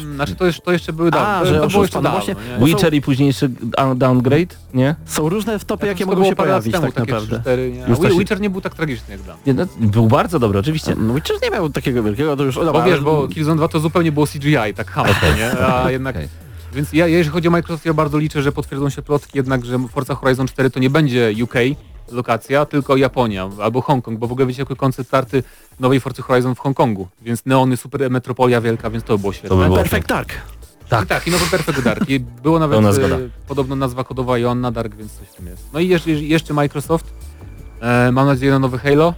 Mm, 0.00 0.14
Znaczy 0.14 0.34
to, 0.36 0.46
już, 0.46 0.60
to 0.60 0.72
jeszcze 0.72 0.92
były 0.92 1.08
A, 1.08 1.10
dawno. 1.10 1.46
że 1.46 1.54
to, 1.54 1.60
to 1.60 1.68
było 1.68 1.82
jeszcze 1.82 1.98
no 1.98 2.02
dawno? 2.02 2.20
To 2.20 2.26
są- 2.60 2.66
Witcher 2.66 2.94
i 2.94 3.00
późniejszy 3.00 3.48
down- 3.48 3.98
downgrade? 3.98 4.54
Nie? 4.74 4.94
Są 5.06 5.28
różne 5.28 5.58
wtopy, 5.58 5.86
Ja 5.86 5.92
jakie 5.92 6.04
to 6.04 6.10
mogą 6.10 6.24
się 6.24 6.36
pojawić 6.36 6.72
temu, 6.72 6.86
tak 6.86 6.96
naprawdę. 6.96 7.36
3-4, 7.38 7.72
nie? 7.72 7.84
Już 7.88 7.98
to 7.98 8.10
się- 8.10 8.18
Witcher 8.18 8.40
nie 8.40 8.50
był 8.50 8.60
tak 8.60 8.74
tragiczny 8.74 9.12
jak 9.12 9.20
dla 9.22 9.34
mnie. 9.46 9.54
no, 9.54 9.66
był 9.88 10.06
bardzo 10.06 10.38
dobry, 10.38 10.58
oczywiście. 10.58 10.94
No 10.98 11.14
Witcher 11.14 11.36
nie 11.42 11.50
miał 11.50 11.70
takiego 11.70 12.02
wielkiego, 12.02 12.36
to 12.36 12.44
już... 12.44 12.54
Dobra, 12.54 12.72
Bo 12.72 12.82
wiesz, 12.82 13.00
bo 13.00 13.28
Killzone 13.28 13.56
2 13.56 13.68
to 13.68 13.80
zupełnie 13.80 14.12
było 14.12 14.26
CGI, 14.26 14.74
tak 14.76 14.90
hamsko, 14.90 15.26
nie? 15.36 15.66
A 15.66 15.90
jednak... 15.90 16.16
Okej. 16.16 16.28
Więc 16.72 16.92
ja, 16.92 17.06
jeżeli 17.06 17.32
chodzi 17.32 17.48
o 17.48 17.50
Microsoft, 17.50 17.86
ja 17.86 17.94
bardzo 17.94 18.18
liczę, 18.18 18.42
że 18.42 18.52
potwierdzą 18.52 18.90
się 18.90 19.02
plotki 19.02 19.38
jednak, 19.38 19.64
że 19.64 19.78
Forza 19.88 20.14
Horizon 20.14 20.46
4 20.46 20.70
to 20.70 20.80
nie 20.80 20.90
będzie 20.90 21.34
UK 21.42 21.54
lokacja, 22.12 22.66
tylko 22.66 22.96
Japonia 22.96 23.50
albo 23.62 23.80
Hongkong, 23.80 24.18
bo 24.18 24.26
w 24.26 24.32
ogóle 24.32 24.46
wiecie, 24.46 24.62
jaki 24.62 24.76
koncept 24.76 25.08
starty 25.08 25.42
nowej 25.80 26.00
Forza 26.00 26.22
Horizon 26.22 26.54
w 26.54 26.58
Hongkongu. 26.58 27.08
Więc 27.22 27.46
neony, 27.46 27.76
super 27.76 28.10
metropolia 28.10 28.60
wielka, 28.60 28.90
więc 28.90 29.04
to 29.04 29.12
by 29.12 29.20
było 29.20 29.32
świetne. 29.32 29.48
To 29.48 29.56
by 29.56 29.64
było 29.64 29.76
Perfect 29.76 30.08
Dark. 30.08 30.34
Tak. 30.88 31.04
I 31.04 31.06
tak, 31.06 31.26
i 31.26 31.30
nowy 31.30 31.46
Perfect 31.46 31.82
Dark. 31.82 32.08
I 32.08 32.20
było 32.20 32.58
nawet 32.68 32.94
zgoda. 32.94 33.16
podobno 33.48 33.76
nazwa 33.76 34.04
kodowa 34.04 34.38
Joanna 34.38 34.72
Dark, 34.72 34.94
więc 34.94 35.12
coś 35.12 35.28
w 35.28 35.34
tym 35.34 35.46
jest. 35.46 35.72
No 35.72 35.80
i 35.80 35.88
jeszcze, 35.88 36.10
jeszcze 36.10 36.54
Microsoft. 36.54 37.12
E, 37.80 38.12
mam 38.12 38.26
nadzieję 38.26 38.52
na 38.52 38.58
nowy 38.58 38.78
Halo 38.78 39.14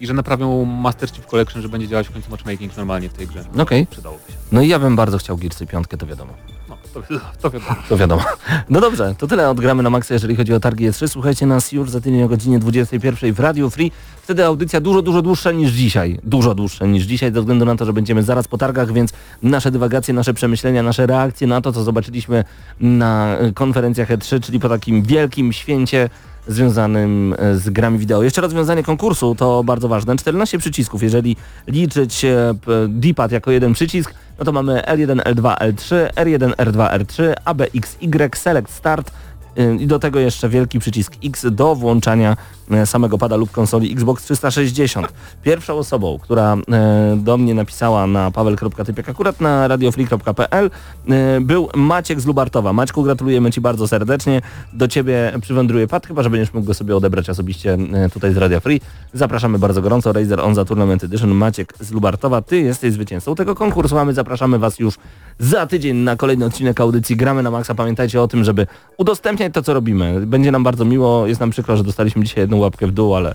i 0.00 0.06
że 0.06 0.14
naprawią 0.14 0.64
Master 0.64 1.10
Chief 1.10 1.26
Collection, 1.26 1.62
że 1.62 1.68
będzie 1.68 1.88
działać 1.88 2.08
w 2.08 2.12
końcu 2.12 2.30
matchmaking 2.30 2.76
normalnie 2.76 3.08
w 3.08 3.12
tej 3.12 3.26
grze. 3.26 3.44
Okej. 3.58 3.86
Przydałoby 3.86 4.22
się. 4.28 4.38
No 4.52 4.62
i 4.62 4.68
ja 4.68 4.78
bym 4.78 4.96
bardzo 4.96 5.18
chciał 5.18 5.36
Gearsy 5.36 5.66
piątkę, 5.66 5.96
to 5.96 6.06
wiadomo. 6.06 6.32
To, 6.92 7.50
wiadomo. 7.50 7.76
To 7.88 7.96
wiadomo. 7.96 8.22
No 8.70 8.80
dobrze, 8.80 9.14
to 9.18 9.26
tyle 9.26 9.50
odgramy 9.50 9.82
na 9.82 9.90
maksa, 9.90 10.14
jeżeli 10.14 10.36
chodzi 10.36 10.54
o 10.54 10.60
targi 10.60 10.90
E3. 10.90 11.08
Słuchajcie 11.08 11.46
nas 11.46 11.72
już 11.72 11.90
za 11.90 12.00
tydzień 12.00 12.22
o 12.22 12.28
godzinie 12.28 12.58
21 12.58 13.34
w 13.34 13.40
Radio 13.40 13.70
Free. 13.70 13.92
Wtedy 14.22 14.44
audycja 14.44 14.80
dużo, 14.80 15.02
dużo 15.02 15.22
dłuższa 15.22 15.52
niż 15.52 15.72
dzisiaj. 15.72 16.18
Dużo 16.24 16.54
dłuższa 16.54 16.86
niż 16.86 17.04
dzisiaj, 17.04 17.32
ze 17.32 17.40
względu 17.40 17.64
na 17.64 17.76
to, 17.76 17.84
że 17.84 17.92
będziemy 17.92 18.22
zaraz 18.22 18.48
po 18.48 18.58
targach, 18.58 18.92
więc 18.92 19.12
nasze 19.42 19.70
dywagacje, 19.70 20.14
nasze 20.14 20.34
przemyślenia, 20.34 20.82
nasze 20.82 21.06
reakcje 21.06 21.46
na 21.46 21.60
to, 21.60 21.72
co 21.72 21.82
zobaczyliśmy 21.82 22.44
na 22.80 23.36
y, 23.42 23.52
konferencjach 23.52 24.08
E3, 24.08 24.40
czyli 24.40 24.60
po 24.60 24.68
takim 24.68 25.02
wielkim 25.02 25.52
święcie 25.52 26.08
związanym 26.48 27.34
e, 27.38 27.56
z 27.56 27.70
grami 27.70 27.98
wideo. 27.98 28.22
Jeszcze 28.22 28.40
rozwiązanie 28.40 28.82
konkursu 28.82 29.34
to 29.34 29.64
bardzo 29.64 29.88
ważne. 29.88 30.16
14 30.16 30.58
przycisków. 30.58 31.02
Jeżeli 31.02 31.36
liczyć 31.66 32.24
e, 32.24 32.54
D-pad 32.88 33.32
jako 33.32 33.50
jeden 33.50 33.72
przycisk, 33.72 34.14
no 34.40 34.44
to 34.44 34.52
mamy 34.52 34.82
L1, 34.86 35.22
L2, 35.22 35.56
L3, 35.56 36.10
R1, 36.12 36.54
R2, 36.54 36.90
R3, 36.98 37.34
A, 37.44 37.54
B, 37.54 37.66
X, 37.74 37.96
Y, 38.00 38.36
Select, 38.36 38.70
Start 38.70 39.10
i 39.78 39.86
do 39.86 39.98
tego 39.98 40.18
jeszcze 40.18 40.48
wielki 40.48 40.78
przycisk 40.78 41.12
X 41.24 41.46
do 41.50 41.74
włączania 41.74 42.36
samego 42.84 43.18
pada 43.18 43.36
lub 43.36 43.50
konsoli 43.50 43.92
Xbox 43.92 44.24
360. 44.24 45.12
Pierwszą 45.42 45.74
osobą, 45.74 46.18
która 46.22 46.56
e, 46.72 47.16
do 47.16 47.36
mnie 47.36 47.54
napisała 47.54 48.06
na 48.06 48.30
paweł.typiak 48.30 49.08
akurat 49.08 49.40
na 49.40 49.68
radiofree.pl 49.68 50.70
e, 51.08 51.40
był 51.40 51.68
Maciek 51.74 52.20
z 52.20 52.26
Lubartowa. 52.26 52.72
Maćku, 52.72 53.02
gratulujemy 53.02 53.50
Ci 53.50 53.60
bardzo 53.60 53.88
serdecznie. 53.88 54.42
Do 54.72 54.88
Ciebie 54.88 55.32
przywędruje 55.40 55.88
pad, 55.88 56.06
chyba 56.06 56.22
że 56.22 56.30
będziesz 56.30 56.54
mógł 56.54 56.66
go 56.66 56.74
sobie 56.74 56.96
odebrać 56.96 57.30
osobiście 57.30 57.78
e, 57.92 58.08
tutaj 58.08 58.34
z 58.34 58.36
Radio 58.36 58.60
Free. 58.60 58.80
Zapraszamy 59.12 59.58
bardzo 59.58 59.82
gorąco. 59.82 60.12
Razer 60.12 60.40
On 60.40 60.54
za 60.54 60.64
Tournament 60.64 61.04
Edition. 61.04 61.30
Maciek 61.30 61.74
z 61.80 61.92
Lubartowa, 61.92 62.42
Ty 62.42 62.60
jesteś 62.60 62.92
zwycięzcą 62.92 63.34
tego 63.34 63.54
konkursu, 63.54 63.98
a 63.98 64.04
my 64.04 64.14
zapraszamy 64.14 64.58
Was 64.58 64.78
już 64.78 64.94
za 65.38 65.66
tydzień 65.66 65.96
na 65.96 66.16
kolejny 66.16 66.44
odcinek 66.44 66.80
audycji 66.80 67.16
Gramy 67.16 67.42
na 67.42 67.50
Maxa. 67.50 67.74
Pamiętajcie 67.74 68.22
o 68.22 68.28
tym, 68.28 68.44
żeby 68.44 68.66
udostępniać 68.96 69.54
to, 69.54 69.62
co 69.62 69.74
robimy. 69.74 70.26
Będzie 70.26 70.52
nam 70.52 70.64
bardzo 70.64 70.84
miło. 70.84 71.26
Jest 71.26 71.40
nam 71.40 71.50
przykro, 71.50 71.76
że 71.76 71.84
dostaliśmy 71.84 72.24
dzisiaj 72.24 72.42
jedną 72.42 72.59
łapkę 72.60 72.86
w 72.86 72.92
dół, 72.92 73.14
ale 73.14 73.34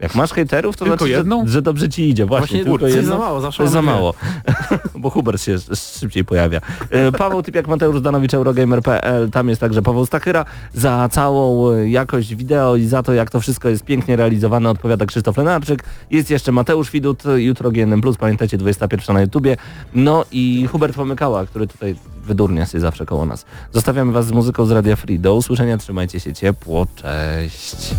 jak 0.00 0.14
masz 0.14 0.32
hejterów, 0.32 0.76
to 0.76 0.84
Tylko 0.84 0.98
znaczy, 0.98 1.12
jedną? 1.12 1.46
Że, 1.46 1.52
że 1.52 1.62
dobrze 1.62 1.88
ci 1.88 2.08
idzie. 2.08 2.26
Właśnie, 2.26 2.46
Właśnie 2.46 2.64
tylko 2.64 2.86
jest 2.86 2.96
jedną. 2.96 3.12
za 3.12 3.18
mało, 3.18 3.40
zawsze 3.40 3.62
jest 3.62 3.72
za 3.72 3.82
mało. 3.82 4.14
Bo 4.98 5.10
Hubert 5.10 5.42
się 5.42 5.52
sz- 5.54 6.00
szybciej 6.00 6.24
pojawia. 6.24 6.60
E, 6.90 7.12
Paweł 7.12 7.42
Typiak, 7.42 7.68
Mateusz 7.68 8.00
Danowicz, 8.00 8.34
Eurogamer.pl, 8.34 9.30
tam 9.30 9.48
jest 9.48 9.60
także 9.60 9.82
Paweł 9.82 10.06
Stachyra. 10.06 10.44
Za 10.74 11.08
całą 11.12 11.70
e, 11.70 11.88
jakość 11.88 12.34
wideo 12.34 12.76
i 12.76 12.86
za 12.86 13.02
to, 13.02 13.12
jak 13.12 13.30
to 13.30 13.40
wszystko 13.40 13.68
jest 13.68 13.84
pięknie 13.84 14.16
realizowane, 14.16 14.70
odpowiada 14.70 15.06
Krzysztof 15.06 15.36
Lenarczyk. 15.36 15.84
Jest 16.10 16.30
jeszcze 16.30 16.52
Mateusz 16.52 16.90
Widut, 16.90 17.22
jutro 17.36 17.70
GNM+, 17.70 18.02
pamiętajcie, 18.18 18.58
21 18.58 19.14
na 19.14 19.20
YouTubie. 19.22 19.56
No 19.94 20.24
i 20.32 20.66
Hubert 20.72 20.94
Pomykała, 20.96 21.46
który 21.46 21.66
tutaj 21.66 21.96
wydurnia 22.24 22.66
się 22.66 22.80
zawsze 22.80 23.06
koło 23.06 23.26
nas. 23.26 23.44
Zostawiamy 23.72 24.12
Was 24.12 24.26
z 24.26 24.32
muzyką 24.32 24.66
z 24.66 24.70
Radia 24.70 24.96
Free. 24.96 25.18
Do 25.18 25.34
usłyszenia, 25.34 25.78
trzymajcie 25.78 26.20
się 26.20 26.32
ciepło, 26.32 26.86
cześć. 26.96 27.94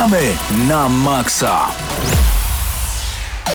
Gramy 0.00 0.32
na 0.64 0.88
maksa. 0.88 1.89